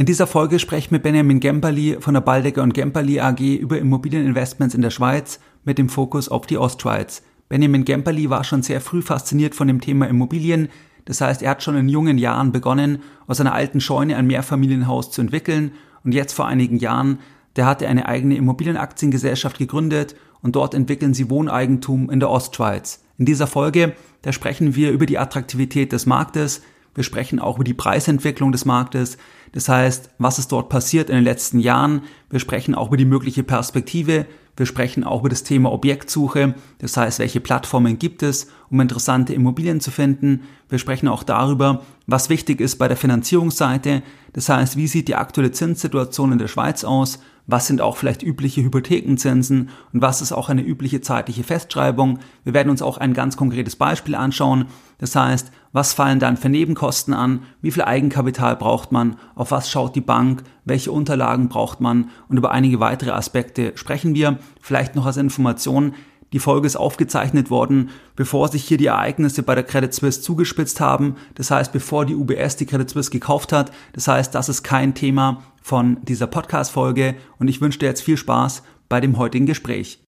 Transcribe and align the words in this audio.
In 0.00 0.06
dieser 0.06 0.26
Folge 0.26 0.58
spreche 0.58 0.86
ich 0.86 0.90
mit 0.90 1.02
Benjamin 1.02 1.40
Gemperli 1.40 1.98
von 2.00 2.14
der 2.14 2.22
Baldecker 2.22 2.62
und 2.62 2.72
Gemperli 2.72 3.20
AG 3.20 3.38
über 3.38 3.76
Immobilieninvestments 3.76 4.74
in 4.74 4.80
der 4.80 4.88
Schweiz 4.88 5.40
mit 5.62 5.76
dem 5.76 5.90
Fokus 5.90 6.30
auf 6.30 6.46
die 6.46 6.56
Ostschweiz. 6.56 7.22
Benjamin 7.50 7.84
Gemperli 7.84 8.30
war 8.30 8.42
schon 8.42 8.62
sehr 8.62 8.80
früh 8.80 9.02
fasziniert 9.02 9.54
von 9.54 9.68
dem 9.68 9.82
Thema 9.82 10.08
Immobilien. 10.08 10.70
Das 11.04 11.20
heißt, 11.20 11.42
er 11.42 11.50
hat 11.50 11.62
schon 11.62 11.76
in 11.76 11.90
jungen 11.90 12.16
Jahren 12.16 12.50
begonnen, 12.50 13.02
aus 13.26 13.42
einer 13.42 13.52
alten 13.52 13.82
Scheune 13.82 14.16
ein 14.16 14.26
Mehrfamilienhaus 14.26 15.10
zu 15.10 15.20
entwickeln 15.20 15.72
und 16.02 16.12
jetzt 16.12 16.32
vor 16.32 16.46
einigen 16.46 16.78
Jahren, 16.78 17.18
der 17.56 17.66
hatte 17.66 17.86
eine 17.86 18.08
eigene 18.08 18.36
Immobilienaktiengesellschaft 18.36 19.58
gegründet 19.58 20.16
und 20.40 20.56
dort 20.56 20.72
entwickeln 20.72 21.12
sie 21.12 21.28
Wohneigentum 21.28 22.08
in 22.08 22.20
der 22.20 22.30
Ostschweiz. 22.30 23.04
In 23.18 23.26
dieser 23.26 23.46
Folge, 23.46 23.94
da 24.22 24.32
sprechen 24.32 24.74
wir 24.74 24.92
über 24.92 25.04
die 25.04 25.18
Attraktivität 25.18 25.92
des 25.92 26.06
Marktes, 26.06 26.62
wir 26.94 27.04
sprechen 27.04 27.38
auch 27.38 27.56
über 27.56 27.64
die 27.64 27.74
Preisentwicklung 27.74 28.50
des 28.50 28.64
Marktes, 28.64 29.16
das 29.52 29.68
heißt, 29.68 30.10
was 30.18 30.38
ist 30.38 30.52
dort 30.52 30.68
passiert 30.68 31.10
in 31.10 31.16
den 31.16 31.24
letzten 31.24 31.58
Jahren. 31.58 32.02
Wir 32.28 32.40
sprechen 32.40 32.74
auch 32.74 32.88
über 32.88 32.96
die 32.96 33.04
mögliche 33.04 33.42
Perspektive. 33.42 34.26
Wir 34.56 34.66
sprechen 34.66 35.04
auch 35.04 35.20
über 35.20 35.28
das 35.28 35.42
Thema 35.42 35.72
Objektsuche. 35.72 36.54
Das 36.78 36.96
heißt, 36.96 37.18
welche 37.18 37.40
Plattformen 37.40 37.98
gibt 37.98 38.22
es, 38.22 38.48
um 38.70 38.80
interessante 38.80 39.32
Immobilien 39.34 39.80
zu 39.80 39.90
finden. 39.90 40.42
Wir 40.68 40.78
sprechen 40.78 41.08
auch 41.08 41.22
darüber, 41.22 41.82
was 42.06 42.28
wichtig 42.28 42.60
ist 42.60 42.76
bei 42.76 42.86
der 42.86 42.96
Finanzierungsseite. 42.96 44.02
Das 44.32 44.48
heißt, 44.48 44.76
wie 44.76 44.86
sieht 44.86 45.08
die 45.08 45.16
aktuelle 45.16 45.50
Zinssituation 45.50 46.32
in 46.32 46.38
der 46.38 46.48
Schweiz 46.48 46.84
aus? 46.84 47.20
Was 47.50 47.66
sind 47.66 47.80
auch 47.80 47.96
vielleicht 47.96 48.22
übliche 48.22 48.62
Hypothekenzinsen 48.62 49.70
und 49.92 50.02
was 50.02 50.22
ist 50.22 50.32
auch 50.32 50.48
eine 50.48 50.62
übliche 50.62 51.00
zeitliche 51.00 51.42
Festschreibung. 51.42 52.18
Wir 52.44 52.54
werden 52.54 52.70
uns 52.70 52.82
auch 52.82 52.98
ein 52.98 53.14
ganz 53.14 53.36
konkretes 53.36 53.76
Beispiel 53.76 54.14
anschauen. 54.14 54.66
Das 54.98 55.16
heißt, 55.16 55.50
was 55.72 55.92
fallen 55.92 56.18
dann 56.18 56.36
für 56.36 56.48
Nebenkosten 56.48 57.14
an, 57.14 57.42
wie 57.62 57.70
viel 57.70 57.82
Eigenkapital 57.82 58.56
braucht 58.56 58.92
man, 58.92 59.16
auf 59.34 59.50
was 59.50 59.70
schaut 59.70 59.96
die 59.96 60.00
Bank, 60.00 60.42
welche 60.64 60.92
Unterlagen 60.92 61.48
braucht 61.48 61.80
man 61.80 62.10
und 62.28 62.36
über 62.36 62.50
einige 62.50 62.80
weitere 62.80 63.12
Aspekte 63.12 63.72
sprechen 63.76 64.14
wir. 64.14 64.38
Vielleicht 64.60 64.94
noch 64.94 65.06
als 65.06 65.16
Information, 65.16 65.94
die 66.32 66.38
Folge 66.38 66.66
ist 66.66 66.76
aufgezeichnet 66.76 67.50
worden, 67.50 67.90
bevor 68.14 68.48
sich 68.48 68.64
hier 68.64 68.78
die 68.78 68.86
Ereignisse 68.86 69.42
bei 69.42 69.54
der 69.54 69.64
Credit 69.64 69.92
Suisse 69.92 70.22
zugespitzt 70.22 70.80
haben. 70.80 71.16
Das 71.34 71.50
heißt, 71.50 71.72
bevor 71.72 72.06
die 72.06 72.14
UBS 72.14 72.56
die 72.56 72.66
Credit 72.66 72.88
Suisse 72.88 73.10
gekauft 73.10 73.52
hat. 73.52 73.72
Das 73.94 74.06
heißt, 74.06 74.34
das 74.34 74.48
ist 74.48 74.62
kein 74.62 74.94
Thema 74.94 75.42
von 75.60 75.98
dieser 76.02 76.26
Podcast-Folge 76.26 77.14
und 77.38 77.48
ich 77.48 77.60
wünsche 77.60 77.78
dir 77.78 77.86
jetzt 77.86 78.02
viel 78.02 78.16
Spaß 78.16 78.62
bei 78.88 79.00
dem 79.00 79.18
heutigen 79.18 79.46
Gespräch. 79.46 80.02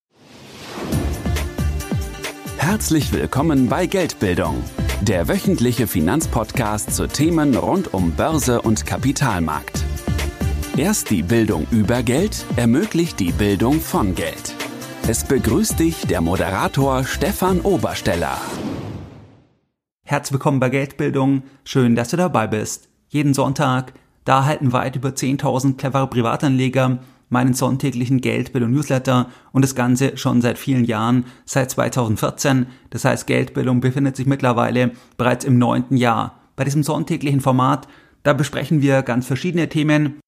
Herzlich 2.59 3.13
willkommen 3.13 3.69
bei 3.69 3.87
Geldbildung, 3.87 4.63
der 5.03 5.29
wöchentliche 5.29 5.87
Finanzpodcast 5.87 6.95
zu 6.95 7.07
Themen 7.07 7.57
rund 7.57 7.93
um 7.93 8.13
Börse 8.13 8.63
und 8.63 8.87
Kapitalmarkt. 8.87 9.83
Erst 10.77 11.11
die 11.11 11.23
Bildung 11.23 11.67
über 11.71 12.03
Geld 12.03 12.47
ermöglicht 12.57 13.21
die 13.21 13.33
Bildung 13.33 13.81
von 13.81 14.15
Geld. 14.15 14.55
Es 15.07 15.25
begrüßt 15.25 15.79
dich 15.79 16.07
der 16.07 16.21
Moderator 16.21 17.05
Stefan 17.05 17.61
Obersteller. 17.61 18.41
Herzlich 20.05 20.33
willkommen 20.33 20.61
bei 20.61 20.71
Geldbildung. 20.71 21.43
Schön, 21.65 21.97
dass 21.97 22.11
du 22.11 22.17
dabei 22.17 22.47
bist. 22.47 22.89
Jeden 23.09 23.35
Sonntag, 23.35 23.93
da 24.25 24.45
halten 24.45 24.73
weit 24.73 24.97
über 24.97 25.11
10.000 25.11 25.77
clevere 25.77 26.07
Privatanleger 26.07 27.01
meinen 27.29 27.55
sonntäglichen 27.55 28.21
Geldbildung 28.21 28.73
Newsletter 28.73 29.29
und 29.53 29.63
das 29.63 29.75
Ganze 29.75 30.19
schon 30.19 30.43
seit 30.43 30.59
vielen 30.59 30.85
Jahren, 30.85 31.25
seit 31.47 31.71
2014. 31.71 32.67
Das 32.91 33.07
heißt, 33.07 33.27
Geldbildung 33.27 33.81
befindet 33.81 34.17
sich 34.17 34.27
mittlerweile 34.27 34.91
bereits 35.17 35.47
im 35.47 35.59
neunten 35.59 35.97
Jahr. 35.97 36.39
Bei 36.57 36.65
diesem 36.65 36.83
sonntäglichen 36.83 37.41
Format, 37.41 37.89
da 38.23 38.35
besprechen 38.35 38.83
wir 38.83 39.03
ganz 39.03 39.27
verschiedene 39.27 39.71
Themen, 39.71 40.21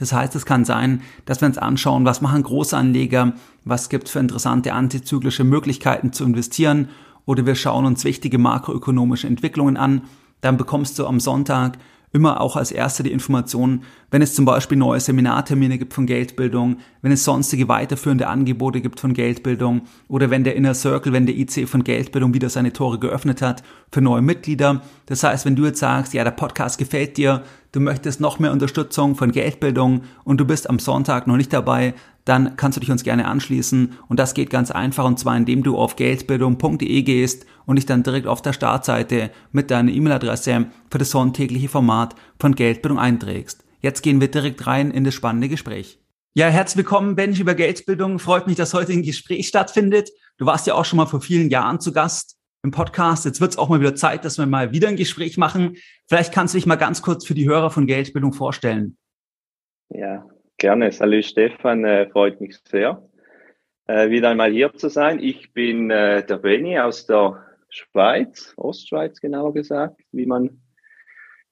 das 0.00 0.12
heißt, 0.12 0.34
es 0.34 0.46
kann 0.46 0.64
sein, 0.64 1.02
dass 1.26 1.42
wir 1.42 1.46
uns 1.46 1.58
anschauen, 1.58 2.06
was 2.06 2.22
machen 2.22 2.42
Großanleger, 2.42 3.34
was 3.64 3.90
gibt 3.90 4.06
es 4.06 4.12
für 4.12 4.18
interessante 4.18 4.72
antizyklische 4.72 5.44
Möglichkeiten 5.44 6.12
zu 6.12 6.24
investieren 6.24 6.88
oder 7.26 7.44
wir 7.44 7.54
schauen 7.54 7.84
uns 7.84 8.04
wichtige 8.04 8.38
makroökonomische 8.38 9.26
Entwicklungen 9.26 9.76
an. 9.76 10.02
Dann 10.40 10.56
bekommst 10.56 10.98
du 10.98 11.06
am 11.06 11.20
Sonntag 11.20 11.76
immer 12.12 12.40
auch 12.40 12.56
als 12.56 12.72
erster 12.72 13.04
die 13.04 13.12
Informationen, 13.12 13.84
wenn 14.10 14.22
es 14.22 14.34
zum 14.34 14.44
Beispiel 14.44 14.76
neue 14.76 14.98
Seminartermine 14.98 15.78
gibt 15.78 15.94
von 15.94 16.06
Geldbildung, 16.06 16.78
wenn 17.02 17.12
es 17.12 17.24
sonstige 17.24 17.68
weiterführende 17.68 18.26
Angebote 18.26 18.80
gibt 18.80 18.98
von 18.98 19.14
Geldbildung 19.14 19.82
oder 20.08 20.30
wenn 20.30 20.42
der 20.42 20.56
Inner 20.56 20.74
Circle, 20.74 21.12
wenn 21.12 21.26
der 21.26 21.36
IC 21.36 21.68
von 21.68 21.84
Geldbildung 21.84 22.34
wieder 22.34 22.48
seine 22.48 22.72
Tore 22.72 22.98
geöffnet 22.98 23.42
hat 23.42 23.62
für 23.92 24.00
neue 24.00 24.22
Mitglieder. 24.22 24.82
Das 25.06 25.22
heißt, 25.22 25.46
wenn 25.46 25.56
du 25.56 25.64
jetzt 25.66 25.78
sagst, 25.78 26.12
ja, 26.12 26.24
der 26.24 26.32
Podcast 26.32 26.78
gefällt 26.78 27.16
dir, 27.16 27.44
du 27.70 27.78
möchtest 27.78 28.20
noch 28.20 28.40
mehr 28.40 28.52
Unterstützung 28.52 29.14
von 29.14 29.30
Geldbildung 29.30 30.02
und 30.24 30.40
du 30.40 30.44
bist 30.44 30.68
am 30.68 30.80
Sonntag 30.80 31.28
noch 31.28 31.36
nicht 31.36 31.52
dabei, 31.52 31.94
dann 32.30 32.56
kannst 32.56 32.76
du 32.76 32.80
dich 32.80 32.92
uns 32.92 33.02
gerne 33.02 33.26
anschließen 33.26 33.98
und 34.06 34.20
das 34.20 34.34
geht 34.34 34.50
ganz 34.50 34.70
einfach 34.70 35.04
und 35.04 35.18
zwar 35.18 35.36
indem 35.36 35.64
du 35.64 35.76
auf 35.76 35.96
geldbildung.de 35.96 37.02
gehst 37.02 37.44
und 37.66 37.74
dich 37.74 37.86
dann 37.86 38.04
direkt 38.04 38.28
auf 38.28 38.40
der 38.40 38.52
Startseite 38.52 39.32
mit 39.50 39.72
deiner 39.72 39.90
E-Mail-Adresse 39.90 40.66
für 40.92 40.98
das 40.98 41.10
sonntägliche 41.10 41.68
Format 41.68 42.14
von 42.38 42.54
Geldbildung 42.54 43.00
einträgst. 43.00 43.64
Jetzt 43.80 44.02
gehen 44.02 44.20
wir 44.20 44.30
direkt 44.30 44.64
rein 44.68 44.92
in 44.92 45.02
das 45.02 45.14
spannende 45.14 45.48
Gespräch. 45.48 45.98
Ja, 46.34 46.46
herzlich 46.46 46.76
willkommen, 46.76 47.16
Bench 47.16 47.40
über 47.40 47.56
Geldbildung. 47.56 48.20
Freut 48.20 48.46
mich, 48.46 48.54
dass 48.54 48.74
heute 48.74 48.92
ein 48.92 49.02
Gespräch 49.02 49.48
stattfindet. 49.48 50.10
Du 50.38 50.46
warst 50.46 50.68
ja 50.68 50.74
auch 50.74 50.84
schon 50.84 50.98
mal 50.98 51.06
vor 51.06 51.20
vielen 51.20 51.50
Jahren 51.50 51.80
zu 51.80 51.92
Gast 51.92 52.36
im 52.62 52.70
Podcast. 52.70 53.24
Jetzt 53.24 53.40
wird 53.40 53.50
es 53.50 53.58
auch 53.58 53.68
mal 53.68 53.80
wieder 53.80 53.96
Zeit, 53.96 54.24
dass 54.24 54.38
wir 54.38 54.46
mal 54.46 54.70
wieder 54.70 54.86
ein 54.86 54.94
Gespräch 54.96 55.36
machen. 55.36 55.78
Vielleicht 56.06 56.32
kannst 56.32 56.54
du 56.54 56.58
dich 56.58 56.66
mal 56.66 56.76
ganz 56.76 57.02
kurz 57.02 57.26
für 57.26 57.34
die 57.34 57.48
Hörer 57.48 57.70
von 57.70 57.88
Geldbildung 57.88 58.32
vorstellen. 58.32 58.96
Ja, 59.88 60.24
Gerne. 60.60 60.92
Salut 60.92 61.24
Stefan, 61.24 61.86
äh, 61.86 62.06
freut 62.10 62.38
mich 62.42 62.58
sehr, 62.68 63.02
äh, 63.86 64.10
wieder 64.10 64.28
einmal 64.28 64.52
hier 64.52 64.70
zu 64.74 64.90
sein. 64.90 65.18
Ich 65.18 65.54
bin 65.54 65.90
äh, 65.90 66.22
der 66.22 66.36
Benny 66.36 66.78
aus 66.78 67.06
der 67.06 67.42
Schweiz, 67.70 68.52
Ostschweiz 68.58 69.22
genauer 69.22 69.54
gesagt, 69.54 70.02
wie 70.12 70.26
man 70.26 70.60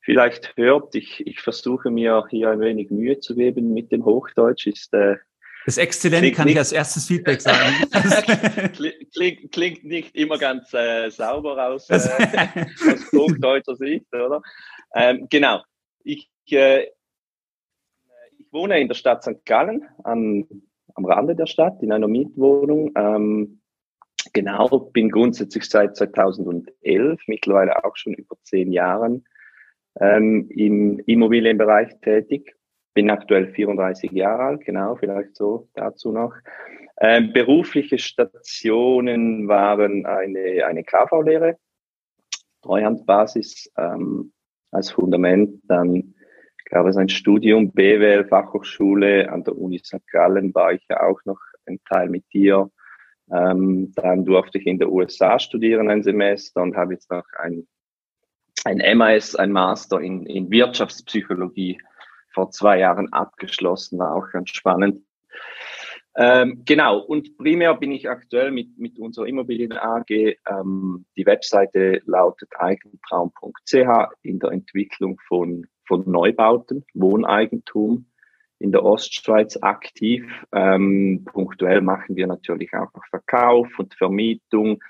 vielleicht 0.03 0.55
hört. 0.59 0.95
Ich, 0.95 1.27
ich 1.27 1.41
versuche 1.41 1.91
mir 1.91 2.27
hier 2.29 2.51
ein 2.51 2.61
wenig 2.61 2.91
Mühe 2.91 3.19
zu 3.19 3.35
geben 3.35 3.73
mit 3.73 3.93
dem 3.93 4.05
Hochdeutsch. 4.05 4.67
Ist, 4.67 4.93
äh, 4.93 5.17
das 5.65 5.79
ist 5.79 5.83
exzellent, 5.83 6.37
kann 6.37 6.49
ich 6.49 6.59
als 6.59 6.73
erstes 6.73 7.07
Feedback 7.07 7.41
sagen. 7.41 7.77
klingt, 9.15 9.53
klingt 9.53 9.85
nicht 9.85 10.15
immer 10.17 10.37
ganz 10.37 10.75
äh, 10.75 11.09
sauber 11.09 11.67
aus, 11.67 11.89
äh, 11.89 11.95
aus 11.95 13.13
hochdeutscher 13.13 13.77
Sicht, 13.77 14.05
oder? 14.13 14.43
Ähm, 14.95 15.29
genau. 15.31 15.63
Ich, 16.05 16.29
äh, 16.51 16.89
ich 18.49 18.53
wohne 18.55 18.81
in 18.81 18.89
der 18.89 18.95
Stadt 18.95 19.23
St. 19.23 19.45
Gallen, 19.45 19.87
am, 20.05 20.47
am 20.95 21.05
Rande 21.05 21.37
der 21.37 21.47
Stadt, 21.47 21.83
in 21.83 21.93
einer 21.93 22.09
Mietwohnung. 22.09 22.93
Ähm, 22.97 23.61
genau, 24.33 24.91
bin 24.93 25.11
grundsätzlich 25.11 25.65
seit 25.65 25.97
2011, 25.97 27.21
mittlerweile 27.27 27.85
auch 27.85 27.95
schon 27.97 28.15
über 28.15 28.37
zehn 28.45 28.73
Jahren, 28.73 29.27
ähm, 30.01 30.49
im 30.49 30.99
Immobilienbereich 31.01 32.01
tätig. 32.01 32.57
Bin 32.95 33.11
aktuell 33.11 33.53
34 33.53 34.13
Jahre 34.13 34.45
alt, 34.45 34.65
genau, 34.65 34.97
vielleicht 34.97 35.37
so 35.37 35.69
dazu 35.75 36.11
noch. 36.11 36.35
Ähm, 37.01 37.33
berufliche 37.35 37.99
Stationen 37.99 39.47
waren 39.47 40.07
eine, 40.07 40.65
eine 40.67 40.85
KV-Lehre, 40.85 41.59
Treuhandbasis 42.63 43.71
ähm, 43.77 44.33
als 44.71 44.91
Fundament, 44.91 45.61
dann 45.65 46.15
gab 46.71 46.87
es 46.87 46.97
ein 46.97 47.09
Studium, 47.09 47.73
BWL, 47.73 48.27
Fachhochschule, 48.27 49.31
an 49.31 49.45
der 49.45 49.57
Uni 49.57 49.79
St. 49.79 50.07
Gallen 50.11 50.55
war 50.55 50.73
ich 50.73 50.85
ja 50.89 51.03
auch 51.03 51.21
noch 51.25 51.41
ein 51.67 51.81
Teil 51.89 52.09
mit 52.09 52.25
dir. 52.33 52.71
Ähm, 53.31 53.93
dann 53.95 54.25
durfte 54.25 54.59
ich 54.59 54.67
in 54.67 54.79
der 54.79 54.91
USA 54.91 55.39
studieren 55.39 55.91
ein 55.91 56.03
Semester 56.03 56.63
und 56.63 56.77
habe 56.77 56.95
jetzt 56.95 57.11
noch 57.11 57.25
ein, 57.39 57.67
ein 58.65 58.83
MAS, 58.97 59.35
ein 59.35 59.53
Master 59.53 60.01
in, 60.01 60.27
in 60.27 60.51
Wirtschaftspsychologie 60.51 61.79
vor 62.33 62.51
zwei 62.51 62.79
Jahren 62.79 63.13
abgeschlossen, 63.13 63.99
war 63.99 64.15
auch 64.15 64.31
ganz 64.31 64.51
spannend. 64.51 65.03
Ähm, 66.17 66.63
genau, 66.65 66.99
und 66.99 67.37
primär 67.39 67.75
bin 67.75 67.93
ich 67.93 68.09
aktuell 68.09 68.51
mit, 68.51 68.77
mit 68.77 68.99
unserer 68.99 69.27
Immobilien 69.27 69.73
AG, 69.73 70.11
ähm, 70.11 71.07
die 71.17 71.27
Webseite 71.27 72.03
lautet 72.07 72.51
eigentraum.ch 72.59 74.13
in 74.23 74.39
der 74.41 74.51
Entwicklung 74.51 75.21
von 75.29 75.67
von 75.89 76.05
Neubauten, 76.09 76.85
Wohneigentum 76.95 78.07
in 78.61 78.73
der 78.73 78.85
Ostschweiz 78.85 79.59
aktiv. 79.63 80.25
Ähm, 80.53 81.25
punktuell 81.25 81.81
machen 81.81 82.17
wir 82.17 82.27
natürlich 82.27 82.73
auch 82.75 82.93
noch 82.95 83.05
Verkauf 83.11 83.69
und 83.79 83.95
Vermietung. 83.95 84.81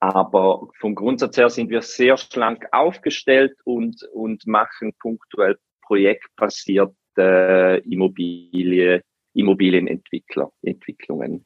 Aber 0.00 0.68
vom 0.80 0.94
Grundsatz 0.94 1.36
her 1.36 1.48
sind 1.48 1.70
wir 1.70 1.82
sehr 1.82 2.16
schlank 2.16 2.66
aufgestellt 2.72 3.56
und, 3.64 4.02
und 4.12 4.46
machen 4.46 4.92
punktuell 4.98 5.58
projektbasierte 5.82 6.96
äh, 7.16 7.78
Immobilie, 7.88 9.02
Immobilienentwickler, 9.34 10.50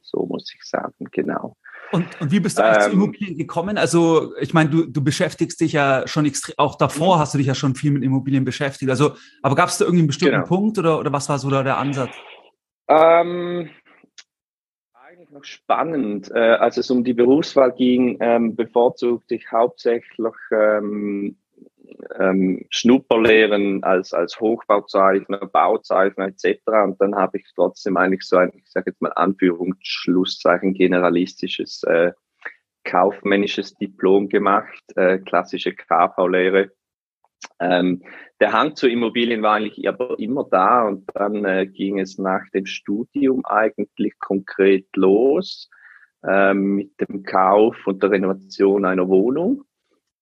so 0.00 0.26
muss 0.26 0.52
ich 0.54 0.62
sagen, 0.62 1.06
genau. 1.12 1.56
Und, 1.92 2.20
und 2.20 2.32
wie 2.32 2.40
bist 2.40 2.58
du 2.58 2.64
eigentlich 2.64 2.84
ähm, 2.84 2.90
zu 2.90 2.96
Immobilien 2.96 3.36
gekommen? 3.36 3.78
Also, 3.78 4.34
ich 4.40 4.52
meine, 4.52 4.70
du, 4.70 4.86
du 4.86 5.02
beschäftigst 5.02 5.60
dich 5.60 5.72
ja 5.72 6.06
schon 6.06 6.26
extrem, 6.26 6.54
auch 6.58 6.76
davor 6.76 7.16
mhm. 7.16 7.20
hast 7.20 7.34
du 7.34 7.38
dich 7.38 7.46
ja 7.46 7.54
schon 7.54 7.74
viel 7.74 7.92
mit 7.92 8.02
Immobilien 8.02 8.44
beschäftigt. 8.44 8.90
Also, 8.90 9.12
aber 9.42 9.54
gab 9.54 9.68
es 9.68 9.78
da 9.78 9.84
irgendwie 9.84 10.00
einen 10.00 10.08
bestimmten 10.08 10.36
genau. 10.36 10.46
Punkt 10.46 10.78
oder, 10.78 10.98
oder 10.98 11.12
was 11.12 11.28
war 11.28 11.38
so 11.38 11.48
da 11.50 11.62
der 11.62 11.78
Ansatz? 11.78 12.10
Ähm, 12.88 13.70
eigentlich 14.94 15.30
noch 15.30 15.44
spannend. 15.44 16.30
Äh, 16.34 16.38
als 16.38 16.76
es 16.76 16.90
um 16.90 17.04
die 17.04 17.14
Berufswahl 17.14 17.72
ging, 17.72 18.18
ähm, 18.20 18.56
bevorzugte 18.56 19.36
ich 19.36 19.50
hauptsächlich 19.50 20.34
ähm, 20.50 21.36
ähm, 22.18 22.64
Schnupperlehren 22.70 23.82
als, 23.84 24.12
als 24.12 24.38
Hochbauzeichner, 24.40 25.46
Bauzeichner 25.46 26.26
etc. 26.26 26.60
Und 26.84 27.00
dann 27.00 27.14
habe 27.14 27.38
ich 27.38 27.46
trotzdem 27.54 27.96
eigentlich 27.96 28.22
so 28.22 28.36
ein, 28.36 28.52
ich 28.54 28.70
sage 28.70 28.90
jetzt 28.90 29.02
mal 29.02 29.12
Anführungsschlusszeichen, 29.12 30.74
generalistisches 30.74 31.82
äh, 31.84 32.12
kaufmännisches 32.84 33.74
Diplom 33.74 34.28
gemacht, 34.28 34.82
äh, 34.94 35.18
klassische 35.18 35.74
KV-Lehre. 35.74 36.70
Ähm, 37.60 38.02
der 38.40 38.52
Hang 38.52 38.76
zu 38.76 38.88
Immobilien 38.88 39.42
war 39.42 39.56
eigentlich 39.56 39.88
aber 39.88 40.18
immer 40.18 40.44
da 40.50 40.86
und 40.86 41.04
dann 41.14 41.44
äh, 41.44 41.66
ging 41.66 41.98
es 41.98 42.18
nach 42.18 42.48
dem 42.54 42.66
Studium 42.66 43.44
eigentlich 43.44 44.18
konkret 44.18 44.86
los 44.94 45.70
äh, 46.22 46.54
mit 46.54 46.92
dem 47.00 47.22
Kauf 47.22 47.76
und 47.86 48.02
der 48.02 48.10
Renovation 48.10 48.84
einer 48.84 49.08
Wohnung. 49.08 49.64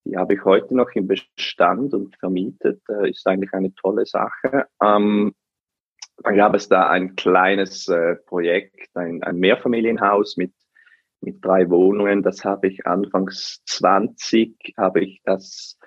Die 0.05 0.17
habe 0.17 0.35
ich 0.35 0.45
heute 0.45 0.77
noch 0.77 0.91
im 0.95 1.07
Bestand 1.07 1.95
und 1.95 2.17
vermietet. 2.17 2.83
Äh, 2.89 3.11
ist 3.11 3.27
eigentlich 3.27 3.53
eine 3.55 3.75
tolle 3.75 4.07
Sache. 4.07 4.67
Ähm, 4.83 5.35
dann 6.23 6.37
gab 6.37 6.55
es 6.55 6.69
da 6.69 6.89
ein 6.91 7.17
kleines 7.17 7.89
äh, 7.89 8.17
Projekt, 8.17 8.95
ein, 8.95 9.23
ein 9.23 9.37
Mehrfamilienhaus 9.37 10.37
mit, 10.37 10.53
mit 11.21 11.45
drei 11.45 11.69
Wohnungen. 11.71 12.23
Das 12.23 12.45
habe 12.45 12.69
ich 12.69 12.87
anfangs 12.87 13.63
20, 13.67 14.75
habe 14.77 15.03
ich 15.03 15.21
das 15.25 15.79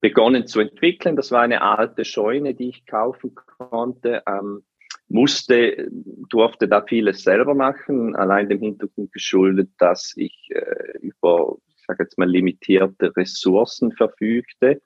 begonnen 0.00 0.46
zu 0.46 0.60
entwickeln. 0.60 1.16
Das 1.16 1.30
war 1.32 1.42
eine 1.42 1.62
alte 1.62 2.04
Scheune, 2.04 2.54
die 2.54 2.68
ich 2.68 2.86
kaufen 2.86 3.34
konnte. 3.34 4.22
Ähm, 4.26 4.62
musste, 5.08 5.88
durfte 6.28 6.68
da 6.68 6.82
vieles 6.82 7.22
selber 7.22 7.54
machen, 7.54 8.16
allein 8.16 8.48
dem 8.48 8.60
Hintergrund 8.60 9.12
geschuldet, 9.12 9.70
dass 9.78 10.14
ich 10.16 10.48
äh, 10.50 10.98
über 10.98 11.56
sage 11.86 12.04
jetzt 12.04 12.18
mal, 12.18 12.28
limitierte 12.28 13.14
Ressourcen 13.16 13.92
verfügte. 13.92 14.80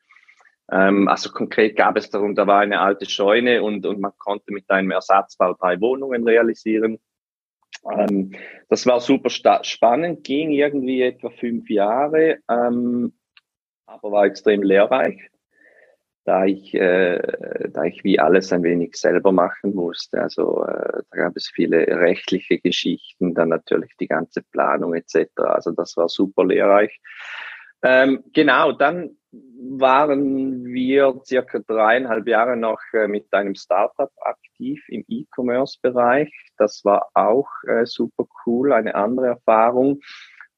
Ähm, 0.70 1.08
also 1.08 1.30
konkret 1.30 1.76
gab 1.76 1.96
es 1.96 2.10
darum, 2.10 2.34
da 2.34 2.46
war 2.46 2.60
eine 2.60 2.80
alte 2.80 3.08
Scheune 3.08 3.62
und, 3.62 3.86
und 3.86 4.00
man 4.00 4.12
konnte 4.18 4.52
mit 4.52 4.70
einem 4.70 4.90
Ersatzbau 4.90 5.54
drei 5.54 5.80
Wohnungen 5.80 6.26
realisieren. 6.26 6.98
Ähm, 7.90 8.32
das 8.68 8.86
war 8.86 9.00
super 9.00 9.30
spannend, 9.30 10.24
ging 10.24 10.50
irgendwie 10.50 11.02
etwa 11.02 11.30
fünf 11.30 11.68
Jahre, 11.70 12.38
ähm, 12.48 13.14
aber 13.86 14.12
war 14.12 14.26
extrem 14.26 14.62
lehrreich 14.62 15.29
da 16.24 16.44
ich, 16.44 16.74
äh, 16.74 17.20
da 17.72 17.84
ich 17.84 18.04
wie 18.04 18.20
alles 18.20 18.52
ein 18.52 18.62
wenig 18.62 18.96
selber 18.96 19.32
machen 19.32 19.74
musste. 19.74 20.20
Also 20.20 20.64
äh, 20.64 21.02
da 21.10 21.16
gab 21.16 21.36
es 21.36 21.48
viele 21.48 21.86
rechtliche 21.86 22.58
Geschichten, 22.58 23.34
dann 23.34 23.48
natürlich 23.48 23.96
die 23.98 24.08
ganze 24.08 24.42
Planung 24.42 24.94
etc. 24.94 25.28
Also 25.36 25.72
das 25.72 25.96
war 25.96 26.08
super 26.08 26.44
lehrreich. 26.44 27.00
Ähm, 27.82 28.22
genau, 28.32 28.72
dann 28.72 29.16
waren 29.32 30.64
wir 30.64 31.20
circa 31.24 31.60
dreieinhalb 31.60 32.26
Jahre 32.26 32.56
noch 32.56 32.80
äh, 32.92 33.06
mit 33.06 33.32
einem 33.32 33.54
Startup 33.54 34.10
aktiv 34.20 34.82
im 34.88 35.04
E-Commerce-Bereich. 35.08 36.30
Das 36.58 36.84
war 36.84 37.08
auch 37.14 37.48
äh, 37.66 37.86
super 37.86 38.24
cool, 38.44 38.72
eine 38.72 38.94
andere 38.94 39.28
Erfahrung. 39.28 40.00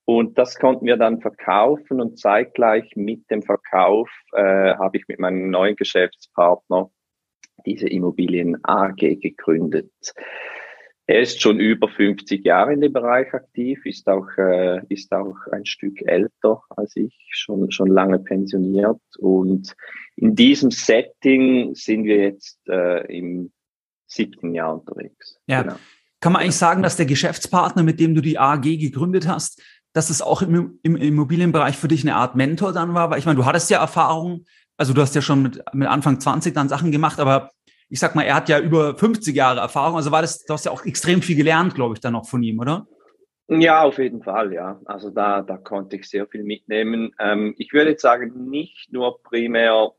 Und 0.05 0.37
das 0.37 0.59
konnten 0.59 0.87
wir 0.87 0.97
dann 0.97 1.21
verkaufen 1.21 2.01
und 2.01 2.19
zeitgleich 2.19 2.97
mit 2.97 3.31
dem 3.31 3.43
Verkauf 3.43 4.11
äh, 4.33 4.75
habe 4.75 4.97
ich 4.97 5.07
mit 5.07 5.21
meinem 5.21 5.51
neuen 5.51 5.77
Geschäftspartner 5.77 6.91
diese 7.65 7.89
Immobilien 7.89 8.59
AG 8.65 8.97
gegründet. 8.97 9.93
Er 11.07 11.21
ist 11.21 11.41
schon 11.43 11.61
über 11.61 11.89
50 11.89 12.45
Jahre 12.45 12.73
in 12.73 12.81
dem 12.81 12.93
Bereich 12.93 13.33
aktiv, 13.35 13.85
ist 13.85 14.09
auch, 14.09 14.27
äh, 14.39 14.81
ist 14.89 15.13
auch 15.13 15.37
ein 15.51 15.67
Stück 15.67 16.01
älter 16.03 16.63
als 16.71 16.97
ich, 16.97 17.15
schon, 17.31 17.71
schon 17.71 17.89
lange 17.89 18.19
pensioniert. 18.19 19.01
Und 19.19 19.75
in 20.17 20.35
diesem 20.35 20.71
Setting 20.71 21.75
sind 21.75 22.05
wir 22.05 22.19
jetzt 22.19 22.61
äh, 22.69 23.05
im 23.15 23.53
siebten 24.07 24.55
Jahr 24.55 24.75
unterwegs. 24.75 25.41
Ja. 25.47 25.63
Genau. 25.63 25.77
Kann 26.21 26.33
man 26.33 26.43
eigentlich 26.43 26.57
sagen, 26.57 26.85
dass 26.85 26.97
der 26.97 27.07
Geschäftspartner, 27.07 27.83
mit 27.83 27.99
dem 27.99 28.15
du 28.15 28.21
die 28.21 28.39
AG 28.39 28.63
gegründet 28.63 29.27
hast, 29.27 29.61
dass 29.93 30.11
es 30.11 30.23
auch 30.23 30.43
im, 30.43 30.79
im 30.83 30.97
Immobilienbereich 30.97 31.77
für 31.77 31.89
dich 31.89 32.03
eine 32.03 32.17
Art 32.17 32.35
Mentor 32.35 32.73
dann 32.73 32.95
war? 32.95 33.11
Weil 33.11 33.19
ich 33.19 33.27
meine, 33.27 33.37
du 33.39 33.45
hattest 33.45 33.71
ja 33.71 33.81
Erfahrung, 33.81 34.45
also 34.77 34.93
du 34.93 35.01
hast 35.01 35.15
ja 35.15 35.23
schon 35.23 35.43
mit, 35.43 35.63
mit 35.73 35.89
Anfang 35.89 36.21
20 36.21 36.55
dann 36.55 36.69
Sachen 36.69 36.93
gemacht, 36.93 37.21
aber 37.21 37.51
ich 37.89 38.01
sag 38.01 38.15
mal, 38.15 38.23
er 38.23 38.37
hat 38.37 38.49
ja 38.49 38.59
über 38.59 38.97
50 38.97 39.37
Jahre 39.37 39.61
Erfahrung, 39.61 39.97
also 39.97 40.11
war 40.11 40.23
das, 40.23 40.45
du 40.45 40.55
hast 40.55 40.65
ja 40.65 40.73
auch 40.73 40.85
extrem 40.87 41.21
viel 41.21 41.37
gelernt, 41.37 41.75
glaube 41.75 41.95
ich, 41.95 42.01
dann 42.01 42.15
noch 42.15 42.27
von 42.27 42.43
ihm, 42.43 42.59
oder? 42.59 42.87
Ja, 43.49 43.83
auf 43.83 43.99
jeden 43.99 44.23
Fall, 44.23 44.53
ja. 44.53 44.81
Also 44.87 45.11
da, 45.11 45.43
da 45.43 45.59
konnte 45.59 45.97
ich 45.97 46.09
sehr 46.09 46.27
viel 46.27 46.43
mitnehmen. 46.43 47.15
Ähm, 47.19 47.55
ich 47.59 47.73
würde 47.73 47.91
jetzt 47.91 48.03
sagen, 48.03 48.49
nicht 48.49 48.93
nur 48.93 49.23
primär 49.23 49.91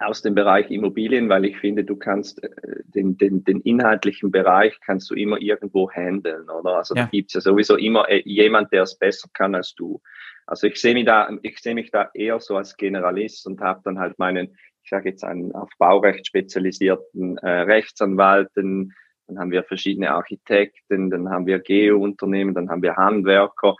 aus 0.00 0.22
dem 0.22 0.34
Bereich 0.34 0.70
Immobilien, 0.70 1.28
weil 1.28 1.44
ich 1.44 1.58
finde, 1.58 1.84
du 1.84 1.94
kannst 1.94 2.42
äh, 2.42 2.48
den, 2.84 3.16
den, 3.18 3.44
den 3.44 3.60
inhaltlichen 3.60 4.30
Bereich 4.30 4.78
kannst 4.80 5.10
du 5.10 5.14
immer 5.14 5.40
irgendwo 5.40 5.90
handeln, 5.90 6.48
oder? 6.48 6.78
Also 6.78 6.94
ja. 6.94 7.02
da 7.04 7.08
gibt's 7.08 7.34
ja 7.34 7.40
sowieso 7.40 7.76
immer 7.76 8.08
äh, 8.08 8.22
jemand, 8.24 8.72
der 8.72 8.82
es 8.82 8.98
besser 8.98 9.28
kann 9.34 9.54
als 9.54 9.74
du. 9.74 10.00
Also 10.46 10.66
ich 10.66 10.80
sehe 10.80 10.94
mich 10.94 11.04
da, 11.04 11.30
ich 11.42 11.58
sehe 11.58 11.74
mich 11.74 11.90
da 11.90 12.10
eher 12.14 12.40
so 12.40 12.56
als 12.56 12.76
Generalist 12.76 13.46
und 13.46 13.60
habe 13.60 13.82
dann 13.84 13.98
halt 13.98 14.18
meinen, 14.18 14.56
ich 14.82 14.88
sage 14.90 15.10
jetzt 15.10 15.22
einen 15.22 15.52
auf 15.52 15.70
Baurecht 15.78 16.26
spezialisierten 16.26 17.36
äh, 17.38 17.60
Rechtsanwalten, 17.60 18.94
dann 19.26 19.38
haben 19.38 19.50
wir 19.50 19.62
verschiedene 19.62 20.10
Architekten, 20.10 21.10
dann 21.10 21.28
haben 21.28 21.46
wir 21.46 21.60
Geo-Unternehmen, 21.60 22.54
dann 22.54 22.70
haben 22.70 22.82
wir 22.82 22.96
Handwerker 22.96 23.76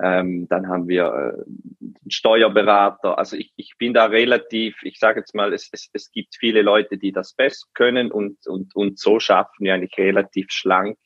ähm, 0.00 0.46
dann 0.48 0.68
haben 0.68 0.88
wir 0.88 1.06
äh, 1.06 1.80
Steuerberater. 2.08 3.18
Also 3.18 3.36
ich, 3.36 3.52
ich 3.56 3.74
bin 3.78 3.92
da 3.92 4.06
relativ, 4.06 4.76
ich 4.82 4.98
sage 4.98 5.20
jetzt 5.20 5.34
mal, 5.34 5.52
es, 5.52 5.68
es, 5.72 5.90
es 5.92 6.10
gibt 6.10 6.36
viele 6.38 6.62
Leute, 6.62 6.98
die 6.98 7.12
das 7.12 7.34
besser 7.34 7.66
können 7.74 8.10
und, 8.10 8.46
und, 8.46 8.74
und 8.74 8.98
so 8.98 9.20
schaffen 9.20 9.64
wir 9.64 9.74
eigentlich 9.74 9.98
relativ 9.98 10.46
schlank 10.50 10.98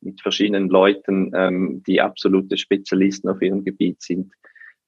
mit 0.00 0.20
verschiedenen 0.20 0.68
Leuten, 0.68 1.32
ähm, 1.34 1.82
die 1.86 2.00
absolute 2.00 2.56
Spezialisten 2.56 3.28
auf 3.28 3.42
ihrem 3.42 3.64
Gebiet 3.64 4.00
sind, 4.00 4.32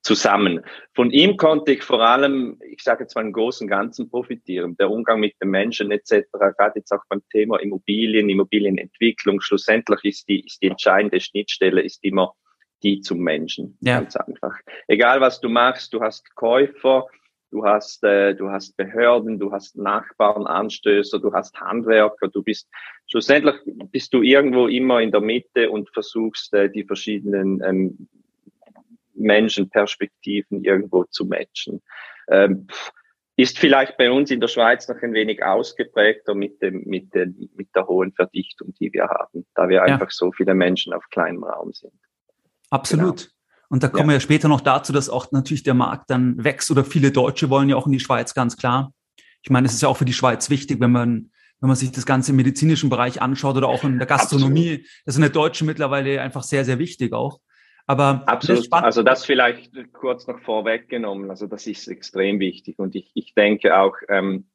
zusammen. 0.03 0.61
Von 0.95 1.11
ihm 1.11 1.37
konnte 1.37 1.73
ich 1.73 1.83
vor 1.83 2.01
allem, 2.01 2.59
ich 2.67 2.83
sage 2.83 3.05
jetzt 3.05 3.15
mal 3.15 3.25
im 3.25 3.33
Großen 3.33 3.67
und 3.67 3.71
Ganzen 3.71 4.09
profitieren. 4.09 4.77
Der 4.77 4.91
Umgang 4.91 5.21
mit 5.21 5.35
den 5.43 5.51
Menschen 5.51 5.91
etc., 5.91 6.23
gerade 6.31 6.73
jetzt 6.77 6.93
auch 6.93 7.03
beim 7.09 7.23
Thema 7.31 7.59
Immobilien, 7.59 8.31
Immobilienentwicklung, 8.31 9.41
schlussendlich 9.41 10.05
ist 10.05 10.29
die, 10.29 10.41
ist 10.47 10.63
die 10.63 10.69
entscheidende 10.69 11.21
Schnittstelle, 11.21 11.83
ist 11.83 12.03
immer 12.03 12.35
die 12.83 13.01
zum 13.01 13.19
Menschen. 13.19 13.77
Ja. 13.81 14.01
Ganz 14.01 14.17
einfach. 14.17 14.59
Egal 14.89 15.21
was 15.21 15.41
du 15.41 15.49
machst, 15.49 15.93
du 15.93 16.01
hast 16.01 16.35
Käufer, 16.35 17.07
du 17.51 17.65
hast, 17.65 18.03
äh, 18.05 18.35
du 18.35 18.51
hast 18.51 18.77
Behörden, 18.77 19.39
du 19.39 19.53
hast 19.53 19.77
Nachbarn, 19.77 20.47
Anstößer, 20.47 21.19
du 21.19 21.33
hast 21.33 21.61
Handwerker, 21.61 22.29
du 22.29 22.43
bist, 22.43 22.69
schlussendlich 23.07 23.57
bist 23.91 24.15
du 24.15 24.23
irgendwo 24.23 24.67
immer 24.67 25.01
in 25.01 25.11
der 25.11 25.21
Mitte 25.21 25.71
und 25.71 25.91
versuchst, 25.91 26.55
äh, 26.55 26.71
die 26.71 26.85
verschiedenen 26.85 27.63
ähm, 27.63 28.09
Menschenperspektiven 29.15 30.65
irgendwo 30.65 31.05
zu 31.05 31.27
matchen. 31.27 31.83
Ähm, 32.29 32.67
ist 33.37 33.59
vielleicht 33.59 33.97
bei 33.97 34.11
uns 34.11 34.31
in 34.31 34.41
der 34.41 34.49
Schweiz 34.49 34.87
noch 34.89 35.01
ein 35.03 35.15
wenig 35.15 35.43
ausgeprägter 35.43 36.35
mit 36.35 36.61
dem, 36.61 36.83
mit 36.85 37.15
dem, 37.15 37.49
mit 37.55 37.75
der 37.75 37.87
hohen 37.87 38.13
Verdichtung, 38.13 38.75
die 38.79 38.93
wir 38.93 39.09
haben, 39.09 39.47
da 39.55 39.69
wir 39.69 39.77
ja. 39.77 39.85
einfach 39.85 40.11
so 40.11 40.31
viele 40.31 40.55
Menschen 40.55 40.93
auf 40.93 41.09
kleinem 41.11 41.43
Raum 41.43 41.73
sind. 41.73 41.95
Absolut. 42.71 43.19
Genau. 43.19 43.31
Und 43.69 43.85
da 43.85 43.89
kommen 43.89 44.05
ja. 44.05 44.09
wir 44.09 44.15
ja 44.15 44.21
später 44.21 44.49
noch 44.49 44.61
dazu, 44.61 44.93
dass 44.93 45.09
auch 45.09 45.31
natürlich 45.31 45.63
der 45.63 45.75
Markt 45.75 46.11
dann 46.11 46.43
wächst 46.43 46.71
oder 46.71 46.85
viele 46.85 47.13
Deutsche 47.13 47.51
wollen 47.51 47.69
ja 47.69 47.77
auch 47.77 47.87
in 47.87 47.93
die 47.93 48.01
Schweiz, 48.01 48.35
ganz 48.35 48.57
klar. 48.57 48.93
Ich 49.43 49.51
meine, 49.51 49.67
es 49.67 49.75
ist 49.75 49.83
ja 49.83 49.89
auch 49.89 49.97
für 49.97 50.05
die 50.05 50.13
Schweiz 50.13 50.51
wichtig, 50.51 50.81
wenn 50.81 50.91
man, 50.91 51.31
wenn 51.61 51.69
man 51.69 51.77
sich 51.77 51.93
das 51.93 52.05
Ganze 52.05 52.33
im 52.33 52.37
medizinischen 52.37 52.91
Bereich 52.91 53.23
anschaut 53.23 53.57
oder 53.57 53.69
auch 53.69 53.85
in 53.85 53.99
der 53.99 54.09
Gastronomie. 54.09 54.73
Absolut. 54.73 54.87
Das 55.05 55.15
sind 55.15 55.23
der 55.23 55.31
Deutsche 55.31 55.65
mittlerweile 55.65 56.21
einfach 56.21 56.43
sehr, 56.43 56.65
sehr 56.65 56.79
wichtig 56.79 57.13
auch. 57.13 57.41
Aber 57.87 58.23
Absolut. 58.27 58.73
Das 58.73 58.83
also 58.83 59.03
das 59.03 59.25
vielleicht 59.25 59.73
kurz 59.93 60.27
noch 60.27 60.41
vorweggenommen. 60.41 61.31
Also 61.31 61.47
das 61.47 61.67
ist 61.67 61.89
extrem 61.89 62.41
wichtig. 62.41 62.79
Und 62.79 62.95
ich, 62.95 63.11
ich 63.15 63.35
denke 63.35 63.79
auch, 63.79 63.97
ähm, 64.09 64.49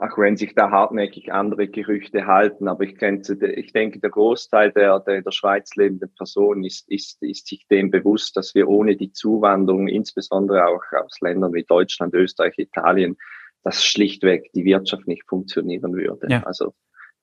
auch 0.00 0.16
wenn 0.16 0.36
sich 0.36 0.54
da 0.54 0.70
hartnäckig 0.70 1.32
andere 1.32 1.66
Gerüchte 1.66 2.26
halten. 2.26 2.68
Aber 2.68 2.84
ich, 2.84 2.96
denke, 2.98 3.34
ich 3.52 3.72
denke, 3.72 3.98
der 3.98 4.10
Großteil 4.10 4.70
der, 4.70 5.00
der 5.00 5.16
in 5.16 5.24
der 5.24 5.32
Schweiz 5.32 5.74
lebenden 5.74 6.14
Personen 6.16 6.62
ist, 6.64 6.88
ist, 6.88 7.20
ist 7.20 7.48
sich 7.48 7.66
dem 7.66 7.90
bewusst, 7.90 8.36
dass 8.36 8.54
wir 8.54 8.68
ohne 8.68 8.96
die 8.96 9.12
Zuwanderung, 9.12 9.88
insbesondere 9.88 10.66
auch 10.66 10.82
aus 11.04 11.20
Ländern 11.20 11.52
wie 11.52 11.64
Deutschland, 11.64 12.14
Österreich, 12.14 12.54
Italien, 12.58 13.16
dass 13.64 13.84
schlichtweg 13.84 14.52
die 14.52 14.64
Wirtschaft 14.64 15.08
nicht 15.08 15.28
funktionieren 15.28 15.92
würde. 15.94 16.28
Ja. 16.30 16.44
Also 16.44 16.74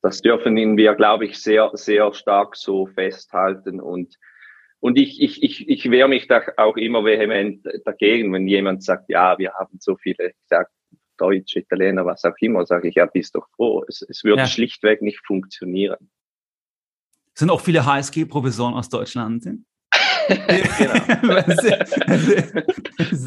das 0.02 0.20
dürfen 0.20 0.76
wir, 0.76 0.94
glaube 0.94 1.24
ich, 1.24 1.38
sehr, 1.38 1.70
sehr 1.72 2.12
stark 2.12 2.56
so 2.56 2.86
festhalten 2.86 3.80
und 3.80 4.14
und 4.78 4.98
ich, 4.98 5.22
ich, 5.22 5.42
ich, 5.42 5.68
ich 5.68 5.90
wehre 5.90 6.06
mich 6.06 6.28
da 6.28 6.42
auch 6.58 6.76
immer 6.76 7.02
vehement 7.02 7.66
dagegen, 7.86 8.32
wenn 8.34 8.46
jemand 8.46 8.84
sagt, 8.84 9.08
ja, 9.08 9.36
wir 9.38 9.54
haben 9.54 9.78
so 9.80 9.96
viele, 9.96 10.28
ich 10.28 10.36
sag, 10.44 10.68
Deutsch, 11.16 11.56
Italiener, 11.56 12.04
was 12.06 12.24
auch 12.24 12.36
immer, 12.40 12.66
sage 12.66 12.88
ich, 12.88 12.96
ja, 12.96 13.06
bist 13.06 13.34
doch 13.34 13.48
froh. 13.56 13.84
Es, 13.88 14.02
es 14.02 14.24
würde 14.24 14.42
ja. 14.42 14.46
schlichtweg 14.46 15.02
nicht 15.02 15.24
funktionieren. 15.26 16.10
Sind 17.34 17.50
auch 17.50 17.60
viele 17.60 17.84
HSG-Professoren 17.84 18.74
aus 18.74 18.88
Deutschland? 18.88 19.44
genau. 20.26 21.34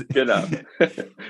genau. 0.09 0.43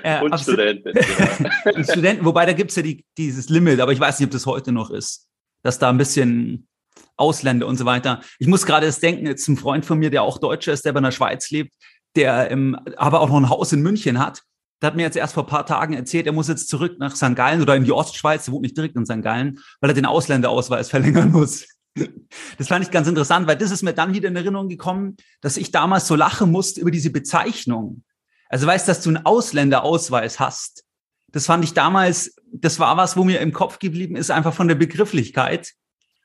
Ja, 0.02 0.22
Und 0.22 0.40
Studenten. 0.40 0.92
Genau. 0.92 1.82
Studenten, 1.90 2.24
wobei 2.24 2.46
da 2.46 2.52
gibt 2.52 2.70
es 2.70 2.76
ja 2.76 2.82
die, 2.82 3.04
dieses 3.16 3.48
Limit, 3.48 3.80
aber 3.80 3.92
ich 3.92 4.00
weiß 4.00 4.18
nicht, 4.18 4.26
ob 4.26 4.32
das 4.32 4.46
heute 4.46 4.72
noch 4.72 4.90
ist, 4.90 5.28
dass 5.62 5.78
da 5.78 5.90
ein 5.90 5.98
bisschen 5.98 6.66
Ausländer 7.16 7.66
und 7.66 7.76
so 7.76 7.84
weiter. 7.84 8.22
Ich 8.38 8.46
muss 8.46 8.66
gerade 8.66 8.86
das 8.86 8.98
denken, 8.98 9.26
jetzt 9.26 9.46
ein 9.48 9.56
Freund 9.56 9.84
von 9.84 9.98
mir, 9.98 10.10
der 10.10 10.22
auch 10.22 10.38
Deutscher 10.38 10.72
ist, 10.72 10.84
der 10.84 10.96
in 10.96 11.02
der 11.02 11.10
Schweiz 11.10 11.50
lebt, 11.50 11.74
der 12.16 12.50
ähm, 12.50 12.76
aber 12.96 13.20
auch 13.20 13.28
noch 13.28 13.36
ein 13.36 13.50
Haus 13.50 13.72
in 13.72 13.82
München 13.82 14.18
hat. 14.18 14.42
Der 14.80 14.88
hat 14.88 14.96
mir 14.96 15.02
jetzt 15.02 15.16
erst 15.16 15.34
vor 15.34 15.44
ein 15.44 15.48
paar 15.48 15.66
Tagen 15.66 15.92
erzählt, 15.94 16.26
er 16.26 16.32
muss 16.32 16.48
jetzt 16.48 16.68
zurück 16.68 16.98
nach 16.98 17.14
St. 17.14 17.36
Gallen 17.36 17.60
oder 17.60 17.76
in 17.76 17.84
die 17.84 17.92
Ostschweiz, 17.92 18.46
der 18.46 18.54
wohnt 18.54 18.62
nicht 18.62 18.76
direkt 18.76 18.96
in 18.96 19.04
St. 19.04 19.22
Gallen, 19.22 19.60
weil 19.80 19.90
er 19.90 19.94
den 19.94 20.06
Ausländerausweis 20.06 20.88
verlängern 20.90 21.30
muss. 21.30 21.66
Das 22.56 22.68
fand 22.68 22.84
ich 22.84 22.90
ganz 22.90 23.08
interessant, 23.08 23.46
weil 23.46 23.56
das 23.56 23.70
ist 23.70 23.82
mir 23.82 23.92
dann 23.92 24.14
wieder 24.14 24.28
in 24.28 24.36
Erinnerung 24.36 24.68
gekommen, 24.68 25.16
dass 25.40 25.56
ich 25.56 25.70
damals 25.70 26.06
so 26.06 26.14
lachen 26.14 26.50
musste 26.50 26.80
über 26.80 26.90
diese 26.90 27.10
Bezeichnung. 27.10 28.04
Also 28.48 28.66
weißt, 28.66 28.88
dass 28.88 29.02
du 29.02 29.10
einen 29.10 29.26
Ausländerausweis 29.26 30.40
hast. 30.40 30.84
Das 31.32 31.46
fand 31.46 31.64
ich 31.64 31.74
damals, 31.74 32.34
das 32.52 32.78
war 32.78 32.96
was, 32.96 33.16
wo 33.16 33.24
mir 33.24 33.40
im 33.40 33.52
Kopf 33.52 33.78
geblieben 33.78 34.16
ist, 34.16 34.30
einfach 34.30 34.54
von 34.54 34.68
der 34.68 34.74
Begrifflichkeit. 34.76 35.72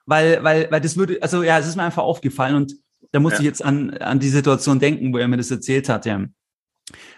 Weil, 0.06 0.44
weil, 0.44 0.70
weil 0.72 0.82
das 0.82 0.98
würde, 0.98 1.22
also 1.22 1.44
ja, 1.44 1.58
es 1.58 1.68
ist 1.68 1.76
mir 1.76 1.84
einfach 1.84 2.04
aufgefallen 2.04 2.56
und 2.56 2.76
da 3.12 3.20
musste 3.20 3.38
ja. 3.38 3.42
ich 3.42 3.46
jetzt 3.46 3.64
an, 3.64 3.92
an 3.98 4.20
die 4.20 4.30
Situation 4.30 4.80
denken, 4.80 5.14
wo 5.14 5.18
er 5.18 5.28
mir 5.28 5.38
das 5.38 5.52
erzählt 5.52 5.90
hat, 5.90 6.06
ja. 6.06 6.26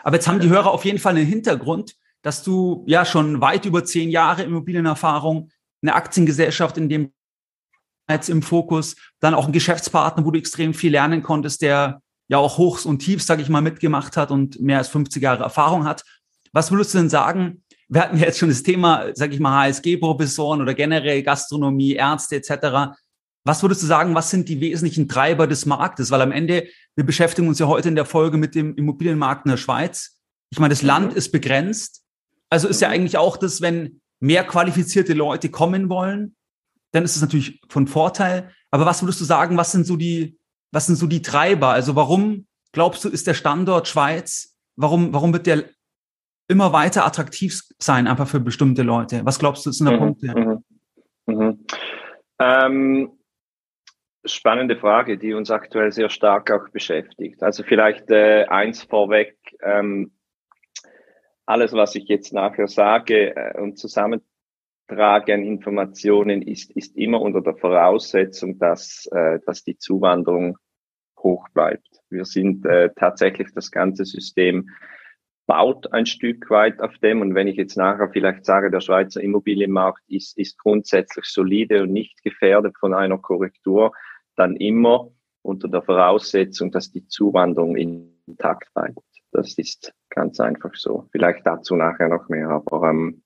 Aber 0.03 0.15
jetzt 0.15 0.27
haben 0.27 0.39
die 0.39 0.49
Hörer 0.49 0.71
auf 0.71 0.85
jeden 0.85 0.99
Fall 0.99 1.15
einen 1.15 1.25
Hintergrund, 1.25 1.95
dass 2.21 2.43
du 2.43 2.83
ja 2.87 3.05
schon 3.05 3.41
weit 3.41 3.65
über 3.65 3.85
zehn 3.85 4.09
Jahre 4.09 4.43
Immobilienerfahrung, 4.43 5.49
eine 5.81 5.95
Aktiengesellschaft 5.95 6.77
in 6.77 6.89
dem 6.89 7.13
jetzt 8.09 8.29
im 8.29 8.41
Fokus, 8.41 8.95
dann 9.19 9.33
auch 9.33 9.47
ein 9.47 9.51
Geschäftspartner, 9.51 10.25
wo 10.25 10.31
du 10.31 10.39
extrem 10.39 10.73
viel 10.73 10.91
lernen 10.91 11.23
konntest, 11.23 11.61
der 11.61 12.01
ja 12.29 12.37
auch 12.37 12.57
Hochs 12.57 12.85
und 12.85 12.99
Tiefs, 12.99 13.25
sage 13.25 13.41
ich 13.41 13.49
mal, 13.49 13.61
mitgemacht 13.61 14.17
hat 14.17 14.31
und 14.31 14.59
mehr 14.61 14.77
als 14.77 14.87
50 14.89 15.21
Jahre 15.21 15.43
Erfahrung 15.43 15.85
hat. 15.85 16.03
Was 16.53 16.71
würdest 16.71 16.93
du 16.93 16.99
denn 16.99 17.09
sagen? 17.09 17.63
Wir 17.89 18.01
hatten 18.01 18.17
ja 18.17 18.25
jetzt 18.25 18.39
schon 18.39 18.49
das 18.49 18.63
Thema, 18.63 19.13
sage 19.13 19.33
ich 19.33 19.39
mal, 19.39 19.67
HSG-Professoren 19.67 20.61
oder 20.61 20.73
generell 20.73 21.23
Gastronomie, 21.23 21.93
Ärzte 21.93 22.37
etc. 22.37 22.97
Was 23.45 23.61
würdest 23.61 23.81
du 23.81 23.87
sagen, 23.87 24.13
was 24.15 24.29
sind 24.29 24.49
die 24.49 24.59
wesentlichen 24.59 25.07
Treiber 25.07 25.47
des 25.47 25.65
Marktes? 25.65 26.11
Weil 26.11 26.21
am 26.21 26.31
Ende, 26.31 26.67
wir 26.95 27.05
beschäftigen 27.05 27.47
uns 27.47 27.59
ja 27.59 27.67
heute 27.67 27.89
in 27.89 27.95
der 27.95 28.05
Folge 28.05 28.37
mit 28.37 28.55
dem 28.55 28.75
Immobilienmarkt 28.75 29.45
in 29.45 29.51
der 29.51 29.57
Schweiz. 29.57 30.19
Ich 30.49 30.59
meine, 30.59 30.73
das 30.73 30.81
Land 30.81 31.13
ist 31.13 31.31
begrenzt. 31.31 32.03
Also 32.49 32.67
ist 32.67 32.81
ja 32.81 32.89
eigentlich 32.89 33.17
auch 33.17 33.37
das, 33.37 33.61
wenn 33.61 34.01
mehr 34.19 34.43
qualifizierte 34.43 35.13
Leute 35.13 35.49
kommen 35.49 35.89
wollen, 35.89 36.35
dann 36.91 37.03
ist 37.03 37.15
es 37.15 37.21
natürlich 37.21 37.61
von 37.69 37.87
Vorteil. 37.87 38.51
Aber 38.71 38.85
was 38.85 39.01
würdest 39.01 39.21
du 39.21 39.25
sagen, 39.25 39.57
was 39.57 39.71
sind 39.71 39.85
so 39.85 39.95
die, 39.95 40.37
was 40.71 40.87
sind 40.87 40.95
so 40.95 41.07
die 41.07 41.21
Treiber? 41.21 41.69
Also 41.69 41.95
warum 41.95 42.47
glaubst 42.71 43.03
du, 43.03 43.09
ist 43.09 43.27
der 43.27 43.33
Standort 43.33 43.87
Schweiz, 43.87 44.55
warum, 44.75 45.13
warum 45.13 45.33
wird 45.33 45.47
der 45.47 45.65
immer 46.49 46.73
weiter 46.73 47.05
attraktiv 47.05 47.61
sein, 47.79 48.07
einfach 48.07 48.27
für 48.27 48.39
bestimmte 48.39 48.83
Leute? 48.83 49.21
Was 49.25 49.39
glaubst 49.39 49.65
du, 49.65 49.71
sind 49.71 49.87
da 49.87 49.93
mhm, 49.93 49.99
Punkte? 49.99 50.63
Mhm, 51.27 51.35
mhm. 51.35 51.65
Ähm, 52.39 53.11
spannende 54.27 54.77
Frage, 54.77 55.17
die 55.17 55.33
uns 55.33 55.51
aktuell 55.51 55.91
sehr 55.91 56.09
stark 56.09 56.51
auch 56.51 56.69
beschäftigt. 56.69 57.43
Also 57.43 57.63
vielleicht 57.63 58.09
äh, 58.11 58.45
eins 58.45 58.83
vorweg, 58.83 59.37
ähm, 59.61 60.11
alles, 61.45 61.73
was 61.73 61.95
ich 61.95 62.07
jetzt 62.07 62.33
nachher 62.33 62.67
sage 62.67 63.35
äh, 63.35 63.59
und 63.59 63.77
zusammen 63.77 64.21
Trage 64.87 65.33
an 65.33 65.43
Informationen 65.43 66.41
ist, 66.41 66.71
ist 66.71 66.95
immer 66.95 67.21
unter 67.21 67.41
der 67.41 67.55
Voraussetzung, 67.55 68.57
dass, 68.57 69.07
äh, 69.11 69.39
dass 69.45 69.63
die 69.63 69.77
Zuwanderung 69.77 70.57
hoch 71.19 71.47
bleibt. 71.53 71.87
Wir 72.09 72.25
sind 72.25 72.65
äh, 72.65 72.89
tatsächlich 72.95 73.49
das 73.53 73.71
ganze 73.71 74.05
System 74.05 74.69
baut 75.47 75.93
ein 75.93 76.05
Stück 76.05 76.49
weit 76.49 76.81
auf 76.81 76.97
dem. 76.99 77.21
Und 77.21 77.33
wenn 77.33 77.47
ich 77.47 77.55
jetzt 77.55 77.77
nachher 77.77 78.09
vielleicht 78.09 78.45
sage, 78.45 78.69
der 78.69 78.81
Schweizer 78.81 79.21
Immobilienmarkt 79.21 80.03
ist, 80.07 80.37
ist 80.37 80.59
grundsätzlich 80.59 81.25
solide 81.25 81.83
und 81.83 81.93
nicht 81.93 82.21
gefährdet 82.21 82.75
von 82.77 82.93
einer 82.93 83.17
Korrektur, 83.17 83.93
dann 84.37 84.55
immer 84.55 85.11
unter 85.41 85.67
der 85.67 85.81
Voraussetzung, 85.81 86.71
dass 86.71 86.91
die 86.91 87.07
Zuwanderung 87.07 87.75
intakt 87.75 88.73
bleibt. 88.73 88.99
Das 89.31 89.57
ist 89.57 89.93
ganz 90.09 90.39
einfach 90.39 90.73
so. 90.73 91.07
Vielleicht 91.11 91.45
dazu 91.45 91.75
nachher 91.75 92.09
noch 92.09 92.29
mehr. 92.29 92.49
Aber 92.49 92.89
ähm, 92.89 93.23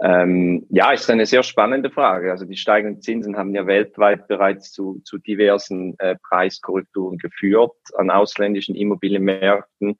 ähm, 0.00 0.66
ja, 0.70 0.92
ist 0.92 1.10
eine 1.10 1.26
sehr 1.26 1.42
spannende 1.42 1.90
Frage. 1.90 2.30
Also 2.30 2.44
die 2.44 2.56
steigenden 2.56 3.02
Zinsen 3.02 3.36
haben 3.36 3.54
ja 3.54 3.66
weltweit 3.66 4.28
bereits 4.28 4.70
zu, 4.70 5.00
zu 5.04 5.18
diversen 5.18 5.98
äh, 5.98 6.16
Preiskorrekturen 6.28 7.18
geführt 7.18 7.74
an 7.96 8.10
ausländischen 8.10 8.76
Immobilienmärkten. 8.76 9.98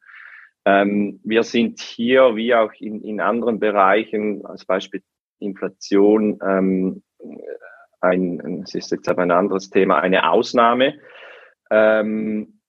Ähm, 0.64 1.20
wir 1.24 1.42
sind 1.42 1.80
hier, 1.80 2.36
wie 2.36 2.54
auch 2.54 2.72
in, 2.78 3.02
in 3.02 3.20
anderen 3.20 3.58
Bereichen, 3.58 4.46
als 4.46 4.64
Beispiel 4.64 5.02
Inflation, 5.40 6.38
ähm, 6.46 7.02
ein, 8.00 8.62
es 8.64 8.74
ist 8.74 8.90
jetzt 8.90 9.08
aber 9.08 9.22
ein 9.22 9.30
anderes 9.30 9.70
Thema, 9.70 10.00
eine 10.00 10.30
Ausnahme. 10.30 10.94
Ähm, 11.70 12.60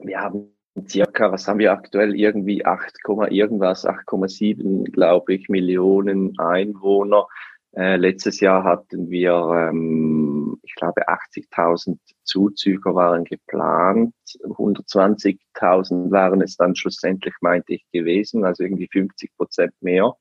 wir 0.00 0.20
haben 0.20 0.54
circa, 0.88 1.30
was 1.30 1.46
haben 1.46 1.58
wir 1.58 1.72
aktuell, 1.72 2.14
irgendwie 2.14 2.64
8, 2.64 2.94
irgendwas, 3.30 3.86
8,7, 3.86 4.90
glaube 4.90 5.34
ich, 5.34 5.48
Millionen 5.48 6.38
Einwohner. 6.38 7.26
Äh, 7.76 7.96
letztes 7.96 8.40
Jahr 8.40 8.62
hatten 8.62 9.10
wir, 9.10 9.32
ähm, 9.70 10.58
ich 10.62 10.74
glaube, 10.74 11.08
80.000 11.08 11.98
Zuzüger 12.22 12.94
waren 12.94 13.24
geplant. 13.24 14.14
120.000 14.44 16.10
waren 16.10 16.40
es 16.40 16.56
dann 16.56 16.76
schlussendlich, 16.76 17.34
meinte 17.40 17.74
ich, 17.74 17.84
gewesen, 17.92 18.44
also 18.44 18.62
irgendwie 18.62 18.88
50 18.90 19.36
Prozent 19.36 19.74
mehr. 19.80 20.12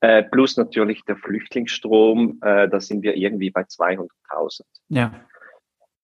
Äh, 0.00 0.22
plus 0.22 0.56
natürlich 0.56 1.04
der 1.04 1.16
Flüchtlingsstrom, 1.16 2.38
äh, 2.42 2.68
da 2.68 2.80
sind 2.80 3.02
wir 3.02 3.16
irgendwie 3.16 3.50
bei 3.50 3.62
200.000. 3.62 4.62
Ja 4.88 5.12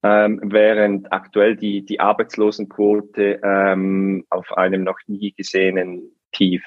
ähm, 0.05 0.39
während 0.45 1.11
aktuell 1.13 1.57
die, 1.57 1.83
die 1.83 1.99
Arbeitslosenquote 1.99 3.41
ähm, 3.43 4.27
auf 4.29 4.53
einem 4.53 4.85
noch 4.85 4.99
nie 5.07 5.33
gesehenen 5.33 6.15
Tief 6.31 6.63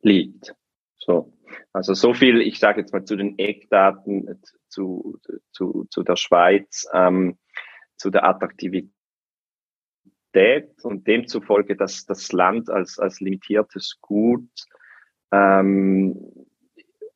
liegt. 0.00 0.54
So. 0.96 1.34
Also 1.74 1.92
so 1.92 2.14
viel, 2.14 2.40
ich 2.40 2.58
sage 2.58 2.80
jetzt 2.80 2.94
mal 2.94 3.04
zu 3.04 3.16
den 3.16 3.38
Eckdaten 3.38 4.28
äh, 4.28 4.36
zu, 4.68 5.18
zu, 5.52 5.84
zu 5.90 6.02
der 6.02 6.16
Schweiz, 6.16 6.88
ähm, 6.94 7.36
zu 7.96 8.08
der 8.08 8.24
Attraktivität 8.24 8.94
und 10.82 11.06
demzufolge, 11.06 11.76
dass 11.76 12.06
das 12.06 12.32
Land 12.32 12.70
als, 12.70 12.98
als 12.98 13.20
limitiertes 13.20 13.98
Gut 14.00 14.48
ähm, 15.32 16.46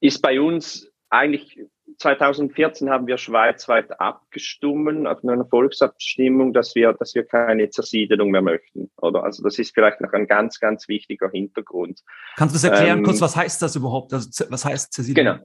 ist 0.00 0.20
bei 0.22 0.40
uns 0.40 0.90
eigentlich 1.10 1.60
2014 1.98 2.90
haben 2.90 3.06
wir 3.06 3.16
schweizweit 3.16 4.00
abgestimmt 4.00 5.06
auf 5.06 5.22
einer 5.24 5.46
Volksabstimmung, 5.46 6.52
dass 6.52 6.74
wir, 6.74 6.92
dass 6.92 7.14
wir 7.14 7.24
keine 7.24 7.70
Zersiedelung 7.70 8.30
mehr 8.30 8.42
möchten. 8.42 8.90
Oder 8.96 9.24
also 9.24 9.42
das 9.42 9.58
ist 9.58 9.72
vielleicht 9.72 10.00
noch 10.00 10.12
ein 10.12 10.26
ganz, 10.26 10.60
ganz 10.60 10.88
wichtiger 10.88 11.30
Hintergrund. 11.30 12.02
Kannst 12.36 12.54
du 12.54 12.56
das 12.56 12.64
erklären 12.64 12.98
ähm, 12.98 13.04
kurz? 13.04 13.20
Was 13.20 13.36
heißt 13.36 13.62
das 13.62 13.76
überhaupt? 13.76 14.12
Also, 14.12 14.44
was 14.50 14.64
heißt 14.64 14.92
Zersiedelung? 14.92 15.38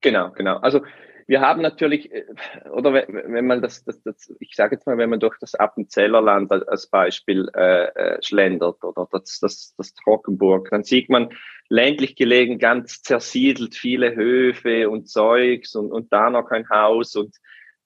Genau, 0.00 0.28
genau, 0.28 0.32
genau. 0.32 0.56
Also 0.58 0.80
wir 1.28 1.42
haben 1.42 1.60
natürlich, 1.60 2.10
äh, 2.10 2.24
oder 2.72 2.92
wenn 2.92 3.46
man 3.46 3.60
das, 3.60 3.84
das, 3.84 4.02
das 4.02 4.34
ich 4.40 4.56
sage 4.56 4.74
jetzt 4.74 4.86
mal, 4.86 4.96
wenn 4.96 5.10
man 5.10 5.20
durch 5.20 5.38
das 5.38 5.54
Appenzellerland 5.54 6.50
als 6.50 6.86
Beispiel 6.88 7.48
äh, 7.54 7.84
äh, 7.84 8.22
schlendert 8.22 8.82
oder 8.82 9.06
das, 9.12 9.38
das, 9.38 9.74
das 9.76 9.92
Trockenburg, 9.94 10.70
dann 10.70 10.84
sieht 10.84 11.10
man 11.10 11.28
ländlich 11.68 12.16
gelegen, 12.16 12.58
ganz 12.58 13.02
zersiedelt, 13.02 13.74
viele 13.74 14.16
Höfe 14.16 14.88
und 14.88 15.08
Zeugs 15.08 15.76
und, 15.76 15.92
und 15.92 16.10
da 16.12 16.30
noch 16.30 16.50
ein 16.50 16.68
Haus 16.70 17.14
und 17.14 17.36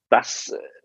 das 0.08 0.56
äh, 0.56 0.81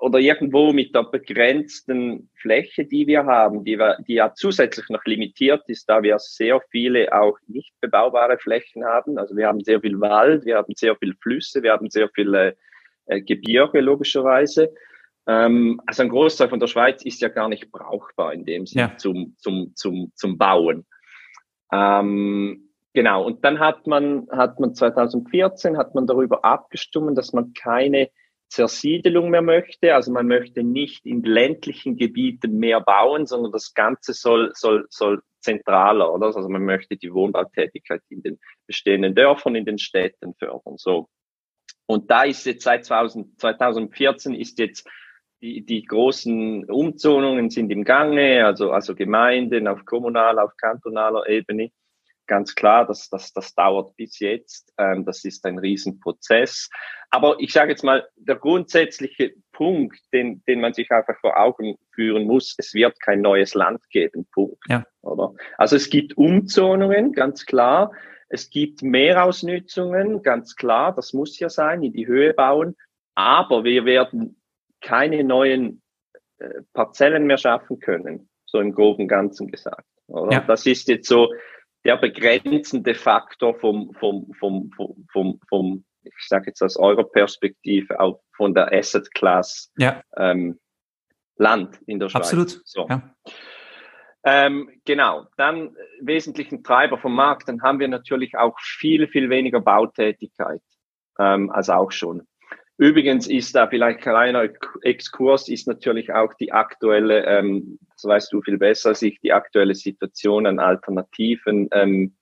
oder 0.00 0.18
irgendwo 0.18 0.72
mit 0.72 0.94
der 0.94 1.04
begrenzten 1.04 2.30
Fläche, 2.34 2.86
die 2.86 3.06
wir 3.06 3.26
haben, 3.26 3.64
die, 3.64 3.78
wir, 3.78 3.98
die 4.06 4.14
ja 4.14 4.32
zusätzlich 4.34 4.88
noch 4.88 5.04
limitiert 5.04 5.62
ist, 5.68 5.88
da 5.88 6.02
wir 6.02 6.18
sehr 6.18 6.60
viele 6.70 7.12
auch 7.12 7.38
nicht 7.46 7.72
bebaubare 7.80 8.38
Flächen 8.38 8.84
haben. 8.84 9.18
Also 9.18 9.36
wir 9.36 9.46
haben 9.46 9.62
sehr 9.62 9.80
viel 9.80 10.00
Wald, 10.00 10.46
wir 10.46 10.56
haben 10.56 10.72
sehr 10.74 10.96
viele 10.96 11.14
Flüsse, 11.20 11.62
wir 11.62 11.72
haben 11.72 11.90
sehr 11.90 12.08
viele 12.14 12.56
äh, 13.06 13.20
Gebirge 13.20 13.80
logischerweise. 13.80 14.72
Ähm, 15.26 15.80
also 15.86 16.02
ein 16.02 16.08
Großteil 16.08 16.48
von 16.48 16.60
der 16.60 16.66
Schweiz 16.66 17.04
ist 17.04 17.20
ja 17.20 17.28
gar 17.28 17.50
nicht 17.50 17.70
brauchbar 17.70 18.32
in 18.32 18.46
dem 18.46 18.66
Sinne 18.66 18.92
ja. 18.92 18.96
zum, 18.96 19.34
zum, 19.36 19.72
zum, 19.74 20.12
zum 20.14 20.38
Bauen. 20.38 20.86
Ähm, 21.72 22.70
genau. 22.94 23.24
Und 23.26 23.44
dann 23.44 23.58
hat 23.58 23.86
man, 23.86 24.28
hat 24.30 24.58
man 24.60 24.74
2014 24.74 25.76
hat 25.76 25.94
man 25.94 26.06
darüber 26.06 26.42
abgestimmt, 26.42 27.18
dass 27.18 27.34
man 27.34 27.52
keine 27.52 28.08
Zersiedelung 28.50 29.30
mehr 29.30 29.42
möchte. 29.42 29.94
Also 29.94 30.12
man 30.12 30.26
möchte 30.26 30.62
nicht 30.62 31.06
in 31.06 31.22
ländlichen 31.22 31.96
Gebieten 31.96 32.58
mehr 32.58 32.80
bauen, 32.80 33.26
sondern 33.26 33.52
das 33.52 33.74
Ganze 33.74 34.12
soll, 34.12 34.50
soll, 34.54 34.86
soll 34.90 35.22
zentraler, 35.40 36.12
oder? 36.12 36.26
Also 36.26 36.48
man 36.48 36.64
möchte 36.64 36.96
die 36.96 37.12
Wohnbautätigkeit 37.12 38.02
in 38.10 38.22
den 38.22 38.38
bestehenden 38.66 39.14
Dörfern, 39.14 39.54
in 39.54 39.64
den 39.64 39.78
Städten 39.78 40.34
fördern. 40.34 40.76
So. 40.76 41.08
Und 41.86 42.10
da 42.10 42.24
ist 42.24 42.44
jetzt 42.44 42.64
seit 42.64 42.84
2000, 42.84 43.40
2014 43.40 44.34
ist 44.34 44.58
jetzt 44.58 44.86
die, 45.40 45.64
die 45.64 45.82
großen 45.84 46.64
Umzonungen 46.64 47.50
sind 47.50 47.70
im 47.70 47.84
Gange, 47.84 48.44
also, 48.44 48.72
also 48.72 48.94
Gemeinden 48.94 49.68
auf 49.68 49.84
kommunaler, 49.86 50.44
auf 50.44 50.56
kantonaler 50.56 51.26
Ebene. 51.28 51.70
Ganz 52.30 52.54
klar, 52.54 52.86
das, 52.86 53.08
das, 53.08 53.32
das 53.32 53.56
dauert 53.56 53.96
bis 53.96 54.20
jetzt. 54.20 54.72
Ähm, 54.78 55.04
das 55.04 55.24
ist 55.24 55.44
ein 55.46 55.58
Riesenprozess. 55.58 56.70
Aber 57.10 57.34
ich 57.40 57.52
sage 57.52 57.72
jetzt 57.72 57.82
mal, 57.82 58.08
der 58.14 58.36
grundsätzliche 58.36 59.32
Punkt, 59.50 59.98
den, 60.12 60.40
den 60.46 60.60
man 60.60 60.72
sich 60.72 60.92
einfach 60.92 61.18
vor 61.20 61.36
Augen 61.40 61.74
führen 61.92 62.28
muss, 62.28 62.54
es 62.56 62.72
wird 62.72 63.00
kein 63.00 63.20
neues 63.20 63.54
Land 63.54 63.80
geben. 63.90 64.28
Punkt. 64.32 64.62
Ja. 64.68 64.84
Oder? 65.02 65.34
Also 65.58 65.74
es 65.74 65.90
gibt 65.90 66.16
Umzonungen, 66.16 67.14
ganz 67.14 67.46
klar. 67.46 67.90
Es 68.28 68.48
gibt 68.48 68.80
Mehrausnützungen, 68.80 70.22
ganz 70.22 70.54
klar. 70.54 70.94
Das 70.94 71.12
muss 71.12 71.36
ja 71.40 71.48
sein, 71.48 71.82
in 71.82 71.92
die 71.92 72.06
Höhe 72.06 72.32
bauen. 72.32 72.76
Aber 73.16 73.64
wir 73.64 73.84
werden 73.86 74.40
keine 74.80 75.24
neuen 75.24 75.82
äh, 76.38 76.62
Parzellen 76.74 77.26
mehr 77.26 77.38
schaffen 77.38 77.80
können. 77.80 78.28
So 78.46 78.60
im 78.60 78.72
groben 78.72 79.08
Ganzen 79.08 79.48
gesagt. 79.48 79.88
Oder? 80.06 80.32
Ja. 80.32 80.40
Das 80.42 80.64
ist 80.64 80.86
jetzt 80.86 81.08
so 81.08 81.32
der 81.84 81.96
begrenzende 81.96 82.94
Faktor 82.94 83.54
vom, 83.58 83.92
vom, 83.94 84.32
vom, 84.38 84.70
vom, 84.76 85.06
vom, 85.12 85.40
vom 85.48 85.84
ich 86.02 86.26
sage 86.28 86.46
jetzt 86.46 86.62
aus 86.62 86.76
eurer 86.76 87.04
Perspektive, 87.04 88.00
auch 88.00 88.22
von 88.34 88.54
der 88.54 88.72
Asset 88.72 89.12
Class 89.14 89.70
ja. 89.76 90.02
ähm, 90.16 90.58
Land 91.36 91.80
in 91.86 91.98
der 91.98 92.08
Schweiz. 92.08 92.22
Absolut. 92.22 92.60
So. 92.64 92.86
Ja. 92.88 93.14
Ähm, 94.22 94.70
genau, 94.84 95.26
dann 95.36 95.74
wesentlichen 96.00 96.62
Treiber 96.62 96.98
vom 96.98 97.14
Markt, 97.14 97.48
dann 97.48 97.62
haben 97.62 97.80
wir 97.80 97.88
natürlich 97.88 98.36
auch 98.36 98.58
viel, 98.60 99.08
viel 99.08 99.30
weniger 99.30 99.60
Bautätigkeit 99.60 100.62
ähm, 101.18 101.50
als 101.50 101.70
auch 101.70 101.90
schon. 101.90 102.26
Übrigens 102.80 103.26
ist 103.26 103.54
da 103.54 103.66
vielleicht 103.66 104.00
kleiner 104.00 104.48
Exkurs, 104.80 105.50
ist 105.50 105.68
natürlich 105.68 106.14
auch 106.14 106.32
die 106.32 106.50
aktuelle, 106.50 107.26
ähm, 107.26 107.78
das 107.92 108.04
weißt 108.04 108.32
du 108.32 108.40
viel 108.40 108.56
besser 108.56 108.88
als 108.88 109.02
ich, 109.02 109.20
die 109.20 109.34
aktuelle 109.34 109.74
Situation 109.74 110.46
an 110.46 110.58
Alternativen 110.58 111.68
ähm, 111.72 112.16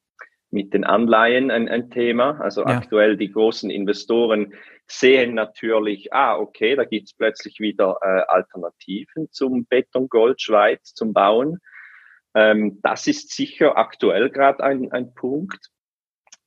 mit 0.50 0.74
den 0.74 0.82
Anleihen 0.82 1.52
ein, 1.52 1.68
ein 1.68 1.90
Thema. 1.90 2.40
Also 2.40 2.62
ja. 2.62 2.76
aktuell 2.76 3.16
die 3.16 3.30
großen 3.30 3.70
Investoren 3.70 4.52
sehen 4.88 5.34
natürlich, 5.34 6.12
ah, 6.12 6.36
okay, 6.36 6.74
da 6.74 6.82
gibt's 6.82 7.14
plötzlich 7.14 7.60
wieder 7.60 7.96
äh, 8.02 8.22
Alternativen 8.26 9.30
zum 9.30 9.64
Betongold 9.64 10.42
Schweiz, 10.42 10.92
zum 10.92 11.12
Bauen. 11.12 11.60
Ähm, 12.34 12.80
das 12.82 13.06
ist 13.06 13.30
sicher 13.30 13.76
aktuell 13.76 14.28
gerade 14.28 14.64
ein, 14.64 14.90
ein 14.90 15.14
Punkt. 15.14 15.70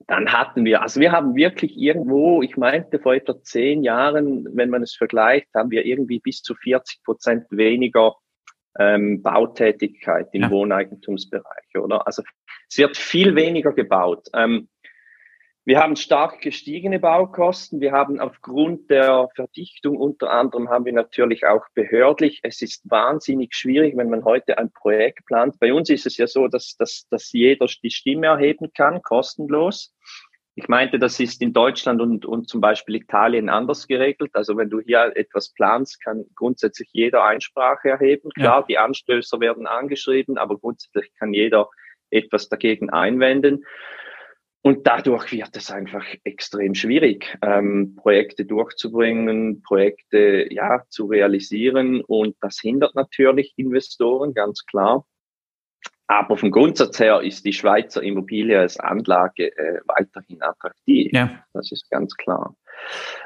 Dann 0.07 0.31
hatten 0.31 0.65
wir, 0.65 0.81
also 0.81 0.99
wir 0.99 1.11
haben 1.11 1.35
wirklich 1.35 1.77
irgendwo, 1.77 2.41
ich 2.41 2.57
meinte 2.57 2.99
vor 2.99 3.13
etwa 3.13 3.41
zehn 3.41 3.83
Jahren, 3.83 4.47
wenn 4.55 4.69
man 4.69 4.83
es 4.83 4.95
vergleicht, 4.95 5.47
haben 5.53 5.71
wir 5.71 5.85
irgendwie 5.85 6.19
bis 6.19 6.41
zu 6.41 6.55
40 6.55 7.03
Prozent 7.03 7.45
weniger 7.49 8.15
ähm, 8.79 9.21
Bautätigkeit 9.21 10.27
im 10.31 10.43
ja. 10.43 10.51
Wohneigentumsbereich, 10.51 11.77
oder? 11.77 12.07
Also 12.07 12.23
es 12.69 12.77
wird 12.77 12.97
viel 12.97 13.35
weniger 13.35 13.73
gebaut. 13.73 14.27
Ähm, 14.33 14.69
wir 15.63 15.79
haben 15.79 15.95
stark 15.95 16.41
gestiegene 16.41 16.99
Baukosten. 16.99 17.81
Wir 17.81 17.91
haben 17.91 18.19
aufgrund 18.19 18.89
der 18.89 19.29
Verdichtung 19.35 19.95
unter 19.97 20.31
anderem 20.31 20.69
haben 20.69 20.85
wir 20.85 20.93
natürlich 20.93 21.45
auch 21.45 21.65
behördlich. 21.75 22.39
Es 22.41 22.63
ist 22.63 22.89
wahnsinnig 22.89 23.53
schwierig, 23.53 23.95
wenn 23.95 24.09
man 24.09 24.23
heute 24.23 24.57
ein 24.57 24.71
Projekt 24.71 25.25
plant. 25.27 25.59
Bei 25.59 25.71
uns 25.71 25.89
ist 25.91 26.07
es 26.07 26.17
ja 26.17 26.25
so, 26.25 26.47
dass, 26.47 26.75
dass, 26.77 27.07
dass 27.09 27.31
jeder 27.31 27.67
die 27.83 27.91
Stimme 27.91 28.27
erheben 28.27 28.71
kann, 28.73 29.03
kostenlos. 29.03 29.93
Ich 30.55 30.67
meinte, 30.67 30.97
das 30.97 31.19
ist 31.19 31.41
in 31.43 31.53
Deutschland 31.53 32.01
und, 32.01 32.25
und 32.25 32.49
zum 32.49 32.59
Beispiel 32.59 32.95
Italien 32.95 33.47
anders 33.47 33.87
geregelt. 33.87 34.31
Also 34.33 34.57
wenn 34.57 34.69
du 34.69 34.79
hier 34.79 35.11
etwas 35.15 35.53
planst, 35.53 36.03
kann 36.03 36.25
grundsätzlich 36.35 36.89
jeder 36.91 37.23
Einsprache 37.23 37.89
erheben. 37.89 38.31
Klar, 38.31 38.61
ja. 38.61 38.65
die 38.67 38.77
Anstößer 38.79 39.39
werden 39.39 39.67
angeschrieben, 39.67 40.39
aber 40.39 40.57
grundsätzlich 40.57 41.13
kann 41.19 41.33
jeder 41.33 41.69
etwas 42.09 42.49
dagegen 42.49 42.89
einwenden. 42.89 43.63
Und 44.63 44.85
dadurch 44.85 45.31
wird 45.31 45.55
es 45.55 45.71
einfach 45.71 46.05
extrem 46.23 46.75
schwierig, 46.75 47.35
ähm, 47.41 47.95
Projekte 47.95 48.45
durchzubringen, 48.45 49.63
Projekte 49.63 50.47
ja 50.51 50.83
zu 50.89 51.07
realisieren. 51.07 52.01
Und 52.01 52.35
das 52.41 52.59
hindert 52.61 52.93
natürlich 52.93 53.53
Investoren, 53.57 54.33
ganz 54.35 54.65
klar. 54.65 55.05
Aber 56.05 56.35
vom 56.35 56.51
Grundsatz 56.51 56.99
her 56.99 57.21
ist 57.21 57.45
die 57.45 57.53
Schweizer 57.53 58.03
Immobilie 58.03 58.59
als 58.59 58.77
Anlage 58.77 59.57
äh, 59.57 59.79
weiterhin 59.85 60.41
attraktiv. 60.41 61.09
Ja. 61.13 61.43
Das 61.53 61.71
ist 61.71 61.89
ganz 61.89 62.15
klar. 62.15 62.53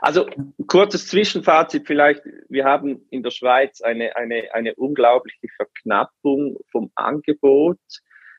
Also 0.01 0.27
kurzes 0.67 1.07
Zwischenfazit 1.07 1.87
vielleicht. 1.87 2.21
Wir 2.47 2.63
haben 2.65 3.01
in 3.09 3.23
der 3.23 3.31
Schweiz 3.31 3.81
eine, 3.81 4.15
eine, 4.15 4.53
eine 4.53 4.75
unglaubliche 4.75 5.47
Verknappung 5.57 6.57
vom 6.71 6.91
Angebot, 6.93 7.79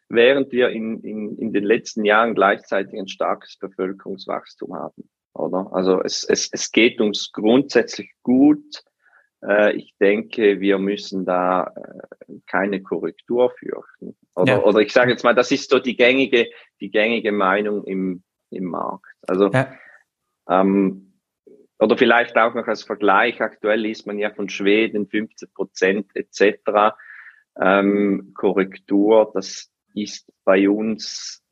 während 0.08 0.52
wir 0.52 0.70
in, 0.70 1.00
in, 1.00 1.36
in 1.38 1.52
den 1.52 1.64
letzten 1.64 2.04
Jahren 2.04 2.34
gleichzeitig 2.34 2.98
ein 2.98 3.08
starkes 3.08 3.56
Bevölkerungswachstum 3.58 4.74
haben. 4.74 5.08
Oder? 5.34 5.68
Also 5.72 6.02
es, 6.02 6.24
es, 6.24 6.48
es 6.52 6.72
geht 6.72 7.00
uns 7.00 7.30
grundsätzlich 7.32 8.12
gut. 8.22 8.82
Äh, 9.44 9.76
ich 9.76 9.94
denke, 10.00 10.60
wir 10.60 10.78
müssen 10.78 11.24
da 11.24 11.72
äh, 11.76 12.34
keine 12.46 12.82
Korrektur 12.82 13.50
fürchten. 13.50 14.16
Oder, 14.34 14.52
ja. 14.52 14.62
oder 14.62 14.80
ich 14.80 14.92
sage 14.92 15.10
jetzt 15.10 15.24
mal, 15.24 15.34
das 15.34 15.50
ist 15.50 15.70
so 15.70 15.78
die 15.78 15.96
gängige, 15.96 16.48
die 16.80 16.90
gängige 16.90 17.32
Meinung 17.32 17.84
im, 17.84 18.22
im 18.50 18.64
Markt. 18.64 19.12
Also 19.26 19.50
ja. 19.50 19.72
ähm, 20.48 21.06
oder 21.78 21.98
vielleicht 21.98 22.36
auch 22.36 22.54
noch 22.54 22.66
als 22.66 22.84
Vergleich, 22.84 23.40
aktuell 23.42 23.80
liest 23.80 24.06
man 24.06 24.18
ja 24.18 24.30
von 24.30 24.48
Schweden 24.48 25.06
15 25.06 25.50
Prozent 25.52 26.10
etc. 26.14 26.94
Ähm, 27.60 28.32
Korrektur, 28.34 29.30
das 29.34 29.70
ist 29.96 30.30
bei 30.44 30.68
uns, 30.68 31.42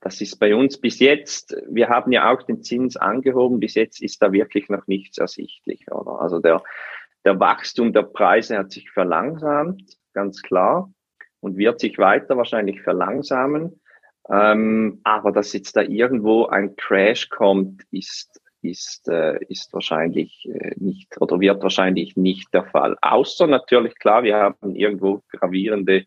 das 0.00 0.20
ist 0.20 0.38
bei 0.38 0.54
uns 0.54 0.78
bis 0.78 0.98
jetzt, 0.98 1.56
wir 1.68 1.88
haben 1.88 2.12
ja 2.12 2.30
auch 2.32 2.42
den 2.42 2.62
Zins 2.62 2.96
angehoben, 2.96 3.60
bis 3.60 3.74
jetzt 3.74 4.02
ist 4.02 4.20
da 4.20 4.32
wirklich 4.32 4.68
noch 4.68 4.86
nichts 4.86 5.18
ersichtlich, 5.18 5.90
oder? 5.90 6.20
Also 6.20 6.40
der, 6.40 6.62
der 7.24 7.38
Wachstum 7.40 7.92
der 7.92 8.02
Preise 8.02 8.58
hat 8.58 8.72
sich 8.72 8.90
verlangsamt, 8.90 9.96
ganz 10.12 10.42
klar, 10.42 10.92
und 11.40 11.56
wird 11.56 11.80
sich 11.80 11.98
weiter 11.98 12.36
wahrscheinlich 12.36 12.82
verlangsamen. 12.82 13.80
Ähm, 14.28 15.00
aber 15.04 15.30
dass 15.30 15.52
jetzt 15.52 15.76
da 15.76 15.82
irgendwo 15.82 16.46
ein 16.46 16.74
Crash 16.74 17.28
kommt, 17.28 17.84
ist, 17.92 18.40
ist, 18.62 19.08
äh, 19.08 19.38
ist 19.48 19.72
wahrscheinlich 19.72 20.48
äh, 20.52 20.74
nicht 20.76 21.20
oder 21.20 21.38
wird 21.38 21.62
wahrscheinlich 21.62 22.16
nicht 22.16 22.52
der 22.52 22.64
Fall. 22.64 22.96
Außer 23.02 23.46
natürlich, 23.46 23.96
klar, 23.98 24.24
wir 24.24 24.36
haben 24.36 24.74
irgendwo 24.74 25.22
gravierende 25.28 26.06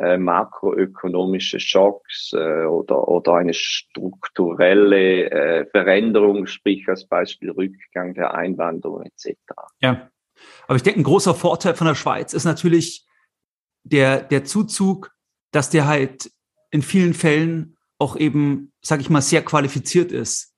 äh, 0.00 0.16
makroökonomische 0.16 1.60
Schocks 1.60 2.32
äh, 2.32 2.64
oder, 2.64 3.06
oder 3.06 3.34
eine 3.34 3.54
strukturelle 3.54 5.30
äh, 5.30 5.66
Veränderung, 5.66 6.46
sprich 6.46 6.88
als 6.88 7.06
Beispiel 7.06 7.50
Rückgang 7.50 8.14
der 8.14 8.34
Einwanderung 8.34 9.02
etc. 9.02 9.36
Ja, 9.80 10.10
aber 10.66 10.76
ich 10.76 10.82
denke, 10.82 11.00
ein 11.00 11.04
großer 11.04 11.34
Vorteil 11.34 11.74
von 11.74 11.86
der 11.86 11.94
Schweiz 11.94 12.32
ist 12.32 12.44
natürlich 12.44 13.06
der, 13.82 14.22
der 14.22 14.44
Zuzug, 14.44 15.12
dass 15.52 15.70
der 15.70 15.86
halt 15.86 16.30
in 16.70 16.82
vielen 16.82 17.14
Fällen 17.14 17.76
auch 17.98 18.16
eben, 18.16 18.72
sag 18.80 19.00
ich 19.00 19.10
mal, 19.10 19.20
sehr 19.20 19.44
qualifiziert 19.44 20.12
ist. 20.12 20.54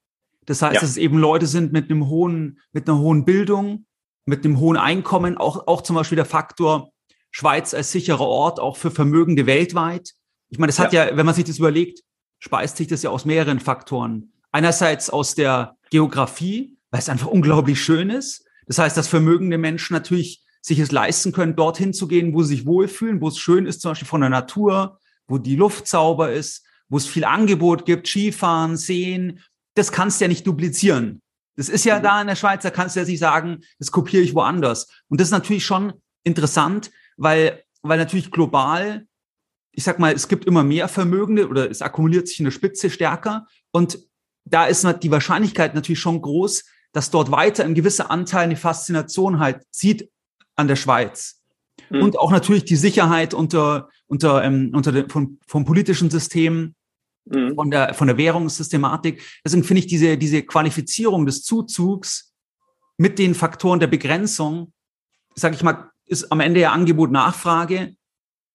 Das 0.46 0.62
heißt, 0.62 0.74
ja. 0.74 0.80
dass 0.80 0.90
es 0.90 0.96
eben 0.96 1.18
Leute 1.18 1.46
sind 1.46 1.72
mit 1.72 1.90
einem 1.90 2.08
hohen, 2.08 2.60
mit 2.72 2.88
einer 2.88 2.98
hohen 2.98 3.24
Bildung, 3.24 3.86
mit 4.24 4.44
einem 4.44 4.60
hohen 4.60 4.76
Einkommen, 4.76 5.36
auch, 5.36 5.66
auch 5.66 5.82
zum 5.82 5.96
Beispiel 5.96 6.16
der 6.16 6.24
Faktor 6.24 6.92
Schweiz 7.32 7.74
als 7.74 7.90
sicherer 7.90 8.20
Ort, 8.20 8.60
auch 8.60 8.76
für 8.76 8.90
Vermögende 8.90 9.46
weltweit. 9.46 10.12
Ich 10.50 10.58
meine, 10.58 10.68
das 10.68 10.78
hat 10.78 10.92
ja, 10.92 11.08
ja 11.08 11.16
wenn 11.16 11.26
man 11.26 11.34
sich 11.34 11.44
das 11.44 11.58
überlegt, 11.58 12.00
speist 12.38 12.76
sich 12.76 12.86
das 12.86 13.02
ja 13.02 13.10
aus 13.10 13.24
mehreren 13.24 13.58
Faktoren. 13.58 14.32
Einerseits 14.52 15.10
aus 15.10 15.34
der 15.34 15.76
Geografie, 15.90 16.76
weil 16.90 17.00
es 17.00 17.08
einfach 17.08 17.26
unglaublich 17.26 17.82
schön 17.82 18.10
ist. 18.10 18.44
Das 18.66 18.78
heißt, 18.78 18.96
dass 18.96 19.08
vermögende 19.08 19.58
Menschen 19.58 19.94
natürlich 19.94 20.42
sich 20.60 20.78
es 20.78 20.92
leisten 20.92 21.32
können, 21.32 21.56
dorthin 21.56 21.92
zu 21.92 22.06
gehen, 22.06 22.34
wo 22.34 22.42
sie 22.42 22.56
sich 22.56 22.66
wohlfühlen, 22.66 23.20
wo 23.20 23.28
es 23.28 23.38
schön 23.38 23.66
ist, 23.66 23.80
zum 23.80 23.90
Beispiel 23.90 24.06
von 24.06 24.20
der 24.20 24.30
Natur, 24.30 25.00
wo 25.26 25.38
die 25.38 25.56
Luft 25.56 25.88
sauber 25.88 26.32
ist, 26.32 26.64
wo 26.88 26.98
es 26.98 27.06
viel 27.06 27.24
Angebot 27.24 27.86
gibt, 27.86 28.06
Skifahren, 28.06 28.76
Seen. 28.76 29.40
Das 29.74 29.90
kannst 29.90 30.20
du 30.20 30.26
ja 30.26 30.28
nicht 30.28 30.46
duplizieren. 30.46 31.22
Das 31.56 31.68
ist 31.68 31.84
ja 31.84 31.98
mhm. 31.98 32.02
da 32.02 32.20
in 32.20 32.26
der 32.26 32.36
Schweiz, 32.36 32.62
da 32.62 32.70
kannst 32.70 32.94
du 32.94 33.00
ja 33.00 33.06
nicht 33.06 33.18
sagen, 33.18 33.60
das 33.78 33.90
kopiere 33.90 34.22
ich 34.22 34.34
woanders. 34.34 34.88
Und 35.08 35.20
das 35.20 35.28
ist 35.28 35.32
natürlich 35.32 35.64
schon 35.64 35.94
interessant, 36.22 36.90
weil, 37.16 37.62
weil 37.82 37.98
natürlich 37.98 38.30
global, 38.30 39.06
ich 39.72 39.84
sag 39.84 39.98
mal, 39.98 40.12
es 40.12 40.28
gibt 40.28 40.44
immer 40.44 40.64
mehr 40.64 40.88
Vermögende 40.88 41.48
oder 41.48 41.70
es 41.70 41.82
akkumuliert 41.82 42.28
sich 42.28 42.38
in 42.40 42.44
der 42.44 42.50
Spitze 42.52 42.90
stärker. 42.90 43.46
Und 43.70 43.98
da 44.44 44.66
ist 44.66 44.86
die 45.02 45.10
Wahrscheinlichkeit 45.10 45.74
natürlich 45.74 46.00
schon 46.00 46.20
groß, 46.20 46.64
dass 46.92 47.10
dort 47.10 47.30
weiter 47.30 47.64
ein 47.64 47.74
gewisser 47.74 48.10
Anteil 48.10 48.44
eine 48.44 48.56
Faszination 48.56 49.38
halt 49.38 49.62
sieht 49.70 50.10
an 50.56 50.68
der 50.68 50.76
Schweiz. 50.76 51.40
Mhm. 51.90 52.02
Und 52.02 52.18
auch 52.18 52.30
natürlich 52.30 52.64
die 52.64 52.76
Sicherheit 52.76 53.34
unter, 53.34 53.88
unter, 54.06 54.44
ähm, 54.44 54.72
unter 54.74 54.92
dem, 54.92 55.08
vom, 55.08 55.38
vom 55.46 55.64
politischen 55.64 56.10
System, 56.10 56.74
mhm. 57.24 57.54
von, 57.54 57.70
der, 57.70 57.94
von 57.94 58.06
der 58.08 58.18
Währungssystematik. 58.18 59.22
Deswegen 59.44 59.64
finde 59.64 59.80
ich 59.80 59.86
diese, 59.86 60.18
diese 60.18 60.42
Qualifizierung 60.42 61.26
des 61.26 61.42
Zuzugs 61.42 62.34
mit 62.98 63.18
den 63.18 63.34
Faktoren 63.34 63.80
der 63.80 63.86
Begrenzung, 63.86 64.72
sage 65.34 65.54
ich 65.54 65.62
mal, 65.62 65.90
ist 66.12 66.30
am 66.30 66.40
Ende 66.40 66.60
ja 66.60 66.72
Angebot-Nachfrage, 66.72 67.96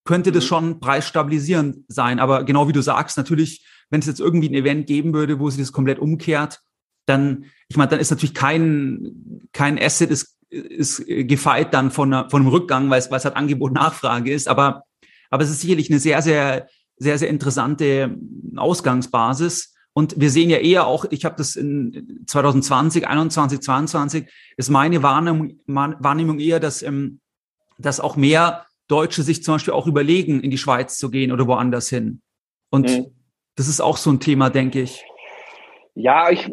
könnte 0.06 0.32
das 0.32 0.46
mhm. 0.46 0.48
schon 0.48 0.80
preisstabilisierend 0.80 1.80
sein. 1.90 2.20
Aber 2.20 2.44
genau 2.46 2.68
wie 2.68 2.74
du 2.74 2.82
sagst, 2.82 3.18
natürlich, 3.18 3.66
wenn 3.90 4.00
es 4.00 4.08
jetzt 4.08 4.20
irgendwie 4.20 4.50
ein 4.50 4.54
Event 4.54 4.88
geben 4.88 5.14
würde, 5.14 5.40
wo 5.40 5.50
sich 5.50 5.60
das 5.60 5.74
komplett 5.74 6.00
umkehrt, 6.00 6.62
dann, 7.06 7.46
ich 7.68 7.78
meine, 7.78 7.90
dann 7.90 8.00
ist 8.00 8.12
natürlich 8.12 8.34
kein, 8.34 9.50
kein 9.52 9.82
Asset 9.82 10.10
ist, 10.10 10.38
ist 10.50 11.04
gefeit 11.06 11.74
dann 11.74 11.92
von, 11.92 12.14
einer, 12.14 12.30
von 12.30 12.42
einem 12.42 12.52
Rückgang, 12.52 12.90
weil 12.90 13.00
es, 13.00 13.12
weil 13.12 13.18
es 13.18 13.26
halt 13.26 13.36
Angebot-Nachfrage 13.36 14.32
ist. 14.32 14.48
Aber, 14.48 14.84
aber 15.30 15.44
es 15.44 15.50
ist 15.50 15.62
sicherlich 15.62 15.90
eine 15.90 16.00
sehr, 16.00 16.22
sehr, 16.22 16.68
sehr, 16.98 17.18
sehr 17.18 17.30
interessante 17.30 18.18
Ausgangsbasis. 18.56 19.74
Und 19.94 20.20
wir 20.20 20.30
sehen 20.30 20.50
ja 20.50 20.58
eher 20.58 20.86
auch, 20.86 21.06
ich 21.10 21.26
habe 21.26 21.36
das 21.38 21.56
in 21.56 22.24
2020, 22.28 23.08
21, 23.08 23.62
22, 23.62 24.30
ist 24.56 24.70
meine 24.70 25.02
Wahrnehmung, 25.02 25.60
Wahrnehmung 25.66 26.40
eher, 26.40 26.60
dass, 26.60 26.84
ähm, 26.84 27.20
dass 27.78 28.00
auch 28.00 28.16
mehr 28.16 28.66
Deutsche 28.88 29.24
sich 29.24 29.44
zum 29.44 29.56
Beispiel 29.56 29.74
auch 29.74 29.88
überlegen, 29.88 30.42
in 30.42 30.52
die 30.52 30.58
Schweiz 30.58 30.98
zu 30.98 31.10
gehen 31.10 31.32
oder 31.32 31.48
woanders 31.48 31.90
hin. 31.90 32.22
Und 32.70 32.90
mhm. 32.90 33.06
das 33.56 33.68
ist 33.68 33.82
auch 33.82 33.98
so 33.98 34.12
ein 34.12 34.20
Thema, 34.20 34.50
denke 34.50 34.82
ich. 34.82 35.04
Ja, 35.94 36.30
ich, 36.30 36.50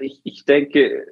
ich, 0.00 0.20
ich 0.24 0.44
denke, 0.44 1.06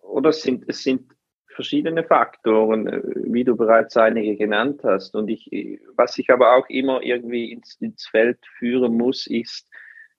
oder 0.00 0.30
es 0.30 0.42
sind, 0.42 0.64
es 0.68 0.82
sind 0.82 1.12
verschiedene 1.48 2.04
Faktoren, 2.04 3.02
wie 3.14 3.44
du 3.44 3.56
bereits 3.56 3.96
einige 3.96 4.36
genannt 4.36 4.82
hast. 4.84 5.14
Und 5.14 5.28
ich, 5.28 5.50
was 5.96 6.18
ich 6.18 6.30
aber 6.30 6.54
auch 6.54 6.68
immer 6.68 7.02
irgendwie 7.02 7.50
ins, 7.50 7.76
ins 7.80 8.06
Feld 8.06 8.38
führen 8.58 8.96
muss, 8.96 9.26
ist, 9.26 9.68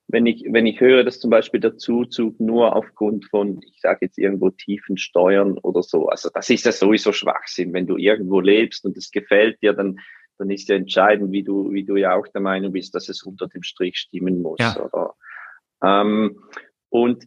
wenn 0.10 0.26
ich, 0.26 0.46
wenn 0.50 0.66
ich 0.66 0.80
höre, 0.80 1.04
dass 1.04 1.20
zum 1.20 1.30
Beispiel 1.30 1.60
der 1.60 1.78
Zuzug 1.78 2.40
nur 2.40 2.76
aufgrund 2.76 3.26
von, 3.26 3.60
ich 3.62 3.82
sage 3.82 4.00
jetzt 4.06 4.18
irgendwo 4.18 4.50
tiefen 4.50 4.98
Steuern 4.98 5.58
oder 5.58 5.84
so, 5.84 6.08
also 6.08 6.30
das 6.34 6.50
ist 6.50 6.66
ja 6.66 6.72
sowieso 6.72 7.12
Schwachsinn. 7.12 7.74
Wenn 7.74 7.88
du 7.88 7.98
irgendwo 7.98 8.40
lebst 8.40 8.86
und 8.86 8.96
es 8.96 9.12
gefällt 9.12 9.62
dir, 9.62 9.74
dann, 9.74 10.00
dann 10.38 10.50
ist 10.50 10.70
ja 10.70 10.76
entscheidend, 10.76 11.34
wie 11.34 11.44
du, 11.44 11.72
wie 11.74 11.84
du 11.84 11.98
ja 11.98 12.16
auch 12.16 12.28
der 12.28 12.42
Meinung 12.42 12.72
bist, 12.72 12.96
dass 12.96 13.10
es 13.10 13.24
unter 13.24 13.48
dem 13.48 13.64
Strich 13.64 13.98
stimmen 13.98 14.42
muss. 14.42 14.60
Ja. 14.60 14.80
Oder? 14.80 15.14
Ähm, 15.84 16.40
und 16.88 17.26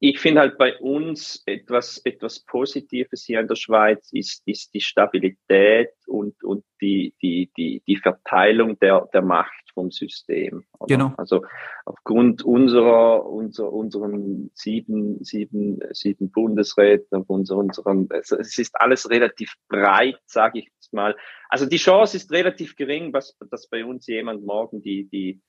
ich 0.00 0.18
finde 0.18 0.40
halt 0.40 0.58
bei 0.58 0.76
uns 0.78 1.42
etwas, 1.46 1.98
etwas 2.04 2.40
Positives 2.40 3.24
hier 3.24 3.40
in 3.40 3.48
der 3.48 3.54
Schweiz 3.54 4.10
ist, 4.12 4.42
ist 4.46 4.74
die 4.74 4.80
Stabilität 4.80 5.90
und, 6.08 6.42
und 6.42 6.64
die, 6.80 7.14
die, 7.22 7.50
die, 7.56 7.82
die 7.86 7.96
Verteilung 7.96 8.78
der, 8.80 9.08
der 9.12 9.22
Macht 9.22 9.65
vom 9.76 9.90
System. 9.90 10.64
Oder? 10.78 10.96
Genau. 10.96 11.12
Also 11.18 11.44
aufgrund 11.84 12.42
unserer, 12.42 13.26
unserer, 13.26 13.72
unseren 13.72 14.50
sieben, 14.54 15.22
sieben, 15.22 15.80
sieben 15.92 16.30
Bundesräten, 16.30 17.22
unser, 17.26 17.58
unserem, 17.58 18.08
also 18.10 18.38
es 18.38 18.58
ist 18.58 18.74
alles 18.80 19.10
relativ 19.10 19.54
breit, 19.68 20.18
sage 20.24 20.60
ich 20.60 20.70
jetzt 20.74 20.94
mal. 20.94 21.14
Also 21.50 21.66
die 21.66 21.76
Chance 21.76 22.16
ist 22.16 22.32
relativ 22.32 22.74
gering, 22.74 23.12
was, 23.12 23.36
dass 23.50 23.68
bei 23.68 23.84
uns 23.84 24.06
jemand 24.06 24.46
morgen 24.46 24.80
die, 24.80 25.08
die, 25.10 25.42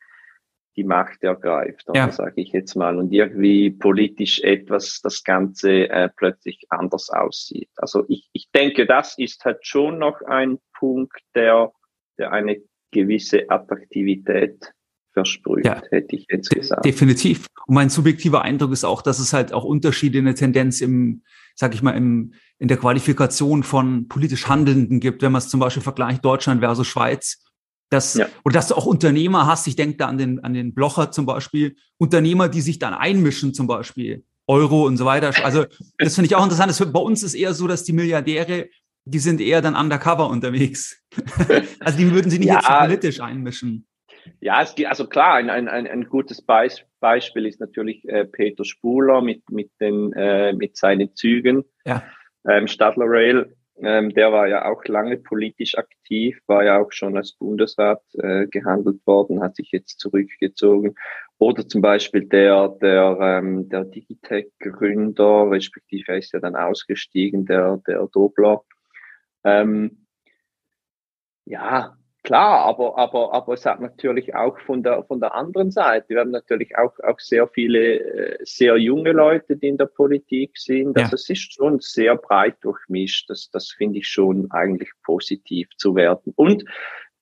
die 0.75 0.83
Macht 0.83 1.23
ergreift, 1.23 1.85
ja. 1.95 2.11
sage 2.11 2.41
ich 2.41 2.51
jetzt 2.51 2.75
mal, 2.75 2.97
und 2.97 3.13
irgendwie 3.13 3.71
politisch 3.71 4.41
etwas 4.41 4.99
das 5.01 5.23
Ganze 5.23 5.89
äh, 5.89 6.09
plötzlich 6.13 6.67
anders 6.69 7.09
aussieht. 7.09 7.69
Also 7.77 8.03
ich, 8.09 8.29
ich 8.33 8.51
denke, 8.51 8.85
das 8.85 9.17
ist 9.17 9.45
halt 9.45 9.65
schon 9.65 9.97
noch 9.97 10.21
ein 10.21 10.59
Punkt, 10.77 11.17
der, 11.33 11.71
der 12.17 12.33
eine 12.33 12.61
gewisse 12.91 13.49
Attraktivität 13.49 14.73
versprüht, 15.13 15.65
ja, 15.65 15.81
hätte 15.89 16.15
ich 16.15 16.25
jetzt 16.29 16.49
gesagt. 16.49 16.85
Definitiv. 16.85 17.47
Und 17.65 17.75
mein 17.75 17.89
subjektiver 17.89 18.43
Eindruck 18.43 18.71
ist 18.71 18.83
auch, 18.83 19.01
dass 19.01 19.19
es 19.19 19.33
halt 19.33 19.51
auch 19.51 19.63
Unterschiede 19.63 20.19
in 20.19 20.25
der 20.25 20.35
Tendenz 20.35 20.79
im, 20.81 21.23
sag 21.55 21.73
ich 21.73 21.81
mal, 21.81 21.91
im, 21.91 22.33
in 22.59 22.67
der 22.67 22.77
Qualifikation 22.77 23.63
von 23.63 24.07
politisch 24.07 24.47
Handelnden 24.47 24.99
gibt, 24.99 25.21
wenn 25.21 25.31
man 25.31 25.39
es 25.39 25.49
zum 25.49 25.59
Beispiel 25.59 25.83
vergleicht 25.83 26.23
Deutschland 26.23 26.61
versus 26.61 26.87
Schweiz 26.87 27.43
dass, 27.89 28.15
ja. 28.15 28.27
Oder 28.43 28.55
dass 28.55 28.67
du 28.67 28.75
auch 28.75 28.85
Unternehmer 28.85 29.45
hast, 29.45 29.67
ich 29.67 29.75
denke 29.75 29.97
da 29.97 30.07
an 30.07 30.17
den, 30.17 30.43
an 30.43 30.53
den 30.53 30.73
Blocher 30.73 31.11
zum 31.11 31.25
Beispiel, 31.25 31.75
Unternehmer, 31.97 32.49
die 32.49 32.61
sich 32.61 32.79
dann 32.79 32.93
einmischen 32.93 33.53
zum 33.53 33.67
Beispiel, 33.67 34.25
Euro 34.47 34.85
und 34.85 34.97
so 34.97 35.05
weiter. 35.05 35.33
Also 35.43 35.65
das 35.97 36.15
finde 36.15 36.27
ich 36.27 36.35
auch 36.35 36.43
interessant. 36.43 36.69
Das, 36.69 36.91
bei 36.91 36.99
uns 36.99 37.23
ist 37.23 37.33
eher 37.33 37.53
so, 37.53 37.67
dass 37.67 37.83
die 37.83 37.93
Milliardäre, 37.93 38.69
die 39.09 39.19
sind 39.19 39.41
eher 39.41 39.61
dann 39.61 39.75
undercover 39.75 40.29
unterwegs. 40.29 41.03
also 41.79 41.97
die 41.97 42.11
würden 42.11 42.29
sich 42.29 42.39
nicht 42.39 42.49
ja, 42.49 42.55
jetzt 42.55 42.67
politisch 42.67 43.19
einmischen. 43.19 43.87
Ja, 44.41 44.61
es, 44.61 44.75
also 44.85 45.07
klar, 45.07 45.35
ein, 45.35 45.49
ein, 45.49 45.67
ein 45.67 46.03
gutes 46.09 46.41
Beis 46.41 46.83
Beispiel 46.99 47.45
ist 47.45 47.59
natürlich 47.59 48.07
äh, 48.09 48.25
Peter 48.25 48.65
Spuler 48.65 49.21
mit, 49.21 49.49
mit, 49.49 49.71
den, 49.79 50.11
äh, 50.13 50.53
mit 50.53 50.75
seinen 50.75 51.15
Zügen. 51.15 51.63
Ja. 51.85 52.03
Ähm, 52.47 52.67
Stadler 52.67 53.05
Rail 53.07 53.53
ähm, 53.79 54.11
der 54.13 54.31
war 54.31 54.47
ja 54.47 54.65
auch 54.65 54.83
lange 54.85 55.17
politisch 55.17 55.77
aktiv, 55.77 56.39
war 56.47 56.63
ja 56.63 56.79
auch 56.79 56.91
schon 56.91 57.15
als 57.15 57.33
Bundesrat 57.33 58.01
äh, 58.13 58.47
gehandelt 58.47 59.05
worden, 59.05 59.41
hat 59.41 59.55
sich 59.55 59.71
jetzt 59.71 59.99
zurückgezogen. 59.99 60.95
Oder 61.37 61.67
zum 61.67 61.81
Beispiel 61.81 62.25
der, 62.25 62.69
der, 62.81 63.17
ähm, 63.21 63.69
der 63.69 63.85
Digitech-Gründer, 63.85 65.51
respektive 65.51 66.13
er 66.13 66.17
ist 66.17 66.33
ja 66.33 66.39
dann 66.39 66.55
ausgestiegen, 66.55 67.45
der, 67.45 67.79
der 67.85 68.07
Dobler. 68.11 68.63
Ähm, 69.43 70.05
ja, 71.45 71.97
Klar, 72.27 72.65
aber, 72.65 72.97
aber, 72.97 73.33
aber 73.33 73.53
es 73.53 73.65
hat 73.65 73.79
natürlich 73.79 74.35
auch 74.35 74.59
von 74.59 74.83
der, 74.83 75.01
von 75.05 75.21
der 75.21 75.33
anderen 75.33 75.71
Seite, 75.71 76.09
wir 76.09 76.19
haben 76.19 76.31
natürlich 76.31 76.77
auch, 76.77 76.91
auch 76.99 77.21
sehr 77.21 77.47
viele 77.47 78.01
äh, 78.01 78.37
sehr 78.41 78.75
junge 78.75 79.13
Leute, 79.13 79.55
die 79.55 79.69
in 79.69 79.77
der 79.77 79.85
Politik 79.85 80.57
sind. 80.57 80.97
Also 80.97 81.11
ja. 81.11 81.15
es 81.15 81.29
ist 81.29 81.53
schon 81.53 81.79
sehr 81.79 82.17
breit 82.17 82.57
durchmischt. 82.59 83.29
Das, 83.29 83.49
das 83.49 83.71
finde 83.71 83.99
ich 83.99 84.09
schon 84.09 84.51
eigentlich 84.51 84.91
positiv 85.03 85.69
zu 85.77 85.95
werden. 85.95 86.33
Und 86.35 86.65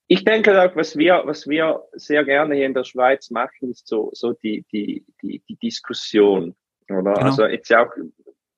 ich 0.08 0.24
denke 0.24 0.60
auch, 0.60 0.76
was 0.76 0.98
wir, 0.98 1.22
was 1.26 1.48
wir 1.48 1.84
sehr 1.92 2.26
gerne 2.26 2.56
hier 2.56 2.66
in 2.66 2.74
der 2.74 2.84
Schweiz 2.84 3.30
machen, 3.30 3.70
ist 3.70 3.88
so, 3.88 4.10
so 4.12 4.34
die, 4.34 4.66
die, 4.72 5.06
die, 5.22 5.44
die 5.48 5.58
Diskussion. 5.58 6.56
Oder? 6.90 7.14
Genau. 7.14 7.14
Also 7.14 7.46
jetzt 7.46 7.70
ja 7.70 7.86
auch, 7.86 7.92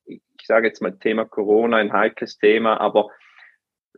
ich 0.06 0.22
sage 0.46 0.68
jetzt 0.68 0.80
mal 0.80 0.92
Thema 0.92 1.26
Corona, 1.26 1.76
ein 1.76 1.92
heikles 1.92 2.38
Thema, 2.38 2.80
aber 2.80 3.10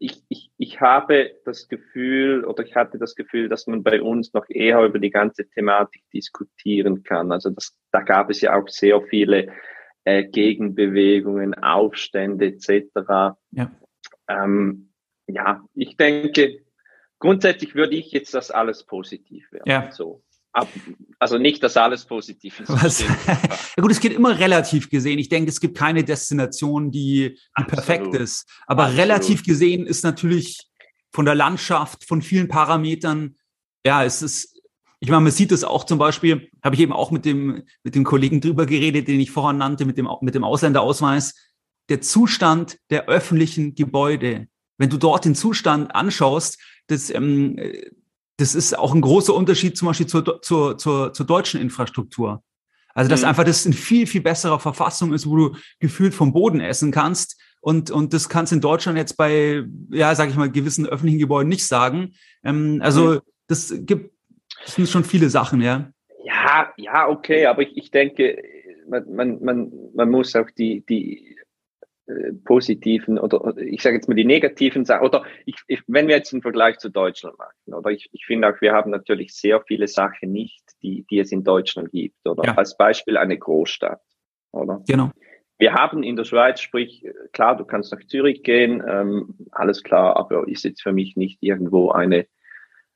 ich, 0.00 0.24
ich, 0.28 0.50
ich 0.56 0.80
habe 0.80 1.30
das 1.44 1.68
Gefühl 1.68 2.44
oder 2.44 2.64
ich 2.64 2.74
hatte 2.74 2.98
das 2.98 3.14
Gefühl, 3.14 3.50
dass 3.50 3.66
man 3.66 3.82
bei 3.82 4.00
uns 4.00 4.32
noch 4.32 4.46
eher 4.48 4.82
über 4.82 4.98
die 4.98 5.10
ganze 5.10 5.48
Thematik 5.48 6.02
diskutieren 6.12 7.02
kann. 7.02 7.30
Also 7.30 7.50
das, 7.50 7.76
da 7.92 8.00
gab 8.00 8.30
es 8.30 8.40
ja 8.40 8.58
auch 8.58 8.66
sehr 8.68 9.02
viele 9.02 9.52
äh, 10.04 10.24
Gegenbewegungen, 10.24 11.54
Aufstände 11.54 12.46
etc. 12.46 13.36
Ja. 13.50 13.70
Ähm, 14.26 14.94
ja, 15.26 15.62
ich 15.74 15.98
denke, 15.98 16.64
grundsätzlich 17.18 17.74
würde 17.74 17.94
ich 17.94 18.10
jetzt 18.10 18.32
das 18.32 18.50
alles 18.50 18.84
positiv 18.84 19.52
werden. 19.52 19.68
Ja. 19.68 19.92
So. 19.92 20.22
Also 21.18 21.38
nicht, 21.38 21.62
dass 21.62 21.76
alles 21.76 22.04
positiv 22.04 22.60
ist. 22.60 22.68
Was? 22.68 23.00
ja 23.26 23.82
gut, 23.82 23.90
es 23.90 24.00
geht 24.00 24.12
immer 24.12 24.38
relativ 24.38 24.90
gesehen. 24.90 25.18
Ich 25.18 25.28
denke, 25.28 25.50
es 25.50 25.60
gibt 25.60 25.76
keine 25.76 26.02
Destination, 26.02 26.90
die, 26.90 27.38
die 27.58 27.64
perfekt 27.64 28.14
ist. 28.14 28.48
Aber 28.66 28.84
Absolut. 28.84 29.02
relativ 29.02 29.44
gesehen 29.44 29.86
ist 29.86 30.02
natürlich 30.02 30.58
von 31.12 31.24
der 31.24 31.34
Landschaft, 31.34 32.04
von 32.04 32.22
vielen 32.22 32.48
Parametern, 32.48 33.36
ja, 33.84 34.04
es 34.04 34.22
ist, 34.22 34.60
ich 35.00 35.08
meine, 35.08 35.22
man 35.22 35.32
sieht 35.32 35.52
es 35.52 35.64
auch 35.64 35.84
zum 35.84 35.98
Beispiel, 35.98 36.50
habe 36.62 36.74
ich 36.74 36.80
eben 36.80 36.92
auch 36.92 37.10
mit 37.10 37.24
dem, 37.24 37.62
mit 37.82 37.94
dem 37.94 38.04
Kollegen 38.04 38.40
drüber 38.40 38.66
geredet, 38.66 39.08
den 39.08 39.20
ich 39.20 39.30
vorhin 39.30 39.58
nannte, 39.58 39.84
mit 39.84 39.98
dem, 39.98 40.08
mit 40.20 40.34
dem 40.34 40.44
Ausländerausweis, 40.44 41.34
der 41.88 42.00
Zustand 42.00 42.78
der 42.90 43.06
öffentlichen 43.08 43.74
Gebäude. 43.74 44.48
Wenn 44.78 44.90
du 44.90 44.96
dort 44.96 45.24
den 45.24 45.34
Zustand 45.34 45.94
anschaust, 45.94 46.58
das, 46.86 47.10
ähm, 47.10 47.58
das 48.40 48.54
ist 48.54 48.78
auch 48.78 48.94
ein 48.94 49.02
großer 49.02 49.34
Unterschied 49.34 49.76
zum 49.76 49.88
Beispiel 49.88 50.06
zur, 50.06 50.40
zur, 50.40 50.78
zur, 50.78 51.12
zur 51.12 51.26
deutschen 51.26 51.60
Infrastruktur. 51.60 52.42
Also, 52.94 53.10
dass 53.10 53.22
mhm. 53.22 53.28
einfach 53.28 53.44
das 53.44 53.66
in 53.66 53.72
viel, 53.72 54.06
viel 54.06 54.22
besserer 54.22 54.58
Verfassung 54.58 55.12
ist, 55.12 55.28
wo 55.28 55.36
du 55.36 55.56
gefühlt 55.78 56.14
vom 56.14 56.32
Boden 56.32 56.60
essen 56.60 56.90
kannst. 56.90 57.40
Und, 57.60 57.90
und 57.90 58.14
das 58.14 58.28
kannst 58.28 58.52
in 58.52 58.60
Deutschland 58.60 58.96
jetzt 58.96 59.16
bei, 59.16 59.64
ja, 59.90 60.14
sag 60.14 60.30
ich 60.30 60.36
mal, 60.36 60.50
gewissen 60.50 60.86
öffentlichen 60.86 61.18
Gebäuden 61.18 61.48
nicht 61.48 61.66
sagen. 61.66 62.14
Ähm, 62.42 62.80
also, 62.82 63.14
mhm. 63.14 63.20
das 63.46 63.74
gibt, 63.80 64.12
das 64.64 64.74
sind 64.74 64.88
schon 64.88 65.04
viele 65.04 65.28
Sachen, 65.28 65.60
ja. 65.60 65.90
Ja, 66.24 66.72
ja, 66.76 67.08
okay, 67.08 67.46
aber 67.46 67.62
ich, 67.62 67.76
ich 67.76 67.90
denke, 67.90 68.42
man, 68.88 69.14
man, 69.14 69.44
man, 69.44 69.72
man 69.94 70.10
muss 70.10 70.34
auch 70.34 70.50
die, 70.50 70.84
die, 70.86 71.29
positiven 72.44 73.18
oder 73.18 73.56
ich 73.56 73.82
sage 73.82 73.96
jetzt 73.96 74.08
mal 74.08 74.14
die 74.14 74.24
negativen 74.24 74.84
Sachen 74.84 75.06
oder 75.06 75.24
ich, 75.46 75.56
ich, 75.66 75.82
wenn 75.86 76.08
wir 76.08 76.16
jetzt 76.16 76.32
einen 76.32 76.42
Vergleich 76.42 76.78
zu 76.78 76.88
Deutschland 76.88 77.38
machen 77.38 77.74
oder 77.74 77.90
ich, 77.90 78.08
ich 78.12 78.24
finde 78.26 78.48
auch 78.48 78.60
wir 78.60 78.72
haben 78.72 78.90
natürlich 78.90 79.34
sehr 79.34 79.60
viele 79.62 79.88
Sachen 79.88 80.32
nicht 80.32 80.62
die 80.82 81.04
die 81.10 81.18
es 81.18 81.32
in 81.32 81.44
Deutschland 81.44 81.90
gibt 81.90 82.26
oder 82.26 82.44
ja. 82.44 82.54
als 82.54 82.76
Beispiel 82.76 83.16
eine 83.16 83.38
Großstadt 83.38 84.02
oder 84.52 84.82
genau 84.86 85.10
wir 85.60 85.74
haben 85.74 86.02
in 86.02 86.16
der 86.16 86.24
Schweiz, 86.24 86.60
sprich, 86.60 87.04
klar, 87.32 87.54
du 87.54 87.66
kannst 87.66 87.92
nach 87.92 88.02
Zürich 88.06 88.42
gehen, 88.42 88.82
ähm, 88.88 89.34
alles 89.52 89.82
klar, 89.82 90.16
aber 90.16 90.48
ist 90.48 90.64
jetzt 90.64 90.82
für 90.82 90.92
mich 90.92 91.16
nicht 91.16 91.42
irgendwo 91.42 91.90
eine, 91.90 92.26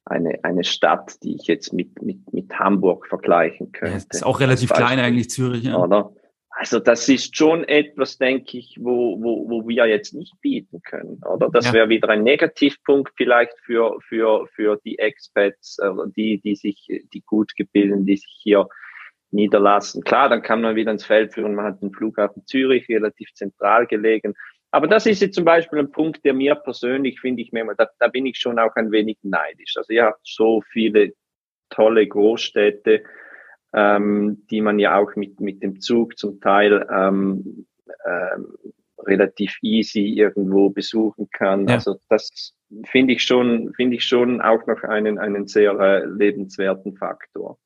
eine, 0.06 0.42
eine 0.44 0.64
Stadt, 0.64 1.22
die 1.22 1.36
ich 1.36 1.46
jetzt 1.46 1.74
mit, 1.74 2.00
mit, 2.02 2.32
mit 2.32 2.58
Hamburg 2.58 3.06
vergleichen 3.06 3.72
könnte. 3.72 3.98
Ja, 3.98 4.04
ist 4.10 4.24
auch 4.24 4.40
relativ 4.40 4.70
klein 4.70 4.98
eigentlich, 4.98 5.28
Zürich. 5.28 5.64
Ja. 5.64 5.76
Oder? 5.76 6.12
Also 6.56 6.78
das 6.78 7.08
ist 7.08 7.36
schon 7.36 7.64
etwas, 7.64 8.16
denke 8.16 8.58
ich, 8.58 8.78
wo, 8.80 9.20
wo, 9.20 9.50
wo 9.50 9.68
wir 9.68 9.86
jetzt 9.86 10.14
nicht 10.14 10.40
bieten 10.40 10.80
können. 10.82 11.20
Oder 11.24 11.50
das 11.50 11.66
ja. 11.66 11.72
wäre 11.72 11.88
wieder 11.88 12.08
ein 12.10 12.22
Negativpunkt 12.22 13.12
vielleicht 13.16 13.58
für, 13.64 13.98
für, 14.08 14.46
für 14.54 14.80
die 14.84 14.98
Expats, 14.98 15.78
äh, 15.80 15.90
die, 16.16 16.40
die 16.40 16.54
sich, 16.54 16.86
die 17.12 17.22
gut 17.22 17.56
gebilden, 17.56 18.06
die 18.06 18.16
sich 18.16 18.38
hier 18.40 18.68
niederlassen. 19.32 20.04
Klar, 20.04 20.28
dann 20.28 20.42
kann 20.42 20.60
man 20.60 20.76
wieder 20.76 20.92
ins 20.92 21.04
Feld 21.04 21.34
führen, 21.34 21.56
man 21.56 21.64
hat 21.64 21.82
den 21.82 21.92
Flughafen 21.92 22.46
Zürich 22.46 22.88
relativ 22.88 23.32
zentral 23.34 23.86
gelegen. 23.86 24.34
Aber 24.70 24.86
das 24.86 25.06
ist 25.06 25.22
jetzt 25.22 25.34
zum 25.34 25.44
Beispiel 25.44 25.80
ein 25.80 25.90
Punkt, 25.90 26.24
der 26.24 26.34
mir 26.34 26.54
persönlich, 26.54 27.20
finde 27.20 27.42
ich, 27.42 27.52
mir, 27.52 27.66
da, 27.76 27.88
da 27.98 28.08
bin 28.08 28.26
ich 28.26 28.38
schon 28.38 28.60
auch 28.60 28.74
ein 28.76 28.92
wenig 28.92 29.18
neidisch. 29.22 29.76
Also 29.76 29.92
ihr 29.92 30.04
habt 30.04 30.20
so 30.22 30.62
viele 30.70 31.14
tolle 31.70 32.06
Großstädte, 32.06 33.02
ähm, 33.74 34.44
die 34.50 34.60
man 34.60 34.78
ja 34.78 34.96
auch 34.96 35.16
mit, 35.16 35.40
mit 35.40 35.62
dem 35.62 35.80
Zug 35.80 36.16
zum 36.16 36.40
Teil 36.40 36.86
ähm, 36.90 37.66
ähm, 38.06 38.46
relativ 39.06 39.58
easy 39.62 40.14
irgendwo 40.14 40.70
besuchen 40.70 41.28
kann. 41.30 41.66
Ja. 41.66 41.74
Also 41.74 41.96
das 42.08 42.54
finde 42.86 43.14
ich 43.14 43.22
schon, 43.22 43.72
finde 43.74 43.96
ich 43.96 44.04
schon 44.04 44.40
auch 44.40 44.66
noch 44.66 44.82
einen, 44.84 45.18
einen 45.18 45.46
sehr 45.46 45.72
äh, 45.78 46.06
lebenswerten 46.06 46.96
Faktor. 46.96 47.58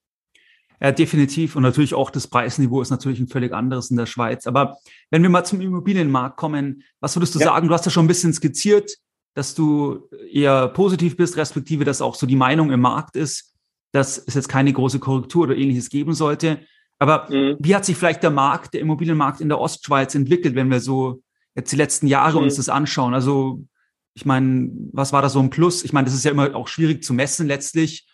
Ja, 0.81 0.93
definitiv. 0.93 1.57
Und 1.57 1.65
natürlich 1.65 1.95
auch 1.95 2.11
das 2.11 2.29
Preisniveau 2.29 2.81
ist 2.81 2.91
natürlich 2.91 3.19
ein 3.19 3.27
völlig 3.27 3.53
anderes 3.53 3.91
in 3.91 3.97
der 3.97 4.07
Schweiz. 4.07 4.47
Aber 4.47 4.79
wenn 5.11 5.23
wir 5.23 5.29
mal 5.29 5.45
zum 5.45 5.61
Immobilienmarkt 5.61 6.37
kommen, 6.37 6.85
was 7.01 7.17
würdest 7.17 7.35
du 7.35 7.41
ja. 7.41 7.47
sagen? 7.47 7.69
Du 7.69 7.75
hast 7.75 7.85
ja 7.85 7.91
schon 7.91 8.05
ein 8.05 8.09
bisschen 8.09 8.33
skizziert, 8.33 8.93
dass 9.35 9.55
du 9.55 10.09
eher 10.33 10.69
positiv 10.69 11.17
bist, 11.17 11.37
respektive, 11.37 11.85
dass 11.85 12.01
auch 12.01 12.15
so 12.15 12.27
die 12.27 12.37
Meinung 12.37 12.71
im 12.71 12.81
Markt 12.81 13.17
ist, 13.17 13.58
dass 13.93 14.19
es 14.19 14.35
jetzt 14.35 14.49
keine 14.49 14.73
große 14.73 14.99
Korrektur 14.99 15.45
oder 15.45 15.57
ähnliches 15.57 15.89
geben 15.91 16.15
sollte. 16.15 16.61
Aber 16.99 17.29
mhm. 17.31 17.57
wie 17.59 17.75
hat 17.75 17.85
sich 17.85 17.97
vielleicht 17.97 18.23
der 18.23 18.31
Markt, 18.31 18.75
der 18.75 18.81
Immobilienmarkt 18.81 19.41
in 19.41 19.49
der 19.49 19.61
Ostschweiz 19.61 20.15
entwickelt, 20.15 20.55
wenn 20.55 20.71
wir 20.71 20.81
so 20.81 21.23
jetzt 21.55 21.73
die 21.73 21.77
letzten 21.77 22.07
Jahre 22.07 22.39
mhm. 22.39 22.45
uns 22.45 22.57
das 22.57 22.69
anschauen? 22.69 23.15
Also, 23.15 23.65
ich 24.15 24.27
meine, 24.27 24.71
was 24.93 25.13
war 25.13 25.23
da 25.23 25.29
so 25.29 25.39
ein 25.41 25.51
Plus? 25.51 25.85
Ich 25.85 25.93
meine, 25.93 26.07
das 26.07 26.15
ist 26.15 26.25
ja 26.25 26.33
immer 26.33 26.55
auch 26.57 26.69
schwierig 26.69 27.05
zu 27.05 27.15
messen 27.15 27.47
letztlich. 27.47 28.09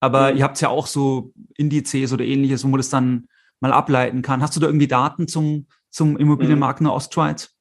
Aber 0.00 0.32
mhm. 0.32 0.38
ihr 0.38 0.44
habt 0.44 0.60
ja 0.60 0.68
auch 0.68 0.86
so 0.86 1.32
Indizes 1.56 2.12
oder 2.12 2.24
ähnliches, 2.24 2.64
wo 2.64 2.68
man 2.68 2.78
das 2.78 2.90
dann 2.90 3.28
mal 3.60 3.72
ableiten 3.72 4.22
kann. 4.22 4.40
Hast 4.40 4.54
du 4.54 4.60
da 4.60 4.66
irgendwie 4.66 4.86
Daten 4.86 5.26
zum, 5.26 5.66
zum 5.90 6.16
Immobilienmarkt 6.16 6.80
in 6.80 6.84
der 6.84 6.94
Ostschweiz? 6.94 7.54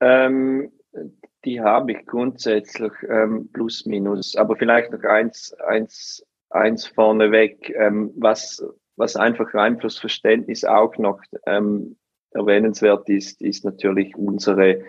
Ähm, 0.00 0.70
die 1.44 1.60
habe 1.60 1.92
ich 1.92 2.06
grundsätzlich 2.06 2.92
ähm, 3.08 3.48
plus 3.52 3.86
minus, 3.86 4.36
aber 4.36 4.56
vielleicht 4.56 4.92
noch 4.92 5.02
eins, 5.04 5.54
eins, 5.66 6.24
eins 6.50 6.86
vorneweg, 6.86 7.70
ähm, 7.76 8.12
was, 8.16 8.64
was 8.96 9.16
einfach 9.16 9.52
rein 9.54 9.80
fürs 9.80 9.98
Verständnis 9.98 10.64
auch 10.64 10.96
noch 10.98 11.20
ähm, 11.46 11.96
erwähnenswert 12.32 13.08
ist, 13.08 13.40
ist 13.40 13.64
natürlich 13.64 14.16
unsere 14.16 14.82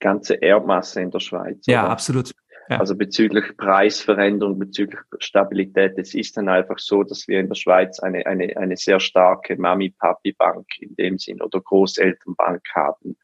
ganze 0.00 0.34
Erdmasse 0.34 1.00
in 1.00 1.10
der 1.10 1.20
Schweiz. 1.20 1.64
Ja, 1.66 1.84
oder? 1.84 1.90
absolut. 1.90 2.32
Ja. 2.68 2.80
Also 2.80 2.96
bezüglich 2.96 3.56
Preisveränderung, 3.56 4.58
bezüglich 4.58 5.00
Stabilität. 5.20 5.96
Es 5.98 6.14
ist 6.14 6.36
dann 6.36 6.48
einfach 6.48 6.78
so, 6.78 7.04
dass 7.04 7.28
wir 7.28 7.38
in 7.38 7.48
der 7.48 7.54
Schweiz 7.54 8.00
eine, 8.00 8.26
eine, 8.26 8.56
eine 8.56 8.76
sehr 8.76 8.98
starke 8.98 9.56
Mami-Papi-Bank 9.56 10.66
in 10.80 10.96
dem 10.96 11.18
Sinn 11.18 11.40
oder 11.40 11.60
Großelternbank 11.60 12.62
haben. 12.74 13.16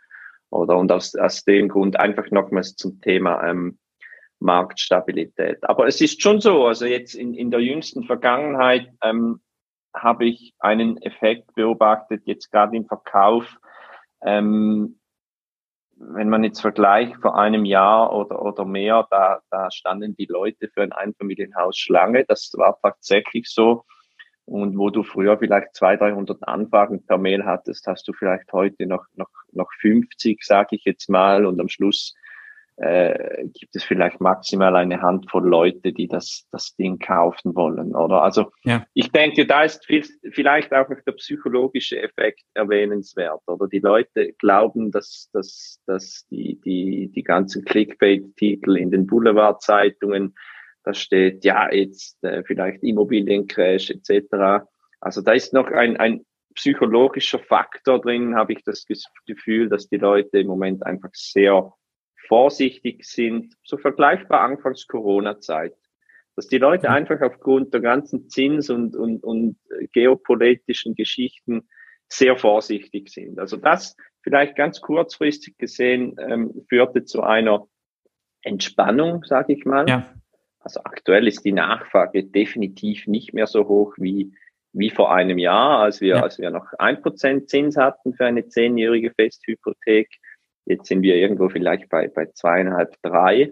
Oder 0.52 0.76
und 0.76 0.92
aus, 0.92 1.14
aus 1.14 1.44
dem 1.44 1.68
Grund 1.68 1.98
einfach 1.98 2.30
nochmals 2.30 2.76
zum 2.76 3.00
Thema 3.00 3.42
ähm, 3.48 3.78
Marktstabilität. 4.38 5.58
Aber 5.62 5.86
es 5.86 6.00
ist 6.00 6.20
schon 6.20 6.40
so, 6.40 6.66
also 6.66 6.84
jetzt 6.84 7.14
in, 7.14 7.32
in 7.34 7.50
der 7.50 7.60
jüngsten 7.60 8.04
Vergangenheit 8.04 8.88
ähm, 9.02 9.40
habe 9.94 10.26
ich 10.26 10.54
einen 10.58 10.98
Effekt 10.98 11.54
beobachtet, 11.54 12.22
jetzt 12.26 12.50
gerade 12.50 12.76
im 12.76 12.86
Verkauf. 12.86 13.56
Ähm, 14.22 14.98
wenn 15.96 16.28
man 16.28 16.44
jetzt 16.44 16.60
vergleicht 16.60 17.16
vor 17.22 17.38
einem 17.38 17.64
Jahr 17.64 18.12
oder, 18.12 18.42
oder 18.42 18.64
mehr, 18.64 19.06
da, 19.10 19.40
da 19.50 19.70
standen 19.70 20.16
die 20.16 20.26
Leute 20.26 20.68
für 20.68 20.82
ein 20.82 20.92
Einfamilienhaus 20.92 21.78
Schlange. 21.78 22.24
Das 22.26 22.52
war 22.56 22.78
tatsächlich 22.82 23.48
so. 23.48 23.84
Und 24.44 24.76
wo 24.76 24.90
du 24.90 25.02
früher 25.02 25.38
vielleicht 25.38 25.74
200, 25.74 26.00
300 26.00 26.48
Anfragen 26.48 27.06
per 27.06 27.18
Mail 27.18 27.44
hattest, 27.44 27.86
hast 27.86 28.06
du 28.08 28.12
vielleicht 28.12 28.52
heute 28.52 28.86
noch, 28.86 29.04
noch, 29.14 29.30
noch 29.52 29.72
50, 29.80 30.42
sage 30.42 30.76
ich 30.76 30.84
jetzt 30.84 31.08
mal. 31.08 31.46
Und 31.46 31.60
am 31.60 31.68
Schluss 31.68 32.14
äh, 32.76 33.46
gibt 33.48 33.76
es 33.76 33.84
vielleicht 33.84 34.20
maximal 34.20 34.74
eine 34.76 35.00
Handvoll 35.02 35.46
Leute, 35.46 35.92
die 35.92 36.08
das, 36.08 36.46
das 36.50 36.74
Ding 36.74 36.98
kaufen 36.98 37.54
wollen, 37.54 37.94
oder? 37.94 38.22
Also 38.22 38.50
ja. 38.64 38.86
ich 38.94 39.12
denke, 39.12 39.46
da 39.46 39.62
ist 39.62 39.84
viel, 39.84 40.04
vielleicht 40.32 40.72
auch 40.72 40.88
noch 40.88 41.00
der 41.06 41.12
psychologische 41.12 42.00
Effekt 42.00 42.42
erwähnenswert, 42.54 43.42
oder? 43.46 43.68
Die 43.68 43.78
Leute 43.78 44.32
glauben, 44.38 44.90
dass, 44.90 45.28
dass, 45.32 45.80
dass 45.86 46.26
die, 46.30 46.60
die, 46.60 47.12
die 47.14 47.22
ganzen 47.22 47.64
Clickbait-Titel 47.64 48.76
in 48.76 48.90
den 48.90 49.06
Boulevardzeitungen, 49.06 50.34
da 50.84 50.94
steht, 50.94 51.44
ja, 51.44 51.72
jetzt 51.72 52.22
äh, 52.24 52.42
vielleicht 52.44 52.82
Immobiliencrash 52.82 53.90
etc. 53.90 54.64
Also 55.00 55.22
da 55.22 55.32
ist 55.32 55.52
noch 55.52 55.70
ein, 55.70 55.96
ein 55.96 56.24
psychologischer 56.54 57.38
Faktor 57.38 58.00
drin, 58.00 58.34
habe 58.34 58.52
ich 58.52 58.62
das 58.64 58.86
Gefühl, 59.26 59.68
dass 59.68 59.88
die 59.88 59.96
Leute 59.96 60.38
im 60.38 60.48
Moment 60.48 60.84
einfach 60.84 61.10
sehr 61.12 61.72
vorsichtig 62.28 63.04
sind, 63.04 63.54
so 63.62 63.76
vergleichbar 63.78 64.40
anfangs 64.40 64.86
Corona-Zeit. 64.86 65.74
Dass 66.36 66.46
die 66.46 66.58
Leute 66.58 66.90
einfach 66.90 67.20
aufgrund 67.20 67.74
der 67.74 67.80
ganzen 67.80 68.28
Zins- 68.28 68.70
und, 68.70 68.96
und, 68.96 69.22
und 69.22 69.58
geopolitischen 69.92 70.94
Geschichten 70.94 71.68
sehr 72.08 72.36
vorsichtig 72.36 73.10
sind. 73.10 73.38
Also 73.38 73.56
das 73.56 73.96
vielleicht 74.22 74.56
ganz 74.56 74.80
kurzfristig 74.80 75.58
gesehen 75.58 76.16
ähm, 76.18 76.64
führte 76.68 77.04
zu 77.04 77.22
einer 77.22 77.66
Entspannung, 78.42 79.24
sage 79.24 79.52
ich 79.52 79.64
mal. 79.64 79.88
Ja. 79.88 80.14
Also 80.64 80.80
aktuell 80.84 81.26
ist 81.26 81.44
die 81.44 81.52
Nachfrage 81.52 82.24
definitiv 82.24 83.06
nicht 83.06 83.34
mehr 83.34 83.46
so 83.46 83.66
hoch 83.66 83.94
wie, 83.96 84.32
wie 84.72 84.90
vor 84.90 85.12
einem 85.12 85.38
Jahr, 85.38 85.80
als 85.80 86.00
wir, 86.00 86.16
ja. 86.16 86.22
als 86.22 86.38
wir 86.38 86.50
noch 86.50 86.72
ein 86.78 87.02
Prozent 87.02 87.50
Zins 87.50 87.76
hatten 87.76 88.14
für 88.14 88.26
eine 88.26 88.46
zehnjährige 88.46 89.10
Festhypothek. 89.10 90.08
Jetzt 90.64 90.86
sind 90.86 91.02
wir 91.02 91.16
irgendwo 91.16 91.48
vielleicht 91.48 91.88
bei, 91.88 92.08
bei 92.08 92.26
zweieinhalb, 92.26 92.94
drei. 93.02 93.50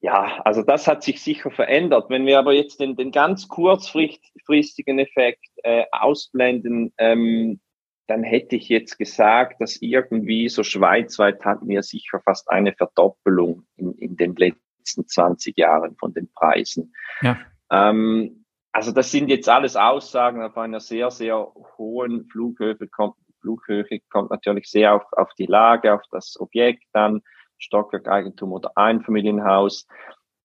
Ja, 0.00 0.40
also 0.44 0.62
das 0.62 0.86
hat 0.86 1.02
sich 1.02 1.22
sicher 1.22 1.50
verändert. 1.50 2.08
Wenn 2.08 2.26
wir 2.26 2.38
aber 2.38 2.52
jetzt 2.52 2.80
den, 2.80 2.96
den 2.96 3.12
ganz 3.12 3.48
kurzfristigen 3.48 4.98
Effekt 4.98 5.46
äh, 5.62 5.84
ausblenden, 5.90 6.92
ähm, 6.98 7.60
dann 8.06 8.22
hätte 8.22 8.56
ich 8.56 8.68
jetzt 8.68 8.98
gesagt, 8.98 9.60
dass 9.60 9.82
irgendwie 9.82 10.48
so 10.48 10.62
schweizweit 10.62 11.44
hatten 11.44 11.68
wir 11.68 11.82
sicher 11.82 12.20
fast 12.24 12.48
eine 12.50 12.72
Verdoppelung 12.72 13.66
in, 13.76 13.92
in 13.94 14.16
den 14.16 14.36
letzten 14.36 14.65
20 14.86 15.56
Jahren 15.56 15.96
von 15.96 16.12
den 16.14 16.30
Preisen. 16.32 16.94
Ja. 17.20 17.38
Ähm, 17.70 18.44
also 18.72 18.92
das 18.92 19.10
sind 19.10 19.28
jetzt 19.28 19.48
alles 19.48 19.76
Aussagen 19.76 20.42
auf 20.42 20.56
einer 20.56 20.80
sehr, 20.80 21.10
sehr 21.10 21.52
hohen 21.78 22.26
Flughöhe, 22.28 22.76
kommt 22.88 23.16
Flughöhe 23.40 24.00
kommt 24.10 24.30
natürlich 24.30 24.68
sehr 24.68 24.94
auf, 24.94 25.04
auf 25.12 25.32
die 25.38 25.46
Lage, 25.46 25.94
auf 25.94 26.02
das 26.10 26.36
Objekt 26.38 26.84
dann, 26.92 27.22
Stockwerkeigentum 27.58 28.52
oder 28.52 28.72
Einfamilienhaus. 28.76 29.86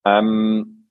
Ähm, 0.04 0.88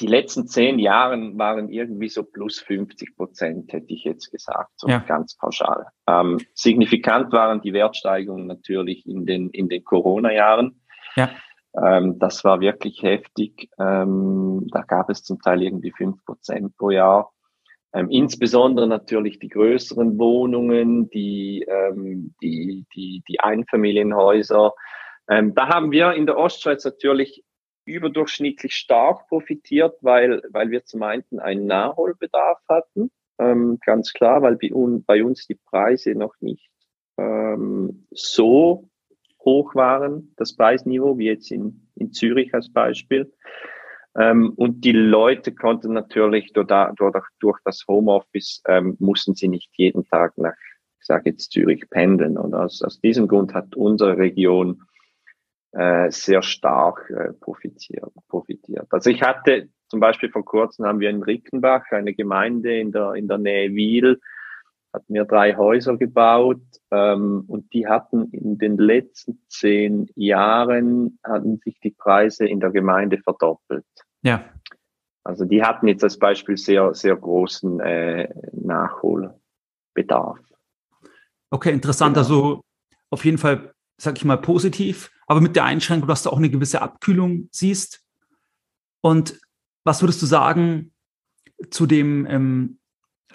die 0.00 0.06
letzten 0.06 0.46
zehn 0.48 0.78
Jahre 0.78 1.16
waren 1.38 1.68
irgendwie 1.68 2.08
so 2.08 2.24
plus 2.24 2.58
50 2.60 3.16
Prozent, 3.16 3.72
hätte 3.72 3.92
ich 3.92 4.04
jetzt 4.04 4.30
gesagt, 4.30 4.70
so 4.76 4.88
ja. 4.88 4.98
ganz 4.98 5.36
pauschal. 5.36 5.86
Ähm, 6.08 6.40
signifikant 6.54 7.32
waren 7.32 7.60
die 7.60 7.72
Wertsteigerungen 7.72 8.46
natürlich 8.46 9.06
in 9.06 9.24
den, 9.24 9.50
in 9.50 9.68
den 9.68 9.84
Corona-Jahren. 9.84 10.80
Ja. 11.16 11.30
Ähm, 11.80 12.18
das 12.18 12.44
war 12.44 12.60
wirklich 12.60 13.02
heftig. 13.02 13.68
Ähm, 13.78 14.66
da 14.70 14.82
gab 14.82 15.10
es 15.10 15.22
zum 15.22 15.40
Teil 15.40 15.62
irgendwie 15.62 15.92
fünf 15.92 16.24
Prozent 16.24 16.76
pro 16.76 16.90
Jahr. 16.90 17.32
Ähm, 17.92 18.10
insbesondere 18.10 18.86
natürlich 18.86 19.38
die 19.38 19.48
größeren 19.48 20.18
Wohnungen, 20.18 21.10
die, 21.10 21.64
ähm, 21.68 22.34
die, 22.42 22.86
die, 22.94 23.22
die 23.28 23.40
Einfamilienhäuser. 23.40 24.72
Ähm, 25.28 25.54
da 25.54 25.68
haben 25.68 25.90
wir 25.90 26.12
in 26.12 26.26
der 26.26 26.36
Ostschweiz 26.36 26.84
natürlich 26.84 27.44
überdurchschnittlich 27.86 28.74
stark 28.74 29.28
profitiert, 29.28 29.96
weil, 30.00 30.42
weil 30.50 30.70
wir 30.70 30.84
zum 30.84 31.02
einen 31.02 31.24
einen 31.38 31.66
Nachholbedarf 31.66 32.58
hatten. 32.68 33.10
Ähm, 33.38 33.78
ganz 33.84 34.12
klar, 34.12 34.42
weil 34.42 34.56
bei, 34.56 34.72
un, 34.72 35.04
bei 35.04 35.24
uns 35.24 35.46
die 35.46 35.58
Preise 35.66 36.14
noch 36.14 36.34
nicht 36.40 36.68
so 38.10 38.88
hoch 39.44 39.74
waren, 39.74 40.32
das 40.36 40.56
Preisniveau, 40.56 41.18
wie 41.18 41.26
jetzt 41.26 41.50
in, 41.50 41.88
in 41.96 42.12
Zürich 42.12 42.54
als 42.54 42.72
Beispiel. 42.72 43.32
Ähm, 44.16 44.52
und 44.56 44.84
die 44.84 44.92
Leute 44.92 45.54
konnten 45.54 45.92
natürlich 45.92 46.52
durch, 46.52 46.68
durch, 47.40 47.58
das 47.64 47.84
Homeoffice, 47.88 48.62
ähm, 48.68 48.96
mussten 49.00 49.34
sie 49.34 49.48
nicht 49.48 49.70
jeden 49.76 50.04
Tag 50.06 50.38
nach 50.38 50.54
ich 51.04 51.08
sage 51.08 51.30
jetzt 51.30 51.52
Zürich, 51.52 51.90
pendeln. 51.90 52.38
Und 52.38 52.54
aus, 52.54 52.80
aus 52.80 52.98
diesem 52.98 53.28
Grund 53.28 53.52
hat 53.52 53.76
unsere 53.76 54.16
Region 54.16 54.84
äh, 55.72 56.10
sehr 56.10 56.40
stark 56.40 57.10
äh, 57.10 57.34
profitiert, 57.34 58.10
profitiert. 58.28 58.86
Also 58.88 59.10
ich 59.10 59.22
hatte 59.22 59.68
zum 59.88 60.00
Beispiel 60.00 60.30
vor 60.30 60.46
kurzem 60.46 60.86
haben 60.86 61.00
wir 61.00 61.10
in 61.10 61.22
Rickenbach, 61.22 61.84
eine 61.90 62.14
Gemeinde 62.14 62.78
in 62.78 62.90
der, 62.90 63.12
in 63.12 63.28
der 63.28 63.36
Nähe 63.36 63.74
Wiel, 63.74 64.18
hatten 64.94 65.12
wir 65.12 65.24
drei 65.24 65.56
Häuser 65.56 65.96
gebaut 65.96 66.62
ähm, 66.92 67.44
und 67.48 67.72
die 67.72 67.88
hatten 67.88 68.30
in 68.30 68.58
den 68.58 68.78
letzten 68.78 69.40
zehn 69.48 70.08
Jahren 70.14 71.18
hatten 71.24 71.58
sich 71.64 71.80
die 71.80 71.90
Preise 71.90 72.46
in 72.46 72.60
der 72.60 72.70
Gemeinde 72.70 73.18
verdoppelt. 73.18 73.84
Ja. 74.22 74.44
Also 75.24 75.44
die 75.46 75.62
hatten 75.64 75.88
jetzt 75.88 76.04
als 76.04 76.18
Beispiel 76.18 76.56
sehr, 76.56 76.94
sehr 76.94 77.16
großen 77.16 77.80
äh, 77.80 78.32
Nachholbedarf. 78.52 80.38
Okay, 81.50 81.72
interessant. 81.72 82.14
Genau. 82.14 82.24
Also 82.24 82.60
auf 83.10 83.24
jeden 83.24 83.38
Fall, 83.38 83.74
sag 83.96 84.16
ich 84.16 84.24
mal, 84.24 84.38
positiv, 84.38 85.10
aber 85.26 85.40
mit 85.40 85.56
der 85.56 85.64
Einschränkung, 85.64 86.08
dass 86.08 86.22
du 86.22 86.30
auch 86.30 86.38
eine 86.38 86.50
gewisse 86.50 86.82
Abkühlung 86.82 87.48
siehst. 87.50 88.04
Und 89.00 89.40
was 89.84 90.02
würdest 90.02 90.22
du 90.22 90.26
sagen 90.26 90.92
zu 91.70 91.86
dem, 91.86 92.26
ähm, 92.26 92.78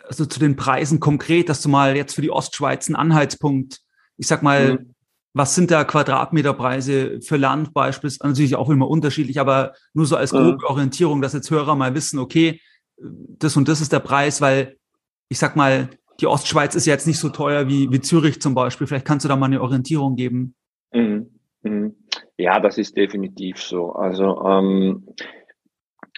also 0.10 0.26
zu 0.26 0.40
den 0.40 0.56
Preisen 0.56 1.00
konkret, 1.00 1.50
dass 1.50 1.62
du 1.62 1.70
mal 1.70 1.96
jetzt 1.96 2.16
für 2.16 2.22
die 2.22 2.32
Ostschweiz 2.32 2.88
einen 2.88 2.96
Anhaltspunkt, 2.96 3.80
ich 4.18 4.28
sag 4.28 4.42
mal, 4.42 4.74
mhm. 4.74 4.96
was 5.34 5.54
sind 5.54 5.70
da 5.70 5.84
Quadratmeterpreise 5.84 7.22
für 7.22 7.38
Land 7.38 7.74
beispielsweise, 7.74 8.28
natürlich 8.28 8.56
auch 8.56 8.70
immer 8.70 8.90
unterschiedlich, 8.90 9.40
aber 9.40 9.74
nur 9.94 10.08
so 10.08 10.18
als 10.18 10.32
grobe 10.32 10.54
mhm. 10.54 10.66
Orientierung, 10.66 11.22
dass 11.22 11.34
jetzt 11.34 11.52
Hörer 11.52 11.76
mal 11.76 11.94
wissen, 11.94 12.18
okay, 12.18 12.60
das 12.98 13.56
und 13.56 13.68
das 13.68 13.82
ist 13.82 13.94
der 13.94 14.00
Preis, 14.00 14.42
weil 14.42 14.78
ich 15.30 15.38
sag 15.38 15.56
mal, 15.56 15.90
die 16.20 16.28
Ostschweiz 16.28 16.76
ist 16.76 16.88
ja 16.88 16.94
jetzt 16.94 17.08
nicht 17.08 17.20
so 17.20 17.30
teuer 17.30 17.68
wie, 17.68 17.92
wie 17.92 18.02
Zürich 18.02 18.42
zum 18.42 18.56
Beispiel. 18.56 18.88
Vielleicht 18.88 19.06
kannst 19.06 19.24
du 19.24 19.30
da 19.30 19.36
mal 19.36 19.46
eine 19.46 19.62
Orientierung 19.62 20.16
geben. 20.16 20.56
Mhm. 20.92 21.30
mhm. 21.62 21.96
Ja, 22.38 22.60
das 22.60 22.78
ist 22.78 22.98
definitiv 22.98 23.62
so. 23.62 23.92
Also 23.92 24.42
ähm, 24.44 25.06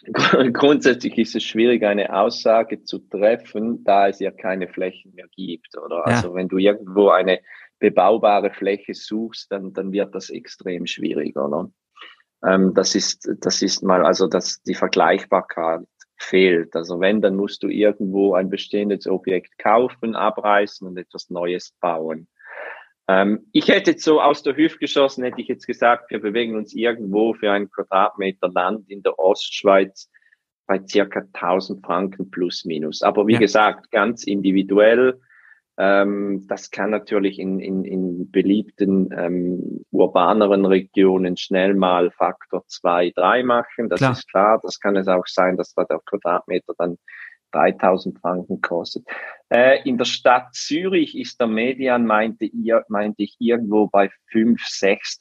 grundsätzlich 0.53 1.17
ist 1.17 1.35
es 1.35 1.43
schwierig, 1.43 1.83
eine 1.83 2.13
Aussage 2.13 2.83
zu 2.83 2.99
treffen, 2.99 3.83
da 3.83 4.07
es 4.07 4.19
ja 4.19 4.31
keine 4.31 4.67
Flächen 4.67 5.13
mehr 5.13 5.27
gibt. 5.35 5.77
Oder 5.77 5.97
ja. 5.97 6.03
also 6.03 6.33
wenn 6.33 6.47
du 6.47 6.57
irgendwo 6.57 7.09
eine 7.09 7.39
bebaubare 7.79 8.51
Fläche 8.51 8.93
suchst, 8.93 9.51
dann, 9.51 9.73
dann 9.73 9.91
wird 9.91 10.13
das 10.15 10.29
extrem 10.29 10.85
schwierig, 10.85 11.35
oder? 11.35 11.71
Ähm, 12.45 12.73
das 12.73 12.95
ist, 12.95 13.29
das 13.39 13.61
ist 13.61 13.83
mal, 13.83 14.05
also 14.05 14.27
dass 14.27 14.61
die 14.63 14.75
Vergleichbarkeit 14.75 15.81
fehlt. 16.17 16.75
Also 16.75 16.99
wenn, 16.99 17.21
dann 17.21 17.35
musst 17.35 17.63
du 17.63 17.67
irgendwo 17.67 18.33
ein 18.35 18.49
bestehendes 18.49 19.07
Objekt 19.07 19.57
kaufen, 19.57 20.15
abreißen 20.15 20.87
und 20.87 20.97
etwas 20.97 21.29
Neues 21.29 21.73
bauen. 21.79 22.27
Ähm, 23.11 23.47
ich 23.51 23.67
hätte 23.67 23.91
jetzt 23.91 24.05
so 24.05 24.21
aus 24.21 24.41
der 24.41 24.55
Hüfte 24.55 24.79
geschossen, 24.79 25.25
hätte 25.25 25.41
ich 25.41 25.49
jetzt 25.49 25.67
gesagt, 25.67 26.11
wir 26.11 26.21
bewegen 26.21 26.55
uns 26.55 26.73
irgendwo 26.73 27.33
für 27.33 27.51
einen 27.51 27.69
Quadratmeter 27.69 28.47
Land 28.47 28.89
in 28.89 29.03
der 29.03 29.19
Ostschweiz 29.19 30.09
bei 30.65 30.79
circa 30.87 31.21
1000 31.33 31.85
Franken 31.85 32.31
plus 32.31 32.63
minus. 32.63 33.01
Aber 33.01 33.27
wie 33.27 33.33
ja. 33.33 33.39
gesagt, 33.39 33.91
ganz 33.91 34.23
individuell. 34.23 35.19
Ähm, 35.77 36.45
das 36.47 36.71
kann 36.71 36.91
natürlich 36.91 37.37
in, 37.37 37.59
in, 37.59 37.83
in 37.83 38.31
beliebten 38.31 39.09
ähm, 39.17 39.83
urbaneren 39.91 40.65
Regionen 40.65 41.35
schnell 41.35 41.73
mal 41.73 42.11
Faktor 42.11 42.65
zwei, 42.67 43.11
drei 43.13 43.43
machen. 43.43 43.89
Das 43.89 43.99
klar. 43.99 44.11
ist 44.13 44.29
klar. 44.29 44.59
Das 44.63 44.79
kann 44.79 44.95
es 44.95 45.09
auch 45.09 45.27
sein, 45.27 45.57
dass 45.57 45.73
da 45.73 45.83
der 45.83 45.99
Quadratmeter 46.05 46.73
dann 46.77 46.97
3000 47.51 48.19
Franken 48.19 48.61
kostet. 48.61 49.05
Äh, 49.49 49.87
in 49.87 49.97
der 49.97 50.05
Stadt 50.05 50.53
Zürich 50.53 51.17
ist 51.17 51.39
der 51.39 51.47
Median, 51.47 52.05
meinte, 52.05 52.45
ihr, 52.45 52.85
meinte 52.87 53.23
ich, 53.23 53.35
irgendwo 53.39 53.87
bei 53.87 54.09
5.000, 54.31 54.57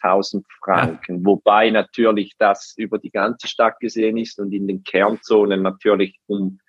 6.000 0.00 0.44
Franken. 0.62 1.18
Ja. 1.18 1.24
Wobei 1.24 1.70
natürlich 1.70 2.34
das 2.38 2.74
über 2.76 2.98
die 2.98 3.10
ganze 3.10 3.48
Stadt 3.48 3.80
gesehen 3.80 4.16
ist 4.16 4.38
und 4.38 4.52
in 4.52 4.66
den 4.66 4.84
Kernzonen 4.84 5.62
natürlich 5.62 6.18
um 6.26 6.60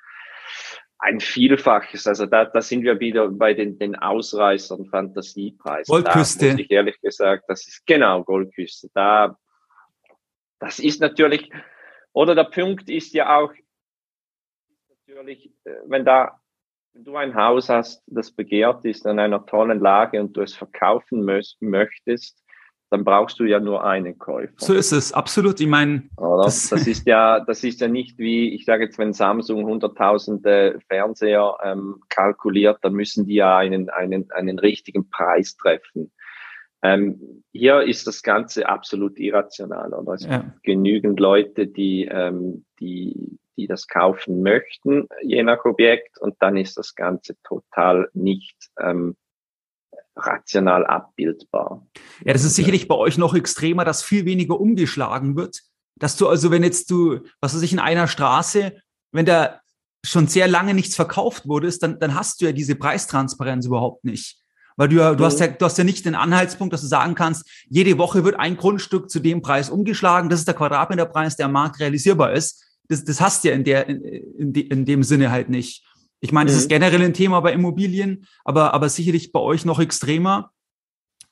ein 1.02 1.20
Vielfaches. 1.20 2.06
Also 2.06 2.28
da, 2.28 2.46
da 2.46 2.62
sind 2.62 2.84
wir 2.84 3.00
wieder 3.00 3.28
bei 3.30 3.54
den, 3.54 3.78
den 3.80 3.96
Ausreißern 3.96 4.86
Fantasiepreisen. 4.86 5.92
Goldküste. 5.92 6.46
Da 6.46 6.52
muss 6.52 6.62
ich 6.62 6.72
ehrlich 6.72 7.02
gesagt, 7.02 7.46
das 7.48 7.68
ist 7.68 7.86
genau 7.88 8.24
Goldküste. 8.24 8.90
Da, 8.94 9.36
das 10.60 10.78
ist 10.78 11.02
natürlich, 11.02 11.52
oder 12.14 12.36
der 12.36 12.44
Punkt 12.46 12.90
ist 12.90 13.14
ja 13.14 13.36
auch, 13.36 13.52
natürlich, 15.22 15.52
äh, 15.66 15.72
wenn 15.88 16.06
da, 16.06 16.40
wenn 16.94 17.04
du 17.04 17.16
ein 17.16 17.36
Haus 17.36 17.70
hast, 17.70 18.04
das 18.08 18.32
begehrt 18.32 18.86
ist 18.86 19.06
an 19.06 19.20
einer 19.20 19.46
tollen 19.46 19.80
Lage 19.80 20.20
und 20.20 20.36
du 20.36 20.42
es 20.42 20.54
verkaufen 20.54 21.24
möchtest, 21.60 22.44
dann 22.90 23.06
brauchst 23.06 23.40
du 23.40 23.46
ja 23.46 23.62
nur 23.62 23.86
einen 23.86 24.18
Käufer. 24.18 24.54
So 24.58 24.74
ist 24.74 24.92
es, 24.92 25.14
absolut. 25.14 25.62
Ich 25.62 25.68
meine, 25.68 26.10
das, 26.18 26.68
das, 26.68 26.88
ist 26.88 27.08
ja, 27.08 27.40
das 27.40 27.64
ist 27.64 27.80
ja 27.80 27.88
nicht 27.88 28.18
wie, 28.18 28.54
ich 28.54 28.66
sage 28.66 28.84
jetzt, 28.84 28.98
wenn 28.98 29.14
Samsung 29.14 29.66
100.000 29.66 30.82
Fernseher 30.90 31.56
ähm, 31.64 32.02
kalkuliert, 32.10 32.80
dann 32.82 32.94
müssen 32.94 33.26
die 33.26 33.36
ja 33.36 33.58
einen, 33.58 33.90
einen, 33.90 34.30
einen 34.32 34.60
richtigen 34.60 35.10
Preis 35.10 35.56
treffen. 35.56 36.12
Ähm, 36.84 37.44
hier 37.54 37.82
ist 37.84 38.08
das 38.08 38.24
Ganze 38.24 38.68
absolut 38.68 39.18
irrational. 39.18 39.94
Oder? 39.94 40.14
Es 40.16 40.26
ja. 40.26 40.40
gibt 40.40 40.64
genügend 40.64 41.20
Leute, 41.22 41.68
die, 41.68 42.10
ähm, 42.12 42.66
die 42.82 43.40
die 43.58 43.68
das 43.68 43.88
kaufen 43.88 44.42
möchten, 44.42 45.08
je 45.22 45.44
nach 45.44 45.66
Objekt. 45.66 46.20
Und 46.20 46.36
dann 46.40 46.58
ist 46.58 46.78
das 46.78 46.96
Ganze 46.96 47.36
total 47.44 48.10
nicht 48.14 48.56
ähm, 48.80 49.16
rational 50.16 50.86
abbildbar. 50.86 51.88
Ja, 52.24 52.34
das 52.34 52.44
ist 52.44 52.56
sicherlich 52.56 52.88
bei 52.88 52.96
euch 52.96 53.18
noch 53.18 53.34
extremer, 53.34 53.86
dass 53.86 54.04
viel 54.04 54.26
weniger 54.26 54.60
umgeschlagen 54.60 55.36
wird. 55.36 55.62
Dass 55.98 56.18
du 56.18 56.28
also, 56.28 56.52
wenn 56.52 56.64
jetzt 56.64 56.90
du, 56.90 57.20
was 57.40 57.56
weiß 57.56 57.62
ich, 57.62 57.74
in 57.74 57.80
einer 57.80 58.08
Straße, 58.08 58.74
wenn 59.12 59.26
da 59.26 59.62
schon 60.04 60.28
sehr 60.28 60.48
lange 60.48 60.74
nichts 60.74 60.96
verkauft 60.96 61.48
wurde, 61.48 61.72
dann, 61.80 62.00
dann 62.00 62.16
hast 62.16 62.42
du 62.42 62.46
ja 62.46 62.52
diese 62.52 62.76
Preistransparenz 62.76 63.68
überhaupt 63.68 64.04
nicht. 64.04 64.38
Weil 64.78 64.88
du 64.88 64.96
ja, 64.96 65.14
du 65.14 65.26
hast 65.26 65.40
ja, 65.40 65.48
du 65.48 65.66
hast 65.66 65.78
ja 65.78 65.84
nicht 65.84 66.06
den 66.06 66.16
Anhaltspunkt, 66.16 66.74
dass 66.74 66.82
du 66.82 66.88
sagen 66.88 67.14
kannst, 67.14 67.48
jede 67.70 67.98
Woche 67.98 68.24
wird 68.24 68.40
ein 68.40 68.58
Grundstück 68.58 69.12
zu 69.12 69.20
dem 69.20 69.42
Preis 69.42 69.70
umgeschlagen. 69.70 70.30
Das 70.30 70.40
ist 70.40 70.48
der 70.48 70.56
Quadratmeterpreis, 70.56 71.36
der 71.36 71.48
am 71.48 71.52
Markt 71.52 71.80
realisierbar 71.80 72.34
ist 72.34 72.71
das, 72.92 73.06
das 73.06 73.22
hast 73.22 73.44
du 73.44 73.50
ja 73.50 73.56
in, 73.56 73.64
der, 73.64 73.88
in, 73.88 74.04
in, 74.04 74.54
in 74.54 74.86
dem 74.86 75.04
Sinne 75.04 75.32
halt 75.32 75.50
nicht. 75.50 75.84
Ich 76.20 76.32
meine, 76.32 76.48
das 76.48 76.56
mhm. 76.56 76.62
ist 76.62 76.70
generell 76.70 77.02
ein 77.02 77.14
Thema 77.14 77.40
bei 77.40 77.54
Immobilien, 77.54 78.28
aber, 78.44 78.74
aber 78.74 78.90
sicherlich 78.90 79.32
bei 79.32 79.40
euch 79.40 79.66
noch 79.66 79.80
extremer, 79.80 80.52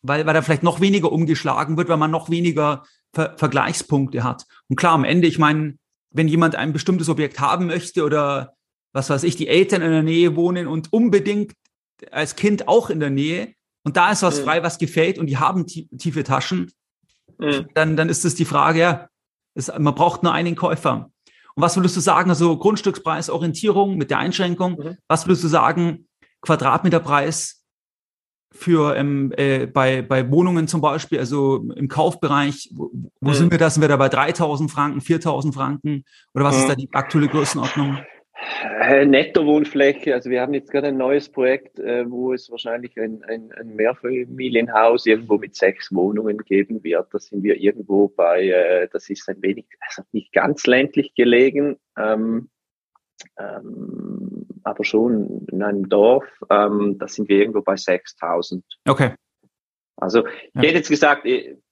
weil, 0.01 0.25
weil 0.25 0.33
da 0.33 0.41
vielleicht 0.41 0.63
noch 0.63 0.81
weniger 0.81 1.11
umgeschlagen 1.11 1.77
wird, 1.77 1.89
weil 1.89 1.97
man 1.97 2.11
noch 2.11 2.29
weniger 2.29 2.83
Ver 3.13 3.35
Vergleichspunkte 3.37 4.23
hat. 4.23 4.45
Und 4.67 4.75
klar, 4.75 4.93
am 4.93 5.03
Ende, 5.03 5.27
ich 5.27 5.39
meine, 5.39 5.77
wenn 6.11 6.27
jemand 6.27 6.55
ein 6.55 6.73
bestimmtes 6.73 7.09
Objekt 7.09 7.39
haben 7.39 7.67
möchte 7.67 8.03
oder 8.03 8.53
was 8.93 9.09
weiß 9.09 9.23
ich, 9.23 9.35
die 9.35 9.47
Eltern 9.47 9.81
in 9.81 9.91
der 9.91 10.03
Nähe 10.03 10.35
wohnen 10.35 10.67
und 10.67 10.93
unbedingt 10.93 11.53
als 12.11 12.35
Kind 12.35 12.67
auch 12.67 12.89
in 12.89 12.99
der 12.99 13.09
Nähe 13.09 13.53
und 13.83 13.97
da 13.97 14.11
ist 14.11 14.23
was 14.23 14.39
mhm. 14.39 14.43
frei, 14.45 14.63
was 14.63 14.77
gefällt 14.77 15.19
und 15.19 15.27
die 15.27 15.37
haben 15.37 15.67
tiefe 15.67 16.23
Taschen, 16.23 16.71
mhm. 17.37 17.67
dann, 17.73 17.97
dann 17.97 18.09
ist 18.09 18.25
es 18.25 18.35
die 18.35 18.45
Frage, 18.45 18.79
ja, 18.79 19.09
ist, 19.55 19.77
man 19.77 19.95
braucht 19.95 20.23
nur 20.23 20.33
einen 20.33 20.55
Käufer. 20.55 21.11
Und 21.59 21.63
was 21.63 21.75
würdest 21.75 21.97
du 21.97 21.99
sagen, 21.99 22.29
also 22.29 22.57
Grundstückspreisorientierung 22.57 23.97
mit 23.97 24.11
der 24.11 24.19
Einschränkung, 24.19 24.77
mhm. 24.79 24.97
was 25.09 25.27
würdest 25.27 25.43
du 25.43 25.49
sagen, 25.49 26.07
Quadratmeterpreis 26.39 27.65
für 28.53 28.95
ähm, 28.95 29.33
äh, 29.35 29.65
bei, 29.65 30.01
bei 30.01 30.31
Wohnungen 30.31 30.69
zum 30.69 30.79
Beispiel, 30.79 31.19
also 31.19 31.67
im 31.75 31.89
Kaufbereich, 31.89 32.69
wo, 32.73 32.91
wo 33.19 33.31
mhm. 33.31 33.33
sind 33.33 33.51
wir 33.51 33.57
da? 33.57 33.69
Sind 33.69 33.81
wir 33.81 33.89
da 33.89 33.97
bei 33.97 34.07
3000 34.07 34.71
Franken, 34.71 35.01
4000 35.01 35.53
Franken? 35.53 36.05
Oder 36.33 36.45
was 36.45 36.55
mhm. 36.55 36.61
ist 36.61 36.69
da 36.69 36.75
die 36.75 36.87
aktuelle 36.93 37.27
Größenordnung? 37.27 37.97
Äh, 38.61 39.05
Netto-Wohnfläche, 39.05 40.13
also 40.13 40.29
wir 40.29 40.41
haben 40.41 40.53
jetzt 40.53 40.71
gerade 40.71 40.87
ein 40.87 40.97
neues 40.97 41.29
Projekt, 41.29 41.79
äh, 41.79 42.09
wo 42.09 42.33
es 42.33 42.51
wahrscheinlich 42.51 42.99
ein, 42.99 43.23
ein, 43.23 43.51
ein 43.53 43.75
Mehrfamilienhaus 43.75 45.05
irgendwo 45.05 45.37
mit 45.37 45.55
sechs 45.55 45.93
Wohnungen 45.93 46.37
geben 46.39 46.83
wird. 46.83 47.13
Da 47.13 47.19
sind 47.19 47.43
wir 47.43 47.55
irgendwo 47.55 48.09
bei, 48.09 48.49
äh, 48.49 48.89
das 48.91 49.09
ist 49.09 49.29
ein 49.29 49.41
wenig, 49.41 49.65
also 49.79 50.01
nicht 50.11 50.33
ganz 50.33 50.65
ländlich 50.67 51.13
gelegen, 51.13 51.77
ähm, 51.97 52.49
ähm, 53.37 54.47
aber 54.63 54.83
schon 54.83 55.47
in 55.51 55.63
einem 55.63 55.87
Dorf, 55.87 56.25
ähm, 56.49 56.97
da 56.99 57.07
sind 57.07 57.29
wir 57.29 57.37
irgendwo 57.37 57.61
bei 57.61 57.77
6000. 57.77 58.63
Okay. 58.87 59.13
Also 59.95 60.25
ich 60.27 60.61
hätte 60.61 60.77
jetzt 60.77 60.89
gesagt, 60.89 61.25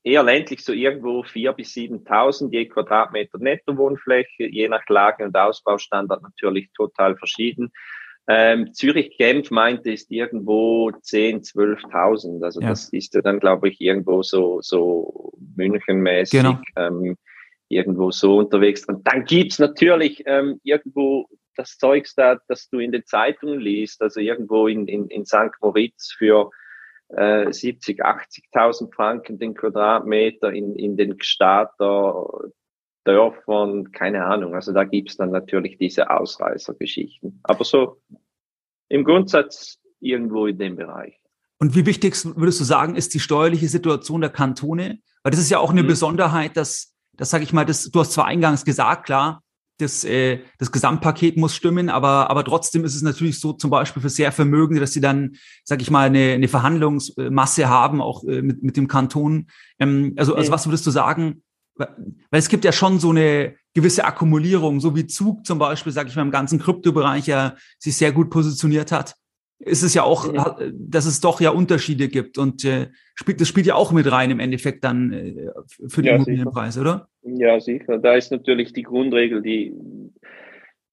eher 0.08 0.24
ländlich 0.24 0.64
so 0.64 0.72
irgendwo 0.72 1.24
vier 1.24 1.52
bis 1.52 1.74
7.000 1.74 2.52
je 2.52 2.66
Quadratmeter 2.68 3.38
Nettowohnfläche, 3.40 4.48
je 4.48 4.70
nach 4.70 4.88
Lage 4.88 5.26
und 5.26 5.36
Ausbaustandard 5.36 6.24
natürlich 6.24 6.70
total 6.74 7.18
verschieden. 7.18 7.72
Ähm, 8.30 8.74
Zürich-Genf 8.74 9.52
meinte 9.52 9.92
ist 9.92 10.12
irgendwo 10.12 10.92
10, 10.92 11.42
12.000. 11.42 12.44
Also 12.44 12.62
ja. 12.62 12.70
das 12.70 12.90
ist 12.90 13.14
ja 13.16 13.22
dann, 13.22 13.40
glaube 13.40 13.70
ich, 13.70 13.80
irgendwo 13.80 14.22
so, 14.22 14.62
so 14.62 15.34
Münchenmäßig 15.56 16.42
genau. 16.42 16.60
ähm, 16.76 17.18
irgendwo 17.70 18.12
so 18.12 18.38
unterwegs. 18.38 18.86
Und 18.86 19.06
dann 19.08 19.26
gibt's 19.26 19.60
natürlich 19.60 20.24
ähm, 20.26 20.60
irgendwo 20.64 21.28
das 21.56 21.78
Zeugs 21.78 22.16
da, 22.16 22.38
das 22.48 22.70
du 22.70 22.80
in 22.80 22.92
den 22.92 23.06
Zeitungen 23.06 23.60
liest, 23.60 24.02
also 24.02 24.20
irgendwo 24.20 24.68
in, 24.68 24.88
in, 24.88 25.08
in 25.08 25.26
St. 25.26 25.52
Moritz 25.62 26.14
für 26.18 26.52
äh, 27.10 27.52
70, 27.52 28.04
80.000 28.04 28.94
Franken 28.94 29.40
den 29.40 29.54
Quadratmeter 29.54 30.52
in, 30.52 30.76
in 30.76 30.98
den 30.98 31.18
Gstader 31.18 32.52
Dörfern, 33.08 33.92
keine 33.94 34.26
Ahnung. 34.26 34.54
Also 34.54 34.74
da 34.74 34.84
gibt's 34.84 35.16
dann 35.16 35.32
natürlich 35.32 35.78
diese 35.78 36.10
Ausreißergeschichten. 36.10 37.40
Aber 37.44 37.64
so 37.64 38.02
im 38.90 39.06
Grundsatz 39.06 39.80
irgendwo 40.02 40.46
in 40.46 40.58
dem 40.58 40.76
Bereich. 40.76 41.18
Und 41.60 41.74
wie 41.74 41.86
wichtig 41.86 42.14
würdest 42.36 42.60
du 42.60 42.66
sagen, 42.66 42.96
ist 42.96 43.14
die 43.14 43.20
steuerliche 43.20 43.70
Situation 43.70 44.22
der 44.22 44.30
Kantone? 44.30 45.00
Weil 45.24 45.32
das 45.32 45.40
ist 45.40 45.50
ja 45.50 45.60
auch 45.60 45.72
eine 45.72 45.84
mhm. 45.84 45.88
Besonderheit, 45.88 46.58
dass, 46.58 46.94
das 47.14 47.30
sage 47.30 47.46
ich 47.46 47.54
mal, 47.54 47.66
das, 47.66 47.90
du 47.90 48.00
hast 48.00 48.12
zwar 48.12 48.26
eingangs 48.26 48.66
gesagt, 48.66 49.06
klar, 49.06 49.42
das, 49.78 50.04
äh, 50.04 50.40
das 50.58 50.72
Gesamtpaket 50.72 51.38
muss 51.38 51.56
stimmen, 51.56 51.90
aber, 51.90 52.30
aber 52.30 52.44
trotzdem 52.44 52.84
ist 52.84 52.96
es 52.96 53.02
natürlich 53.02 53.40
so, 53.40 53.54
zum 53.54 53.70
Beispiel 53.70 54.02
für 54.02 54.10
sehr 54.10 54.32
Vermögende, 54.32 54.82
dass 54.82 54.94
sie 54.94 55.02
dann, 55.02 55.36
sage 55.64 55.82
ich 55.82 55.92
mal, 55.92 56.08
eine, 56.08 56.34
eine 56.34 56.48
Verhandlungsmasse 56.48 57.70
haben, 57.70 58.02
auch 58.02 58.24
äh, 58.24 58.42
mit, 58.42 58.64
mit 58.64 58.78
dem 58.78 58.88
Kanton. 58.88 59.48
Ähm, 59.80 60.14
also, 60.18 60.36
also 60.36 60.52
was 60.52 60.68
würdest 60.68 60.86
du 60.88 60.92
sagen? 60.92 61.44
Weil 61.76 62.40
es 62.40 62.50
gibt 62.50 62.66
ja 62.66 62.72
schon 62.72 63.00
so 63.00 63.12
eine 63.12 63.56
gewisse 63.76 64.06
Akkumulierung, 64.06 64.80
so 64.80 64.96
wie 64.96 65.06
Zug 65.06 65.46
zum 65.46 65.60
Beispiel, 65.60 65.94
sage 65.94 66.10
ich 66.10 66.16
mal, 66.16 66.24
im 66.24 66.32
ganzen 66.32 66.58
Kryptobereich 66.58 67.28
ja 67.28 67.56
sich 67.78 67.96
sehr 67.96 68.12
gut 68.12 68.32
positioniert 68.32 68.92
hat 68.92 69.16
ist 69.60 69.84
es 69.84 69.94
ja 69.94 70.04
auch, 70.04 70.32
ja. 70.32 70.56
dass 70.74 71.06
es 71.06 71.20
doch 71.20 71.42
ja 71.42 71.50
Unterschiede 71.50 72.10
gibt 72.10 72.38
und 72.38 72.64
äh, 72.64 72.88
spielt, 73.16 73.42
das 73.42 73.48
spielt 73.48 73.66
ja 73.66 73.76
auch 73.76 73.92
mit 73.92 74.12
rein 74.12 74.32
im 74.32 74.40
Endeffekt 74.40 74.84
dann 74.84 75.12
äh, 75.12 75.50
für 75.88 76.02
den 76.02 76.10
ja, 76.10 76.16
Immobilienpreis, 76.16 76.76
sicher. 76.76 76.82
oder? 76.82 77.10
Ja, 77.24 77.60
sicher. 77.60 77.98
Da 77.98 78.16
ist 78.16 78.32
natürlich 78.32 78.74
die 78.74 78.84
Grundregel, 78.84 79.42
die, 79.42 79.74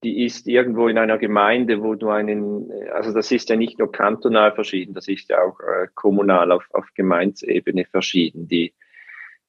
die 0.02 0.24
ist 0.24 0.48
irgendwo 0.48 0.88
in 0.88 0.98
einer 0.98 1.18
Gemeinde, 1.18 1.82
wo 1.82 1.94
du 1.94 2.08
einen, 2.08 2.70
also 2.94 3.12
das 3.12 3.30
ist 3.30 3.50
ja 3.50 3.56
nicht 3.56 3.78
nur 3.78 3.92
kantonal 3.92 4.52
verschieden, 4.54 4.94
das 4.94 5.08
ist 5.08 5.28
ja 5.28 5.42
auch 5.42 5.60
äh, 5.60 5.88
kommunal 5.94 6.50
auf, 6.50 6.66
auf 6.72 6.86
Gemeinsebene 6.94 7.84
verschieden, 7.84 8.48
die, 8.48 8.74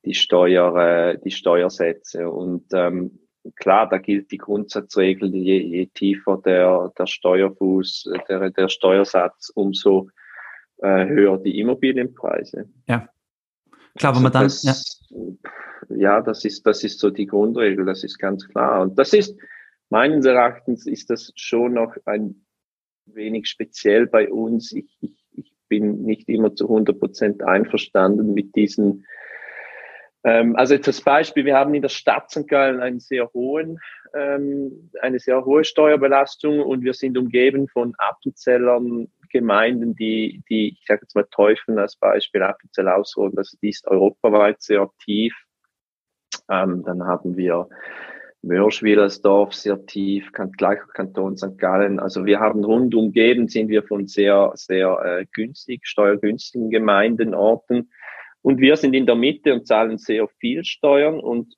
die 0.04 0.14
Steuer, 0.14 0.76
äh, 0.76 1.20
die 1.24 1.32
Steuersätze 1.32 2.30
und 2.30 2.66
ähm, 2.74 3.20
klar, 3.56 3.88
da 3.90 3.98
gilt 3.98 4.32
die 4.32 4.38
Grundsatzregel, 4.38 5.34
je, 5.34 5.60
je 5.60 5.86
tiefer 5.88 6.42
der, 6.44 6.92
der 6.98 7.08
Steuerfuß, 7.08 8.10
der, 8.28 8.50
der 8.50 8.70
Steuersatz, 8.70 9.50
umso 9.54 10.10
äh, 10.78 11.06
höher 11.06 11.38
die 11.38 11.60
Immobilienpreise. 11.60 12.70
Ja. 12.88 13.10
Klar, 13.98 14.16
wenn 14.16 14.24
man 14.24 14.32
dann, 14.32 14.44
also 14.44 14.68
das, 14.68 15.08
ja. 15.10 15.96
ja, 15.96 16.22
das 16.22 16.44
ist, 16.44 16.66
das 16.66 16.84
ist 16.84 17.00
so 17.00 17.10
die 17.10 17.28
Grundregel, 17.28 17.86
das 17.86 18.04
ist 18.04 18.18
ganz 18.18 18.48
klar. 18.48 18.82
Und 18.82 19.00
das 19.00 19.14
ist, 19.14 19.38
meines 19.90 20.26
Erachtens 20.26 20.86
ist 20.86 21.10
das 21.10 21.32
schon 21.36 21.74
noch 21.74 21.96
ein 22.06 22.46
wenig 23.06 23.48
speziell 23.48 24.08
bei 24.08 24.30
uns. 24.30 24.74
Ich, 24.74 24.98
ich, 25.02 25.26
ich 25.32 25.54
bin 25.70 26.04
nicht 26.04 26.28
immer 26.28 26.56
zu 26.56 26.66
100 26.66 27.00
Prozent 27.00 27.44
einverstanden 27.44 28.34
mit 28.34 28.56
diesen 28.56 29.06
ähm, 30.26 30.56
also 30.56 30.74
jetzt 30.74 30.88
als 30.88 31.02
Beispiel, 31.02 31.46
wir 31.46 31.56
haben 31.56 31.74
in 31.76 31.84
der 31.84 31.90
Stadt 31.90 32.32
St. 32.32 32.48
Gallen 32.48 32.82
einen 32.82 33.00
sehr 33.00 33.32
hohen, 33.34 33.80
ähm, 34.16 34.90
eine 35.02 35.20
sehr 35.20 35.46
hohe 35.46 35.64
Steuerbelastung 35.64 36.60
und 36.62 36.84
wir 36.84 36.96
sind 36.96 37.18
umgeben 37.18 37.68
von 37.68 37.94
Appenzellern, 37.98 39.08
Gemeinden, 39.30 39.96
die, 39.96 40.42
die 40.50 40.78
ich 40.80 40.86
sage 40.88 41.02
jetzt 41.04 41.16
mal 41.16 41.28
Teufeln 41.30 41.78
als 41.78 41.96
Beispiel, 41.96 42.42
Appenzell 42.42 42.88
Ausroden, 42.88 43.38
also 43.38 43.58
die 43.62 43.70
ist 43.70 43.86
europaweit 43.86 44.62
sehr 44.62 44.82
aktiv. 44.82 45.36
Ähm, 46.50 46.84
dann 46.86 47.04
haben 47.04 47.38
wir 47.38 47.68
Mörschwillersdorf 48.42 49.54
sehr 49.54 49.86
tief, 49.86 50.32
gleicher 50.32 50.88
Kanton 50.94 51.36
St. 51.36 51.58
Gallen. 51.58 52.00
Also 52.00 52.26
wir 52.26 52.40
haben 52.40 52.64
rund 52.64 52.96
umgeben, 52.96 53.48
sind 53.48 53.70
wir 53.70 53.84
von 53.84 54.08
sehr, 54.08 54.52
sehr 54.56 55.00
äh, 55.04 55.26
günstig, 55.34 55.86
steuergünstigen 55.86 56.70
Gemeinden, 56.70 57.34
Orten. 57.34 57.90
Und 58.46 58.60
wir 58.60 58.78
sind 58.78 58.94
in 58.94 59.08
der 59.08 59.16
Mitte 59.16 59.56
und 59.56 59.66
zahlen 59.66 59.98
sehr 59.98 60.28
viel 60.40 60.64
Steuern 60.64 61.20
und 61.20 61.56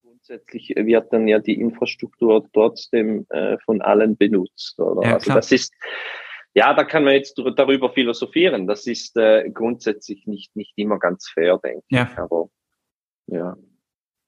grundsätzlich 0.00 0.72
wird 0.76 1.12
dann 1.12 1.26
ja 1.26 1.40
die 1.40 1.58
Infrastruktur 1.58 2.48
trotzdem 2.52 3.26
äh, 3.30 3.58
von 3.64 3.82
allen 3.82 4.16
benutzt. 4.16 4.78
Oder? 4.78 5.04
Ja, 5.04 5.14
also 5.14 5.34
das 5.34 5.50
ist, 5.50 5.74
ja, 6.54 6.72
da 6.72 6.84
kann 6.84 7.02
man 7.02 7.14
jetzt 7.14 7.36
darüber 7.56 7.92
philosophieren. 7.92 8.68
Das 8.68 8.86
ist 8.86 9.16
äh, 9.16 9.50
grundsätzlich 9.50 10.24
nicht, 10.28 10.54
nicht 10.54 10.72
immer 10.76 11.00
ganz 11.00 11.30
fair, 11.30 11.58
denke 11.58 11.82
ja. 11.88 12.08
ich. 12.08 12.16
Aber 12.16 12.48
ja. 13.26 13.56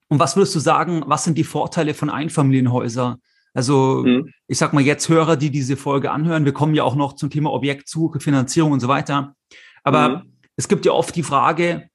Und 0.08 0.18
was 0.18 0.34
würdest 0.34 0.56
du 0.56 0.58
sagen, 0.58 1.04
was 1.06 1.22
sind 1.22 1.38
die 1.38 1.44
Vorteile 1.44 1.94
von 1.94 2.10
Einfamilienhäusern? 2.10 3.22
Also 3.54 4.02
hm. 4.02 4.32
ich 4.48 4.58
sag 4.58 4.72
mal 4.72 4.82
jetzt 4.82 5.08
Hörer, 5.08 5.36
die 5.36 5.50
diese 5.50 5.76
Folge 5.76 6.10
anhören, 6.10 6.44
wir 6.44 6.52
kommen 6.52 6.74
ja 6.74 6.82
auch 6.82 6.96
noch 6.96 7.12
zum 7.12 7.30
Thema 7.30 7.52
Objektsuche, 7.52 8.18
Finanzierung 8.18 8.72
und 8.72 8.80
so 8.80 8.88
weiter. 8.88 9.36
Aber 9.84 10.22
hm 10.22 10.30
es 10.60 10.68
gibt 10.68 10.84
ja 10.84 10.92
oft 10.92 11.16
die 11.16 11.22
Frage, 11.22 11.88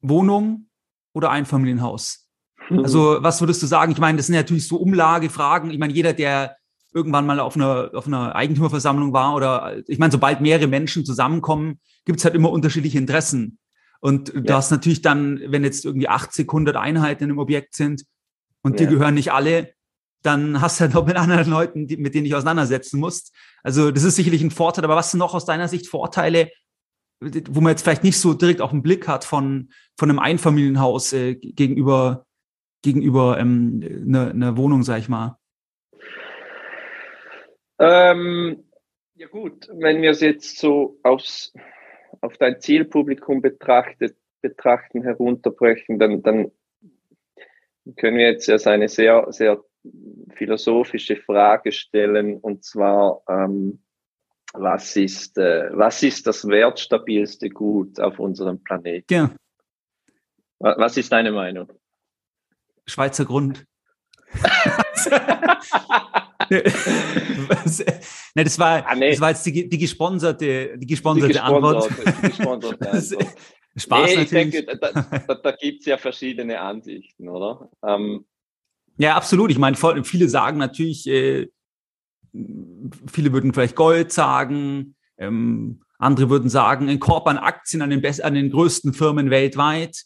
Wohnung 0.00 0.68
oder 1.12 1.30
Einfamilienhaus. 1.30 2.30
Mhm. 2.70 2.78
Also 2.80 3.18
was 3.20 3.40
würdest 3.40 3.62
du 3.62 3.66
sagen? 3.66 3.92
Ich 3.92 3.98
meine, 3.98 4.16
das 4.16 4.26
sind 4.26 4.36
natürlich 4.36 4.66
so 4.66 4.78
Umlagefragen. 4.78 5.70
Ich 5.70 5.78
meine, 5.78 5.92
jeder, 5.92 6.14
der 6.14 6.56
irgendwann 6.94 7.26
mal 7.26 7.40
auf 7.40 7.56
einer, 7.56 7.90
auf 7.92 8.06
einer 8.06 8.34
Eigentümerversammlung 8.34 9.12
war 9.12 9.34
oder 9.34 9.82
ich 9.86 9.98
meine, 9.98 10.12
sobald 10.12 10.40
mehrere 10.40 10.66
Menschen 10.66 11.04
zusammenkommen, 11.04 11.78
gibt 12.06 12.20
es 12.20 12.24
halt 12.24 12.34
immer 12.34 12.50
unterschiedliche 12.50 12.96
Interessen. 12.96 13.58
Und 14.00 14.32
ja. 14.32 14.40
du 14.40 14.54
hast 14.54 14.70
natürlich 14.70 15.02
dann, 15.02 15.40
wenn 15.46 15.62
jetzt 15.62 15.84
irgendwie 15.84 16.08
80, 16.08 16.48
100 16.48 16.76
Einheiten 16.76 17.28
im 17.28 17.38
Objekt 17.38 17.74
sind 17.74 18.04
und 18.62 18.80
ja. 18.80 18.86
die 18.86 18.94
gehören 18.94 19.14
nicht 19.14 19.32
alle, 19.32 19.74
dann 20.22 20.62
hast 20.62 20.80
du 20.80 20.82
halt 20.82 20.94
noch 20.94 21.06
mit 21.06 21.16
anderen 21.16 21.50
Leuten, 21.50 21.86
die, 21.86 21.98
mit 21.98 22.14
denen 22.14 22.24
ich 22.24 22.34
auseinandersetzen 22.34 22.98
musst. 22.98 23.34
Also 23.62 23.90
das 23.90 24.04
ist 24.04 24.16
sicherlich 24.16 24.42
ein 24.42 24.50
Vorteil. 24.50 24.84
Aber 24.84 24.96
was 24.96 25.10
sind 25.10 25.18
noch 25.18 25.34
aus 25.34 25.44
deiner 25.44 25.68
Sicht 25.68 25.86
Vorteile 25.86 26.50
wo 27.20 27.60
man 27.60 27.70
jetzt 27.70 27.82
vielleicht 27.82 28.04
nicht 28.04 28.18
so 28.18 28.34
direkt 28.34 28.60
auf 28.60 28.70
den 28.70 28.82
Blick 28.82 29.08
hat 29.08 29.24
von, 29.24 29.70
von 29.96 30.10
einem 30.10 30.18
Einfamilienhaus 30.18 31.12
äh, 31.12 31.34
gegenüber, 31.34 32.26
gegenüber 32.82 33.38
ähm, 33.38 33.80
einer, 34.06 34.30
einer 34.30 34.56
Wohnung, 34.56 34.82
sag 34.82 34.98
ich 34.98 35.08
mal? 35.08 35.38
Ähm, 37.78 38.64
ja 39.14 39.28
gut, 39.28 39.68
wenn 39.72 40.02
wir 40.02 40.10
es 40.10 40.20
jetzt 40.20 40.58
so 40.58 40.98
aufs, 41.02 41.52
auf 42.20 42.36
dein 42.36 42.60
Zielpublikum 42.60 43.40
betrachtet, 43.40 44.16
betrachten, 44.40 45.02
herunterbrechen, 45.02 45.98
dann, 45.98 46.22
dann 46.22 46.52
können 47.96 48.18
wir 48.18 48.26
jetzt 48.26 48.46
ja 48.46 48.56
eine 48.70 48.88
sehr, 48.88 49.26
sehr 49.30 49.62
philosophische 50.34 51.16
Frage 51.16 51.72
stellen, 51.72 52.38
und 52.38 52.64
zwar, 52.64 53.22
ähm, 53.28 53.82
was 54.54 54.96
ist, 54.96 55.36
äh, 55.36 55.68
was 55.72 56.02
ist 56.02 56.26
das 56.26 56.46
wertstabilste 56.46 57.50
Gut 57.50 58.00
auf 58.00 58.18
unserem 58.18 58.62
Planeten? 58.62 59.12
Ja. 59.12 59.30
Was 60.58 60.96
ist 60.96 61.12
deine 61.12 61.32
Meinung? 61.32 61.70
Schweizer 62.86 63.24
Grund. 63.24 63.66
ne, 66.50 66.62
das 68.34 68.58
war, 68.58 68.86
ah, 68.86 68.94
nee. 68.94 69.10
das 69.10 69.20
war 69.20 69.30
jetzt 69.30 69.44
die, 69.46 69.68
die 69.68 69.78
gesponserte, 69.78 70.78
die 70.78 70.86
gesponserte, 70.86 71.32
die 71.32 71.40
Antwort. 71.40 71.90
Die 72.22 72.28
gesponserte 72.28 72.90
Antwort. 72.90 73.26
Spaß 73.76 74.10
nee, 74.10 74.16
natürlich. 74.16 74.54
Ich 74.54 74.64
denke, 74.64 74.78
da, 74.78 74.92
da, 75.26 75.34
da 75.34 75.52
gibt 75.52 75.80
es 75.80 75.86
ja 75.86 75.98
verschiedene 75.98 76.60
Ansichten, 76.60 77.28
oder? 77.28 77.70
Ähm, 77.84 78.24
ja, 78.96 79.16
absolut. 79.16 79.50
Ich 79.50 79.58
meine, 79.58 79.76
viele 79.76 80.28
sagen 80.28 80.58
natürlich, 80.58 81.06
äh, 81.08 81.48
viele 83.10 83.32
würden 83.32 83.52
vielleicht 83.52 83.76
Gold 83.76 84.12
sagen, 84.12 84.96
ähm, 85.18 85.82
andere 85.98 86.28
würden 86.28 86.50
sagen, 86.50 86.88
ein 86.88 87.00
Korb 87.00 87.26
an 87.28 87.38
Aktien 87.38 87.82
an 87.82 87.90
den, 87.90 88.04
an 88.22 88.34
den 88.34 88.50
größten 88.50 88.92
Firmen 88.92 89.30
weltweit. 89.30 90.02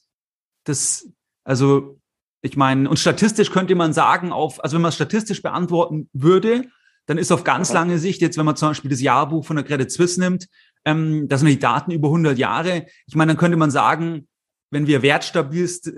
Das, 0.64 1.08
also, 1.44 1.98
ich 2.42 2.56
meine, 2.56 2.88
und 2.88 2.98
statistisch 2.98 3.50
könnte 3.50 3.74
man 3.74 3.92
sagen, 3.92 4.32
auf, 4.32 4.62
also 4.62 4.74
wenn 4.74 4.82
man 4.82 4.90
es 4.90 4.94
statistisch 4.94 5.42
beantworten 5.42 6.08
würde, 6.12 6.64
dann 7.06 7.18
ist 7.18 7.32
auf 7.32 7.42
ganz 7.42 7.72
lange 7.72 7.98
Sicht, 7.98 8.20
jetzt 8.20 8.36
wenn 8.36 8.44
man 8.44 8.56
zum 8.56 8.68
Beispiel 8.68 8.90
das 8.90 9.00
Jahrbuch 9.00 9.44
von 9.44 9.56
der 9.56 9.64
Credit 9.64 9.90
Suisse 9.90 10.20
nimmt, 10.20 10.46
ähm, 10.84 11.26
das 11.28 11.40
sind 11.40 11.48
die 11.48 11.58
Daten 11.58 11.90
über 11.90 12.08
100 12.08 12.38
Jahre. 12.38 12.86
Ich 13.06 13.14
meine, 13.14 13.32
dann 13.32 13.38
könnte 13.38 13.56
man 13.56 13.70
sagen, 13.70 14.28
wenn 14.70 14.86
wir 14.86 15.02
wertstabilst, 15.02 15.92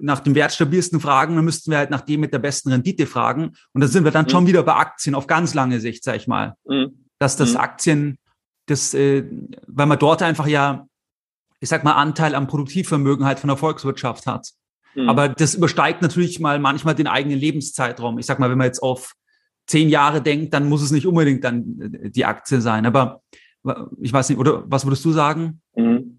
nach 0.00 0.20
dem 0.20 0.34
wertstabilsten 0.34 1.00
fragen, 1.00 1.36
dann 1.36 1.44
müssten 1.44 1.70
wir 1.70 1.78
halt 1.78 1.90
nach 1.90 2.00
dem 2.00 2.20
mit 2.20 2.32
der 2.32 2.38
besten 2.38 2.70
Rendite 2.70 3.06
fragen. 3.06 3.52
Und 3.72 3.80
da 3.80 3.88
sind 3.88 4.04
wir 4.04 4.10
dann 4.10 4.26
mhm. 4.26 4.30
schon 4.30 4.46
wieder 4.46 4.62
bei 4.62 4.74
Aktien 4.74 5.14
auf 5.14 5.26
ganz 5.26 5.54
lange 5.54 5.80
Sicht, 5.80 6.04
sag 6.04 6.16
ich 6.16 6.26
mal. 6.26 6.54
Mhm. 6.66 7.06
Dass 7.18 7.36
das 7.36 7.52
mhm. 7.52 7.60
Aktien, 7.60 8.18
das, 8.66 8.94
äh, 8.94 9.24
weil 9.66 9.86
man 9.86 9.98
dort 9.98 10.22
einfach 10.22 10.46
ja, 10.46 10.86
ich 11.60 11.68
sag 11.68 11.84
mal, 11.84 11.92
Anteil 11.92 12.34
am 12.34 12.46
Produktivvermögen 12.46 13.24
halt 13.24 13.38
von 13.38 13.48
der 13.48 13.56
Volkswirtschaft 13.56 14.26
hat. 14.26 14.50
Mhm. 14.94 15.08
Aber 15.08 15.28
das 15.28 15.54
übersteigt 15.54 16.02
natürlich 16.02 16.40
mal 16.40 16.58
manchmal 16.58 16.94
den 16.94 17.06
eigenen 17.06 17.38
Lebenszeitraum. 17.38 18.18
Ich 18.18 18.26
sag 18.26 18.38
mal, 18.38 18.50
wenn 18.50 18.58
man 18.58 18.66
jetzt 18.66 18.82
auf 18.82 19.14
zehn 19.66 19.88
Jahre 19.88 20.22
denkt, 20.22 20.52
dann 20.54 20.68
muss 20.68 20.82
es 20.82 20.90
nicht 20.90 21.06
unbedingt 21.06 21.44
dann 21.44 21.80
äh, 21.80 22.10
die 22.10 22.24
Aktie 22.24 22.60
sein. 22.60 22.86
Aber 22.86 23.22
ich 24.00 24.12
weiß 24.12 24.28
nicht, 24.28 24.38
oder 24.38 24.62
was 24.66 24.86
würdest 24.86 25.04
du 25.04 25.12
sagen? 25.12 25.60
Mhm. 25.74 26.15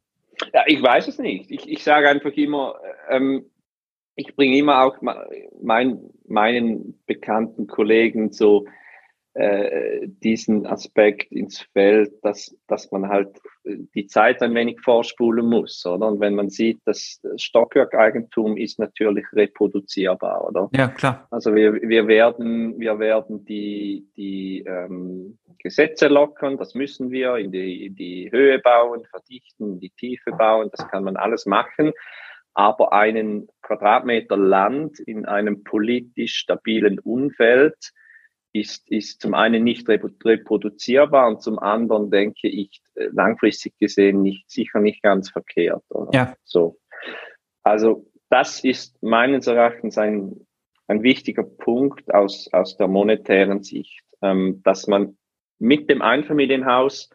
Ja, 0.54 0.64
ich 0.68 0.82
weiß 0.82 1.08
es 1.08 1.18
nicht. 1.18 1.52
Ich, 1.52 1.70
ich 1.70 1.84
sage 1.84 2.10
einfach 2.10 2.32
immer, 2.32 2.80
ähm, 3.10 3.50
ich 4.16 4.36
bringe 4.36 4.58
immer 4.58 4.84
auch 4.84 4.98
mein, 5.62 6.10
meinen 6.28 7.00
bekannten 7.06 7.68
Kollegen 7.68 8.32
so 8.32 8.66
äh, 9.34 10.08
diesen 10.08 10.66
Aspekt 10.66 11.32
ins 11.32 11.60
Feld, 11.60 12.14
dass, 12.24 12.58
dass 12.68 12.92
man 12.92 13.08
halt 13.08 13.40
die 13.96 14.08
Zeit 14.08 14.42
ein 14.42 14.54
wenig 14.54 14.80
vorspulen 14.82 15.46
muss, 15.46 15.86
oder? 15.86 16.08
Und 16.08 16.20
wenn 16.20 16.36
man 16.36 16.50
sieht, 16.50 16.80
dass 16.86 17.22
Stockwerkeigentum 17.36 18.58
ist 18.58 18.80
natürlich 18.80 19.26
reproduzierbar, 19.34 20.48
oder? 20.48 20.70
Ja, 20.74 20.88
klar. 20.88 21.28
Also 21.32 21.54
wir, 21.56 21.74
wir 21.74 22.08
werden, 22.08 22.80
wir 22.80 23.00
werden 23.00 23.46
die, 23.46 24.08
die 24.16 24.64
ähm, 24.68 25.38
Gesetze 25.60 26.08
lockern, 26.08 26.58
das 26.58 26.76
müssen 26.76 27.12
wir, 27.12 27.36
in 27.36 27.52
die, 27.52 27.88
in 27.88 27.96
die 27.96 28.32
Höhe 28.32 28.60
bauen, 28.60 29.06
verdichten, 29.10 29.74
in 29.74 29.80
die 29.80 29.92
Tiefe 29.92 30.32
bauen, 30.32 30.70
das 30.72 30.88
kann 30.90 31.04
man 31.04 31.18
alles 31.18 31.46
machen. 31.46 31.92
Aber 32.54 32.92
einen 32.92 33.48
Quadratmeter 33.62 34.38
Land 34.38 35.00
in 35.00 35.26
einem 35.26 35.64
politisch 35.64 36.36
stabilen 36.36 37.00
Umfeld, 37.00 37.92
ist, 38.54 38.90
ist 38.90 39.22
zum 39.22 39.34
einen 39.34 39.64
nicht 39.64 39.88
reproduzierbar 39.88 41.28
und 41.28 41.42
zum 41.42 41.60
anderen 41.60 42.10
denke 42.10 42.48
ich 42.48 42.82
äh, 42.96 43.08
langfristig 43.12 43.78
gesehen 43.78 44.22
nicht, 44.22 44.50
sicher 44.50 44.80
nicht 44.80 45.04
ganz 45.04 45.30
verkehrt. 45.30 45.84
Oder? 45.90 46.12
Ja. 46.14 46.36
So. 46.44 46.80
Also 47.64 48.06
das 48.30 48.64
ist 48.64 49.02
meines 49.02 49.48
Erachtens 49.48 49.98
ein, 49.98 50.48
ein 50.88 51.04
wichtiger 51.04 51.44
Punkt 51.44 52.14
aus, 52.14 52.50
aus 52.52 52.78
der 52.78 52.88
monetären 52.88 53.64
Sicht, 53.64 54.04
ähm, 54.22 54.62
dass 54.64 54.88
man 54.88 55.18
mit 55.60 55.90
dem 55.90 56.02
Einfamilienhaus 56.02 57.10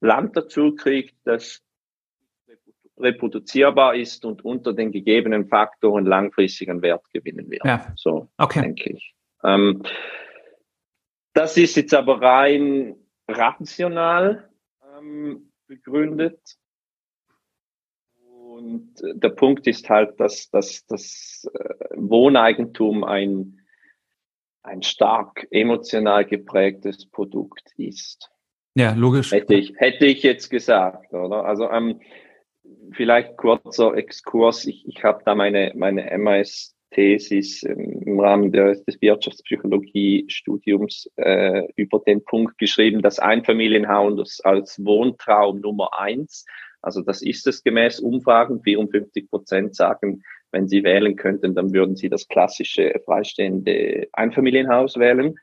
Land 0.00 0.36
dazu 0.36 0.74
kriegt, 0.74 1.16
das 1.24 1.62
reproduzierbar 2.98 3.94
ist 3.94 4.24
und 4.24 4.44
unter 4.44 4.72
den 4.72 4.90
gegebenen 4.92 5.48
Faktoren 5.48 6.04
langfristig 6.04 6.68
an 6.68 6.82
Wert 6.82 7.04
gewinnen 7.12 7.50
wird. 7.50 7.64
Ja. 7.64 7.92
So 7.96 8.28
okay. 8.38 8.60
denke 8.60 8.90
ich. 8.90 9.14
Ähm, 9.44 9.82
das 11.32 11.56
ist 11.56 11.76
jetzt 11.76 11.94
aber 11.94 12.20
rein 12.20 12.96
rational 13.28 14.50
ähm, 14.96 15.52
begründet. 15.66 16.40
Und 18.24 18.94
der 19.02 19.28
Punkt 19.30 19.66
ist 19.66 19.88
halt, 19.88 20.18
dass, 20.18 20.50
dass 20.50 20.84
das 20.86 21.48
äh, 21.54 21.74
Wohneigentum 21.94 23.04
ein, 23.04 23.60
ein 24.62 24.82
stark 24.82 25.46
emotional 25.50 26.24
geprägtes 26.24 27.08
Produkt 27.08 27.72
ist. 27.76 28.30
Ja, 28.74 28.94
logisch. 28.94 29.32
Hätte 29.32 29.54
ich, 29.54 29.74
hätte 29.76 30.06
ich 30.06 30.22
jetzt 30.22 30.48
gesagt, 30.50 31.12
oder? 31.12 31.44
Also 31.44 31.70
ähm, 31.70 32.00
vielleicht 32.92 33.36
kurzer 33.36 33.94
Exkurs. 33.94 34.66
Ich, 34.66 34.86
ich 34.88 35.04
habe 35.04 35.22
da 35.24 35.34
meine, 35.34 35.72
meine 35.76 36.16
MAS 36.18 36.76
Thesis 36.90 37.62
im 37.62 38.18
Rahmen 38.18 38.50
des, 38.52 38.82
Wirtschaftspsychologie-Studiums 39.00 41.10
äh, 41.16 41.64
über 41.76 42.00
den 42.00 42.24
Punkt 42.24 42.56
geschrieben, 42.58 43.02
dass 43.02 43.18
Einfamilienhaus 43.18 44.40
als 44.40 44.82
Wohntraum 44.84 45.60
Nummer 45.60 45.90
eins, 45.98 46.46
also 46.80 47.02
das 47.02 47.22
ist 47.22 47.46
es 47.46 47.62
gemäß 47.62 48.00
Umfragen, 48.00 48.62
54 48.62 49.28
Prozent 49.28 49.74
sagen, 49.74 50.22
wenn 50.50 50.68
sie 50.68 50.82
wählen 50.82 51.16
könnten, 51.16 51.54
dann 51.54 51.74
würden 51.74 51.96
sie 51.96 52.08
das 52.08 52.26
klassische 52.28 52.98
freistehende 53.04 54.08
Einfamilienhaus 54.12 54.96
wählen. 54.96 55.34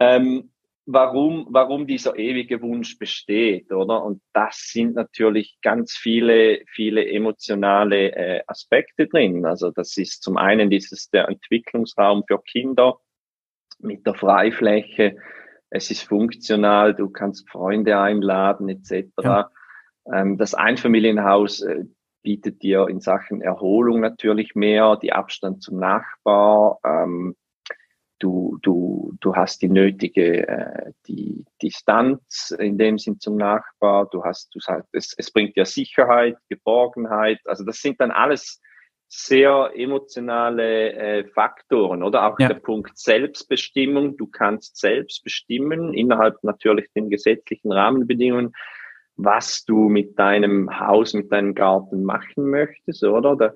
Ähm, 0.00 0.50
warum, 0.86 1.46
warum 1.50 1.86
dieser 1.86 2.16
ewige 2.16 2.62
Wunsch 2.62 2.98
besteht, 2.98 3.72
oder? 3.72 4.02
Und 4.04 4.22
das 4.32 4.70
sind 4.72 4.94
natürlich 4.94 5.58
ganz 5.60 5.92
viele, 5.92 6.62
viele 6.68 7.06
emotionale 7.06 8.12
äh, 8.14 8.42
Aspekte 8.46 9.06
drin. 9.08 9.44
Also 9.44 9.70
das 9.70 9.96
ist 9.96 10.22
zum 10.22 10.36
einen 10.36 10.70
dieses 10.70 11.10
der 11.10 11.28
Entwicklungsraum 11.28 12.24
für 12.26 12.40
Kinder 12.40 12.98
mit 13.80 14.06
der 14.06 14.14
Freifläche. 14.14 15.16
Es 15.70 15.90
ist 15.90 16.02
funktional, 16.02 16.94
du 16.94 17.10
kannst 17.10 17.50
Freunde 17.50 17.98
einladen 17.98 18.68
etc. 18.68 19.08
Ja. 19.22 19.50
Ähm, 20.12 20.38
das 20.38 20.54
Einfamilienhaus 20.54 21.62
äh, 21.62 21.84
bietet 22.22 22.62
dir 22.62 22.86
in 22.88 23.00
Sachen 23.00 23.40
Erholung 23.40 24.00
natürlich 24.00 24.54
mehr, 24.54 24.96
die 24.96 25.12
Abstand 25.12 25.62
zum 25.62 25.78
Nachbar. 25.78 26.78
Ähm, 26.84 27.36
du, 28.18 28.58
du, 28.62 29.14
du 29.20 29.36
hast 29.36 29.62
die 29.62 29.68
nötige 29.68 30.48
äh, 30.48 30.92
die 31.06 31.44
Distanz 31.62 32.54
in 32.58 32.78
dem 32.78 32.98
Sinn 32.98 33.20
zum 33.20 33.36
Nachbar, 33.36 34.08
du 34.10 34.24
hast, 34.24 34.54
du 34.54 34.60
sagst, 34.60 34.88
es, 34.92 35.14
es 35.16 35.30
bringt 35.30 35.56
dir 35.56 35.64
Sicherheit, 35.64 36.36
Geborgenheit, 36.48 37.40
also 37.44 37.64
das 37.64 37.80
sind 37.80 38.00
dann 38.00 38.10
alles 38.10 38.60
sehr 39.08 39.70
emotionale 39.74 40.92
äh, 40.92 41.24
Faktoren 41.28 42.02
oder 42.02 42.26
auch 42.26 42.38
ja. 42.40 42.48
der 42.48 42.56
Punkt 42.56 42.98
Selbstbestimmung. 42.98 44.16
Du 44.16 44.26
kannst 44.26 44.76
selbst 44.76 45.22
bestimmen 45.22 45.94
innerhalb 45.94 46.42
natürlich 46.42 46.90
den 46.92 47.08
gesetzlichen 47.08 47.70
Rahmenbedingungen, 47.70 48.52
was 49.14 49.64
du 49.64 49.88
mit 49.88 50.18
deinem 50.18 50.80
Haus, 50.80 51.14
mit 51.14 51.30
deinem 51.30 51.54
Garten 51.54 52.02
machen 52.02 52.50
möchtest, 52.50 53.04
oder? 53.04 53.36
Da, 53.36 53.52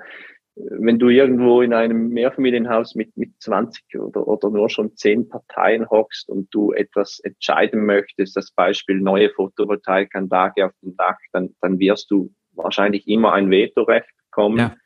wenn 0.56 0.98
du 0.98 1.08
irgendwo 1.08 1.62
in 1.62 1.72
einem 1.72 2.08
Mehrfamilienhaus 2.08 2.94
mit, 2.94 3.16
mit 3.16 3.40
20 3.40 3.98
oder, 4.00 4.26
oder 4.26 4.50
nur 4.50 4.68
schon 4.68 4.96
10 4.96 5.28
Parteien 5.28 5.88
hockst 5.88 6.28
und 6.28 6.52
du 6.52 6.72
etwas 6.72 7.20
entscheiden 7.20 7.86
möchtest, 7.86 8.36
das 8.36 8.50
Beispiel 8.50 9.00
neue 9.00 9.30
Photovoltaikanlage 9.30 10.66
auf 10.66 10.72
dem 10.82 10.96
Dach, 10.96 11.18
dann, 11.32 11.54
dann 11.60 11.78
wirst 11.78 12.10
du 12.10 12.32
wahrscheinlich 12.52 13.06
immer 13.06 13.32
ein 13.32 13.50
Vetorecht 13.50 14.10
bekommen. 14.26 14.58
Ja. 14.58 14.76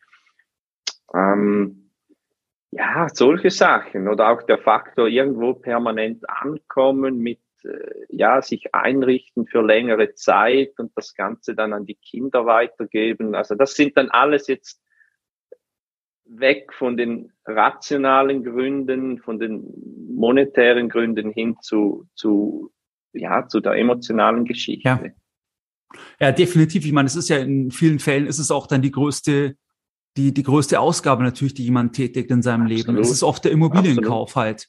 Ähm, 1.14 1.90
ja, 2.70 3.08
solche 3.08 3.50
Sachen 3.50 4.08
oder 4.08 4.30
auch 4.30 4.42
der 4.42 4.58
Faktor 4.58 5.06
irgendwo 5.06 5.54
permanent 5.54 6.28
ankommen 6.28 7.18
mit 7.18 7.40
äh, 7.62 8.06
ja, 8.08 8.42
sich 8.42 8.74
einrichten 8.74 9.46
für 9.46 9.62
längere 9.62 10.14
Zeit 10.14 10.72
und 10.78 10.92
das 10.96 11.14
Ganze 11.14 11.54
dann 11.54 11.72
an 11.72 11.86
die 11.86 11.94
Kinder 11.94 12.46
weitergeben. 12.46 13.34
Also 13.34 13.54
das 13.54 13.74
sind 13.74 13.96
dann 13.96 14.10
alles 14.10 14.48
jetzt 14.48 14.82
weg 16.26 16.72
von 16.72 16.96
den 16.96 17.32
rationalen 17.46 18.44
Gründen, 18.44 19.18
von 19.18 19.38
den 19.38 19.64
monetären 20.14 20.88
Gründen 20.88 21.30
hin 21.30 21.56
zu, 21.60 22.06
zu, 22.14 22.72
ja, 23.12 23.46
zu 23.46 23.60
der 23.60 23.72
emotionalen 23.72 24.44
Geschichte. 24.44 24.88
Ja. 24.88 25.00
ja, 26.20 26.32
definitiv. 26.32 26.86
Ich 26.86 26.92
meine, 26.92 27.06
es 27.06 27.16
ist 27.16 27.28
ja 27.28 27.38
in 27.38 27.70
vielen 27.70 27.98
Fällen 27.98 28.26
ist 28.26 28.38
es 28.38 28.50
auch 28.50 28.66
dann 28.66 28.82
die 28.82 28.90
größte, 28.90 29.56
die, 30.16 30.32
die 30.32 30.42
größte 30.42 30.80
Ausgabe 30.80 31.22
natürlich, 31.22 31.54
die 31.54 31.64
jemand 31.64 31.94
tätigt 31.94 32.30
in 32.30 32.42
seinem 32.42 32.62
Absolut. 32.62 32.86
Leben. 32.86 32.98
Es 32.98 33.10
ist 33.10 33.22
oft 33.22 33.44
der 33.44 33.52
Immobilienkauf 33.52 34.30
Absolut. 34.30 34.46
halt. 34.46 34.68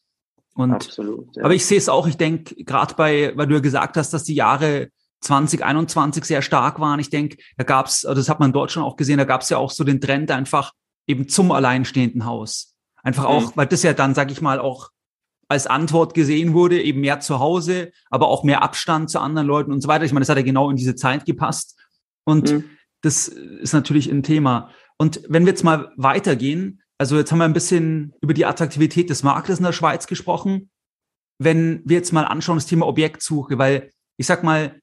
Und, 0.55 0.71
Absolut, 0.71 1.35
ja. 1.35 1.43
aber 1.43 1.53
ich 1.53 1.65
sehe 1.65 1.77
es 1.77 1.89
auch, 1.89 2.07
ich 2.07 2.17
denke, 2.17 2.55
gerade 2.63 2.95
bei, 2.95 3.33
weil 3.35 3.47
du 3.47 3.55
ja 3.55 3.59
gesagt 3.59 3.97
hast, 3.97 4.13
dass 4.13 4.23
die 4.23 4.35
Jahre 4.35 4.89
2021 5.21 6.23
sehr 6.23 6.41
stark 6.41 6.79
waren. 6.79 6.99
Ich 6.99 7.09
denke, 7.09 7.37
da 7.57 7.63
gab 7.63 7.87
es, 7.87 8.05
also 8.05 8.19
das 8.19 8.29
hat 8.29 8.39
man 8.39 8.49
in 8.49 8.53
Deutschland 8.53 8.87
auch 8.87 8.95
gesehen, 8.95 9.17
da 9.17 9.25
gab 9.25 9.41
es 9.41 9.49
ja 9.49 9.57
auch 9.57 9.71
so 9.71 9.83
den 9.83 9.99
Trend 9.99 10.31
einfach, 10.31 10.71
eben 11.07 11.27
zum 11.27 11.51
alleinstehenden 11.51 12.25
Haus. 12.25 12.75
Einfach 13.03 13.25
auch, 13.25 13.47
mhm. 13.47 13.51
weil 13.55 13.67
das 13.67 13.83
ja 13.83 13.93
dann, 13.93 14.15
sag 14.15 14.31
ich 14.31 14.41
mal, 14.41 14.59
auch 14.59 14.89
als 15.47 15.67
Antwort 15.67 16.13
gesehen 16.13 16.53
wurde, 16.53 16.81
eben 16.81 17.01
mehr 17.01 17.19
zu 17.19 17.39
Hause, 17.39 17.91
aber 18.09 18.27
auch 18.29 18.43
mehr 18.43 18.63
Abstand 18.63 19.09
zu 19.11 19.19
anderen 19.19 19.47
Leuten 19.47 19.71
und 19.71 19.81
so 19.81 19.87
weiter. 19.87 20.05
Ich 20.05 20.11
meine, 20.11 20.21
das 20.21 20.29
hat 20.29 20.37
ja 20.37 20.43
genau 20.43 20.69
in 20.69 20.75
diese 20.75 20.95
Zeit 20.95 21.25
gepasst. 21.25 21.79
Und 22.23 22.51
mhm. 22.51 22.63
das 23.01 23.27
ist 23.27 23.73
natürlich 23.73 24.09
ein 24.09 24.23
Thema. 24.23 24.71
Und 24.97 25.21
wenn 25.27 25.45
wir 25.45 25.51
jetzt 25.51 25.63
mal 25.63 25.91
weitergehen, 25.97 26.81
also 26.97 27.17
jetzt 27.17 27.31
haben 27.31 27.39
wir 27.39 27.45
ein 27.45 27.53
bisschen 27.53 28.13
über 28.21 28.33
die 28.33 28.45
Attraktivität 28.45 29.09
des 29.09 29.23
Marktes 29.23 29.59
in 29.59 29.65
der 29.65 29.73
Schweiz 29.73 30.07
gesprochen. 30.07 30.69
Wenn 31.37 31.81
wir 31.85 31.97
jetzt 31.97 32.13
mal 32.13 32.25
anschauen, 32.25 32.57
das 32.57 32.65
Thema 32.65 32.87
Objektsuche, 32.87 33.57
weil 33.57 33.91
ich 34.17 34.25
sag 34.25 34.43
mal, 34.43 34.79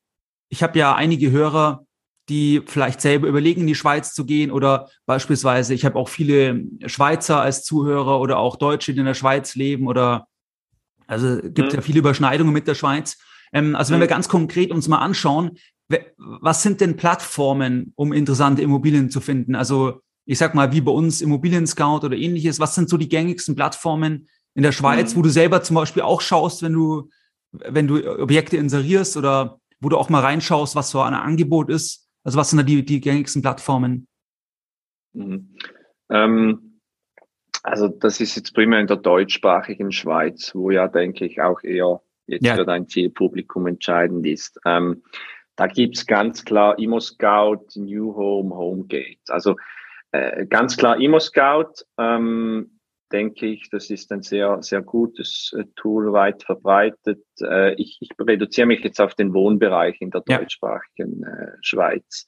ich 0.51 0.63
habe 0.63 0.79
ja 0.79 0.95
einige 0.95 1.31
Hörer, 1.31 1.87
die 2.33 2.63
vielleicht 2.65 3.03
selber 3.03 3.29
überlegen, 3.29 3.61
in 3.61 3.67
die 3.67 3.75
Schweiz 3.75 4.15
zu 4.15 4.25
gehen 4.25 4.51
oder 4.51 4.89
beispielsweise, 5.05 5.75
ich 5.75 5.85
habe 5.85 5.99
auch 5.99 6.09
viele 6.09 6.65
Schweizer 6.87 7.43
als 7.43 7.63
Zuhörer 7.63 8.21
oder 8.21 8.39
auch 8.39 8.57
Deutsche, 8.57 8.95
die 8.95 9.01
in 9.01 9.07
der 9.07 9.13
Schweiz 9.13 9.55
leben 9.55 9.87
oder 9.87 10.27
also 11.07 11.41
gibt 11.43 11.73
mhm. 11.73 11.75
ja 11.75 11.81
viele 11.83 11.99
Überschneidungen 11.99 12.55
mit 12.55 12.67
der 12.67 12.75
Schweiz. 12.75 13.19
Ähm, 13.53 13.77
also 13.77 13.91
wenn 13.91 13.99
mhm. 13.99 14.05
wir 14.05 14.09
ganz 14.09 14.29
konkret 14.31 14.71
uns 14.71 14.89
mal 14.89 14.99
anschauen, 14.99 15.59
was 16.17 16.63
sind 16.63 16.81
denn 16.81 16.97
Plattformen, 16.97 17.93
um 17.97 18.15
interessante 18.15 18.63
Immobilien 18.63 19.11
zu 19.11 19.21
finden? 19.21 19.55
Also 19.55 20.01
ich 20.25 20.39
sag 20.39 20.55
mal, 20.55 20.73
wie 20.73 20.81
bei 20.81 20.93
uns 20.93 21.21
Immobilien 21.21 21.67
Scout 21.67 22.07
oder 22.07 22.17
ähnliches. 22.17 22.61
Was 22.61 22.75
sind 22.75 22.89
so 22.89 22.97
die 22.97 23.11
gängigsten 23.11 23.55
Plattformen 23.55 24.29
in 24.55 24.63
der 24.63 24.73
Schweiz, 24.73 25.13
mhm. 25.13 25.19
wo 25.19 25.23
du 25.23 25.29
selber 25.29 25.63
zum 25.63 25.77
Beispiel 25.77 26.03
auch 26.03 26.23
schaust, 26.23 26.63
wenn 26.63 26.73
du, 26.73 27.11
wenn 27.51 27.89
du 27.89 28.23
Objekte 28.23 28.57
inserierst 28.57 29.19
oder 29.19 29.59
wo 29.81 29.91
du 29.91 29.99
auch 29.99 30.09
mal 30.09 30.21
reinschaust, 30.21 30.77
was 30.77 30.89
so 30.89 31.03
ein 31.03 31.13
Angebot 31.13 31.69
ist? 31.69 32.02
Also 32.25 32.39
was 32.39 32.51
sind 32.51 32.59
da 32.59 32.63
die, 32.63 32.85
die 32.85 33.01
gängigsten 33.01 33.43
Plattformen? 33.43 34.07
Mhm. 35.13 35.57
Ähm, 36.11 36.81
also 37.63 37.89
das 37.89 38.21
ist 38.21 38.37
jetzt 38.37 38.55
primär 38.55 38.81
in 38.81 38.87
der 38.87 38.97
deutschsprachigen 38.97 39.93
Schweiz, 39.93 40.55
wo 40.55 40.71
ja, 40.71 40.89
denke 40.89 41.25
ich, 41.25 41.41
auch 41.41 41.63
eher 41.63 42.01
jetzt 42.27 42.45
ja. 42.45 42.57
für 42.57 42.65
dein 42.65 42.89
Zielpublikum 42.89 43.67
entscheidend 43.67 44.27
ist. 44.27 44.59
Ähm, 44.65 45.03
da 45.57 45.67
gibt's 45.67 46.07
ganz 46.07 46.45
klar 46.45 46.79
ImmoScout, 46.79 47.67
New 47.77 48.15
Home, 48.17 48.55
HomeGate. 48.55 49.21
Also 49.29 49.57
äh, 50.13 50.47
ganz 50.47 50.77
klar 50.77 51.01
ImmoScout. 51.01 51.85
Ähm, 51.99 52.79
denke 53.13 53.47
ich, 53.47 53.69
das 53.71 53.91
ist 53.91 54.11
ein 54.13 54.23
sehr, 54.23 54.63
sehr 54.63 54.83
gutes 54.83 55.55
äh, 55.57 55.65
Tool, 55.77 56.13
weit 56.13 56.43
verbreitet. 56.43 57.25
Äh, 57.41 57.75
ich, 57.75 57.99
ich 58.01 58.11
reduziere 58.19 58.67
mich 58.67 58.83
jetzt 58.83 59.01
auf 59.01 59.15
den 59.15 59.35
Wohnbereich 59.35 60.01
in 60.01 60.11
der 60.11 60.23
deutschsprachigen 60.23 61.23
äh, 61.25 61.53
Schweiz. 61.61 62.27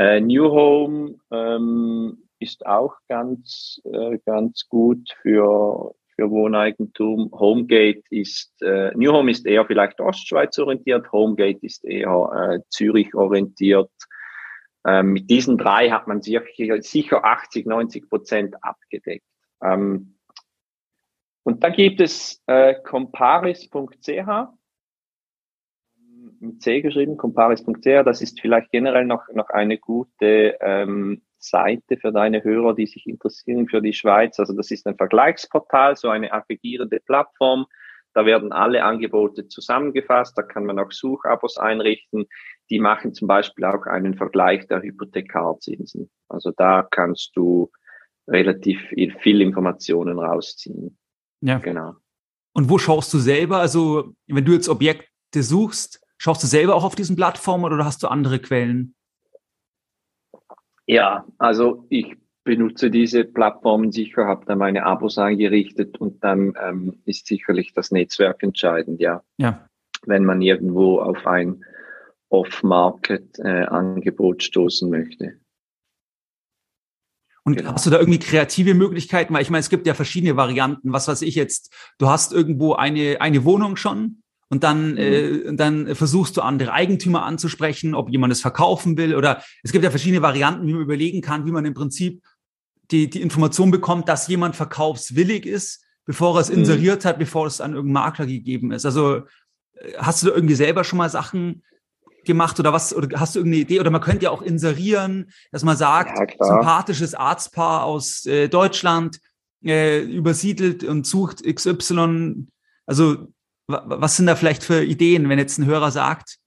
New 0.00 0.44
Home 0.52 1.16
ähm, 1.32 2.28
ist 2.38 2.64
auch 2.66 2.94
ganz, 3.08 3.80
ganz 4.24 4.68
gut 4.68 5.12
für, 5.22 5.92
für 6.14 6.30
Wohneigentum. 6.30 7.32
Homegate 7.32 8.04
ist, 8.10 8.62
äh, 8.62 8.92
New 8.94 9.10
Home 9.12 9.28
ist 9.28 9.44
eher 9.44 9.66
vielleicht 9.66 10.00
Ostschweiz 10.00 10.56
orientiert, 10.60 11.10
Homegate 11.10 11.66
ist 11.66 11.84
eher 11.84 12.30
äh, 12.32 12.60
Zürich 12.68 13.12
orientiert. 13.16 13.90
Ähm, 14.86 15.12
mit 15.14 15.28
diesen 15.28 15.58
drei 15.58 15.90
hat 15.90 16.06
man 16.06 16.22
sicher, 16.22 16.42
sicher 16.80 17.24
80, 17.24 17.66
90 17.66 18.08
Prozent 18.08 18.54
abgedeckt. 18.62 19.24
Ähm, 19.62 20.18
und 21.42 21.64
da 21.64 21.70
gibt 21.70 22.00
es 22.00 22.42
äh, 22.46 22.74
comparis.ch 22.82 24.48
mit 26.40 26.62
C 26.62 26.80
geschrieben, 26.80 27.16
comparis.ch. 27.16 28.04
Das 28.04 28.20
ist 28.20 28.40
vielleicht 28.40 28.70
generell 28.70 29.04
noch, 29.04 29.22
noch 29.32 29.48
eine 29.50 29.78
gute 29.78 30.56
ähm, 30.60 31.22
Seite 31.38 31.96
für 31.96 32.12
deine 32.12 32.42
Hörer, 32.42 32.74
die 32.74 32.86
sich 32.86 33.06
interessieren 33.06 33.68
für 33.68 33.80
die 33.80 33.92
Schweiz. 33.92 34.38
Also 34.38 34.54
das 34.54 34.70
ist 34.70 34.86
ein 34.86 34.96
Vergleichsportal, 34.96 35.96
so 35.96 36.08
eine 36.08 36.32
aggregierende 36.32 37.00
Plattform. 37.00 37.66
Da 38.14 38.26
werden 38.26 38.52
alle 38.52 38.84
Angebote 38.84 39.48
zusammengefasst. 39.48 40.36
Da 40.36 40.42
kann 40.42 40.64
man 40.64 40.78
auch 40.78 40.90
Suchabos 40.90 41.58
einrichten. 41.58 42.26
Die 42.70 42.80
machen 42.80 43.14
zum 43.14 43.28
Beispiel 43.28 43.64
auch 43.64 43.86
einen 43.86 44.14
Vergleich 44.14 44.66
der 44.66 44.82
Hypothekarzinsen. 44.82 46.10
Also 46.28 46.50
da 46.56 46.86
kannst 46.90 47.36
du 47.36 47.70
relativ 48.28 48.80
viel 49.20 49.40
Informationen 49.40 50.18
rausziehen. 50.18 50.96
Ja. 51.40 51.58
Genau. 51.58 51.94
Und 52.52 52.70
wo 52.70 52.78
schaust 52.78 53.12
du 53.14 53.18
selber? 53.18 53.58
Also, 53.58 54.14
wenn 54.26 54.44
du 54.44 54.52
jetzt 54.52 54.68
Objekte 54.68 55.42
suchst, 55.42 56.00
schaust 56.18 56.42
du 56.42 56.46
selber 56.46 56.74
auch 56.74 56.84
auf 56.84 56.94
diesen 56.94 57.16
Plattformen 57.16 57.72
oder 57.72 57.84
hast 57.84 58.02
du 58.02 58.08
andere 58.08 58.38
Quellen? 58.38 58.94
Ja, 60.86 61.26
also 61.38 61.86
ich 61.90 62.16
benutze 62.44 62.90
diese 62.90 63.24
Plattformen 63.24 63.92
sicher, 63.92 64.26
habe 64.26 64.46
da 64.46 64.56
meine 64.56 64.86
Abos 64.86 65.18
eingerichtet 65.18 66.00
und 66.00 66.24
dann 66.24 66.54
ähm, 66.60 66.94
ist 67.04 67.26
sicherlich 67.26 67.74
das 67.74 67.90
Netzwerk 67.90 68.42
entscheidend, 68.42 69.00
ja. 69.00 69.22
Ja. 69.36 69.68
Wenn 70.06 70.24
man 70.24 70.40
irgendwo 70.40 71.00
auf 71.00 71.26
ein 71.26 71.62
Off-Market-Angebot 72.30 74.40
äh, 74.40 74.44
stoßen 74.44 74.88
möchte. 74.88 75.34
Und 77.48 77.56
genau. 77.56 77.72
hast 77.72 77.86
du 77.86 77.90
da 77.90 77.98
irgendwie 77.98 78.18
kreative 78.18 78.74
Möglichkeiten? 78.74 79.32
Weil 79.32 79.40
ich 79.40 79.48
meine, 79.48 79.60
es 79.60 79.70
gibt 79.70 79.86
ja 79.86 79.94
verschiedene 79.94 80.36
Varianten. 80.36 80.92
Was 80.92 81.08
weiß 81.08 81.22
ich 81.22 81.34
jetzt? 81.34 81.72
Du 81.96 82.06
hast 82.06 82.34
irgendwo 82.34 82.74
eine, 82.74 83.22
eine 83.22 83.42
Wohnung 83.42 83.76
schon 83.76 84.22
und 84.50 84.64
dann, 84.64 84.92
mhm. 84.92 84.98
äh, 84.98 85.56
dann 85.56 85.94
versuchst 85.94 86.36
du 86.36 86.42
andere 86.42 86.74
Eigentümer 86.74 87.22
anzusprechen, 87.22 87.94
ob 87.94 88.10
jemand 88.10 88.34
es 88.34 88.42
verkaufen 88.42 88.98
will 88.98 89.14
oder 89.14 89.42
es 89.62 89.72
gibt 89.72 89.82
ja 89.82 89.88
verschiedene 89.88 90.20
Varianten, 90.20 90.66
wie 90.66 90.74
man 90.74 90.82
überlegen 90.82 91.22
kann, 91.22 91.46
wie 91.46 91.50
man 91.50 91.64
im 91.64 91.72
Prinzip 91.72 92.22
die, 92.90 93.08
die 93.08 93.22
Information 93.22 93.70
bekommt, 93.70 94.10
dass 94.10 94.28
jemand 94.28 94.54
verkaufswillig 94.54 95.46
ist, 95.46 95.86
bevor 96.04 96.36
er 96.36 96.42
es 96.42 96.50
mhm. 96.50 96.58
inseriert 96.58 97.06
hat, 97.06 97.18
bevor 97.18 97.46
es 97.46 97.62
an 97.62 97.72
irgendeinen 97.72 98.04
Makler 98.04 98.26
gegeben 98.26 98.72
ist. 98.72 98.84
Also 98.84 99.22
äh, 99.72 99.94
hast 99.96 100.22
du 100.22 100.26
da 100.26 100.34
irgendwie 100.34 100.54
selber 100.54 100.84
schon 100.84 100.98
mal 100.98 101.08
Sachen 101.08 101.62
gemacht 102.28 102.60
oder 102.60 102.72
was? 102.72 102.94
Oder 102.94 103.18
hast 103.18 103.34
du 103.34 103.40
irgendeine 103.40 103.62
Idee? 103.62 103.80
Oder 103.80 103.90
man 103.90 104.00
könnte 104.00 104.26
ja 104.26 104.30
auch 104.30 104.42
inserieren, 104.42 105.32
dass 105.50 105.64
man 105.64 105.76
sagt, 105.76 106.16
ja, 106.16 106.46
sympathisches 106.46 107.14
Arztpaar 107.14 107.82
aus 107.82 108.24
äh, 108.26 108.48
Deutschland 108.48 109.18
äh, 109.64 110.02
übersiedelt 110.02 110.84
und 110.84 111.04
sucht 111.04 111.42
XY. 111.42 112.46
Also 112.86 113.26
was 113.66 114.16
sind 114.16 114.26
da 114.26 114.36
vielleicht 114.36 114.62
für 114.62 114.82
Ideen, 114.84 115.28
wenn 115.28 115.38
jetzt 115.38 115.58
ein 115.58 115.66
Hörer 115.66 115.90
sagt, 115.90 116.38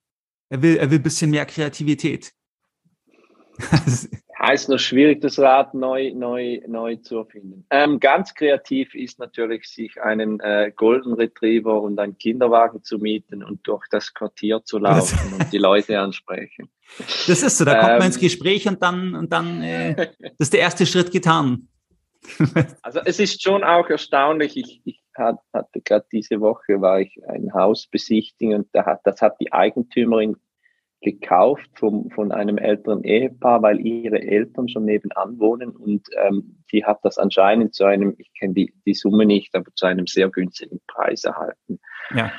er 0.50 0.62
will, 0.62 0.78
er 0.78 0.90
will 0.90 1.00
ein 1.00 1.04
bisschen 1.04 1.30
mehr 1.30 1.46
Kreativität? 1.46 2.32
Ja, 4.42 4.54
ist 4.54 4.70
noch 4.70 4.80
schwierig, 4.80 5.22
das 5.22 5.38
Rad 5.38 5.74
neu, 5.76 6.14
neu, 6.16 6.62
neu 6.68 6.96
zu 6.96 7.20
erfinden. 7.20 7.66
Ähm, 7.70 8.00
ganz 8.00 8.34
kreativ 8.34 8.96
ist 8.96 9.20
natürlich, 9.20 9.66
sich 9.66 10.02
einen 10.02 10.40
äh, 10.40 10.72
Golden 10.76 11.14
Retriever 11.14 11.80
und 11.80 12.00
einen 12.00 12.18
Kinderwagen 12.18 12.84
zu 12.84 12.98
mieten 12.98 13.44
und 13.44 13.60
durch 13.68 13.86
das 13.92 14.14
Quartier 14.14 14.64
zu 14.64 14.80
laufen 14.80 15.34
und 15.34 15.54
die 15.54 15.60
Leute 15.60 16.00
ansprechen. 16.00 16.70
Das 17.28 17.44
ist 17.44 17.58
so, 17.58 17.66
da 17.66 17.76
kommt 17.76 17.92
ähm, 17.92 17.98
man 18.00 18.08
ins 18.08 18.20
Gespräch 18.20 18.68
und 18.68 18.82
dann, 18.82 19.16
und 19.16 19.32
dann 19.32 19.62
äh, 19.62 19.96
das 20.20 20.32
ist 20.40 20.54
der 20.54 20.62
erste 20.62 20.86
Schritt 20.88 21.12
getan. 21.12 21.68
also 22.82 23.00
es 23.06 23.20
ist 23.20 23.44
schon 23.44 23.64
auch 23.64 23.90
erstaunlich, 23.90 24.58
ich, 24.58 24.82
ich 24.86 25.02
hatte 25.16 25.82
gerade 25.84 26.06
diese 26.12 26.40
Woche, 26.42 26.82
war 26.82 27.00
ich 27.00 27.20
ein 27.28 27.54
Haus 27.54 27.88
besichtigen 27.88 28.56
und 28.56 28.68
da 28.74 28.86
hat, 28.86 29.02
das 29.04 29.22
hat 29.22 29.36
die 29.40 29.54
Eigentümerin 29.54 30.38
gekauft 31.02 31.70
vom, 31.76 32.10
von 32.12 32.32
einem 32.32 32.58
älteren 32.58 33.04
Ehepaar, 33.04 33.62
weil 33.62 33.80
ihre 33.80 34.22
Eltern 34.22 34.70
schon 34.70 34.86
nebenan 34.86 35.40
wohnen 35.40 35.72
und 35.72 36.08
ähm, 36.18 36.64
die 36.72 36.86
hat 36.86 37.00
das 37.04 37.18
anscheinend 37.18 37.74
zu 37.74 37.86
einem, 37.86 38.16
ich 38.18 38.32
kenne 38.38 38.54
die, 38.54 38.74
die 38.86 38.94
Summe 38.94 39.26
nicht, 39.26 39.56
aber 39.56 39.72
zu 39.76 39.88
einem 39.88 40.06
sehr 40.06 40.30
günstigen 40.30 40.80
Preis 40.88 41.24
erhalten. 41.24 41.80
Ja. 42.14 42.32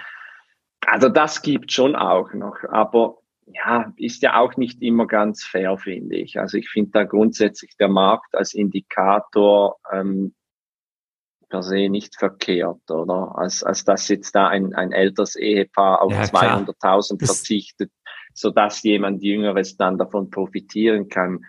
Also 0.86 1.08
das 1.08 1.42
gibt 1.42 1.72
schon 1.72 1.96
auch 1.96 2.32
noch, 2.34 2.56
aber 2.70 3.18
ja, 3.46 3.92
ist 3.96 4.22
ja 4.22 4.38
auch 4.38 4.56
nicht 4.56 4.80
immer 4.80 5.06
ganz 5.06 5.42
fair, 5.42 5.76
finde 5.76 6.16
ich. 6.16 6.38
Also 6.38 6.56
ich 6.56 6.68
finde 6.70 6.90
da 6.92 7.04
grundsätzlich 7.04 7.76
der 7.78 7.88
Markt 7.88 8.34
als 8.34 8.54
Indikator 8.54 9.78
ähm, 9.92 10.34
per 11.52 11.62
se 11.62 11.88
nicht 11.88 12.16
verkehrt, 12.16 12.90
oder? 12.90 13.36
Als, 13.36 13.62
als 13.62 13.84
dass 13.84 14.08
jetzt 14.08 14.34
da 14.34 14.48
ein, 14.48 14.74
ein 14.74 14.92
älteres 14.92 15.36
Ehepaar 15.36 16.00
auf 16.00 16.12
ja, 16.12 16.22
200.000 16.22 17.18
verzichtet, 17.24 17.90
so 18.34 18.50
dass 18.50 18.82
jemand 18.82 19.22
Jüngeres 19.22 19.76
dann 19.76 19.98
davon 19.98 20.30
profitieren 20.30 21.08
kann. 21.08 21.44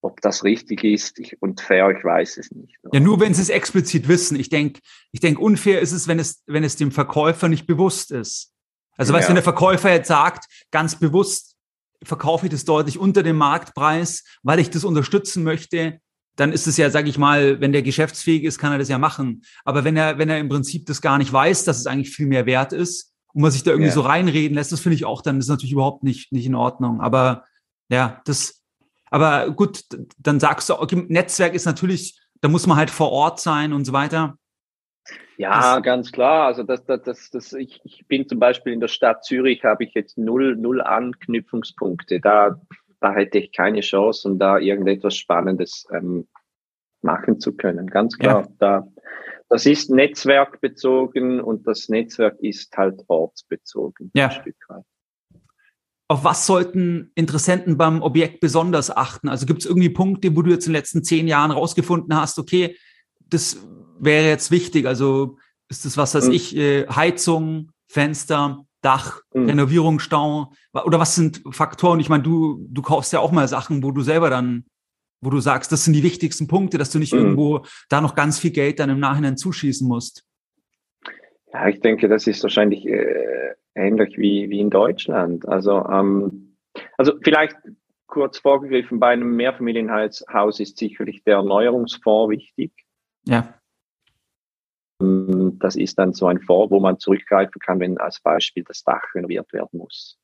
Ob 0.00 0.20
das 0.20 0.44
richtig 0.44 0.84
ist 0.84 1.18
ich, 1.18 1.40
und 1.42 1.60
fair, 1.60 1.90
ich 1.90 2.04
weiß 2.04 2.38
es 2.38 2.52
nicht. 2.52 2.76
Ja, 2.92 3.00
nur 3.00 3.18
wenn 3.18 3.34
sie 3.34 3.42
es 3.42 3.48
explizit 3.48 4.06
wissen. 4.06 4.38
Ich 4.38 4.48
denke, 4.48 4.80
ich 5.10 5.18
denk, 5.18 5.40
unfair 5.40 5.80
ist 5.80 5.92
es, 5.92 6.06
wenn 6.06 6.20
es, 6.20 6.44
wenn 6.46 6.62
es 6.62 6.76
dem 6.76 6.92
Verkäufer 6.92 7.48
nicht 7.48 7.66
bewusst 7.66 8.12
ist. 8.12 8.52
Also, 8.96 9.12
ja. 9.12 9.18
weißt, 9.18 9.28
wenn 9.28 9.34
der 9.34 9.44
Verkäufer 9.44 9.92
jetzt 9.92 10.08
sagt, 10.08 10.46
ganz 10.70 10.98
bewusst 10.98 11.56
verkaufe 12.04 12.46
ich 12.46 12.52
das 12.52 12.64
deutlich 12.64 12.98
unter 12.98 13.24
dem 13.24 13.36
Marktpreis, 13.36 14.24
weil 14.42 14.60
ich 14.60 14.70
das 14.70 14.84
unterstützen 14.84 15.42
möchte, 15.42 16.00
dann 16.36 16.52
ist 16.52 16.68
es 16.68 16.76
ja, 16.76 16.90
sage 16.90 17.08
ich 17.08 17.18
mal, 17.18 17.60
wenn 17.60 17.72
der 17.72 17.82
geschäftsfähig 17.82 18.44
ist, 18.44 18.58
kann 18.58 18.70
er 18.70 18.78
das 18.78 18.88
ja 18.88 18.98
machen. 18.98 19.42
Aber 19.64 19.82
wenn 19.82 19.96
er, 19.96 20.18
wenn 20.18 20.28
er 20.28 20.38
im 20.38 20.48
Prinzip 20.48 20.86
das 20.86 21.02
gar 21.02 21.18
nicht 21.18 21.32
weiß, 21.32 21.64
dass 21.64 21.78
es 21.78 21.86
eigentlich 21.86 22.14
viel 22.14 22.26
mehr 22.26 22.46
wert 22.46 22.72
ist, 22.72 23.12
und 23.38 23.42
man 23.42 23.52
sich 23.52 23.62
da 23.62 23.70
irgendwie 23.70 23.90
ja. 23.90 23.94
so 23.94 24.00
reinreden 24.00 24.56
lässt, 24.56 24.72
das 24.72 24.80
finde 24.80 24.96
ich 24.96 25.04
auch, 25.04 25.22
dann 25.22 25.38
ist 25.38 25.46
natürlich 25.46 25.70
überhaupt 25.70 26.02
nicht, 26.02 26.32
nicht 26.32 26.46
in 26.46 26.56
Ordnung. 26.56 27.00
Aber 27.00 27.44
ja, 27.88 28.20
das, 28.24 28.64
aber 29.12 29.50
gut, 29.50 29.84
dann 30.18 30.40
sagst 30.40 30.68
du, 30.68 30.74
okay, 30.74 31.04
Netzwerk 31.06 31.54
ist 31.54 31.64
natürlich, 31.64 32.18
da 32.40 32.48
muss 32.48 32.66
man 32.66 32.76
halt 32.76 32.90
vor 32.90 33.12
Ort 33.12 33.38
sein 33.38 33.72
und 33.72 33.84
so 33.84 33.92
weiter. 33.92 34.36
Ja, 35.36 35.76
das, 35.76 35.84
ganz 35.84 36.10
klar. 36.10 36.48
Also 36.48 36.64
das, 36.64 36.84
das, 36.84 37.02
das, 37.04 37.30
das, 37.30 37.52
ich, 37.52 37.80
ich 37.84 38.08
bin 38.08 38.28
zum 38.28 38.40
Beispiel 38.40 38.72
in 38.72 38.80
der 38.80 38.88
Stadt 38.88 39.24
Zürich, 39.24 39.62
habe 39.62 39.84
ich 39.84 39.94
jetzt 39.94 40.18
null, 40.18 40.56
null 40.56 40.82
Anknüpfungspunkte. 40.82 42.18
Da, 42.18 42.60
da 42.98 43.12
hätte 43.12 43.38
ich 43.38 43.52
keine 43.52 43.82
Chance, 43.82 44.28
um 44.28 44.40
da 44.40 44.58
irgendetwas 44.58 45.14
Spannendes 45.14 45.86
ähm, 45.92 46.26
machen 47.02 47.38
zu 47.38 47.56
können. 47.56 47.86
Ganz 47.86 48.18
klar. 48.18 48.40
Ja. 48.42 48.48
Da, 48.58 48.88
das 49.48 49.66
ist 49.66 49.90
netzwerkbezogen 49.90 51.40
und 51.40 51.66
das 51.66 51.88
Netzwerk 51.88 52.38
ist 52.40 52.76
halt 52.76 53.02
ortsbezogen. 53.08 54.10
Ja. 54.14 54.30
Auf 56.08 56.24
was 56.24 56.46
sollten 56.46 57.12
Interessenten 57.14 57.76
beim 57.76 58.02
Objekt 58.02 58.40
besonders 58.40 58.94
achten? 58.94 59.28
Also 59.28 59.46
gibt 59.46 59.60
es 59.60 59.66
irgendwie 59.66 59.90
Punkte, 59.90 60.34
wo 60.36 60.42
du 60.42 60.50
jetzt 60.50 60.66
in 60.66 60.72
den 60.72 60.78
letzten 60.78 61.04
zehn 61.04 61.28
Jahren 61.28 61.50
rausgefunden 61.50 62.14
hast, 62.14 62.38
okay, 62.38 62.76
das 63.28 63.58
wäre 63.98 64.26
jetzt 64.26 64.50
wichtig. 64.50 64.86
Also 64.86 65.36
ist 65.68 65.84
das 65.84 65.96
was, 65.96 66.14
weiß 66.14 66.28
mhm. 66.28 66.32
ich, 66.32 66.56
äh, 66.56 66.86
Heizung, 66.88 67.70
Fenster, 67.88 68.64
Dach, 68.80 69.22
mhm. 69.34 69.46
Renovierung, 69.46 69.98
Stau? 69.98 70.52
Oder 70.72 70.98
was 70.98 71.14
sind 71.14 71.42
Faktoren? 71.50 72.00
Ich 72.00 72.08
meine, 72.08 72.22
du, 72.22 72.66
du 72.70 72.80
kaufst 72.80 73.12
ja 73.12 73.20
auch 73.20 73.32
mal 73.32 73.48
Sachen, 73.48 73.82
wo 73.82 73.90
du 73.90 74.02
selber 74.02 74.30
dann 74.30 74.64
wo 75.20 75.30
du 75.30 75.40
sagst, 75.40 75.72
das 75.72 75.84
sind 75.84 75.94
die 75.94 76.02
wichtigsten 76.02 76.46
Punkte, 76.46 76.78
dass 76.78 76.90
du 76.90 76.98
nicht 76.98 77.12
mhm. 77.12 77.20
irgendwo 77.20 77.64
da 77.88 78.00
noch 78.00 78.14
ganz 78.14 78.38
viel 78.38 78.52
Geld 78.52 78.78
dann 78.78 78.90
im 78.90 79.00
Nachhinein 79.00 79.36
zuschießen 79.36 79.86
musst? 79.86 80.24
Ja, 81.52 81.68
ich 81.68 81.80
denke, 81.80 82.08
das 82.08 82.26
ist 82.26 82.42
wahrscheinlich 82.42 82.86
äh, 82.86 83.54
ähnlich 83.74 84.18
wie, 84.18 84.50
wie 84.50 84.60
in 84.60 84.70
Deutschland. 84.70 85.48
Also, 85.48 85.84
ähm, 85.86 86.56
also 86.96 87.14
vielleicht 87.22 87.56
kurz 88.06 88.38
vorgegriffen, 88.38 89.00
bei 89.00 89.08
einem 89.08 89.36
Mehrfamilienhaus 89.36 90.60
ist 90.60 90.78
sicherlich 90.78 91.22
der 91.24 91.36
Erneuerungsfonds 91.36 92.30
wichtig. 92.30 92.72
Ja. 93.24 93.54
Ähm, 95.00 95.58
das 95.58 95.76
ist 95.76 95.98
dann 95.98 96.12
so 96.12 96.26
ein 96.26 96.40
Fonds, 96.40 96.70
wo 96.70 96.80
man 96.80 96.98
zurückgreifen 96.98 97.60
kann, 97.60 97.80
wenn 97.80 97.98
als 97.98 98.20
Beispiel 98.20 98.64
das 98.64 98.82
Dach 98.84 99.02
renoviert 99.14 99.52
werden 99.52 99.78
muss. 99.78 100.18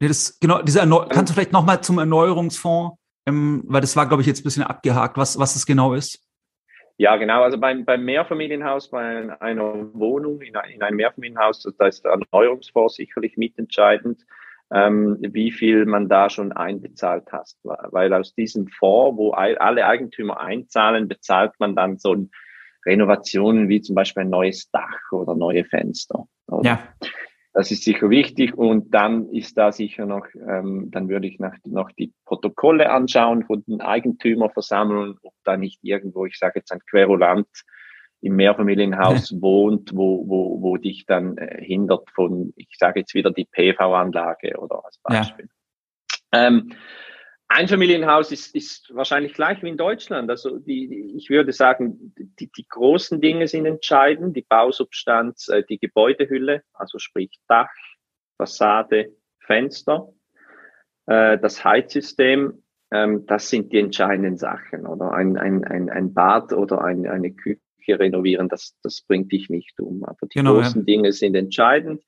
Nee, 0.00 0.08
das, 0.08 0.38
genau, 0.40 0.62
diese 0.62 0.80
Erneu 0.80 1.06
kannst 1.08 1.30
du 1.30 1.34
vielleicht 1.34 1.52
nochmal 1.52 1.82
zum 1.82 1.98
Erneuerungsfonds 1.98 2.96
ähm, 3.26 3.62
weil 3.66 3.80
das 3.80 3.96
war, 3.96 4.06
glaube 4.06 4.22
ich, 4.22 4.26
jetzt 4.26 4.40
ein 4.40 4.44
bisschen 4.44 4.62
abgehakt, 4.64 5.16
was, 5.16 5.38
was 5.38 5.56
es 5.56 5.66
genau 5.66 5.94
ist. 5.94 6.26
Ja, 6.98 7.16
genau. 7.16 7.42
Also 7.42 7.58
beim, 7.58 7.84
beim 7.84 8.04
Mehrfamilienhaus, 8.04 8.90
bei 8.90 9.40
einer 9.40 9.92
Wohnung 9.94 10.40
in, 10.40 10.54
in 10.72 10.82
einem 10.82 10.96
Mehrfamilienhaus, 10.96 11.66
da 11.78 11.86
ist 11.86 12.04
der 12.04 12.12
Erneuerungsfonds 12.12 12.96
sicherlich 12.96 13.36
mitentscheidend, 13.36 14.22
ähm, 14.72 15.16
wie 15.20 15.50
viel 15.50 15.86
man 15.86 16.08
da 16.08 16.30
schon 16.30 16.52
einbezahlt 16.52 17.32
hat. 17.32 17.50
Weil 17.62 18.12
aus 18.12 18.34
diesem 18.34 18.68
Fonds, 18.68 19.18
wo 19.18 19.32
alle 19.32 19.86
Eigentümer 19.86 20.40
einzahlen, 20.40 21.08
bezahlt 21.08 21.52
man 21.58 21.74
dann 21.74 21.98
so 21.98 22.28
Renovationen 22.84 23.68
wie 23.68 23.80
zum 23.80 23.94
Beispiel 23.94 24.22
ein 24.22 24.30
neues 24.30 24.70
Dach 24.70 25.12
oder 25.12 25.34
neue 25.34 25.64
Fenster. 25.64 26.26
Oder? 26.48 26.68
Ja. 26.68 26.78
Das 27.54 27.70
ist 27.70 27.84
sicher 27.84 28.08
wichtig 28.08 28.56
und 28.56 28.94
dann 28.94 29.28
ist 29.28 29.58
da 29.58 29.72
sicher 29.72 30.06
noch, 30.06 30.26
ähm, 30.34 30.90
dann 30.90 31.10
würde 31.10 31.26
ich 31.26 31.38
nach, 31.38 31.54
noch 31.64 31.90
die 31.92 32.12
Protokolle 32.24 32.90
anschauen 32.90 33.44
von 33.44 33.62
den 33.66 33.82
Eigentümerversammlungen, 33.82 35.18
ob 35.22 35.34
da 35.44 35.58
nicht 35.58 35.80
irgendwo, 35.82 36.24
ich 36.24 36.38
sage 36.38 36.60
jetzt 36.60 36.72
ein 36.72 36.80
Querulant 36.88 37.46
im 38.22 38.36
Mehrfamilienhaus 38.36 39.30
ja. 39.30 39.40
wohnt, 39.42 39.94
wo, 39.94 40.26
wo, 40.26 40.62
wo 40.62 40.76
dich 40.78 41.04
dann 41.06 41.36
äh, 41.36 41.62
hindert 41.62 42.08
von, 42.14 42.54
ich 42.56 42.76
sage 42.78 43.00
jetzt 43.00 43.14
wieder 43.14 43.32
die 43.32 43.44
PV-Anlage 43.44 44.58
oder 44.58 44.84
als 44.84 44.98
Beispiel. 45.02 45.48
Ja. 46.32 46.46
Ähm, 46.46 46.72
Einfamilienhaus 47.54 48.32
ist, 48.32 48.54
ist 48.54 48.94
wahrscheinlich 48.94 49.34
gleich 49.34 49.62
wie 49.62 49.68
in 49.68 49.76
Deutschland. 49.76 50.30
Also 50.30 50.58
die, 50.58 51.14
ich 51.16 51.30
würde 51.30 51.52
sagen, 51.52 52.14
die, 52.38 52.50
die 52.50 52.66
großen 52.68 53.20
Dinge 53.20 53.48
sind 53.48 53.66
entscheidend, 53.66 54.36
die 54.36 54.46
Bausubstanz, 54.48 55.48
äh, 55.48 55.62
die 55.68 55.78
Gebäudehülle, 55.78 56.62
also 56.72 56.98
sprich 56.98 57.38
Dach, 57.48 57.70
Fassade, 58.36 59.14
Fenster, 59.40 60.08
äh, 61.06 61.38
das 61.38 61.64
Heizsystem, 61.64 62.62
ähm, 62.92 63.26
das 63.26 63.48
sind 63.48 63.72
die 63.72 63.78
entscheidenden 63.78 64.36
Sachen. 64.36 64.86
Oder 64.86 65.12
ein, 65.12 65.36
ein, 65.36 65.64
ein, 65.64 65.90
ein 65.90 66.12
Bad 66.12 66.52
oder 66.52 66.82
ein, 66.82 67.06
eine 67.06 67.32
Küche 67.32 67.58
renovieren, 67.88 68.48
das, 68.48 68.78
das 68.82 69.02
bringt 69.02 69.32
dich 69.32 69.48
nicht 69.48 69.78
um. 69.80 70.04
Aber 70.04 70.26
die 70.26 70.38
genau, 70.38 70.54
großen 70.54 70.82
ja. 70.82 70.84
Dinge 70.84 71.12
sind 71.12 71.34
entscheidend. 71.34 72.02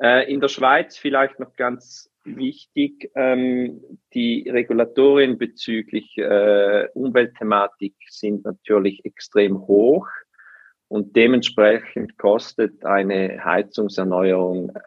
Äh, 0.00 0.32
in 0.32 0.40
der 0.40 0.48
Schweiz 0.48 0.96
vielleicht 0.96 1.40
noch 1.40 1.54
ganz 1.56 2.10
wichtig. 2.36 3.10
Ähm, 3.14 3.80
die 4.14 4.48
Regulatorien 4.48 5.38
bezüglich 5.38 6.16
äh, 6.18 6.88
Umweltthematik 6.94 7.94
sind 8.08 8.44
natürlich 8.44 9.04
extrem 9.04 9.60
hoch 9.60 10.06
und 10.88 11.16
dementsprechend 11.16 12.16
kostet 12.18 12.84
eine 12.84 13.44
Heizungserneuerung 13.44 14.70
äh, 14.70 14.80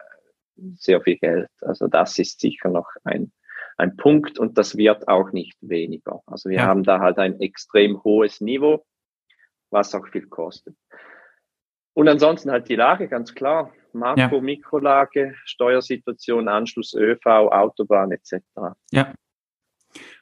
sehr 0.74 1.00
viel 1.00 1.18
Geld. 1.18 1.48
Also 1.60 1.88
das 1.88 2.18
ist 2.18 2.40
sicher 2.40 2.68
noch 2.68 2.90
ein, 3.04 3.32
ein 3.76 3.96
Punkt 3.96 4.38
und 4.38 4.58
das 4.58 4.76
wird 4.76 5.08
auch 5.08 5.32
nicht 5.32 5.56
weniger. 5.60 6.22
Also 6.26 6.50
wir 6.50 6.58
ja. 6.58 6.66
haben 6.66 6.82
da 6.82 7.00
halt 7.00 7.18
ein 7.18 7.40
extrem 7.40 8.02
hohes 8.04 8.40
Niveau, 8.40 8.84
was 9.70 9.94
auch 9.94 10.06
viel 10.08 10.26
kostet. 10.26 10.76
Und 11.94 12.08
ansonsten 12.08 12.50
halt 12.50 12.68
die 12.68 12.76
Lage, 12.76 13.08
ganz 13.08 13.34
klar. 13.34 13.72
Makro-, 13.94 14.36
ja. 14.36 14.40
Mikrolage, 14.40 15.34
Steuersituation, 15.44 16.48
Anschluss 16.48 16.94
ÖV, 16.94 17.24
Autobahn 17.26 18.12
etc. 18.12 18.40
Ja. 18.90 19.12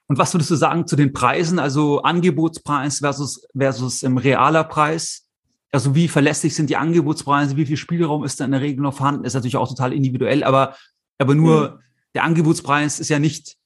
Und 0.07 0.19
was 0.19 0.35
würdest 0.35 0.51
du 0.51 0.57
sagen 0.57 0.87
zu 0.87 0.97
den 0.97 1.13
Preisen, 1.13 1.59
also 1.59 2.03
Angebotspreis 2.03 2.99
versus, 2.99 3.47
versus 3.57 4.03
im 4.03 4.19
realer 4.19 4.65
Preis? 4.65 5.29
Also 5.71 5.95
wie 5.95 6.09
verlässlich 6.09 6.55
sind 6.55 6.69
die 6.69 6.77
Angebotspreise? 6.77 7.57
Wie 7.57 7.67
viel 7.67 7.77
Spielraum 7.77 8.25
ist 8.25 8.41
da 8.41 8.45
in 8.45 8.51
der 8.51 8.61
Regel 8.61 8.83
noch 8.83 8.95
vorhanden? 8.95 9.25
Ist 9.25 9.35
natürlich 9.35 9.57
auch 9.57 9.69
total 9.69 9.93
individuell, 9.93 10.43
aber, 10.43 10.75
aber 11.19 11.37
nur 11.37 11.71
mhm. 11.71 11.79
der 12.15 12.25
Angebotspreis 12.25 12.99
ist 12.99 13.09
ja 13.09 13.21
nicht 13.21 13.57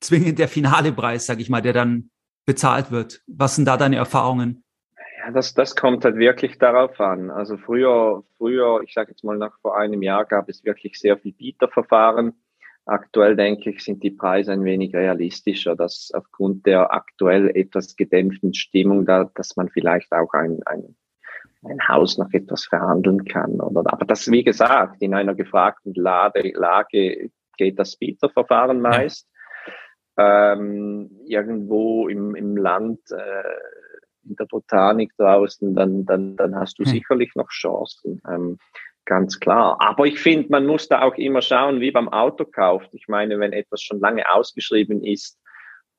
zwingend 0.00 0.40
der 0.40 0.48
finale 0.48 0.92
Preis, 0.92 1.26
sag 1.26 1.40
ich 1.40 1.48
mal, 1.48 1.62
der 1.62 1.72
dann 1.72 2.10
bezahlt 2.44 2.90
wird. 2.90 3.22
Was 3.28 3.54
sind 3.54 3.66
da 3.66 3.76
deine 3.76 3.96
Erfahrungen? 3.96 4.63
Ja, 5.24 5.30
das, 5.30 5.54
das 5.54 5.74
kommt 5.74 6.04
halt 6.04 6.16
wirklich 6.16 6.58
darauf 6.58 7.00
an. 7.00 7.30
Also 7.30 7.56
früher, 7.56 8.24
früher, 8.36 8.82
ich 8.82 8.92
sage 8.92 9.12
jetzt 9.12 9.24
mal 9.24 9.38
nach 9.38 9.58
vor 9.60 9.78
einem 9.78 10.02
Jahr, 10.02 10.26
gab 10.26 10.50
es 10.50 10.64
wirklich 10.64 10.98
sehr 10.98 11.16
viel 11.16 11.32
Bieterverfahren. 11.32 12.34
Aktuell 12.84 13.34
denke 13.34 13.70
ich, 13.70 13.82
sind 13.82 14.02
die 14.02 14.10
Preise 14.10 14.52
ein 14.52 14.64
wenig 14.64 14.94
realistischer, 14.94 15.76
dass 15.76 16.10
aufgrund 16.12 16.66
der 16.66 16.92
aktuell 16.92 17.48
etwas 17.56 17.96
gedämpften 17.96 18.52
Stimmung, 18.52 19.06
da, 19.06 19.30
dass 19.34 19.56
man 19.56 19.70
vielleicht 19.70 20.12
auch 20.12 20.34
ein, 20.34 20.60
ein, 20.66 20.94
ein 21.64 21.88
Haus 21.88 22.18
noch 22.18 22.30
etwas 22.32 22.66
verhandeln 22.66 23.24
kann. 23.24 23.62
Oder, 23.62 23.90
aber 23.90 24.04
das, 24.04 24.30
wie 24.30 24.44
gesagt, 24.44 25.00
in 25.00 25.14
einer 25.14 25.34
gefragten 25.34 25.94
Lage, 25.94 26.52
Lage 26.54 27.30
geht 27.56 27.78
das 27.78 27.96
Bieterverfahren 27.96 28.78
meist. 28.82 29.26
Ähm, 30.18 31.10
irgendwo 31.26 32.08
im, 32.08 32.34
im 32.34 32.56
Land 32.58 33.00
äh, 33.10 33.42
in 34.28 34.36
der 34.36 34.46
Botanik 34.46 35.12
draußen, 35.16 35.74
dann, 35.74 36.04
dann, 36.04 36.36
dann 36.36 36.54
hast 36.56 36.78
du 36.78 36.84
hm. 36.84 36.90
sicherlich 36.92 37.32
noch 37.34 37.48
Chancen. 37.48 38.20
Ähm, 38.28 38.58
ganz 39.04 39.38
klar. 39.40 39.76
Aber 39.80 40.06
ich 40.06 40.18
finde, 40.18 40.48
man 40.50 40.66
muss 40.66 40.88
da 40.88 41.02
auch 41.02 41.16
immer 41.16 41.42
schauen, 41.42 41.80
wie 41.80 41.90
beim 41.90 42.08
Autokauf. 42.08 42.82
Ich 42.92 43.08
meine, 43.08 43.38
wenn 43.38 43.52
etwas 43.52 43.82
schon 43.82 44.00
lange 44.00 44.28
ausgeschrieben 44.32 45.04
ist, 45.04 45.38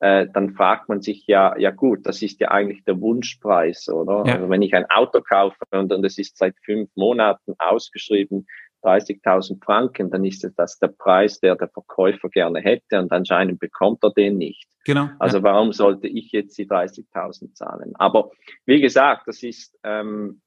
äh, 0.00 0.26
dann 0.32 0.54
fragt 0.54 0.88
man 0.88 1.00
sich 1.00 1.26
ja, 1.26 1.56
ja 1.56 1.70
gut, 1.70 2.00
das 2.04 2.20
ist 2.20 2.40
ja 2.40 2.50
eigentlich 2.50 2.84
der 2.84 3.00
Wunschpreis, 3.00 3.88
oder? 3.88 4.24
Ja. 4.26 4.34
Also 4.34 4.50
wenn 4.50 4.62
ich 4.62 4.74
ein 4.74 4.90
Auto 4.90 5.22
kaufe 5.22 5.56
und, 5.70 5.92
und 5.92 6.04
es 6.04 6.18
ist 6.18 6.36
seit 6.36 6.54
fünf 6.64 6.90
Monaten 6.96 7.54
ausgeschrieben, 7.58 8.46
30.000 8.82 9.64
Franken, 9.64 10.10
dann 10.10 10.24
ist 10.24 10.48
das 10.56 10.78
der 10.78 10.88
Preis, 10.88 11.40
der 11.40 11.56
der 11.56 11.68
Verkäufer 11.68 12.28
gerne 12.28 12.60
hätte 12.60 13.00
und 13.00 13.12
anscheinend 13.12 13.58
bekommt 13.58 14.02
er 14.02 14.12
den 14.12 14.36
nicht. 14.38 14.68
Genau. 14.84 15.08
Also 15.18 15.38
ja. 15.38 15.44
warum 15.44 15.72
sollte 15.72 16.06
ich 16.06 16.30
jetzt 16.32 16.56
die 16.58 16.68
30.000 16.68 17.54
zahlen? 17.54 17.94
Aber 17.96 18.30
wie 18.64 18.80
gesagt, 18.80 19.26
das 19.26 19.42
ist 19.42 19.76
ähm, 19.82 20.40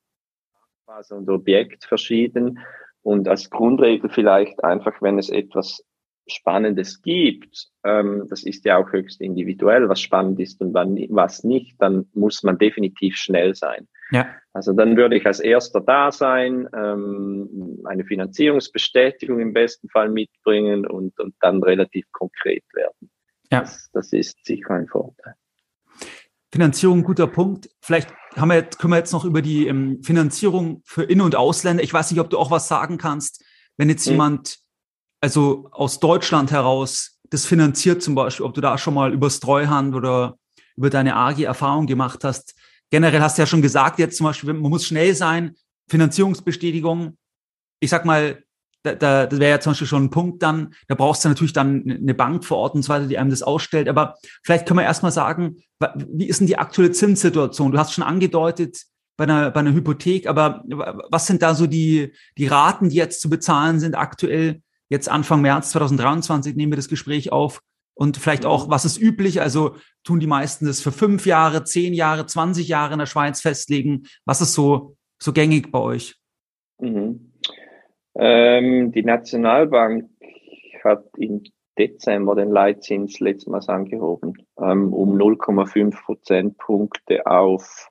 und 1.11 1.29
Objekt 1.29 1.85
verschieden 1.85 2.59
und 3.03 3.27
als 3.27 3.49
Grundregel 3.49 4.09
vielleicht 4.09 4.63
einfach, 4.63 5.01
wenn 5.01 5.19
es 5.19 5.29
etwas 5.29 5.83
Spannendes 6.27 7.01
gibt, 7.01 7.67
ähm, 7.83 8.27
das 8.29 8.43
ist 8.43 8.65
ja 8.65 8.77
auch 8.77 8.91
höchst 8.91 9.21
individuell, 9.21 9.89
was 9.89 10.01
spannend 10.01 10.39
ist 10.39 10.61
und 10.61 10.73
wann, 10.73 10.95
was 11.09 11.43
nicht, 11.43 11.81
dann 11.81 12.07
muss 12.13 12.43
man 12.43 12.57
definitiv 12.57 13.15
schnell 13.15 13.55
sein. 13.55 13.87
Ja. 14.11 14.27
Also 14.53 14.73
dann 14.73 14.97
würde 14.97 15.15
ich 15.15 15.25
als 15.25 15.39
erster 15.39 15.81
da 15.81 16.11
sein, 16.11 16.67
ähm, 16.75 17.81
eine 17.85 18.03
Finanzierungsbestätigung 18.03 19.39
im 19.39 19.53
besten 19.53 19.89
Fall 19.89 20.09
mitbringen 20.09 20.87
und, 20.87 21.19
und 21.19 21.35
dann 21.39 21.61
relativ 21.61 22.05
konkret 22.11 22.63
werden. 22.73 23.11
Ja. 23.51 23.61
Das, 23.61 23.89
das 23.93 24.11
ist 24.11 24.43
sicher 24.45 24.71
ein 24.71 24.87
Vorteil. 24.87 25.35
Finanzierung, 26.51 27.03
guter 27.03 27.27
Punkt. 27.27 27.69
Vielleicht 27.79 28.11
haben 28.35 28.49
wir 28.49 28.55
jetzt, 28.55 28.79
können 28.79 28.93
wir 28.93 28.97
jetzt 28.97 29.13
noch 29.13 29.25
über 29.25 29.41
die 29.41 29.67
ähm, 29.67 30.01
Finanzierung 30.03 30.81
für 30.83 31.03
In- 31.03 31.21
und 31.21 31.35
Ausländer. 31.35 31.83
Ich 31.83 31.93
weiß 31.93 32.09
nicht, 32.11 32.19
ob 32.19 32.29
du 32.29 32.37
auch 32.37 32.51
was 32.51 32.67
sagen 32.67 32.97
kannst, 32.97 33.43
wenn 33.77 33.89
jetzt 33.89 34.05
hm. 34.05 34.13
jemand, 34.13 34.59
also 35.21 35.69
aus 35.71 35.99
Deutschland 35.99 36.51
heraus, 36.51 37.19
das 37.29 37.45
finanziert 37.45 38.01
zum 38.01 38.15
Beispiel, 38.15 38.45
ob 38.45 38.55
du 38.55 38.61
da 38.61 38.77
schon 38.77 38.95
mal 38.95 39.13
über 39.13 39.29
Streuhand 39.29 39.93
oder 39.93 40.37
über 40.75 40.89
deine 40.89 41.15
AG 41.15 41.43
Erfahrung 41.43 41.85
gemacht 41.85 42.23
hast. 42.23 42.55
Generell 42.91 43.21
hast 43.21 43.37
du 43.37 43.41
ja 43.41 43.45
schon 43.45 43.61
gesagt, 43.61 43.99
jetzt 43.99 44.17
zum 44.17 44.25
Beispiel, 44.25 44.53
man 44.53 44.71
muss 44.71 44.85
schnell 44.85 45.15
sein, 45.15 45.55
Finanzierungsbestätigung. 45.89 47.17
Ich 47.79 47.89
sag 47.89 48.05
mal, 48.05 48.43
da, 48.83 48.95
da, 48.95 49.25
das 49.25 49.39
wäre 49.39 49.51
ja 49.51 49.59
zum 49.59 49.71
Beispiel 49.71 49.87
schon 49.87 50.05
ein 50.05 50.09
Punkt 50.09 50.41
dann, 50.41 50.73
da 50.87 50.95
brauchst 50.95 51.23
du 51.23 51.29
natürlich 51.29 51.53
dann 51.53 51.83
eine 51.89 52.13
Bank 52.13 52.45
vor 52.45 52.57
Ort 52.57 52.75
und 52.75 52.83
so 52.83 52.89
weiter, 52.89 53.07
die 53.07 53.17
einem 53.17 53.29
das 53.29 53.43
ausstellt. 53.43 53.89
Aber 53.89 54.15
vielleicht 54.43 54.65
können 54.65 54.79
wir 54.79 54.85
erstmal 54.85 55.11
sagen, 55.11 55.57
wie 55.95 56.27
ist 56.27 56.39
denn 56.39 56.47
die 56.47 56.57
aktuelle 56.57 56.91
Zinssituation? 56.91 57.71
Du 57.71 57.77
hast 57.77 57.93
schon 57.93 58.03
angedeutet 58.03 58.83
bei 59.17 59.25
einer, 59.25 59.51
bei 59.51 59.59
einer 59.59 59.73
Hypothek, 59.73 60.27
aber 60.27 60.63
was 61.09 61.27
sind 61.27 61.41
da 61.41 61.55
so 61.55 61.67
die, 61.67 62.13
die 62.37 62.47
Raten, 62.47 62.89
die 62.89 62.95
jetzt 62.95 63.21
zu 63.21 63.29
bezahlen 63.29 63.79
sind 63.79 63.95
aktuell? 63.95 64.61
Jetzt 64.87 65.09
Anfang 65.09 65.41
März 65.41 65.71
2023 65.71 66.55
nehmen 66.55 66.71
wir 66.71 66.77
das 66.77 66.87
Gespräch 66.87 67.31
auf. 67.31 67.61
Und 67.99 68.15
vielleicht 68.15 68.45
auch, 68.45 68.69
was 68.69 68.85
ist 68.85 68.97
üblich? 68.97 69.41
Also 69.41 69.75
tun 70.05 70.21
die 70.21 70.27
meisten 70.27 70.65
das 70.65 70.79
für 70.79 70.93
fünf 70.93 71.25
Jahre, 71.25 71.65
zehn 71.65 71.93
Jahre, 71.93 72.25
20 72.25 72.65
Jahre 72.65 72.93
in 72.93 72.99
der 72.99 73.07
Schweiz 73.07 73.41
festlegen? 73.41 74.07
Was 74.23 74.39
ist 74.39 74.53
so, 74.53 74.95
so 75.21 75.33
gängig 75.33 75.69
bei 75.69 75.79
euch? 75.79 76.15
Mhm. 76.79 77.33
Ähm, 78.15 78.93
die 78.93 79.03
Nationalbank 79.03 80.09
hat 80.81 81.03
im 81.17 81.43
Dezember 81.77 82.35
den 82.35 82.51
Leitzins 82.51 83.19
letztmals 83.19 83.67
angehoben, 83.67 84.47
ähm, 84.61 84.93
um 84.93 85.17
0,5 85.17 86.01
Prozentpunkte 86.01 87.27
auf, 87.27 87.89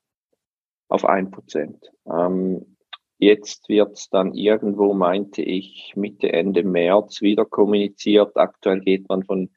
auf 0.89 1.05
1 1.05 1.31
Prozent. 1.31 1.85
Ähm, 2.11 2.79
jetzt 3.19 3.69
wird 3.69 3.93
es 3.93 4.09
dann 4.09 4.33
irgendwo, 4.33 4.95
meinte 4.95 5.43
ich, 5.43 5.93
Mitte, 5.97 6.33
Ende 6.33 6.63
März 6.63 7.21
wieder 7.21 7.45
kommuniziert. 7.45 8.39
Aktuell 8.39 8.81
geht 8.81 9.07
man 9.11 9.23
von, 9.23 9.51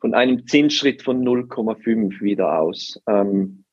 von 0.00 0.14
einem 0.14 0.46
Zinsschritt 0.46 1.02
von 1.02 1.22
0,5 1.22 2.20
wieder 2.20 2.58
aus. 2.58 3.00
Ähm, 3.08 3.64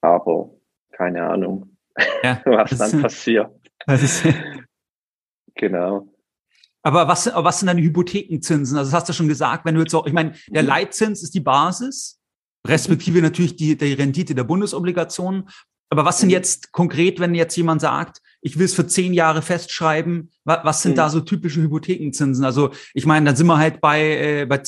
aber 0.00 0.50
keine 0.92 1.24
Ahnung, 1.24 1.76
ja, 2.22 2.40
was 2.44 2.76
dann 2.78 3.02
passiert. 3.02 3.50
Genau. 5.60 6.08
Aber 6.82 7.08
was, 7.08 7.26
was 7.34 7.58
sind 7.58 7.66
deine 7.66 7.82
Hypothekenzinsen? 7.82 8.78
Also 8.78 8.90
das 8.90 9.00
hast 9.00 9.08
du 9.08 9.12
schon 9.12 9.28
gesagt, 9.28 9.64
wenn 9.64 9.74
du 9.74 9.80
jetzt 9.80 9.94
auch, 9.94 10.06
ich 10.06 10.12
meine, 10.12 10.34
der 10.46 10.62
mhm. 10.62 10.68
Leitzins 10.68 11.22
ist 11.22 11.34
die 11.34 11.40
Basis, 11.40 12.20
respektive 12.66 13.20
natürlich 13.20 13.56
die, 13.56 13.76
die 13.76 13.92
Rendite 13.94 14.34
der 14.34 14.44
Bundesobligationen. 14.44 15.48
Aber 15.90 16.04
was 16.04 16.20
sind 16.20 16.28
mhm. 16.28 16.34
jetzt 16.34 16.72
konkret, 16.72 17.18
wenn 17.18 17.34
jetzt 17.34 17.56
jemand 17.56 17.80
sagt, 17.80 18.22
ich 18.40 18.58
will 18.58 18.66
es 18.66 18.74
für 18.74 18.86
zehn 18.86 19.12
Jahre 19.12 19.42
festschreiben, 19.42 20.30
was, 20.44 20.64
was 20.64 20.82
sind 20.82 20.92
mhm. 20.92 20.96
da 20.96 21.08
so 21.08 21.20
typische 21.20 21.60
Hypothekenzinsen? 21.60 22.44
Also 22.44 22.70
ich 22.94 23.04
meine, 23.04 23.30
da 23.30 23.36
sind 23.36 23.48
wir 23.48 23.58
halt 23.58 23.80
bei, 23.80 24.00
äh, 24.00 24.46
bei 24.46 24.62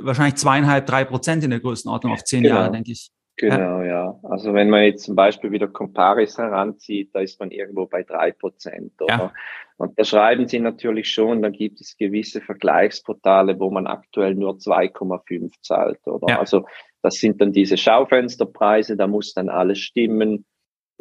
wahrscheinlich 0.00 0.36
zweieinhalb, 0.36 0.86
drei 0.86 1.04
Prozent 1.04 1.44
in 1.44 1.50
der 1.50 1.60
Größenordnung 1.60 2.12
auf 2.12 2.24
zehn 2.24 2.42
genau. 2.42 2.56
Jahre, 2.56 2.72
denke 2.72 2.92
ich. 2.92 3.10
Genau, 3.36 3.80
ja. 3.80 3.84
ja. 3.84 4.18
Also 4.22 4.54
wenn 4.54 4.70
man 4.70 4.84
jetzt 4.84 5.04
zum 5.04 5.16
Beispiel 5.16 5.50
wieder 5.50 5.66
Comparis 5.66 6.38
heranzieht, 6.38 7.10
da 7.14 7.20
ist 7.20 7.40
man 7.40 7.50
irgendwo 7.50 7.86
bei 7.86 8.02
drei 8.02 8.30
Prozent, 8.30 8.92
Ja. 9.08 9.32
Und 9.76 9.98
da 9.98 10.04
schreiben 10.04 10.46
sie 10.46 10.60
natürlich 10.60 11.10
schon, 11.10 11.42
da 11.42 11.48
gibt 11.48 11.80
es 11.80 11.96
gewisse 11.96 12.40
Vergleichsportale, 12.40 13.58
wo 13.58 13.72
man 13.72 13.88
aktuell 13.88 14.36
nur 14.36 14.52
2,5 14.52 15.50
zahlt, 15.62 15.98
oder? 16.06 16.34
Ja. 16.34 16.38
Also 16.38 16.64
das 17.02 17.14
sind 17.14 17.40
dann 17.40 17.52
diese 17.52 17.76
Schaufensterpreise, 17.76 18.96
da 18.96 19.08
muss 19.08 19.34
dann 19.34 19.48
alles 19.48 19.80
stimmen. 19.80 20.46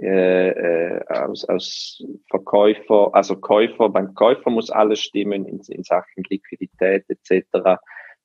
Äh, 0.01 0.49
äh, 0.49 1.05
aus, 1.07 1.45
aus 1.45 2.03
Verkäufer, 2.27 3.11
also 3.13 3.35
Käufer, 3.35 3.89
beim 3.89 4.15
Käufer 4.15 4.49
muss 4.49 4.71
alles 4.71 5.01
stimmen 5.01 5.45
in, 5.45 5.61
in 5.67 5.83
Sachen 5.83 6.23
Liquidität 6.29 7.05
etc. 7.09 7.79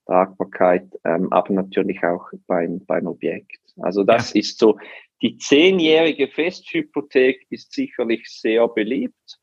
Tragbarkeit, 0.08 0.88
ähm, 1.04 1.30
aber 1.32 1.52
natürlich 1.52 2.02
auch 2.02 2.30
beim, 2.46 2.84
beim 2.86 3.06
Objekt. 3.06 3.60
Also 3.76 4.04
das 4.04 4.32
ja. 4.32 4.40
ist 4.40 4.58
so, 4.58 4.78
die 5.20 5.36
zehnjährige 5.36 6.28
Festhypothek 6.28 7.46
ist 7.50 7.72
sicherlich 7.72 8.24
sehr 8.26 8.66
beliebt 8.68 9.38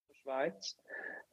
in 0.00 0.08
der 0.08 0.14
Schweiz. 0.16 0.76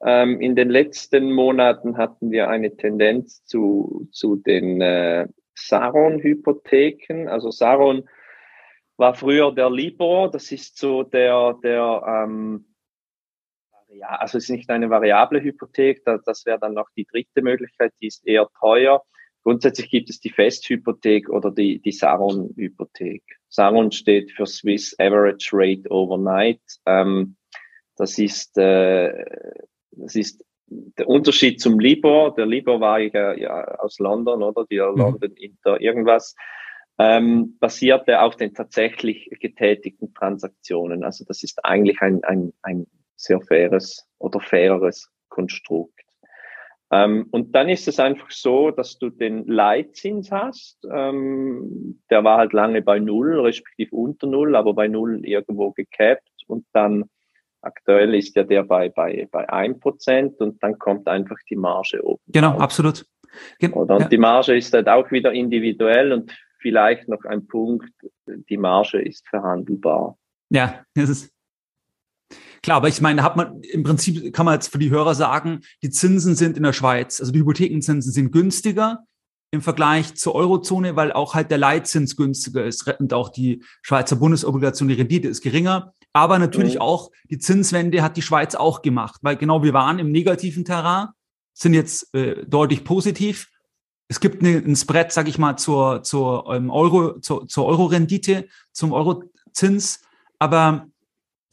Ähm, 0.00 0.40
in 0.40 0.54
den 0.54 0.70
letzten 0.70 1.32
Monaten 1.32 1.96
hatten 1.96 2.30
wir 2.30 2.48
eine 2.48 2.76
Tendenz 2.76 3.44
zu, 3.44 4.08
zu 4.12 4.36
den 4.36 4.80
äh, 4.80 5.26
Saron-Hypotheken. 5.54 7.26
Also 7.26 7.50
Saron 7.50 8.08
war 8.96 9.14
früher 9.14 9.52
der 9.52 9.70
Libor, 9.70 10.30
das 10.30 10.52
ist 10.52 10.78
so 10.78 11.02
der, 11.02 11.58
der 11.64 12.02
ähm, 12.06 12.67
ja, 13.98 14.08
also 14.08 14.38
es 14.38 14.44
ist 14.44 14.50
nicht 14.50 14.70
eine 14.70 14.90
variable 14.90 15.42
Hypothek, 15.42 16.04
das 16.04 16.46
wäre 16.46 16.58
dann 16.58 16.74
noch 16.74 16.88
die 16.96 17.04
dritte 17.04 17.42
Möglichkeit, 17.42 17.92
die 18.00 18.06
ist 18.06 18.26
eher 18.26 18.48
teuer. 18.60 19.02
Grundsätzlich 19.42 19.90
gibt 19.90 20.10
es 20.10 20.20
die 20.20 20.30
Festhypothek 20.30 21.28
oder 21.30 21.50
die, 21.50 21.80
die 21.80 21.92
Saron-Hypothek. 21.92 23.22
Saron 23.48 23.90
steht 23.92 24.30
für 24.32 24.46
Swiss 24.46 24.94
Average 24.98 25.50
Rate 25.52 25.90
Overnight. 25.90 26.60
Ähm, 26.86 27.36
das 27.96 28.18
ist, 28.18 28.58
äh, 28.58 29.24
das 29.92 30.14
ist 30.14 30.44
der 30.66 31.08
Unterschied 31.08 31.60
zum 31.60 31.80
Libor. 31.80 32.34
Der 32.34 32.46
Libor 32.46 32.80
war 32.80 32.98
ja, 32.98 33.32
ja 33.34 33.64
aus 33.78 33.98
London, 33.98 34.42
oder? 34.42 34.66
Die 34.70 34.80
mhm. 34.80 34.98
London 34.98 35.32
Inter 35.36 35.80
irgendwas. 35.80 36.34
Ähm, 36.98 37.56
basierte 37.60 38.20
auf 38.20 38.36
den 38.36 38.54
tatsächlich 38.54 39.30
getätigten 39.40 40.12
Transaktionen. 40.14 41.04
Also 41.04 41.24
das 41.24 41.42
ist 41.44 41.64
eigentlich 41.64 42.00
ein, 42.02 42.24
ein, 42.24 42.52
ein 42.62 42.86
sehr 43.18 43.40
faires 43.40 44.06
oder 44.18 44.40
faireres 44.40 45.10
Konstrukt. 45.28 45.92
Ähm, 46.90 47.26
und 47.32 47.54
dann 47.54 47.68
ist 47.68 47.86
es 47.86 48.00
einfach 48.00 48.30
so, 48.30 48.70
dass 48.70 48.98
du 48.98 49.10
den 49.10 49.46
Leitzins 49.46 50.30
hast. 50.30 50.78
Ähm, 50.90 52.00
der 52.08 52.24
war 52.24 52.38
halt 52.38 52.54
lange 52.54 52.80
bei 52.80 52.98
Null, 52.98 53.40
respektive 53.40 53.94
unter 53.94 54.26
Null, 54.26 54.56
aber 54.56 54.72
bei 54.72 54.88
Null 54.88 55.20
irgendwo 55.24 55.72
gecapped. 55.72 56.30
Und 56.46 56.64
dann 56.72 57.04
aktuell 57.60 58.14
ist 58.14 58.34
ja 58.36 58.44
der 58.44 58.62
bei, 58.62 58.88
bei, 58.88 59.28
bei 59.30 59.48
ein 59.50 59.78
Prozent 59.78 60.40
und 60.40 60.62
dann 60.62 60.78
kommt 60.78 61.08
einfach 61.08 61.36
die 61.50 61.56
Marge 61.56 62.02
oben. 62.02 62.22
Genau, 62.28 62.54
auf. 62.54 62.60
absolut. 62.60 63.04
Gen 63.58 63.74
Oder? 63.74 63.96
Und 63.96 64.02
ja. 64.02 64.08
die 64.08 64.18
Marge 64.18 64.56
ist 64.56 64.72
halt 64.72 64.88
auch 64.88 65.10
wieder 65.10 65.32
individuell 65.32 66.12
und 66.12 66.32
vielleicht 66.60 67.08
noch 67.08 67.22
ein 67.24 67.46
Punkt, 67.46 67.92
die 68.26 68.56
Marge 68.56 69.02
ist 69.02 69.28
verhandelbar. 69.28 70.16
Ja, 70.50 70.82
das 70.94 71.10
ist 71.10 71.37
Klar, 72.62 72.78
aber 72.78 72.88
ich 72.88 73.00
meine, 73.00 73.22
hat 73.22 73.36
man 73.36 73.62
im 73.62 73.82
Prinzip 73.82 74.32
kann 74.32 74.46
man 74.46 74.54
jetzt 74.54 74.72
für 74.72 74.78
die 74.78 74.90
Hörer 74.90 75.14
sagen, 75.14 75.60
die 75.82 75.90
Zinsen 75.90 76.34
sind 76.34 76.56
in 76.56 76.62
der 76.62 76.72
Schweiz, 76.72 77.20
also 77.20 77.32
die 77.32 77.40
Hypothekenzinsen 77.40 78.12
sind 78.12 78.32
günstiger 78.32 79.04
im 79.50 79.62
Vergleich 79.62 80.14
zur 80.14 80.34
Eurozone, 80.34 80.96
weil 80.96 81.12
auch 81.12 81.34
halt 81.34 81.50
der 81.50 81.58
Leitzins 81.58 82.16
günstiger 82.16 82.64
ist 82.64 82.86
und 83.00 83.14
auch 83.14 83.30
die 83.30 83.62
Schweizer 83.82 84.16
Bundesobligation, 84.16 84.88
die 84.88 84.94
Rendite 84.94 85.28
ist 85.28 85.42
geringer. 85.42 85.94
Aber 86.12 86.38
natürlich 86.38 86.76
mhm. 86.76 86.80
auch 86.80 87.10
die 87.30 87.38
Zinswende 87.38 88.02
hat 88.02 88.16
die 88.16 88.22
Schweiz 88.22 88.54
auch 88.54 88.82
gemacht, 88.82 89.20
weil 89.22 89.36
genau 89.36 89.62
wir 89.62 89.72
waren 89.72 89.98
im 89.98 90.10
negativen 90.10 90.64
Terrain, 90.64 91.08
sind 91.54 91.74
jetzt 91.74 92.14
äh, 92.14 92.44
deutlich 92.46 92.84
positiv. 92.84 93.48
Es 94.08 94.20
gibt 94.20 94.42
eine, 94.42 94.58
ein 94.58 94.76
Spread, 94.76 95.12
sage 95.12 95.28
ich 95.28 95.38
mal, 95.38 95.56
zur, 95.56 96.02
zur 96.02 96.52
ähm, 96.54 96.70
Euro, 96.70 97.20
zur, 97.20 97.46
zur 97.46 97.66
Euro-Rendite, 97.66 98.48
zum 98.72 98.92
Eurozins. 98.92 100.00
Aber 100.38 100.86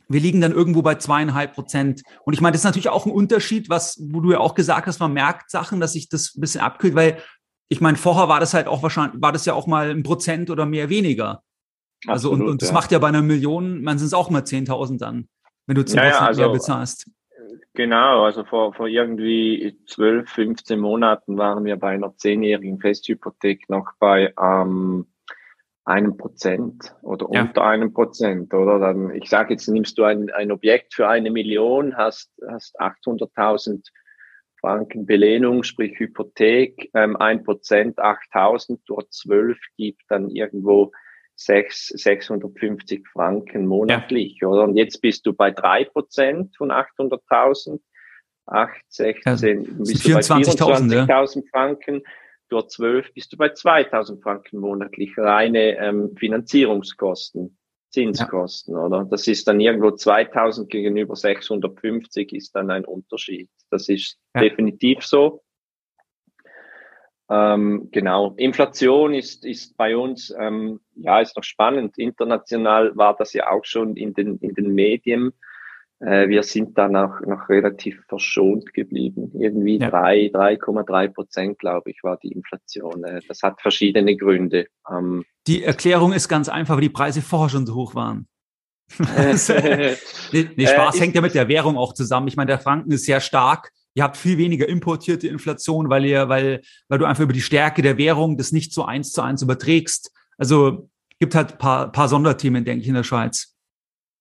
wir 0.07 0.19
liegen 0.19 0.41
dann 0.41 0.51
irgendwo 0.51 0.81
bei 0.81 0.95
zweieinhalb 0.95 1.53
Prozent. 1.53 2.03
Und 2.23 2.33
ich 2.33 2.41
meine, 2.41 2.53
das 2.53 2.61
ist 2.61 2.65
natürlich 2.65 2.89
auch 2.89 3.05
ein 3.05 3.11
Unterschied, 3.11 3.69
was, 3.69 4.01
wo 4.11 4.21
du 4.21 4.31
ja 4.31 4.39
auch 4.39 4.55
gesagt 4.55 4.87
hast, 4.87 4.99
man 4.99 5.13
merkt 5.13 5.49
Sachen, 5.49 5.79
dass 5.79 5.93
sich 5.93 6.09
das 6.09 6.35
ein 6.35 6.41
bisschen 6.41 6.61
abkühlt, 6.61 6.95
weil 6.95 7.17
ich 7.67 7.81
meine, 7.81 7.97
vorher 7.97 8.29
war 8.29 8.39
das 8.39 8.53
halt 8.53 8.67
auch 8.67 8.83
wahrscheinlich, 8.83 9.21
war 9.21 9.31
das 9.31 9.45
ja 9.45 9.53
auch 9.53 9.67
mal 9.67 9.89
ein 9.89 10.03
Prozent 10.03 10.49
oder 10.49 10.65
mehr 10.65 10.89
weniger. 10.89 11.41
Also, 12.07 12.29
Absolut, 12.29 12.45
und, 12.45 12.51
und 12.53 12.61
das 12.61 12.69
ja. 12.69 12.73
macht 12.73 12.91
ja 12.91 12.99
bei 12.99 13.07
einer 13.07 13.21
Million, 13.21 13.81
man 13.81 13.97
sind 13.97 14.07
es 14.07 14.13
auch 14.13 14.29
mal 14.29 14.43
10.000 14.43 14.99
dann, 14.99 15.27
wenn 15.65 15.75
du 15.75 15.81
10% 15.81 15.95
ja, 15.95 16.07
ja, 16.09 16.19
also, 16.19 16.41
mehr 16.41 16.51
bezahlst. 16.51 17.09
Genau, 17.73 18.23
also 18.23 18.45
vor, 18.45 18.73
vor 18.73 18.87
irgendwie 18.87 19.77
12, 19.87 20.29
15 20.29 20.79
Monaten 20.79 21.37
waren 21.37 21.65
wir 21.65 21.75
bei 21.75 21.89
einer 21.89 22.15
zehnjährigen 22.15 22.79
Festhypothek 22.79 23.69
noch 23.69 23.91
bei 23.99 24.33
ähm, 24.41 25.07
einem 25.86 26.17
Prozent 26.17 26.95
oder 27.03 27.27
ja. 27.31 27.43
unter 27.43 27.63
einem 27.63 27.93
Prozent, 27.93 28.53
oder? 28.53 28.79
Dann, 28.79 29.13
ich 29.13 29.29
sage 29.29 29.53
jetzt, 29.53 29.67
nimmst 29.67 29.97
du 29.97 30.03
ein, 30.03 30.31
ein 30.31 30.51
Objekt 30.51 30.95
für 30.95 31.07
eine 31.07 31.29
Million, 31.29 31.95
hast, 31.95 32.31
hast 32.47 32.79
800.000 32.79 33.86
Franken 34.59 35.05
Belehnung, 35.05 35.63
sprich 35.63 35.99
Hypothek, 35.99 36.89
ähm, 36.95 37.15
ein 37.17 37.43
Prozent, 37.43 37.99
8.000 37.99 38.79
durch 38.88 39.07
12 39.11 39.57
gibt 39.77 40.01
dann 40.09 40.29
irgendwo 40.29 40.91
6, 41.36 41.89
650 41.89 43.07
Franken 43.07 43.67
monatlich, 43.67 44.39
ja. 44.41 44.47
oder? 44.47 44.63
Und 44.63 44.75
jetzt 44.75 45.01
bist 45.01 45.25
du 45.27 45.33
bei 45.33 45.51
drei 45.51 45.83
Prozent 45.83 46.55
von 46.57 46.71
800.000, 46.71 47.79
8, 48.47 48.71
16, 48.88 49.63
ja, 49.63 49.73
bist 49.77 50.07
du 50.07 50.13
bei 50.13 50.19
24.000 50.21 51.36
ja. 51.36 51.43
Franken 51.51 52.01
durch 52.49 52.67
12 52.67 53.13
bist 53.13 53.33
du 53.33 53.37
bei 53.37 53.49
2000 53.49 54.21
Franken 54.21 54.59
monatlich 54.59 55.17
reine 55.17 55.77
ähm, 55.77 56.15
Finanzierungskosten, 56.17 57.57
Zinskosten, 57.89 58.75
ja. 58.75 58.81
oder? 58.81 59.05
Das 59.05 59.27
ist 59.27 59.47
dann 59.47 59.59
irgendwo 59.59 59.91
2000 59.91 60.69
gegenüber 60.69 61.15
650 61.15 62.33
ist 62.33 62.55
dann 62.55 62.69
ein 62.69 62.85
Unterschied. 62.85 63.49
Das 63.69 63.89
ist 63.89 64.17
ja. 64.35 64.41
definitiv 64.41 65.03
so. 65.03 65.43
Ähm, 67.27 67.89
genau. 67.91 68.35
Inflation 68.37 69.13
ist, 69.13 69.45
ist 69.45 69.75
bei 69.77 69.97
uns, 69.97 70.33
ähm, 70.37 70.79
ja, 70.95 71.21
ist 71.21 71.35
noch 71.35 71.43
spannend. 71.43 71.97
International 71.97 72.95
war 72.95 73.15
das 73.15 73.33
ja 73.33 73.49
auch 73.49 73.65
schon 73.65 73.95
in 73.95 74.13
den, 74.13 74.37
in 74.37 74.53
den 74.53 74.73
Medien. 74.73 75.33
Äh, 75.99 76.27
wir 76.27 76.43
sind 76.43 76.77
dann 76.77 76.95
auch 76.95 77.21
noch 77.21 77.47
relativ 77.49 78.03
verschont 78.07 78.73
geblieben. 78.73 79.31
Irgendwie 79.33 79.77
ja. 79.77 79.89
3, 79.89 80.27
3,3 80.27 81.07
Prozent, 81.09 81.59
glaube 81.59 81.91
ich, 81.91 82.03
war 82.03 82.17
die 82.17 82.31
Inflation. 82.31 83.03
Äh, 83.03 83.21
das 83.27 83.41
hat 83.43 83.61
verschiedene 83.61 84.17
Gründe. 84.17 84.67
Ähm, 84.89 85.23
die 85.47 85.63
Erklärung 85.63 86.11
ist 86.11 86.27
ganz 86.27 86.49
einfach, 86.49 86.75
weil 86.75 86.81
die 86.81 86.89
Preise 86.89 87.21
vorher 87.21 87.49
schon 87.49 87.65
so 87.65 87.75
hoch 87.75 87.95
waren. 87.95 88.27
nee, 88.99 90.49
nee, 90.55 90.67
Spaß 90.67 90.95
äh, 90.95 90.99
hängt 90.99 91.15
ja 91.15 91.21
mit 91.21 91.33
der 91.33 91.47
Währung 91.47 91.77
auch 91.77 91.93
zusammen. 91.93 92.27
Ich 92.27 92.35
meine, 92.35 92.49
der 92.49 92.59
Franken 92.59 92.91
ist 92.91 93.05
sehr 93.05 93.19
stark. 93.19 93.71
Ihr 93.95 94.03
habt 94.03 94.17
viel 94.17 94.37
weniger 94.37 94.67
importierte 94.67 95.27
Inflation, 95.27 95.89
weil 95.89 96.05
ihr, 96.05 96.27
weil, 96.29 96.61
weil 96.89 96.99
du 96.99 97.05
einfach 97.05 97.23
über 97.23 97.33
die 97.33 97.41
Stärke 97.41 97.81
der 97.81 97.97
Währung 97.97 98.37
das 98.37 98.51
nicht 98.51 98.73
so 98.73 98.83
eins 98.83 99.11
zu 99.11 99.21
eins 99.21 99.41
überträgst. 99.41 100.11
Also 100.37 100.89
gibt 101.19 101.33
halt 101.33 101.57
paar, 101.57 101.91
paar 101.91 102.09
Sonderthemen, 102.09 102.65
denke 102.65 102.81
ich, 102.81 102.87
in 102.89 102.93
der 102.93 103.03
Schweiz. 103.03 103.55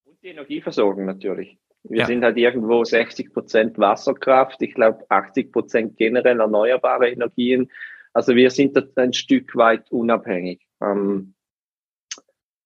Und 0.04 0.22
die 0.22 0.28
Energieversorgung 0.28 1.04
natürlich. 1.04 1.58
Wir 1.84 2.00
ja. 2.00 2.06
sind 2.06 2.24
halt 2.24 2.38
irgendwo 2.38 2.82
60 2.82 3.32
Prozent 3.32 3.78
Wasserkraft, 3.78 4.60
ich 4.62 4.74
glaube 4.74 5.04
80 5.08 5.52
Prozent 5.52 5.96
generell 5.96 6.40
erneuerbare 6.40 7.10
Energien. 7.10 7.70
Also 8.14 8.34
wir 8.34 8.50
sind 8.50 8.78
ein 8.96 9.12
Stück 9.12 9.54
weit 9.54 9.90
unabhängig, 9.90 10.66
ähm, 10.80 11.34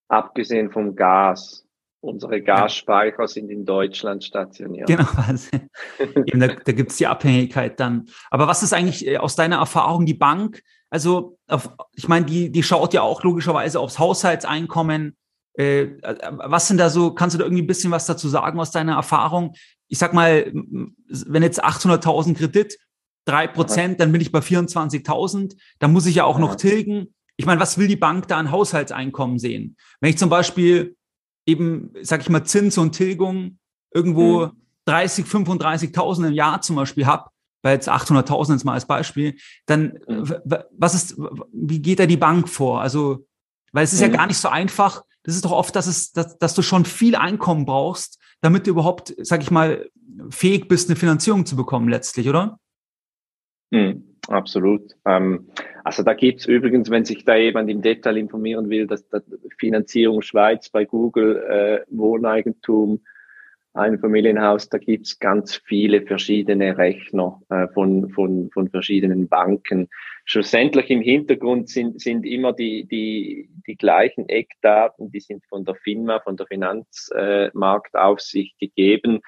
abgesehen 0.09 0.71
vom 0.71 0.95
Gas. 0.95 1.65
Unsere 2.01 2.41
Gasspeicher 2.41 3.27
sind 3.27 3.51
in 3.51 3.65
Deutschland 3.65 4.23
stationiert. 4.23 4.87
Genau, 4.87 5.09
also, 5.27 5.51
eben, 5.99 6.39
da, 6.39 6.47
da 6.47 6.73
gibt 6.73 6.93
es 6.93 6.99
die 6.99 7.09
Abhängigkeit 7.09 7.81
dann. 7.81 8.07
Aber 8.31 8.47
was 8.47 8.63
ist 8.63 8.73
eigentlich 8.73 9.05
äh, 9.05 9.17
aus 9.17 9.35
deiner 9.35 9.57
Erfahrung 9.57 10.07
die 10.07 10.15
Bank? 10.15 10.63
Also, 10.91 11.39
auf, 11.49 11.71
ich 11.97 12.07
meine, 12.07 12.25
die, 12.25 12.53
die 12.53 12.63
schaut 12.63 12.95
ja 12.95 13.03
auch 13.03 13.25
logischerweise 13.25 13.81
aufs 13.81 13.99
Haushaltseinkommen, 13.99 15.17
was 15.59 16.69
sind 16.69 16.79
da 16.79 16.89
so, 16.89 17.13
kannst 17.13 17.35
du 17.35 17.39
da 17.39 17.45
irgendwie 17.45 17.63
ein 17.63 17.67
bisschen 17.67 17.91
was 17.91 18.07
dazu 18.07 18.29
sagen 18.29 18.61
aus 18.61 18.71
deiner 18.71 18.95
Erfahrung? 18.95 19.55
Ich 19.89 19.99
sag 19.99 20.15
mal, 20.15 20.53
wenn 20.53 21.43
jetzt 21.43 21.65
800.000 21.65 22.35
Kredit, 22.35 22.79
drei 23.25 23.47
Prozent, 23.47 24.01
dann 24.01 24.13
bin 24.13 24.21
ich 24.21 24.31
bei 24.31 24.39
24.000. 24.39 25.57
Da 25.81 25.89
muss 25.89 26.07
ich 26.07 26.17
ja 26.17 26.25
auch 26.25 26.39
noch 26.39 26.55
tilgen. 26.55 27.15
Ich 27.37 27.45
meine, 27.45 27.61
was 27.61 27.77
will 27.77 27.89
die 27.89 27.97
Bank 27.97 28.29
da 28.29 28.39
an 28.39 28.51
Haushaltseinkommen 28.51 29.39
sehen? 29.39 29.77
Wenn 30.01 30.11
ich 30.11 30.19
zum 30.19 30.31
Beispiel, 30.31 30.97
eben, 31.45 31.93
sag 32.03 32.21
ich 32.21 32.31
mal, 32.31 32.45
Zins 32.45 32.79
und 32.79 32.93
Tilgung 32.93 33.59
irgendwo 33.93 34.47
mhm. 34.47 34.53
30, 34.85 35.25
35.000 35.27 36.29
im 36.29 36.33
Jahr 36.35 36.63
zum 36.63 36.77
Beispiel 36.77 37.07
habe, 37.07 37.31
bei 37.63 37.73
jetzt 37.73 37.89
800.000 37.89 38.53
jetzt 38.53 38.65
mal 38.65 38.75
als 38.75 38.87
Beispiel, 38.87 39.37
dann 39.67 39.99
mhm. 40.07 40.35
was 40.79 40.95
ist, 40.95 41.17
wie 41.53 41.83
geht 41.83 41.99
da 41.99 42.07
die 42.07 42.17
Bank 42.17 42.49
vor? 42.49 42.81
Also, 42.81 43.27
weil 43.73 43.85
es 43.85 43.93
ist 43.93 44.01
mhm. 44.01 44.13
ja 44.13 44.17
gar 44.17 44.27
nicht 44.29 44.39
so 44.39 44.49
einfach. 44.49 45.03
Das 45.29 45.35
ist 45.35 45.45
doch 45.45 45.53
oft, 45.53 45.77
dass 45.77 45.87
es, 45.87 46.13
dass, 46.13 46.39
dass 46.39 46.55
du 46.55 46.63
schon 46.63 46.87
viel 46.87 47.15
Einkommen 47.15 47.67
brauchst, 47.67 48.19
damit 48.41 48.67
du 48.67 48.71
überhaupt, 48.71 49.15
sag 49.19 49.43
ich 49.43 49.51
mal, 49.51 49.91
fähig 50.31 50.69
bist, 50.69 50.89
eine 50.89 50.97
Finanzierung 50.97 51.45
zu 51.45 51.55
bekommen 51.55 51.91
letztlich, 51.91 52.31
oder? 52.31 52.59
Mhm. 53.71 54.05
Absolut. 54.29 54.95
Ähm, 55.05 55.51
also 55.85 56.03
da 56.03 56.15
gibt's 56.15 56.47
übrigens, 56.47 56.89
wenn 56.89 57.05
sich 57.05 57.27
da 57.27 57.37
jemand 57.37 57.69
im 57.69 57.83
Detail 57.83 58.17
informieren 58.17 58.71
will, 58.71 58.87
dass, 58.87 59.07
dass 59.11 59.23
Finanzierung 59.59 60.23
Schweiz 60.23 60.71
bei 60.71 60.87
Google, 60.87 61.37
äh, 61.37 61.81
Wohneigentum, 61.95 63.03
ein 63.79 63.99
Familienhaus, 63.99 64.69
da 64.69 64.79
gibt's 64.79 65.19
ganz 65.19 65.57
viele 65.57 66.03
verschiedene 66.03 66.77
Rechner 66.77 67.41
äh, 67.49 67.69
von, 67.69 68.11
von, 68.11 68.51
von 68.51 68.69
verschiedenen 68.69 69.29
Banken. 69.29 69.89
Schlussendlich 70.25 70.91
im 70.91 71.01
Hintergrund 71.01 71.69
sind, 71.69 72.01
sind 72.01 72.27
immer 72.27 72.53
die, 72.53 72.87
die, 72.87 73.49
die 73.67 73.77
gleichen 73.77 74.29
Eckdaten, 74.29 75.11
die 75.11 75.21
sind 75.21 75.45
von 75.47 75.65
der 75.65 75.77
FINMA, 75.77 76.21
von 76.21 76.37
der 76.37 76.47
Finanzmarktaufsicht 76.47 78.59
gegeben. 78.59 79.21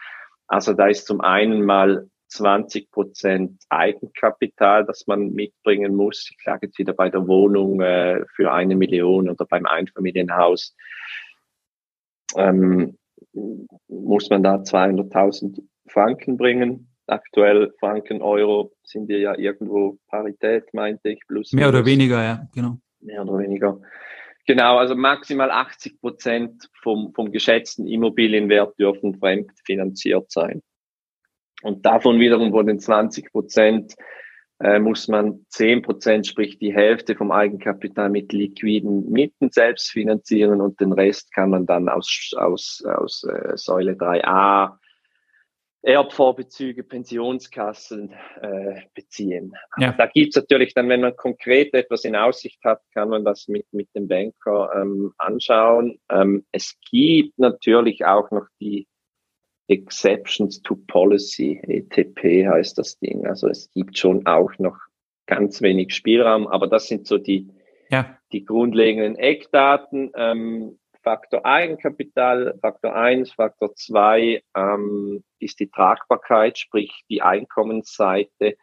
Also 0.47 0.75
da 0.75 0.89
ist 0.89 1.07
zum 1.07 1.21
einen 1.21 1.65
mal 1.65 2.09
20 2.29 2.91
Prozent 2.91 3.63
Eigenkapital, 3.69 4.85
das 4.85 5.07
man 5.07 5.33
mitbringen 5.33 5.95
muss. 5.95 6.31
Ich 6.31 6.43
sage 6.45 6.67
jetzt 6.67 6.79
wieder 6.79 6.93
bei 6.93 7.09
der 7.09 7.27
Wohnung 7.27 7.81
äh, 7.81 8.25
für 8.35 8.53
eine 8.53 8.77
Million 8.77 9.29
oder 9.29 9.47
beim 9.47 9.67
Einfamilienhaus 9.67 10.77
ähm, 12.37 12.97
muss 13.89 14.31
man 14.31 14.43
da 14.43 14.57
200.000 14.57 15.63
Franken 15.87 16.37
bringen. 16.37 16.89
Aktuell 17.07 17.73
Franken, 17.81 18.23
Euro 18.23 18.73
sind 18.85 19.09
wir 19.09 19.19
ja 19.19 19.37
irgendwo 19.37 19.99
Parität, 20.09 20.73
meinte 20.73 21.11
ich. 21.11 21.21
Plus 21.27 21.53
mehr 21.53 21.69
oder 21.69 21.85
weniger, 21.85 22.23
ja, 22.23 22.49
genau. 22.55 22.79
Mehr 23.01 23.23
oder 23.23 23.39
weniger. 23.39 23.81
Genau, 24.47 24.79
also 24.79 24.95
maximal 24.95 25.51
80 25.51 26.01
Prozent 26.01 26.69
vom, 26.83 27.13
vom 27.15 27.31
geschätzten 27.31 27.87
Immobilienwert 27.87 28.79
dürfen 28.79 29.19
fremdfinanziert 29.19 30.31
sein. 30.31 30.63
Und 31.63 31.85
davon 31.85 32.19
wiederum 32.21 32.51
von 32.53 32.67
den 32.67 32.79
20 32.79 33.31
Prozent 33.33 33.95
äh, 34.61 34.79
muss 34.79 35.09
man 35.09 35.45
10 35.49 35.83
Prozent, 35.83 36.27
sprich 36.27 36.59
die 36.59 36.75
Hälfte 36.75 37.17
vom 37.17 37.31
Eigenkapital 37.33 38.11
mit 38.11 38.33
liquiden 38.33 39.11
Mitten 39.11 39.51
selbst 39.51 39.91
finanzieren 39.91 40.61
und 40.61 40.81
den 40.81 40.93
Rest 40.93 41.33
kann 41.33 41.51
man 41.51 41.67
dann 41.67 41.89
aus, 41.89 42.33
aus, 42.37 42.83
aus 42.85 43.25
äh, 43.25 43.57
Säule 43.57 43.93
3a, 43.93 44.77
Erbvorbezüge, 45.83 46.85
Pensionskassen 46.85 48.13
äh, 48.43 48.83
beziehen. 48.95 49.55
Ja. 49.79 49.93
Da 49.93 50.07
gibt's 50.07 50.37
natürlich 50.37 50.75
dann, 50.75 50.91
wenn 50.91 51.01
man 51.01 51.17
konkret 51.17 51.73
etwas 51.73 52.05
in 52.05 52.15
Aussicht 52.17 52.63
hat, 52.65 52.83
kann 52.93 53.09
man 53.09 53.25
das 53.25 53.49
mit, 53.49 53.67
mit 53.73 53.89
dem 53.95 54.07
Banker 54.07 54.71
ähm, 54.75 55.15
anschauen. 55.17 55.99
Ähm, 56.11 56.45
es 56.53 56.77
gibt 56.91 57.39
natürlich 57.39 58.05
auch 58.05 58.31
noch 58.31 58.47
die 58.61 58.89
Exceptions 59.71 60.61
to 60.63 60.75
Policy, 60.89 61.61
ETP 61.63 62.47
heißt 62.49 62.77
das 62.77 62.99
Ding. 62.99 63.25
Also 63.25 63.49
es 63.49 63.71
gibt 63.73 63.97
schon 63.97 64.27
auch 64.27 64.51
noch 64.59 64.77
ganz 65.27 65.63
wenig 65.63 65.95
Spielraum, 65.95 66.49
aber 66.49 66.67
das 66.67 66.89
sind 66.89 67.07
so 67.07 67.19
die, 67.19 67.49
ja. 67.89 68.19
die 68.33 68.45
grundlegenden 68.45 69.17
Eckdaten. 69.17 70.11
Ähm, 70.17 70.77
Faktor 71.03 71.47
Eigenkapital, 71.47 72.59
Faktor 72.61 72.95
1, 72.95 73.33
Faktor 73.33 73.75
2 73.75 74.43
ähm, 74.55 75.23
ist 75.39 75.61
die 75.61 75.71
Tragbarkeit, 75.71 76.59
sprich 76.59 77.05
die 77.09 77.23
Einkommensseite. 77.23 78.57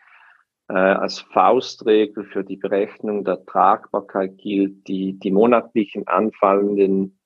Äh, 0.70 0.74
als 0.74 1.20
Faustregel 1.20 2.26
für 2.26 2.44
die 2.44 2.58
Berechnung 2.58 3.24
der 3.24 3.46
Tragbarkeit 3.46 4.38
gilt 4.38 4.88
die, 4.88 5.18
die 5.18 5.32
monatlichen 5.32 6.06
anfallenden 6.08 7.17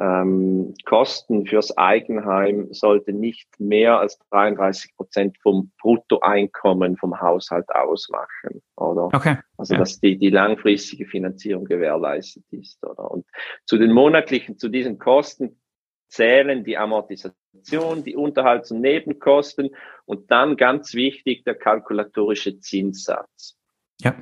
ähm, 0.00 0.74
Kosten 0.84 1.46
fürs 1.46 1.76
Eigenheim 1.76 2.68
sollte 2.72 3.12
nicht 3.12 3.48
mehr 3.58 3.98
als 3.98 4.18
33 4.30 4.94
Prozent 4.96 5.38
vom 5.42 5.72
Bruttoeinkommen 5.80 6.96
vom 6.96 7.20
Haushalt 7.20 7.68
ausmachen, 7.70 8.62
oder? 8.76 9.06
Okay. 9.06 9.38
Also, 9.56 9.74
ja. 9.74 9.80
dass 9.80 9.98
die, 9.98 10.16
die 10.16 10.30
langfristige 10.30 11.06
Finanzierung 11.06 11.64
gewährleistet 11.64 12.44
ist, 12.50 12.84
oder? 12.86 13.10
Und 13.10 13.26
zu 13.66 13.76
den 13.76 13.92
monatlichen, 13.92 14.56
zu 14.56 14.68
diesen 14.68 14.98
Kosten 14.98 15.60
zählen 16.08 16.64
die 16.64 16.78
Amortisation, 16.78 18.04
die 18.04 18.16
Unterhalts- 18.16 18.70
und 18.70 18.80
Nebenkosten 18.80 19.70
und 20.06 20.30
dann 20.30 20.56
ganz 20.56 20.94
wichtig 20.94 21.44
der 21.44 21.54
kalkulatorische 21.54 22.60
Zinssatz. 22.60 23.58
Ja. 24.00 24.14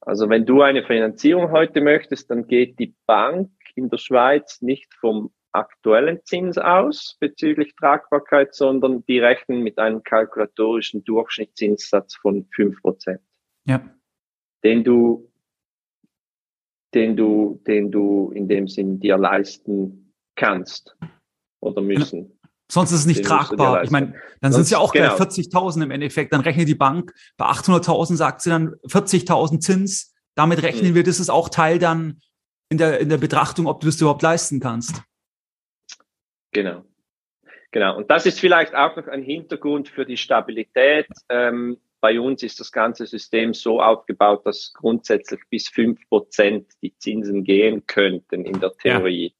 Also 0.00 0.28
wenn 0.28 0.44
du 0.44 0.62
eine 0.62 0.84
Finanzierung 0.84 1.50
heute 1.50 1.80
möchtest, 1.80 2.30
dann 2.30 2.46
geht 2.46 2.78
die 2.78 2.94
Bank 3.06 3.50
in 3.74 3.90
der 3.90 3.98
Schweiz 3.98 4.60
nicht 4.62 4.94
vom 4.94 5.32
aktuellen 5.52 6.20
Zins 6.24 6.58
aus 6.58 7.16
bezüglich 7.20 7.74
Tragbarkeit, 7.76 8.54
sondern 8.54 9.04
die 9.06 9.20
rechnen 9.20 9.62
mit 9.62 9.78
einem 9.78 10.02
kalkulatorischen 10.02 11.04
Durchschnittszinssatz 11.04 12.16
von 12.16 12.46
fünf 12.54 12.80
Prozent. 12.82 13.20
Ja. 13.64 13.88
Den 14.64 14.82
du, 14.82 15.30
den 16.92 17.16
du, 17.16 17.60
den 17.66 17.92
du 17.92 18.32
in 18.34 18.48
dem 18.48 18.66
Sinn 18.66 18.98
dir 18.98 19.16
leisten 19.16 20.12
kannst 20.34 20.96
oder 21.60 21.80
müssen. 21.80 22.38
Sonst 22.70 22.92
ist 22.92 23.00
es 23.00 23.06
nicht 23.06 23.24
tragbar. 23.24 23.84
Ich 23.84 23.90
meine, 23.90 24.14
dann 24.40 24.52
sind 24.52 24.62
es 24.62 24.70
ja 24.70 24.78
auch 24.78 24.92
genau. 24.92 25.14
gleich 25.14 25.28
40.000 25.28 25.82
im 25.84 25.90
Endeffekt. 25.90 26.32
Dann 26.32 26.40
rechnet 26.40 26.66
die 26.66 26.74
Bank 26.74 27.14
bei 27.36 27.46
800.000 27.46 28.16
sagt 28.16 28.40
sie 28.40 28.50
dann 28.50 28.74
40.000 28.88 29.60
Zins. 29.60 30.14
Damit 30.34 30.62
rechnen 30.62 30.90
mhm. 30.90 30.94
wir, 30.96 31.04
das 31.04 31.20
ist 31.20 31.30
auch 31.30 31.48
Teil 31.48 31.78
dann 31.78 32.20
in 32.74 32.78
der, 32.78 32.98
in 32.98 33.08
der 33.08 33.18
Betrachtung, 33.18 33.66
ob 33.66 33.80
du 33.80 33.86
das 33.86 34.00
überhaupt 34.00 34.22
leisten 34.22 34.58
kannst. 34.58 35.02
Genau. 36.52 36.84
Genau. 37.70 37.96
Und 37.96 38.10
das 38.10 38.26
ist 38.26 38.40
vielleicht 38.40 38.74
auch 38.74 38.96
noch 38.96 39.06
ein 39.06 39.22
Hintergrund 39.22 39.88
für 39.88 40.04
die 40.04 40.16
Stabilität. 40.16 41.06
Ähm, 41.28 41.76
bei 42.00 42.20
uns 42.20 42.42
ist 42.42 42.58
das 42.58 42.72
ganze 42.72 43.06
System 43.06 43.54
so 43.54 43.80
aufgebaut, 43.80 44.44
dass 44.44 44.72
grundsätzlich 44.74 45.40
bis 45.50 45.68
fünf 45.68 46.00
Prozent 46.08 46.66
die 46.82 46.96
Zinsen 46.98 47.44
gehen 47.44 47.86
könnten 47.86 48.44
in 48.44 48.60
der 48.60 48.72
Theorie. 48.72 49.34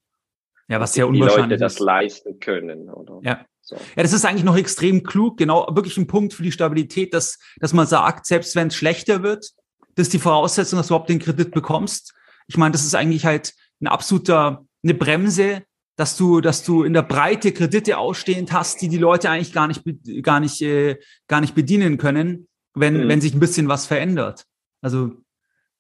Ja, 0.68 0.76
ja 0.76 0.80
was 0.80 0.95
sehr 0.95 1.07
unwahrscheinlich 1.07 1.45
die 1.45 1.51
Leute 1.51 1.57
das 1.59 1.78
leisten 1.80 2.39
können. 2.39 2.89
Oder? 2.89 3.20
Ja. 3.22 3.45
So. 3.61 3.76
Ja, 3.97 4.03
das 4.03 4.12
ist 4.12 4.24
eigentlich 4.24 4.45
noch 4.45 4.57
extrem 4.59 5.03
klug, 5.03 5.39
genau, 5.39 5.66
wirklich 5.74 5.97
ein 5.97 6.07
Punkt 6.07 6.35
für 6.35 6.43
die 6.43 6.53
Stabilität, 6.53 7.14
dass, 7.14 7.39
dass 7.61 7.72
man 7.72 7.87
sagt, 7.87 8.26
selbst 8.26 8.55
wenn 8.57 8.68
es 8.68 8.76
schlechter 8.76 9.22
wird, 9.22 9.53
das 9.95 10.09
ist 10.09 10.12
die 10.12 10.18
Voraussetzung, 10.18 10.78
dass 10.78 10.89
du 10.89 10.95
überhaupt 10.95 11.09
den 11.09 11.18
Kredit 11.18 11.51
bekommst. 11.51 12.14
Ich 12.47 12.57
meine, 12.57 12.72
das 12.72 12.84
ist 12.84 12.95
eigentlich 12.95 13.24
halt 13.24 13.55
ein 13.80 13.86
absoluter, 13.86 14.64
eine 14.82 14.95
Bremse, 14.95 15.62
dass 15.97 16.16
du, 16.16 16.40
dass 16.40 16.64
du 16.64 16.82
in 16.82 16.92
der 16.92 17.03
Breite 17.03 17.53
Kredite 17.53 17.99
ausstehend 17.99 18.53
hast, 18.53 18.82
die 18.82 18.88
die 18.88 18.99
Leute 18.99 19.30
eigentlich 19.30 19.53
gar 19.53 19.68
nicht, 19.68 19.82
gar 20.22 20.40
nicht, 20.40 20.61
äh, 20.62 20.99
gar 21.28 21.40
nicht 21.40 21.55
bedienen 21.55 21.99
können, 21.99 22.49
wenn, 22.74 23.05
mhm. 23.05 23.09
wenn 23.09 23.20
sich 23.20 23.34
ein 23.34 23.40
bisschen 23.40 23.68
was 23.68 23.86
verändert. 23.86 24.45
Also, 24.80 25.12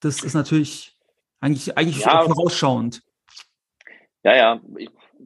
das 0.00 0.22
ist 0.22 0.34
natürlich 0.34 0.96
eigentlich, 1.40 1.76
eigentlich 1.76 2.00
ja, 2.00 2.22
vorausschauend. 2.22 3.02
Ja, 4.22 4.36
ja, 4.36 4.60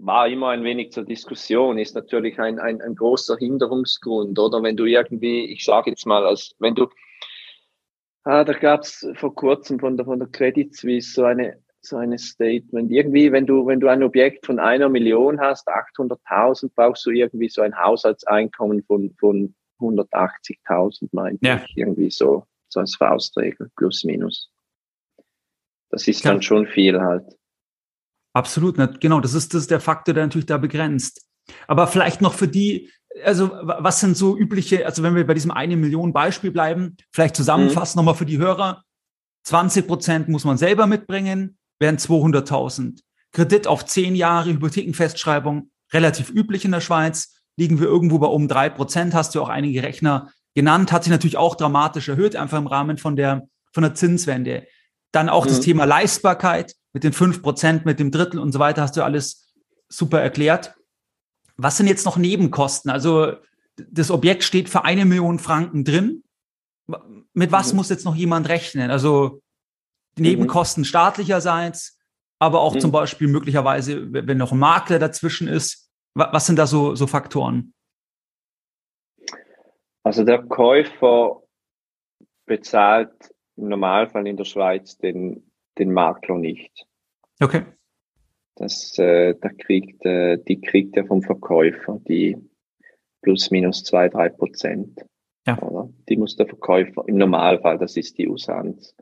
war 0.01 0.29
immer 0.29 0.49
ein 0.49 0.65
wenig 0.65 0.93
zur 0.93 1.05
Diskussion, 1.05 1.79
ist 1.79 1.95
natürlich 1.95 2.39
ein, 2.39 2.59
ein, 2.59 2.81
ein 2.81 2.95
großer 2.95 3.37
Hinderungsgrund, 3.37 4.39
oder 4.39 4.63
wenn 4.63 4.77
du 4.77 4.85
irgendwie, 4.85 5.45
ich 5.53 5.65
sage 5.65 5.91
jetzt 5.91 6.07
mal, 6.07 6.27
als 6.27 6.55
wenn 6.59 6.75
du 6.75 6.89
Ah, 8.29 8.45
da 8.45 8.53
gab 8.53 8.83
es 8.83 9.07
vor 9.15 9.35
kurzem 9.35 9.81
von 9.81 9.97
der, 9.97 10.05
von 10.05 10.19
der 10.19 10.29
Credit 10.29 10.77
Suisse 10.77 11.15
so 11.15 11.25
eine, 11.25 11.57
so 11.81 11.97
eine 11.97 12.19
Statement. 12.19 12.91
Irgendwie, 12.91 13.33
wenn 13.33 13.47
du, 13.47 13.67
wenn 13.67 13.81
du 13.81 13.89
ein 13.89 14.03
Objekt 14.03 14.45
von 14.45 14.59
einer 14.59 14.91
Million 14.91 15.41
hast, 15.41 15.67
800.000, 15.67 16.71
brauchst 16.75 17.07
du 17.07 17.11
irgendwie 17.11 17.49
so 17.49 17.63
ein 17.63 17.75
Haushaltseinkommen 17.75 18.83
von, 18.83 19.15
von 19.19 19.55
180.000, 19.81 21.09
meinte 21.13 21.47
ja. 21.47 21.63
ich. 21.65 21.75
Irgendwie 21.75 22.11
so, 22.11 22.45
so 22.69 22.81
als 22.81 22.97
Faustregel, 22.97 23.71
plus 23.77 24.05
minus. 24.05 24.51
Das 25.89 26.07
ist 26.07 26.23
ja. 26.23 26.33
dann 26.33 26.43
schon 26.43 26.67
viel 26.67 27.01
halt. 27.01 27.25
Absolut, 28.35 28.77
genau. 29.01 29.21
Das 29.21 29.33
ist, 29.33 29.55
das 29.55 29.63
ist 29.63 29.71
der 29.71 29.81
Faktor, 29.81 30.13
der 30.13 30.27
natürlich 30.27 30.45
da 30.45 30.59
begrenzt. 30.59 31.27
Aber 31.67 31.87
vielleicht 31.87 32.21
noch 32.21 32.35
für 32.35 32.47
die, 32.47 32.91
also 33.25 33.51
was 33.63 34.01
sind 34.01 34.17
so 34.17 34.37
übliche, 34.37 34.87
also 34.87 35.03
wenn 35.03 35.15
wir 35.15 35.27
bei 35.27 35.35
diesem 35.35 35.51
eine 35.51 35.77
Million 35.77 36.13
Beispiel 36.13 36.51
bleiben, 36.51 36.97
vielleicht 37.11 37.37
zusammenfassen 37.37 37.97
mhm. 37.97 38.01
nochmal 38.01 38.15
für 38.15 38.27
die 38.27 38.39
Hörer. 38.39 38.83
20 39.45 39.87
Prozent 39.87 40.29
muss 40.29 40.45
man 40.45 40.59
selber 40.59 40.87
mitbringen, 40.87 41.59
wären 41.79 41.97
200.000. 41.97 43.01
Kredit 43.33 43.67
auf 43.67 43.85
zehn 43.85 44.15
Jahre, 44.15 44.51
Hypothekenfestschreibung, 44.51 45.71
relativ 45.93 46.31
üblich 46.31 46.65
in 46.65 46.73
der 46.73 46.81
Schweiz. 46.81 47.35
Liegen 47.57 47.81
wir 47.81 47.87
irgendwo 47.87 48.19
bei 48.19 48.27
um 48.27 48.49
drei 48.49 48.69
Prozent, 48.69 49.15
hast 49.15 49.35
du 49.35 49.43
auch 49.43 49.49
einige 49.49 49.83
Rechner 49.83 50.31
genannt, 50.55 50.93
hat 50.93 51.05
sich 51.05 51.11
natürlich 51.11 51.37
auch 51.37 51.55
dramatisch 51.55 52.09
erhöht, 52.09 52.37
einfach 52.37 52.59
im 52.59 52.67
Rahmen 52.67 52.99
von 52.99 53.17
der, 53.17 53.49
von 53.73 53.83
der 53.83 53.95
Zinswende. 53.95 54.67
Dann 55.13 55.29
auch 55.29 55.45
mhm. 55.45 55.51
das 55.51 55.61
Thema 55.61 55.85
Leistbarkeit 55.85 56.75
mit 56.93 57.05
den 57.05 57.13
fünf 57.13 57.43
Prozent, 57.43 57.85
mit 57.85 58.01
dem 58.01 58.11
Drittel 58.11 58.41
und 58.41 58.53
so 58.53 58.59
weiter, 58.59 58.83
hast 58.83 58.97
du 58.97 59.03
alles 59.03 59.53
super 59.89 60.21
erklärt. 60.21 60.75
Was 61.59 61.77
sind 61.77 61.89
jetzt 61.89 62.07
noch 62.07 62.17
Nebenkosten? 62.17 62.91
Also 62.91 63.35
das 63.77 64.11
Objekt 64.11 64.45
steht 64.45 64.69
für 64.69 64.85
eine 64.85 65.05
Million 65.05 65.39
Franken 65.39 65.85
drin. 65.85 66.25
Mit 67.35 67.53
was 67.53 67.73
mhm. 67.73 67.77
muss 67.77 67.91
jetzt 67.91 68.05
noch 68.05 68.15
jemand 68.15 68.49
rechnen? 68.49 68.91
Also 68.91 69.43
mhm. 70.17 70.23
Nebenkosten 70.23 70.85
staatlicherseits, 70.85 71.99
aber 72.39 72.61
auch 72.61 72.75
mhm. 72.75 72.81
zum 72.81 72.93
Beispiel 72.93 73.29
möglicherweise, 73.29 74.13
wenn 74.13 74.39
noch 74.39 74.53
ein 74.53 74.59
Makler 74.59 74.99
dazwischen 74.99 75.49
ist. 75.49 75.91
Was 76.15 76.47
sind 76.47 76.59
da 76.59 76.67
so, 76.67 76.95
so 76.95 77.07
Faktoren? 77.07 77.75
Also 80.05 80.25
der 80.25 80.43
Käufer 80.43 81.43
bezahlt 82.47 83.13
im 83.57 83.69
Normalfall 83.69 84.27
in 84.27 84.37
der 84.37 84.45
Schweiz 84.45 84.97
den, 84.97 85.51
den 85.77 85.93
Makler 85.93 86.37
nicht. 86.37 86.87
Okay. 87.41 87.67
Das, 88.59 88.99
äh, 88.99 89.35
da 89.41 89.51
kriegt, 89.51 90.05
äh, 90.05 90.39
die 90.39 90.61
kriegt 90.61 90.97
er 90.97 91.07
vom 91.07 91.23
Verkäufer, 91.23 92.01
die 92.09 92.37
plus 93.23 93.51
minus 93.51 93.85
zwei, 93.85 94.09
drei 94.09 94.29
Prozent. 94.29 94.99
Ja. 95.47 95.63
Oder? 95.63 95.89
Die 96.09 96.17
muss 96.17 96.37
der 96.37 96.47
Verkäufer 96.47 97.05
im 97.07 97.17
Normalfall, 97.17 97.79
das 97.79 97.97
ist 97.97 98.19
die 98.19 98.29
Usanz. 98.29 98.97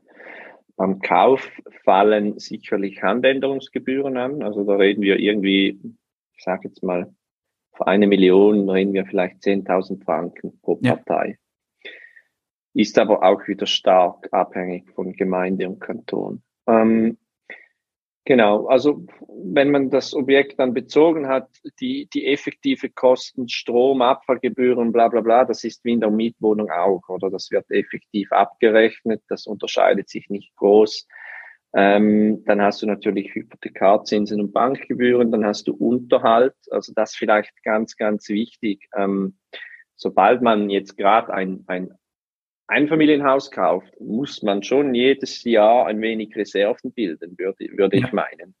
Beim 0.75 0.99
Kauf 0.99 1.49
fallen 1.83 2.37
sicherlich 2.37 3.01
Handänderungsgebühren 3.01 4.15
an. 4.15 4.43
Also 4.43 4.63
da 4.63 4.75
reden 4.75 5.01
wir 5.01 5.17
irgendwie, 5.17 5.79
ich 6.35 6.43
sage 6.43 6.67
jetzt 6.67 6.83
mal, 6.83 7.11
für 7.75 7.87
eine 7.87 8.05
Million 8.05 8.69
reden 8.69 8.93
wir 8.93 9.05
vielleicht 9.05 9.41
10.000 9.41 10.03
Franken 10.03 10.59
pro 10.61 10.75
Partei. 10.75 11.37
Ja. 11.83 11.91
Ist 12.75 12.99
aber 12.99 13.23
auch 13.23 13.47
wieder 13.47 13.65
stark 13.65 14.31
abhängig 14.31 14.87
von 14.91 15.13
Gemeinde 15.13 15.67
und 15.67 15.79
Kanton. 15.79 16.43
Ähm, 16.67 17.17
Genau, 18.27 18.67
also 18.67 19.05
wenn 19.41 19.71
man 19.71 19.89
das 19.89 20.13
Objekt 20.13 20.59
dann 20.59 20.73
bezogen 20.73 21.29
hat, 21.29 21.47
die, 21.79 22.09
die 22.13 22.27
effektive 22.27 22.89
Kosten, 22.89 23.47
Strom, 23.47 24.01
Abfallgebühren, 24.01 24.91
bla 24.91 25.07
bla 25.07 25.21
bla, 25.21 25.45
das 25.45 25.63
ist 25.63 25.85
wie 25.85 25.93
in 25.93 26.01
der 26.01 26.11
Mietwohnung 26.11 26.69
auch, 26.69 27.07
oder? 27.07 27.29
Das 27.29 27.51
wird 27.51 27.71
effektiv 27.71 28.29
abgerechnet, 28.33 29.21
das 29.29 29.47
unterscheidet 29.47 30.09
sich 30.09 30.29
nicht 30.29 30.53
groß. 30.57 31.07
Ähm, 31.73 32.43
dann 32.43 32.61
hast 32.61 32.81
du 32.81 32.85
natürlich 32.85 33.33
Hypothekarzinsen 33.33 34.41
und 34.41 34.51
Bankgebühren, 34.51 35.31
dann 35.31 35.45
hast 35.45 35.65
du 35.69 35.73
Unterhalt, 35.73 36.55
also 36.69 36.91
das 36.93 37.15
vielleicht 37.15 37.53
ganz, 37.63 37.95
ganz 37.95 38.27
wichtig. 38.27 38.89
Ähm, 38.93 39.37
sobald 39.95 40.41
man 40.41 40.69
jetzt 40.69 40.97
gerade 40.97 41.33
ein, 41.33 41.63
ein 41.67 41.91
Einfamilienhaus 42.67 43.49
kauft, 43.49 43.99
muss 43.99 44.43
man 44.43 44.61
schon 44.61 44.93
jedes 44.93 45.43
Jahr 45.43 45.87
ein 45.87 46.01
wenig 46.01 46.35
Reserven 46.35 46.91
bilden, 46.91 47.37
würde, 47.37 47.65
würde 47.77 47.97
ja. 47.97 48.05
ich 48.05 48.11
meinen. 48.11 48.55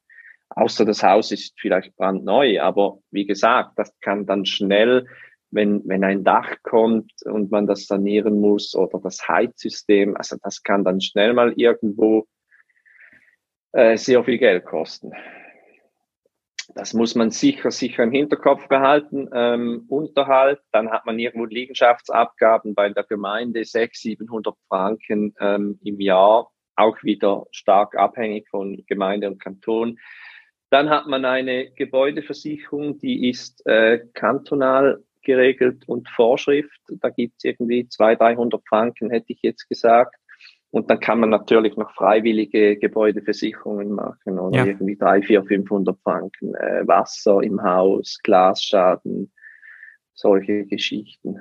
Außer 0.49 0.85
das 0.85 1.03
Haus 1.03 1.31
ist 1.31 1.59
vielleicht 1.59 1.95
brandneu, 1.97 2.61
aber 2.61 2.99
wie 3.11 3.25
gesagt, 3.25 3.73
das 3.75 3.93
kann 3.99 4.25
dann 4.25 4.45
schnell, 4.45 5.05
wenn, 5.51 5.81
wenn 5.85 6.03
ein 6.03 6.23
Dach 6.23 6.55
kommt 6.63 7.11
und 7.25 7.51
man 7.51 7.67
das 7.67 7.85
sanieren 7.85 8.39
muss 8.39 8.75
oder 8.75 8.99
das 9.01 9.27
Heizsystem, 9.27 10.15
also 10.15 10.37
das 10.41 10.63
kann 10.63 10.83
dann 10.83 11.01
schnell 11.01 11.33
mal 11.33 11.53
irgendwo 11.57 12.27
äh, 13.73 13.97
sehr 13.97 14.23
viel 14.23 14.37
Geld 14.37 14.65
kosten. 14.65 15.11
Das 16.77 16.93
muss 16.93 17.15
man 17.15 17.31
sicher, 17.31 17.71
sicher 17.71 18.03
im 18.03 18.11
Hinterkopf 18.11 18.67
behalten. 18.67 19.27
Ähm, 19.33 19.85
Unterhalt, 19.89 20.59
dann 20.71 20.91
hat 20.91 21.07
man 21.07 21.17
irgendwo 21.17 21.45
Liegenschaftsabgaben 21.45 22.75
bei 22.75 22.87
der 22.89 23.03
Gemeinde, 23.03 23.65
600, 23.65 24.19
700 24.19 24.55
Franken 24.67 25.33
ähm, 25.39 25.79
im 25.83 25.99
Jahr, 25.99 26.51
auch 26.75 27.01
wieder 27.01 27.47
stark 27.49 27.95
abhängig 27.95 28.47
von 28.49 28.83
Gemeinde 28.85 29.27
und 29.27 29.41
Kanton. 29.41 29.97
Dann 30.69 30.91
hat 30.91 31.07
man 31.07 31.25
eine 31.25 31.71
Gebäudeversicherung, 31.71 32.99
die 32.99 33.27
ist 33.27 33.65
äh, 33.65 34.05
kantonal 34.13 35.03
geregelt 35.23 35.83
und 35.87 36.07
Vorschrift. 36.09 36.79
Da 37.01 37.09
gibt 37.09 37.37
es 37.37 37.45
irgendwie 37.45 37.87
200, 37.87 38.21
300 38.21 38.61
Franken, 38.67 39.09
hätte 39.09 39.33
ich 39.33 39.39
jetzt 39.41 39.67
gesagt. 39.67 40.15
Und 40.71 40.89
dann 40.89 40.99
kann 40.99 41.19
man 41.19 41.29
natürlich 41.29 41.77
noch 41.77 41.93
freiwillige 41.93 42.77
Gebäudeversicherungen 42.77 43.91
machen 43.91 44.37
oder 44.37 44.57
ja. 44.57 44.65
irgendwie 44.65 44.97
drei, 44.97 45.21
vier, 45.21 45.43
500 45.43 45.97
Franken 46.01 46.55
äh, 46.55 46.85
Wasser 46.85 47.41
im 47.41 47.63
Haus, 47.63 48.19
Glasschaden, 48.21 49.31
solche 50.13 50.65
Geschichten. 50.65 51.39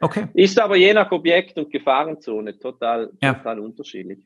Okay. 0.00 0.28
Ist 0.34 0.60
aber 0.60 0.76
je 0.76 0.92
nach 0.92 1.10
Objekt 1.10 1.58
und 1.58 1.70
Gefahrenzone 1.70 2.58
total, 2.58 3.10
ja. 3.22 3.34
total 3.34 3.60
unterschiedlich. 3.60 4.20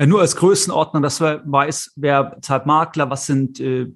Ja, 0.00 0.06
nur 0.06 0.20
als 0.20 0.36
Größenordner, 0.36 1.00
dass 1.02 1.20
man 1.20 1.40
weiß, 1.44 1.92
wer 1.96 2.38
zahlt 2.40 2.66
Makler, 2.66 3.10
was 3.10 3.26
sind 3.26 3.60
äh, 3.60 3.88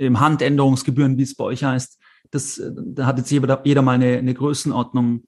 Handänderungsgebühren, 0.00 1.16
wie 1.16 1.22
es 1.22 1.36
bei 1.36 1.44
euch 1.44 1.62
heißt. 1.62 2.00
Das, 2.30 2.58
äh, 2.58 2.72
da 2.74 3.06
hat 3.06 3.18
jetzt 3.18 3.30
jeder, 3.30 3.60
jeder 3.64 3.82
mal 3.82 3.92
eine, 3.92 4.18
eine 4.18 4.34
Größenordnung. 4.34 5.24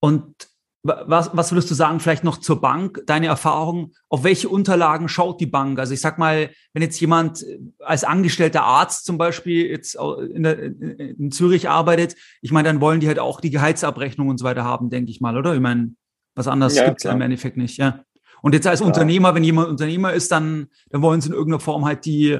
Und 0.00 0.49
was, 0.82 1.30
was 1.34 1.52
würdest 1.52 1.70
du 1.70 1.74
sagen, 1.74 2.00
vielleicht 2.00 2.24
noch 2.24 2.38
zur 2.38 2.60
Bank, 2.60 3.02
deine 3.06 3.26
Erfahrung, 3.26 3.92
auf 4.08 4.24
welche 4.24 4.48
Unterlagen 4.48 5.08
schaut 5.08 5.40
die 5.40 5.46
Bank? 5.46 5.78
Also 5.78 5.92
ich 5.92 6.00
sag 6.00 6.18
mal, 6.18 6.50
wenn 6.72 6.82
jetzt 6.82 7.00
jemand 7.00 7.44
als 7.80 8.04
angestellter 8.04 8.62
Arzt 8.62 9.04
zum 9.04 9.18
Beispiel 9.18 9.66
jetzt 9.66 9.96
in, 9.96 10.42
der, 10.42 10.58
in 10.58 11.30
Zürich 11.32 11.68
arbeitet, 11.68 12.16
ich 12.40 12.50
meine, 12.50 12.68
dann 12.68 12.80
wollen 12.80 13.00
die 13.00 13.08
halt 13.08 13.18
auch 13.18 13.40
die 13.40 13.50
Gehaltsabrechnung 13.50 14.28
und 14.28 14.38
so 14.38 14.44
weiter 14.44 14.64
haben, 14.64 14.88
denke 14.88 15.10
ich 15.10 15.20
mal, 15.20 15.36
oder? 15.36 15.54
Ich 15.54 15.60
meine, 15.60 15.94
was 16.34 16.48
anderes 16.48 16.76
ja, 16.76 16.86
gibt's 16.86 17.02
ja 17.02 17.12
im 17.12 17.20
Endeffekt 17.20 17.58
nicht, 17.58 17.76
ja. 17.76 18.04
Und 18.42 18.54
jetzt 18.54 18.66
als 18.66 18.80
ja. 18.80 18.86
Unternehmer, 18.86 19.34
wenn 19.34 19.44
jemand 19.44 19.68
Unternehmer 19.68 20.14
ist, 20.14 20.32
dann, 20.32 20.68
dann 20.88 21.02
wollen 21.02 21.20
sie 21.20 21.28
in 21.28 21.34
irgendeiner 21.34 21.60
Form 21.60 21.84
halt 21.84 22.06
die, 22.06 22.38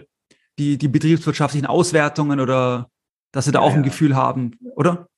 die, 0.58 0.78
die 0.78 0.88
betriebswirtschaftlichen 0.88 1.66
Auswertungen 1.66 2.40
oder 2.40 2.88
dass 3.32 3.44
sie 3.44 3.52
da 3.52 3.60
ja, 3.60 3.66
auch 3.66 3.74
ein 3.74 3.82
Gefühl 3.82 4.16
haben, 4.16 4.58
oder? 4.76 5.08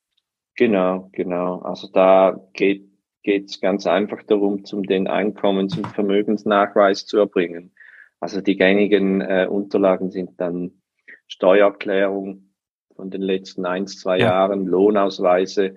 Genau, 0.57 1.09
genau. 1.13 1.61
Also 1.61 1.89
da 1.89 2.37
geht 2.53 2.92
geht 3.23 3.51
es 3.51 3.61
ganz 3.61 3.87
einfach 3.87 4.23
darum, 4.25 4.65
zum 4.65 4.83
den 4.85 5.09
Einkommens- 5.09 5.77
und 5.77 5.87
Vermögensnachweis 5.89 7.07
zu 7.07 7.19
erbringen. 7.19 7.73
Also 8.21 8.41
die 8.41 8.57
gängigen 8.57 9.21
äh, 9.21 9.47
Unterlagen 9.51 10.11
sind 10.11 10.41
dann 10.41 10.83
Steuererklärung 11.27 12.53
von 12.95 13.11
den 13.11 13.23
letzten 13.23 13.67
ein, 13.67 13.87
zwei 13.87 14.19
ja. 14.19 14.27
Jahren, 14.27 14.67
Lohnausweise. 14.67 15.77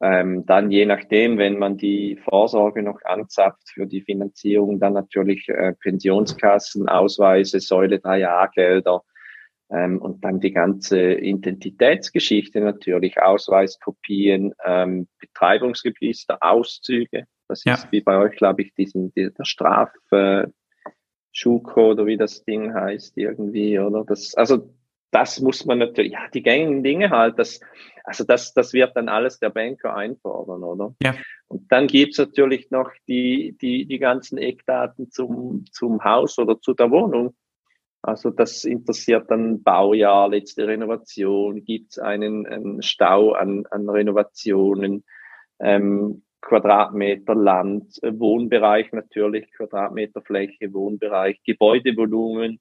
Ähm, 0.00 0.44
dann 0.46 0.70
je 0.70 0.84
nachdem, 0.84 1.38
wenn 1.38 1.58
man 1.58 1.76
die 1.76 2.18
Vorsorge 2.24 2.82
noch 2.82 3.00
anzapft 3.04 3.70
für 3.72 3.86
die 3.86 4.00
Finanzierung, 4.00 4.80
dann 4.80 4.92
natürlich 4.92 5.48
äh, 5.48 5.74
Pensionskassen, 5.74 6.88
Ausweise, 6.88 7.60
Säule 7.60 7.96
3a-Gelder, 7.96 9.02
ähm, 9.72 10.00
und 10.00 10.24
dann 10.24 10.40
die 10.40 10.52
ganze 10.52 11.14
Identitätsgeschichte 11.14 12.60
natürlich, 12.60 13.20
Ausweiskopien, 13.20 14.52
ähm, 14.64 15.08
Betreibungsregister, 15.18 16.38
Auszüge. 16.40 17.24
Das 17.48 17.64
ja. 17.64 17.74
ist 17.74 17.90
wie 17.90 18.00
bei 18.00 18.18
euch, 18.18 18.36
glaube 18.36 18.62
ich, 18.62 18.74
diesen, 18.74 19.12
der 19.14 19.32
Straf, 19.42 19.90
äh, 20.10 20.46
Schuko 21.32 21.92
oder 21.92 22.06
wie 22.06 22.18
das 22.18 22.44
Ding 22.44 22.74
heißt 22.74 23.16
irgendwie, 23.16 23.78
oder? 23.78 24.04
Das, 24.04 24.34
also, 24.34 24.74
das 25.10 25.40
muss 25.40 25.64
man 25.64 25.78
natürlich, 25.78 26.12
ja, 26.12 26.28
die 26.32 26.42
gängigen 26.42 26.82
Dinge 26.82 27.10
halt, 27.10 27.38
das, 27.38 27.60
also 28.04 28.24
das, 28.24 28.52
das 28.54 28.72
wird 28.72 28.96
dann 28.96 29.08
alles 29.08 29.38
der 29.38 29.50
Banker 29.50 29.94
einfordern, 29.94 30.62
oder? 30.62 30.94
Ja. 31.02 31.14
Und 31.48 31.70
dann 31.70 31.86
gibt's 31.86 32.18
natürlich 32.18 32.70
noch 32.70 32.90
die, 33.08 33.56
die, 33.60 33.86
die 33.86 33.98
ganzen 33.98 34.38
Eckdaten 34.38 35.10
zum, 35.10 35.64
zum 35.70 36.02
Haus 36.02 36.38
oder 36.38 36.60
zu 36.60 36.74
der 36.74 36.90
Wohnung. 36.90 37.34
Also 38.02 38.30
das 38.30 38.64
interessiert 38.64 39.30
dann 39.30 39.62
Baujahr, 39.62 40.28
letzte 40.28 40.66
Renovation, 40.66 41.64
gibt 41.64 41.92
es 41.92 41.98
einen, 41.98 42.46
einen, 42.46 42.82
Stau 42.82 43.32
an, 43.32 43.64
an 43.70 43.88
Renovationen, 43.88 45.04
ähm, 45.60 46.24
Quadratmeter 46.40 47.36
Land, 47.36 48.00
Wohnbereich 48.02 48.92
natürlich, 48.92 49.52
Quadratmeter 49.52 50.20
Fläche, 50.20 50.72
Wohnbereich, 50.72 51.40
Gebäudevolumen. 51.44 52.58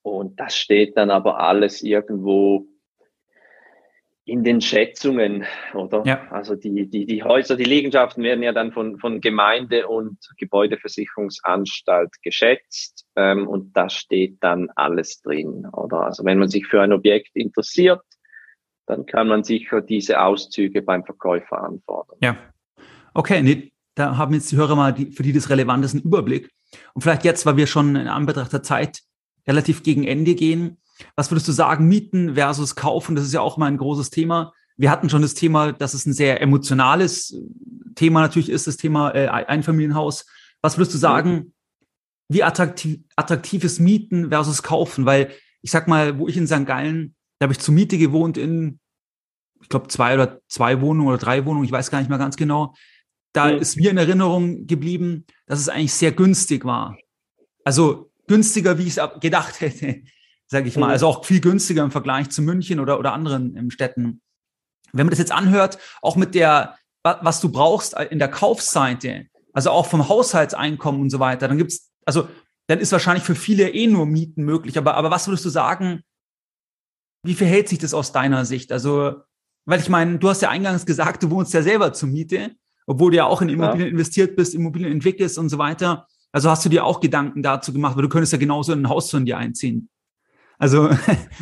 Und 0.00 0.40
das 0.40 0.56
steht 0.56 0.96
dann 0.96 1.10
aber 1.10 1.38
alles 1.40 1.82
irgendwo 1.82 2.66
in 4.26 4.42
den 4.42 4.60
Schätzungen, 4.60 5.44
oder? 5.72 6.02
Ja. 6.04 6.26
Also 6.30 6.56
die, 6.56 6.90
die, 6.90 7.06
die 7.06 7.22
Häuser, 7.22 7.56
die 7.56 7.64
Liegenschaften 7.64 8.24
werden 8.24 8.42
ja 8.42 8.52
dann 8.52 8.72
von, 8.72 8.98
von 8.98 9.20
Gemeinde 9.20 9.86
und 9.86 10.18
Gebäudeversicherungsanstalt 10.36 12.10
geschätzt 12.22 13.06
ähm, 13.14 13.46
und 13.46 13.76
da 13.76 13.88
steht 13.88 14.38
dann 14.40 14.68
alles 14.74 15.22
drin, 15.22 15.64
oder? 15.72 16.00
Also 16.00 16.24
wenn 16.24 16.38
man 16.38 16.48
sich 16.48 16.66
für 16.66 16.82
ein 16.82 16.92
Objekt 16.92 17.36
interessiert, 17.36 18.02
dann 18.86 19.06
kann 19.06 19.28
man 19.28 19.44
sicher 19.44 19.80
diese 19.80 20.20
Auszüge 20.20 20.82
beim 20.82 21.04
Verkäufer 21.04 21.62
anfordern. 21.62 22.18
Ja. 22.20 22.36
Okay, 23.14 23.42
nee, 23.42 23.72
da 23.94 24.16
haben 24.16 24.34
jetzt 24.34 24.50
die 24.50 24.56
Hörer 24.56 24.74
mal 24.74 24.92
die, 24.92 25.12
für 25.12 25.22
die 25.22 25.32
das 25.32 25.50
Relevant 25.50 25.84
ist 25.84 25.94
einen 25.94 26.02
Überblick. 26.02 26.50
Und 26.94 27.02
vielleicht 27.02 27.24
jetzt, 27.24 27.46
weil 27.46 27.56
wir 27.56 27.68
schon 27.68 27.94
in 27.94 28.08
Anbetracht 28.08 28.52
der 28.52 28.64
Zeit 28.64 29.02
relativ 29.46 29.84
gegen 29.84 30.04
Ende 30.04 30.34
gehen, 30.34 30.78
was 31.14 31.30
würdest 31.30 31.48
du 31.48 31.52
sagen, 31.52 31.88
Mieten 31.88 32.34
versus 32.34 32.74
Kaufen? 32.74 33.16
Das 33.16 33.24
ist 33.24 33.32
ja 33.32 33.40
auch 33.40 33.56
mal 33.56 33.66
ein 33.66 33.78
großes 33.78 34.10
Thema. 34.10 34.52
Wir 34.76 34.90
hatten 34.90 35.08
schon 35.08 35.22
das 35.22 35.34
Thema, 35.34 35.72
dass 35.72 35.94
es 35.94 36.06
ein 36.06 36.12
sehr 36.12 36.40
emotionales 36.40 37.36
Thema 37.94 38.20
natürlich 38.20 38.50
ist, 38.50 38.66
das 38.66 38.76
Thema 38.76 39.14
äh, 39.14 39.28
Einfamilienhaus. 39.28 40.26
Was 40.62 40.76
würdest 40.76 40.94
du 40.94 40.98
sagen, 40.98 41.54
wie 42.28 42.42
attraktiv, 42.42 43.00
attraktiv 43.14 43.64
ist 43.64 43.80
Mieten 43.80 44.28
versus 44.30 44.62
Kaufen? 44.62 45.06
Weil 45.06 45.32
ich 45.62 45.70
sag 45.70 45.88
mal, 45.88 46.18
wo 46.18 46.28
ich 46.28 46.36
in 46.36 46.46
St. 46.46 46.66
Gallen, 46.66 47.14
da 47.38 47.44
habe 47.44 47.52
ich 47.52 47.58
zur 47.58 47.74
Miete 47.74 47.98
gewohnt 47.98 48.36
in, 48.36 48.78
ich 49.60 49.68
glaube, 49.68 49.88
zwei 49.88 50.14
oder 50.14 50.40
zwei 50.48 50.80
Wohnungen 50.80 51.08
oder 51.08 51.18
drei 51.18 51.44
Wohnungen, 51.44 51.64
ich 51.64 51.72
weiß 51.72 51.90
gar 51.90 51.98
nicht 51.98 52.08
mehr 52.08 52.18
ganz 52.18 52.36
genau. 52.36 52.74
Da 53.32 53.52
mhm. 53.52 53.58
ist 53.58 53.76
mir 53.76 53.90
in 53.90 53.98
Erinnerung 53.98 54.66
geblieben, 54.66 55.24
dass 55.46 55.58
es 55.58 55.68
eigentlich 55.68 55.92
sehr 55.92 56.12
günstig 56.12 56.64
war. 56.64 56.96
Also 57.64 58.12
günstiger, 58.28 58.78
wie 58.78 58.84
ich 58.84 58.96
es 58.96 59.20
gedacht 59.20 59.60
hätte, 59.60 60.02
sage 60.48 60.68
ich 60.68 60.76
mal. 60.76 60.86
Mhm. 60.86 60.92
Also 60.92 61.06
auch 61.06 61.24
viel 61.24 61.40
günstiger 61.40 61.82
im 61.82 61.90
Vergleich 61.90 62.30
zu 62.30 62.42
München 62.42 62.80
oder, 62.80 62.98
oder 62.98 63.12
anderen 63.12 63.56
ähm, 63.56 63.70
Städten. 63.70 64.20
Wenn 64.92 65.06
man 65.06 65.10
das 65.10 65.18
jetzt 65.18 65.32
anhört, 65.32 65.78
auch 66.02 66.16
mit 66.16 66.34
der, 66.34 66.76
was 67.02 67.40
du 67.40 67.50
brauchst 67.50 67.94
in 67.94 68.18
der 68.18 68.28
Kaufseite, 68.28 69.26
also 69.52 69.70
auch 69.70 69.86
vom 69.86 70.08
Haushaltseinkommen 70.08 71.00
und 71.00 71.10
so 71.10 71.18
weiter, 71.18 71.48
dann 71.48 71.58
gibt's, 71.58 71.90
also 72.04 72.28
dann 72.68 72.78
ist 72.78 72.92
wahrscheinlich 72.92 73.24
für 73.24 73.34
viele 73.34 73.68
eh 73.70 73.86
nur 73.86 74.06
Mieten 74.06 74.44
möglich. 74.44 74.78
Aber, 74.78 74.94
aber 74.94 75.10
was 75.10 75.28
würdest 75.28 75.44
du 75.44 75.50
sagen, 75.50 76.02
wie 77.24 77.34
verhält 77.34 77.68
sich 77.68 77.78
das 77.78 77.94
aus 77.94 78.12
deiner 78.12 78.44
Sicht? 78.44 78.72
Also, 78.72 79.22
weil 79.64 79.80
ich 79.80 79.88
meine, 79.88 80.18
du 80.18 80.28
hast 80.28 80.42
ja 80.42 80.50
eingangs 80.50 80.86
gesagt, 80.86 81.22
du 81.22 81.30
wohnst 81.30 81.52
ja 81.52 81.62
selber 81.62 81.92
zur 81.92 82.08
Miete, 82.08 82.52
obwohl 82.86 83.10
du 83.10 83.16
ja 83.16 83.24
auch 83.24 83.42
in 83.42 83.48
Immobilien 83.48 83.88
ja. 83.88 83.92
investiert 83.92 84.36
bist, 84.36 84.54
Immobilien 84.54 84.92
entwickelst 84.92 85.38
und 85.38 85.48
so 85.48 85.58
weiter. 85.58 86.06
Also 86.32 86.50
hast 86.50 86.64
du 86.64 86.68
dir 86.68 86.84
auch 86.84 87.00
Gedanken 87.00 87.42
dazu 87.42 87.72
gemacht, 87.72 87.96
weil 87.96 88.02
du 88.02 88.08
könntest 88.08 88.32
ja 88.32 88.38
genauso 88.38 88.72
in 88.72 88.82
ein 88.82 88.88
Haus 88.88 89.10
von 89.10 89.24
dir 89.24 89.38
einziehen. 89.38 89.88
Also. 90.58 90.90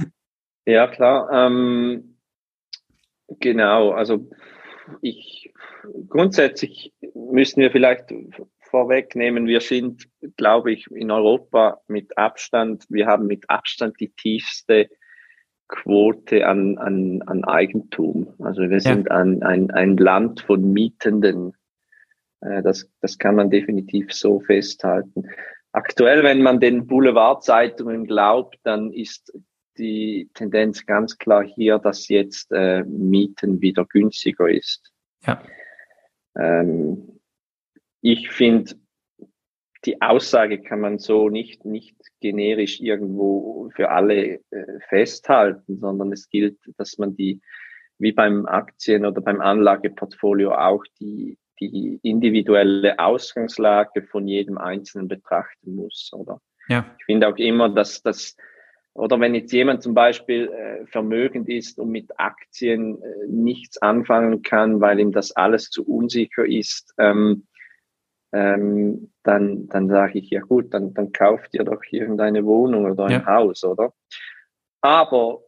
ja, 0.67 0.89
klar. 0.89 1.31
Ähm, 1.33 2.19
genau. 3.41 3.91
Also 3.91 4.31
ich 5.01 5.53
grundsätzlich 6.09 6.93
müssen 7.15 7.61
wir 7.61 7.71
vielleicht 7.71 8.13
vorwegnehmen. 8.61 9.47
Wir 9.47 9.61
sind, 9.61 10.09
glaube 10.37 10.73
ich, 10.73 10.87
in 10.91 11.11
Europa 11.11 11.81
mit 11.87 12.19
Abstand, 12.19 12.85
wir 12.89 13.07
haben 13.07 13.27
mit 13.27 13.49
Abstand 13.49 14.01
die 14.01 14.11
tiefste 14.11 14.89
Quote 15.69 16.47
an, 16.47 16.79
an, 16.79 17.23
an 17.27 17.45
Eigentum. 17.45 18.35
Also 18.41 18.63
wir 18.69 18.81
sind 18.81 19.07
ja. 19.09 19.17
ein, 19.17 19.43
ein, 19.43 19.71
ein 19.71 19.97
Land 19.97 20.41
von 20.41 20.73
Mietenden. 20.73 21.55
Äh, 22.41 22.63
das, 22.63 22.91
das 23.01 23.19
kann 23.19 23.37
man 23.37 23.51
definitiv 23.51 24.13
so 24.13 24.41
festhalten. 24.41 25.29
Aktuell, 25.75 26.23
wenn 26.23 26.41
man 26.41 26.61
den 26.61 26.87
Boulevardzeitungen 26.87 28.07
glaubt, 28.07 28.61
dann 28.63 28.93
ist 28.93 29.37
die 29.77 30.31
Tendenz 30.33 30.87
ganz 30.87 31.19
klar 31.19 31.43
hier, 31.43 31.81
dass 31.81 32.07
jetzt 32.07 32.53
äh, 32.53 32.85
Mieten 32.85 33.61
wieder 33.61 33.85
günstiger 33.85 34.49
ist. 34.49 34.93
Ja. 35.27 35.43
Ähm, 36.37 37.19
ich 38.03 38.31
finde, 38.31 38.77
die 39.85 40.01
Aussage 40.01 40.63
kann 40.63 40.79
man 40.79 41.01
so 41.01 41.29
nicht, 41.29 41.65
nicht 41.65 41.97
generisch 42.21 42.81
irgendwo 42.81 43.69
für 43.75 43.91
alle 43.91 44.43
äh, 44.53 44.79
festhalten, 44.89 45.81
sondern 45.81 46.13
es 46.13 46.29
gilt, 46.29 46.59
dass 46.77 46.99
man 46.99 47.17
die, 47.17 47.41
wie 47.99 48.13
beim 48.13 48.47
Aktien- 48.47 49.05
oder 49.05 49.21
beim 49.21 49.41
Anlageportfolio 49.41 50.55
auch 50.55 50.85
die, 51.01 51.37
die 51.61 51.99
individuelle 52.03 52.99
Ausgangslage 52.99 54.03
von 54.03 54.27
jedem 54.27 54.59
Einzelnen 54.59 55.09
betrachten 55.09 55.75
muss, 55.75 56.11
oder? 56.13 56.41
Ja. 56.69 56.87
Ich 56.99 57.05
finde 57.05 57.29
auch 57.29 57.37
immer, 57.37 57.69
dass 57.69 58.03
das, 58.03 58.37
oder 58.95 59.21
wenn 59.21 59.35
jetzt 59.35 59.53
jemand 59.53 59.83
zum 59.83 59.95
Beispiel 59.95 60.49
äh, 60.49 60.87
vermögend 60.87 61.49
ist 61.49 61.79
und 61.79 61.91
mit 61.91 62.19
Aktien 62.19 63.03
äh, 63.03 63.27
nichts 63.29 63.81
anfangen 63.83 64.43
kann, 64.43 64.81
weil 64.81 65.01
ihm 65.01 65.13
das 65.13 65.33
alles 65.33 65.71
zu 65.71 65.87
unsicher 65.87 66.47
ist, 66.47 66.95
ähm, 66.99 67.47
ähm, 68.33 69.13
dann, 69.23 69.69
dann 69.69 69.89
sage 69.89 70.19
ich, 70.19 70.31
ja 70.31 70.41
gut, 70.41 70.75
dann, 70.75 70.93
dann 70.93 71.13
kauft 71.13 71.55
ihr 71.55 71.65
doch 71.65 71.83
irgendeine 71.91 72.45
Wohnung 72.45 72.91
oder 72.91 73.05
ein 73.05 73.13
ja. 73.13 73.27
Haus, 73.27 73.63
oder? 73.63 73.95
Aber 74.81 75.41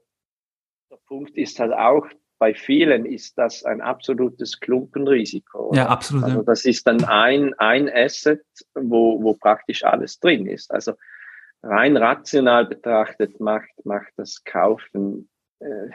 der 0.90 0.98
Punkt 1.08 1.36
ist 1.36 1.58
halt 1.58 1.72
auch, 1.72 2.06
bei 2.38 2.54
vielen 2.54 3.06
ist 3.06 3.38
das 3.38 3.64
ein 3.64 3.80
absolutes 3.80 4.60
Klumpenrisiko. 4.60 5.68
Oder? 5.70 5.78
Ja, 5.78 5.86
absolut. 5.88 6.24
Also 6.24 6.42
das 6.42 6.64
ist 6.64 6.86
dann 6.86 7.04
ein, 7.04 7.54
ein 7.54 7.88
Asset, 7.88 8.44
wo, 8.74 9.22
wo 9.22 9.34
praktisch 9.34 9.84
alles 9.84 10.20
drin 10.20 10.46
ist. 10.46 10.70
Also 10.72 10.92
rein 11.62 11.96
rational 11.96 12.66
betrachtet 12.66 13.40
macht, 13.40 13.84
macht 13.84 14.12
das 14.16 14.44
Kaufen 14.44 15.28
äh, 15.60 15.90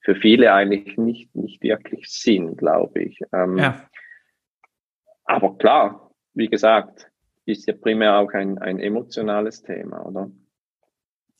für 0.00 0.14
viele 0.14 0.52
eigentlich 0.52 0.96
nicht, 0.96 1.34
nicht 1.34 1.62
wirklich 1.62 2.08
Sinn, 2.08 2.56
glaube 2.56 3.02
ich. 3.02 3.20
Ähm, 3.32 3.58
ja. 3.58 3.88
Aber 5.24 5.58
klar, 5.58 6.10
wie 6.32 6.48
gesagt, 6.48 7.10
ist 7.44 7.66
ja 7.66 7.74
primär 7.74 8.16
auch 8.16 8.32
ein, 8.32 8.58
ein 8.58 8.78
emotionales 8.78 9.62
Thema, 9.62 10.06
oder? 10.06 10.30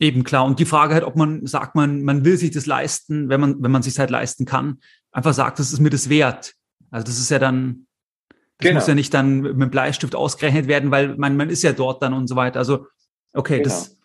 Eben 0.00 0.22
klar. 0.22 0.44
Und 0.44 0.60
die 0.60 0.64
Frage 0.64 0.94
halt, 0.94 1.04
ob 1.04 1.16
man 1.16 1.44
sagt, 1.46 1.74
man, 1.74 2.02
man 2.02 2.24
will 2.24 2.36
sich 2.36 2.52
das 2.52 2.66
leisten, 2.66 3.28
wenn 3.28 3.40
man, 3.40 3.62
wenn 3.62 3.70
man 3.70 3.82
sich 3.82 3.98
halt 3.98 4.10
leisten 4.10 4.44
kann, 4.44 4.80
einfach 5.10 5.32
sagt, 5.32 5.58
das 5.58 5.72
ist 5.72 5.80
mir 5.80 5.90
das 5.90 6.08
wert. 6.08 6.54
Also 6.90 7.04
das 7.04 7.18
ist 7.18 7.30
ja 7.30 7.38
dann, 7.38 7.86
das 8.28 8.68
genau. 8.68 8.74
muss 8.74 8.86
ja 8.86 8.94
nicht 8.94 9.12
dann 9.12 9.40
mit 9.40 9.70
Bleistift 9.70 10.14
ausgerechnet 10.14 10.68
werden, 10.68 10.90
weil 10.90 11.16
man, 11.16 11.36
man 11.36 11.50
ist 11.50 11.62
ja 11.62 11.72
dort 11.72 12.02
dann 12.02 12.12
und 12.12 12.28
so 12.28 12.36
weiter. 12.36 12.60
Also, 12.60 12.86
okay, 13.34 13.58
genau. 13.58 13.64
das. 13.68 13.98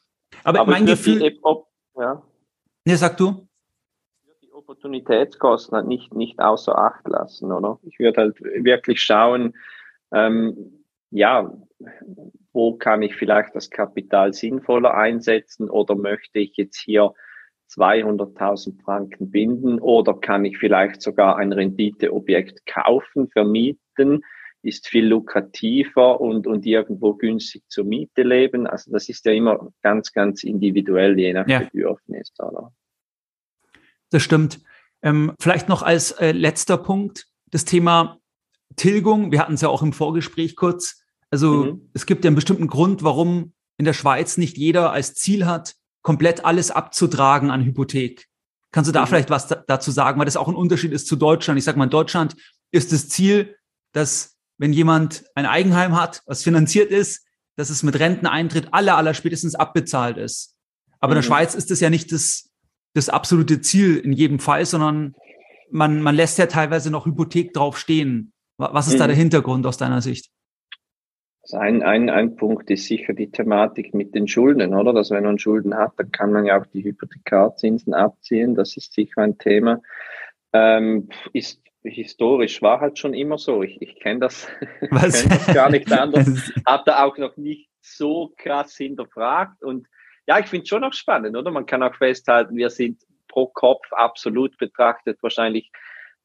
Aber, 0.44 0.62
aber 0.62 0.72
mein 0.72 0.86
Gefühl. 0.86 1.38
Ob, 1.44 1.68
ja. 1.96 2.24
Nee, 2.86 2.96
sag 2.96 3.16
du. 3.18 3.48
Die 4.42 4.52
Opportunitätskosten 4.52 5.76
halt 5.76 5.88
nicht, 5.88 6.14
nicht 6.14 6.40
außer 6.40 6.76
Acht 6.76 7.08
lassen, 7.08 7.52
oder? 7.52 7.80
Ich 7.84 8.00
würde 8.00 8.20
halt 8.20 8.42
wirklich 8.42 9.02
schauen, 9.02 9.54
ähm, 10.12 10.84
ja, 11.12 11.54
wo 12.54 12.76
kann 12.76 13.02
ich 13.02 13.16
vielleicht 13.16 13.56
das 13.56 13.70
Kapital 13.70 14.34
sinnvoller 14.34 14.94
einsetzen 14.94 15.70
oder 15.70 15.96
möchte 15.96 16.40
ich 16.40 16.56
jetzt 16.56 16.78
hier 16.78 17.14
200.000 17.72 18.82
Franken 18.84 19.32
binden 19.32 19.80
oder 19.80 20.14
kann 20.14 20.46
ich 20.46 20.58
vielleicht 20.58 21.02
sogar 21.02 21.38
ein 21.38 21.52
Renditeobjekt 21.52 22.66
kaufen, 22.66 23.30
vermieten, 23.30 24.22
ist 24.62 24.88
viel 24.88 25.08
lukrativer 25.08 26.22
und, 26.22 26.48
und 26.48 26.66
irgendwo 26.66 27.16
günstig 27.16 27.64
zur 27.68 27.84
Miete 27.84 28.24
leben. 28.24 28.66
Also 28.66 28.92
das 28.92 29.10
ist 29.10 29.26
ja 29.26 29.34
immer 29.34 29.72
ganz, 29.82 30.14
ganz 30.14 30.44
individuell, 30.44 31.20
je 31.20 31.34
nach 31.34 31.48
ja. 31.48 31.60
Bedürfnis. 31.60 32.32
Oder? 32.40 32.72
Das 34.10 34.22
stimmt. 34.22 34.62
Ähm, 35.02 35.34
vielleicht 35.40 35.68
noch 35.68 35.82
als 35.82 36.12
äh, 36.12 36.32
letzter 36.32 36.78
Punkt 36.78 37.28
das 37.48 37.66
Thema 37.66 38.20
Tilgung, 38.76 39.32
wir 39.32 39.40
hatten 39.40 39.56
es 39.56 39.62
ja 39.62 39.70
auch 39.70 39.84
im 39.84 39.94
Vorgespräch 39.94 40.56
kurz. 40.56 41.03
Also 41.34 41.64
mhm. 41.64 41.90
es 41.96 42.06
gibt 42.06 42.24
ja 42.24 42.30
einen 42.30 42.36
bestimmten 42.36 42.68
Grund, 42.68 43.02
warum 43.02 43.54
in 43.80 43.86
der 43.86 43.94
Schweiz 43.94 44.38
nicht 44.38 44.56
jeder 44.56 44.92
als 44.92 45.16
Ziel 45.16 45.48
hat, 45.48 45.74
komplett 46.04 46.46
alles 46.46 46.70
abzutragen 46.70 47.50
an 47.50 47.66
Hypothek. 47.66 48.28
Kannst 48.72 48.88
du 48.88 48.92
da 48.92 49.02
mhm. 49.02 49.08
vielleicht 49.08 49.32
was 49.32 49.48
dazu 49.48 49.90
sagen, 49.90 50.20
weil 50.20 50.28
das 50.28 50.38
auch 50.38 50.48
ein 50.48 50.54
Unterschied 50.54 50.92
ist 50.92 51.08
zu 51.08 51.16
Deutschland? 51.16 51.58
Ich 51.58 51.64
sage 51.64 51.80
mal, 51.80 51.86
in 51.86 51.90
Deutschland 51.90 52.36
ist 52.70 52.92
das 52.92 53.10
Ziel, 53.10 53.56
dass 53.94 54.38
wenn 54.60 54.74
jemand 54.74 55.24
ein 55.34 55.48
Eigenheim 55.48 56.00
hat, 56.00 56.22
was 56.28 56.44
finanziert 56.44 56.92
ist, 56.92 57.26
dass 57.56 57.72
es 57.72 57.82
mit 57.82 57.98
Renteneintritt 57.98 58.72
aller, 58.72 58.96
aller 58.96 59.16
spätestens 59.16 59.56
abbezahlt 59.56 60.18
ist. 60.18 60.56
Aber 61.00 61.16
mhm. 61.16 61.18
in 61.18 61.22
der 61.24 61.30
mhm. 61.32 61.34
Schweiz 61.34 61.56
ist 61.56 61.72
das 61.72 61.80
ja 61.80 61.90
nicht 61.90 62.12
das, 62.12 62.52
das 62.94 63.10
absolute 63.10 63.60
Ziel 63.60 63.98
in 63.98 64.14
jedem 64.14 64.38
Fall, 64.38 64.68
sondern 64.68 65.16
man, 65.72 66.00
man 66.04 66.14
lässt 66.14 66.38
ja 66.38 66.46
teilweise 66.46 66.92
noch 66.92 67.08
Hypothek 67.08 67.56
drauf 67.56 67.80
stehen. 67.80 68.34
Was 68.58 68.86
ist 68.86 68.94
mhm. 68.94 69.00
da 69.00 69.08
der. 69.08 69.16
Hintergrund 69.16 69.66
aus 69.66 69.78
deiner 69.78 70.04
Sicht? 70.04 70.30
Also 71.44 71.58
ein, 71.58 71.84
ein, 71.84 72.10
ein 72.10 72.38
Punkt 72.38 72.72
ist 72.72 72.86
sicher 72.86 73.14
die 73.14 73.30
Thematik 73.30 73.94
mit 73.94 74.16
den 74.16 74.30
Schulden, 74.30 74.74
oder? 74.74 74.94
Dass 74.94 75.12
wenn 75.12 75.26
man 75.26 75.38
Schulden 75.38 75.76
hat, 75.76 75.92
dann 75.98 76.12
kann 76.12 76.32
man 76.32 76.46
ja 76.46 76.60
auch 76.60 76.66
die 76.68 76.84
Hypothekarzinsen 76.84 77.94
abziehen. 77.94 78.56
Das 78.56 78.78
ist 78.78 78.94
sicher 78.94 79.22
ein 79.22 79.38
Thema. 79.38 79.82
Ähm, 80.54 81.10
ist 81.34 81.62
historisch 81.84 82.62
war 82.62 82.80
halt 82.80 82.98
schon 82.98 83.14
immer 83.14 83.38
so. 83.38 83.62
Ich, 83.62 83.82
ich 83.82 84.00
kenne 84.00 84.22
das, 84.22 84.48
kenn 84.80 84.90
das 84.92 85.54
gar 85.54 85.70
nicht 85.70 85.92
anders. 85.92 86.54
Hab 86.66 86.86
da 86.86 87.04
auch 87.04 87.18
noch 87.18 87.36
nicht 87.36 87.70
so 87.82 88.34
krass 88.38 88.78
hinterfragt. 88.78 89.64
Und 89.64 89.88
ja, 90.26 90.40
ich 90.40 90.46
finde 90.46 90.64
es 90.64 90.70
schon 90.70 90.82
noch 90.82 90.94
spannend, 90.94 91.36
oder? 91.36 91.52
Man 91.52 91.66
kann 91.66 91.84
auch 91.84 91.96
festhalten, 91.96 92.56
wir 92.56 92.70
sind 92.70 93.04
pro 93.28 93.48
Kopf 93.48 93.92
absolut 93.92 94.58
betrachtet 94.58 95.18
wahrscheinlich 95.22 95.72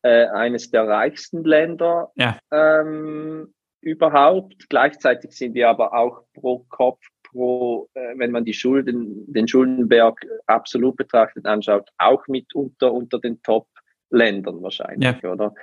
äh, 0.03 0.27
eines 0.27 0.71
der 0.71 0.87
reichsten 0.87 1.43
Länder 1.43 2.13
ja. 2.15 2.39
ähm, 2.53 3.53
überhaupt. 3.81 4.69
Gleichzeitig 4.69 5.33
sind 5.33 5.55
wir 5.55 5.69
aber 5.69 5.95
auch 5.95 6.23
pro 6.35 6.65
Kopf, 6.69 7.05
pro, 7.23 7.89
äh, 7.95 8.15
wenn 8.17 8.31
man 8.31 8.45
die 8.45 8.55
Schulden, 8.55 9.31
den 9.33 9.49
Schuldenberg 9.49 10.21
absolut 10.47 10.97
betrachtet 10.97 11.47
anschaut, 11.47 11.89
auch 11.99 12.27
mitunter 12.29 12.93
unter 12.93 13.19
den 13.19 13.43
Top-Ländern 13.43 14.63
wahrscheinlich, 14.63 15.23
ja. 15.23 15.33
oder? 15.33 15.55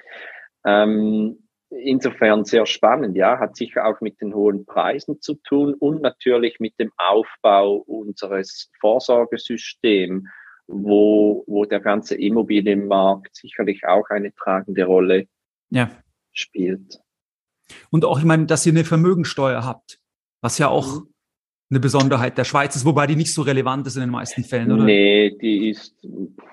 Ähm, 0.66 1.48
insofern 1.70 2.46
sehr 2.46 2.66
spannend, 2.66 3.18
ja, 3.18 3.40
hat 3.40 3.56
sicher 3.56 3.86
auch 3.86 4.00
mit 4.02 4.22
den 4.22 4.34
hohen 4.34 4.66
Preisen 4.66 5.22
zu 5.22 5.36
tun 5.36 5.74
und 5.74 6.02
natürlich 6.02 6.60
mit 6.60 6.80
dem 6.80 6.92
Aufbau 6.98 7.78
unseres 7.78 8.72
Vorsorgesystems 8.80 10.24
wo, 10.68 11.44
wo 11.48 11.66
der 11.66 11.80
ganze 11.80 12.16
Immobilienmarkt 12.16 13.36
sicherlich 13.36 13.86
auch 13.86 14.10
eine 14.10 14.34
tragende 14.34 14.86
Rolle 14.86 15.28
ja. 15.70 15.90
spielt. 16.32 17.00
Und 17.90 18.06
auch, 18.06 18.20
ich 18.20 18.26
meine, 18.26 18.46
dass 18.46 18.66
ihr 18.66 18.72
eine 18.72 18.84
Vermögensteuer 18.84 19.64
habt, 19.64 20.00
was 20.42 20.58
ja 20.58 20.68
auch, 20.68 21.02
mhm. 21.02 21.08
eine 21.70 21.80
Besonderheit 21.80 22.38
der 22.38 22.44
Schweiz 22.44 22.76
ist, 22.76 22.86
wobei 22.86 23.08
die 23.08 23.16
nicht 23.16 23.34
so 23.34 23.42
relevant 23.42 23.88
ist 23.88 23.96
in 23.96 24.02
den 24.02 24.12
meisten 24.12 24.44
Fällen, 24.44 24.72
oder? 24.72 24.84
Nee, 24.84 25.36
die 25.42 25.70
ist, 25.70 25.96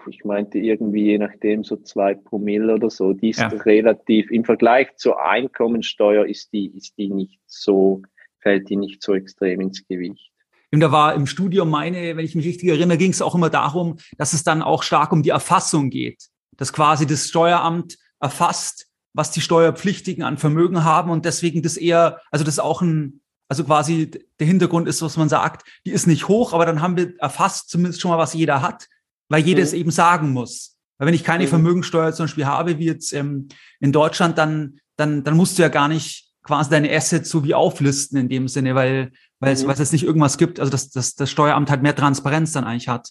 ich 0.09 0.25
meinte 0.25 0.59
irgendwie 0.59 1.05
je 1.05 1.19
nachdem 1.19 1.65
so 1.65 1.77
zwei 1.77 2.15
Promille 2.15 2.75
oder 2.75 2.91
so. 2.91 3.13
Die 3.13 3.31
ist 3.31 3.41
ja. 3.41 3.49
relativ, 3.49 4.31
im 4.31 4.45
Vergleich 4.45 4.97
zur 4.97 5.23
Einkommensteuer 5.23 6.27
ist 6.27 6.53
die, 6.53 6.67
ist 6.77 6.97
die 6.97 7.11
nicht 7.11 7.41
so, 7.47 8.03
fällt 8.41 8.69
die 8.71 8.77
nicht 8.77 9.03
so 9.03 9.15
extrem 9.15 9.61
ins 9.61 9.87
Gewicht. 9.87 10.33
Und 10.73 10.81
da 10.81 10.91
war 10.91 11.15
im 11.15 11.27
Studium 11.27 11.69
meine, 11.69 12.17
wenn 12.17 12.25
ich 12.25 12.35
mich 12.35 12.47
richtig 12.47 12.71
erinnere, 12.71 12.97
ging 12.97 13.11
es 13.11 13.21
auch 13.21 13.35
immer 13.35 13.51
darum, 13.51 13.99
dass 14.17 14.33
es 14.33 14.43
dann 14.43 14.63
auch 14.63 14.83
stark 14.83 15.13
um 15.13 15.23
die 15.23 15.31
Erfassung 15.31 15.91
geht. 15.91 16.29
Dass 16.57 16.73
quasi 16.73 17.07
das 17.07 17.29
Steueramt 17.29 17.99
erfasst, 18.21 18.89
was 19.15 19.31
die 19.31 19.41
Steuerpflichtigen 19.41 20.25
an 20.25 20.39
Vermögen 20.39 20.85
haben 20.85 21.11
und 21.11 21.25
deswegen 21.25 21.63
das 21.63 21.77
eher, 21.77 22.21
also 22.31 22.45
das 22.45 22.59
auch 22.59 22.83
ein, 22.83 23.21
also 23.49 23.65
quasi 23.65 24.11
der 24.41 24.47
Hintergrund 24.47 24.89
ist, 24.89 25.03
was 25.03 25.17
man 25.17 25.29
sagt, 25.29 25.67
die 25.85 25.91
ist 25.91 26.07
nicht 26.07 26.29
hoch, 26.29 26.53
aber 26.53 26.65
dann 26.65 26.81
haben 26.81 26.97
wir 26.97 27.19
erfasst 27.19 27.69
zumindest 27.69 28.01
schon 28.01 28.11
mal, 28.11 28.19
was 28.19 28.33
jeder 28.33 28.63
hat, 28.63 28.89
weil 29.29 29.45
jeder 29.45 29.61
mhm. 29.61 29.67
es 29.67 29.73
eben 29.75 29.91
sagen 29.91 30.31
muss. 30.31 30.77
Weil 30.99 31.09
wenn 31.09 31.15
ich 31.15 31.25
keine 31.25 31.45
mhm. 31.45 31.49
Vermögensteuer 31.49 32.13
zum 32.13 32.25
Beispiel 32.25 32.47
habe, 32.47 32.79
wie 32.79 32.87
jetzt 32.87 33.13
ähm, 33.13 33.49
in 33.81 33.93
Deutschland, 33.93 34.39
dann, 34.39 34.79
dann, 34.97 35.25
dann 35.25 35.37
musst 35.37 35.59
du 35.59 35.63
ja 35.63 35.69
gar 35.69 35.89
nicht 35.89 36.31
quasi 36.43 36.71
deine 36.71 36.91
Assets 36.95 37.29
so 37.29 37.45
wie 37.45 37.55
auflisten 37.55 38.19
in 38.19 38.29
dem 38.29 38.49
Sinne, 38.49 38.75
weil, 38.75 39.13
weil, 39.39 39.53
es, 39.53 39.63
mhm. 39.63 39.67
weil 39.67 39.75
es 39.75 39.81
jetzt 39.81 39.93
nicht 39.93 40.05
irgendwas 40.05 40.39
gibt, 40.39 40.59
also 40.59 40.71
dass, 40.71 40.91
dass 40.91 41.15
das 41.15 41.31
Steueramt 41.31 41.71
halt 41.71 41.83
mehr 41.83 41.95
Transparenz 41.95 42.53
dann 42.53 42.65
eigentlich 42.65 42.89
hat. 42.89 43.11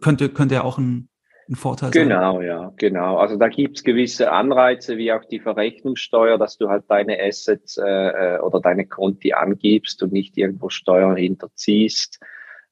Könnte, 0.00 0.30
könnte 0.30 0.54
ja 0.54 0.64
auch 0.64 0.78
ein, 0.78 1.08
ein 1.48 1.54
Vorteil 1.54 1.90
genau, 1.90 2.32
sein. 2.32 2.40
Genau, 2.40 2.42
ja, 2.42 2.72
genau. 2.76 3.16
Also 3.18 3.36
da 3.36 3.48
gibt's 3.48 3.84
gewisse 3.84 4.32
Anreize, 4.32 4.96
wie 4.96 5.12
auch 5.12 5.24
die 5.24 5.40
Verrechnungssteuer, 5.40 6.38
dass 6.38 6.56
du 6.58 6.68
halt 6.68 6.84
deine 6.88 7.18
Assets 7.20 7.76
äh, 7.76 7.84
äh, 7.84 8.40
oder 8.40 8.60
deine 8.60 8.86
Konti 8.86 9.32
angibst 9.32 10.02
und 10.02 10.12
nicht 10.12 10.36
irgendwo 10.36 10.68
Steuern 10.68 11.16
hinterziehst 11.16 12.20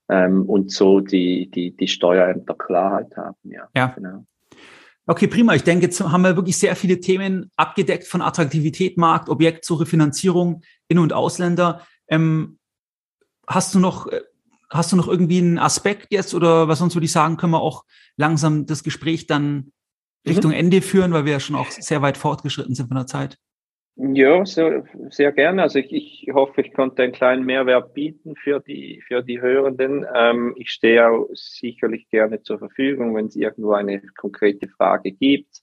ähm, 0.08 0.44
und 0.48 0.70
so 0.70 1.00
die, 1.00 1.50
die, 1.50 1.76
die 1.76 1.88
Steuerämter 1.88 2.54
Klarheit 2.54 3.16
haben. 3.16 3.36
Ja, 3.44 3.68
ja. 3.74 3.86
genau. 3.88 4.24
Okay, 5.06 5.26
prima. 5.26 5.54
Ich 5.54 5.64
denke, 5.64 5.84
jetzt 5.84 6.00
haben 6.00 6.22
wir 6.22 6.36
wirklich 6.36 6.58
sehr 6.58 6.76
viele 6.76 6.98
Themen 6.98 7.50
abgedeckt 7.56 8.04
von 8.04 8.22
Attraktivität, 8.22 8.96
Markt, 8.96 9.28
Objektsuche, 9.28 9.84
Finanzierung, 9.84 10.62
In- 10.88 10.98
und 10.98 11.12
Ausländer. 11.12 11.82
Ähm, 12.08 12.58
hast 13.46 13.74
du 13.74 13.80
noch 13.80 14.06
äh, 14.06 14.22
hast 14.74 14.92
du 14.92 14.96
noch 14.96 15.08
irgendwie 15.08 15.38
einen 15.38 15.58
Aspekt 15.58 16.08
jetzt 16.10 16.34
oder 16.34 16.68
was 16.68 16.80
sonst 16.80 16.94
würde 16.94 17.06
ich 17.06 17.12
sagen, 17.12 17.36
können 17.36 17.52
wir 17.52 17.60
auch 17.60 17.84
langsam 18.16 18.66
das 18.66 18.82
Gespräch 18.82 19.26
dann 19.26 19.72
Richtung 20.26 20.50
mhm. 20.50 20.58
Ende 20.58 20.82
führen, 20.82 21.12
weil 21.12 21.24
wir 21.24 21.32
ja 21.32 21.40
schon 21.40 21.56
auch 21.56 21.70
sehr 21.70 22.02
weit 22.02 22.16
fortgeschritten 22.16 22.74
sind 22.74 22.88
von 22.88 22.96
der 22.96 23.06
Zeit. 23.06 23.38
Ja, 23.96 24.44
sehr, 24.44 24.84
sehr 25.10 25.30
gerne. 25.30 25.62
Also 25.62 25.78
ich, 25.78 25.92
ich 25.92 26.28
hoffe, 26.34 26.62
ich 26.62 26.72
konnte 26.72 27.04
einen 27.04 27.12
kleinen 27.12 27.44
Mehrwert 27.44 27.94
bieten 27.94 28.34
für 28.34 28.58
die, 28.58 29.00
für 29.06 29.22
die 29.22 29.40
Hörenden. 29.40 30.04
Ähm, 30.12 30.54
ich 30.56 30.70
stehe 30.70 31.08
auch 31.08 31.28
sicherlich 31.32 32.08
gerne 32.08 32.42
zur 32.42 32.58
Verfügung, 32.58 33.14
wenn 33.14 33.26
es 33.26 33.36
irgendwo 33.36 33.72
eine 33.72 34.02
konkrete 34.16 34.68
Frage 34.68 35.12
gibt, 35.12 35.62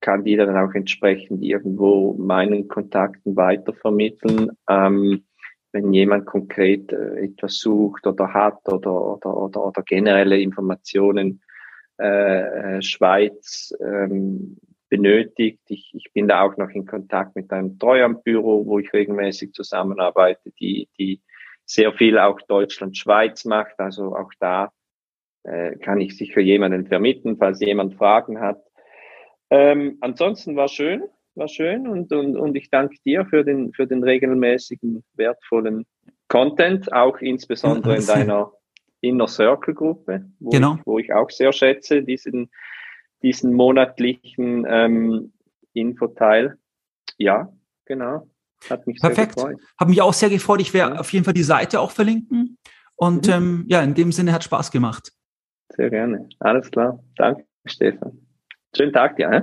kann 0.00 0.24
die 0.24 0.36
dann 0.36 0.56
auch 0.56 0.72
entsprechend 0.72 1.42
irgendwo 1.42 2.14
meinen 2.14 2.68
Kontakten 2.68 3.36
weitervermitteln. 3.36 4.52
Ähm, 4.70 5.24
wenn 5.72 5.92
jemand 5.92 6.26
konkret 6.26 6.92
äh, 6.92 7.24
etwas 7.24 7.58
sucht 7.58 8.06
oder 8.06 8.32
hat 8.32 8.60
oder, 8.66 8.92
oder, 8.92 9.36
oder, 9.36 9.66
oder 9.66 9.82
generelle 9.82 10.40
Informationen 10.40 11.42
äh, 12.00 12.76
äh, 12.76 12.82
Schweiz 12.82 13.74
ähm, 13.80 14.56
benötigt. 14.88 15.60
Ich, 15.68 15.90
ich 15.94 16.12
bin 16.12 16.28
da 16.28 16.42
auch 16.42 16.56
noch 16.56 16.70
in 16.70 16.86
Kontakt 16.86 17.36
mit 17.36 17.50
einem 17.52 17.78
Treuhandbüro, 17.78 18.66
wo 18.66 18.78
ich 18.78 18.92
regelmäßig 18.92 19.52
zusammenarbeite, 19.52 20.50
die, 20.60 20.88
die 20.98 21.20
sehr 21.64 21.92
viel 21.92 22.18
auch 22.18 22.40
Deutschland-Schweiz 22.40 23.44
macht. 23.44 23.78
Also 23.78 24.16
auch 24.16 24.30
da 24.40 24.70
äh, 25.42 25.76
kann 25.76 26.00
ich 26.00 26.16
sicher 26.16 26.40
jemanden 26.40 26.86
vermitteln, 26.86 27.36
falls 27.36 27.60
jemand 27.60 27.96
Fragen 27.96 28.40
hat. 28.40 28.62
Ähm, 29.50 29.98
ansonsten 30.00 30.56
war 30.56 30.68
schön 30.68 31.02
war 31.38 31.48
schön 31.48 31.88
und, 31.88 32.12
und, 32.12 32.36
und 32.36 32.56
ich 32.56 32.70
danke 32.70 32.96
dir 33.04 33.24
für 33.26 33.44
den, 33.44 33.72
für 33.72 33.86
den 33.86 34.02
regelmäßigen, 34.02 35.04
wertvollen 35.14 35.86
Content, 36.28 36.92
auch 36.92 37.18
insbesondere 37.18 37.96
in 37.96 38.06
deiner 38.06 38.52
Inner 39.00 39.28
Circle 39.28 39.74
Gruppe, 39.74 40.26
wo, 40.40 40.50
genau. 40.50 40.74
ich, 40.74 40.86
wo 40.86 40.98
ich 40.98 41.12
auch 41.12 41.30
sehr 41.30 41.52
schätze, 41.52 42.02
diesen, 42.02 42.50
diesen 43.22 43.54
monatlichen 43.54 44.66
ähm, 44.68 45.32
Infoteil. 45.72 46.58
Ja, 47.16 47.52
genau. 47.84 48.28
Hat 48.68 48.86
mich 48.86 49.00
Perfekt. 49.00 49.38
sehr 49.38 49.50
gefreut. 49.50 49.68
Hat 49.78 49.88
mich 49.88 50.02
auch 50.02 50.12
sehr 50.12 50.30
gefreut. 50.30 50.60
Ich 50.60 50.74
werde 50.74 50.94
ja. 50.94 51.00
auf 51.00 51.12
jeden 51.12 51.24
Fall 51.24 51.34
die 51.34 51.42
Seite 51.42 51.80
auch 51.80 51.92
verlinken. 51.92 52.58
Und 52.96 53.28
mhm. 53.28 53.32
ähm, 53.32 53.64
ja, 53.68 53.82
in 53.82 53.94
dem 53.94 54.10
Sinne 54.10 54.32
hat 54.32 54.42
Spaß 54.42 54.72
gemacht. 54.72 55.12
Sehr 55.76 55.90
gerne. 55.90 56.28
Alles 56.40 56.70
klar. 56.70 57.02
Danke, 57.16 57.44
Stefan. 57.64 58.26
Schönen 58.76 58.92
Tag 58.92 59.16
dir. 59.16 59.30
Äh? 59.30 59.42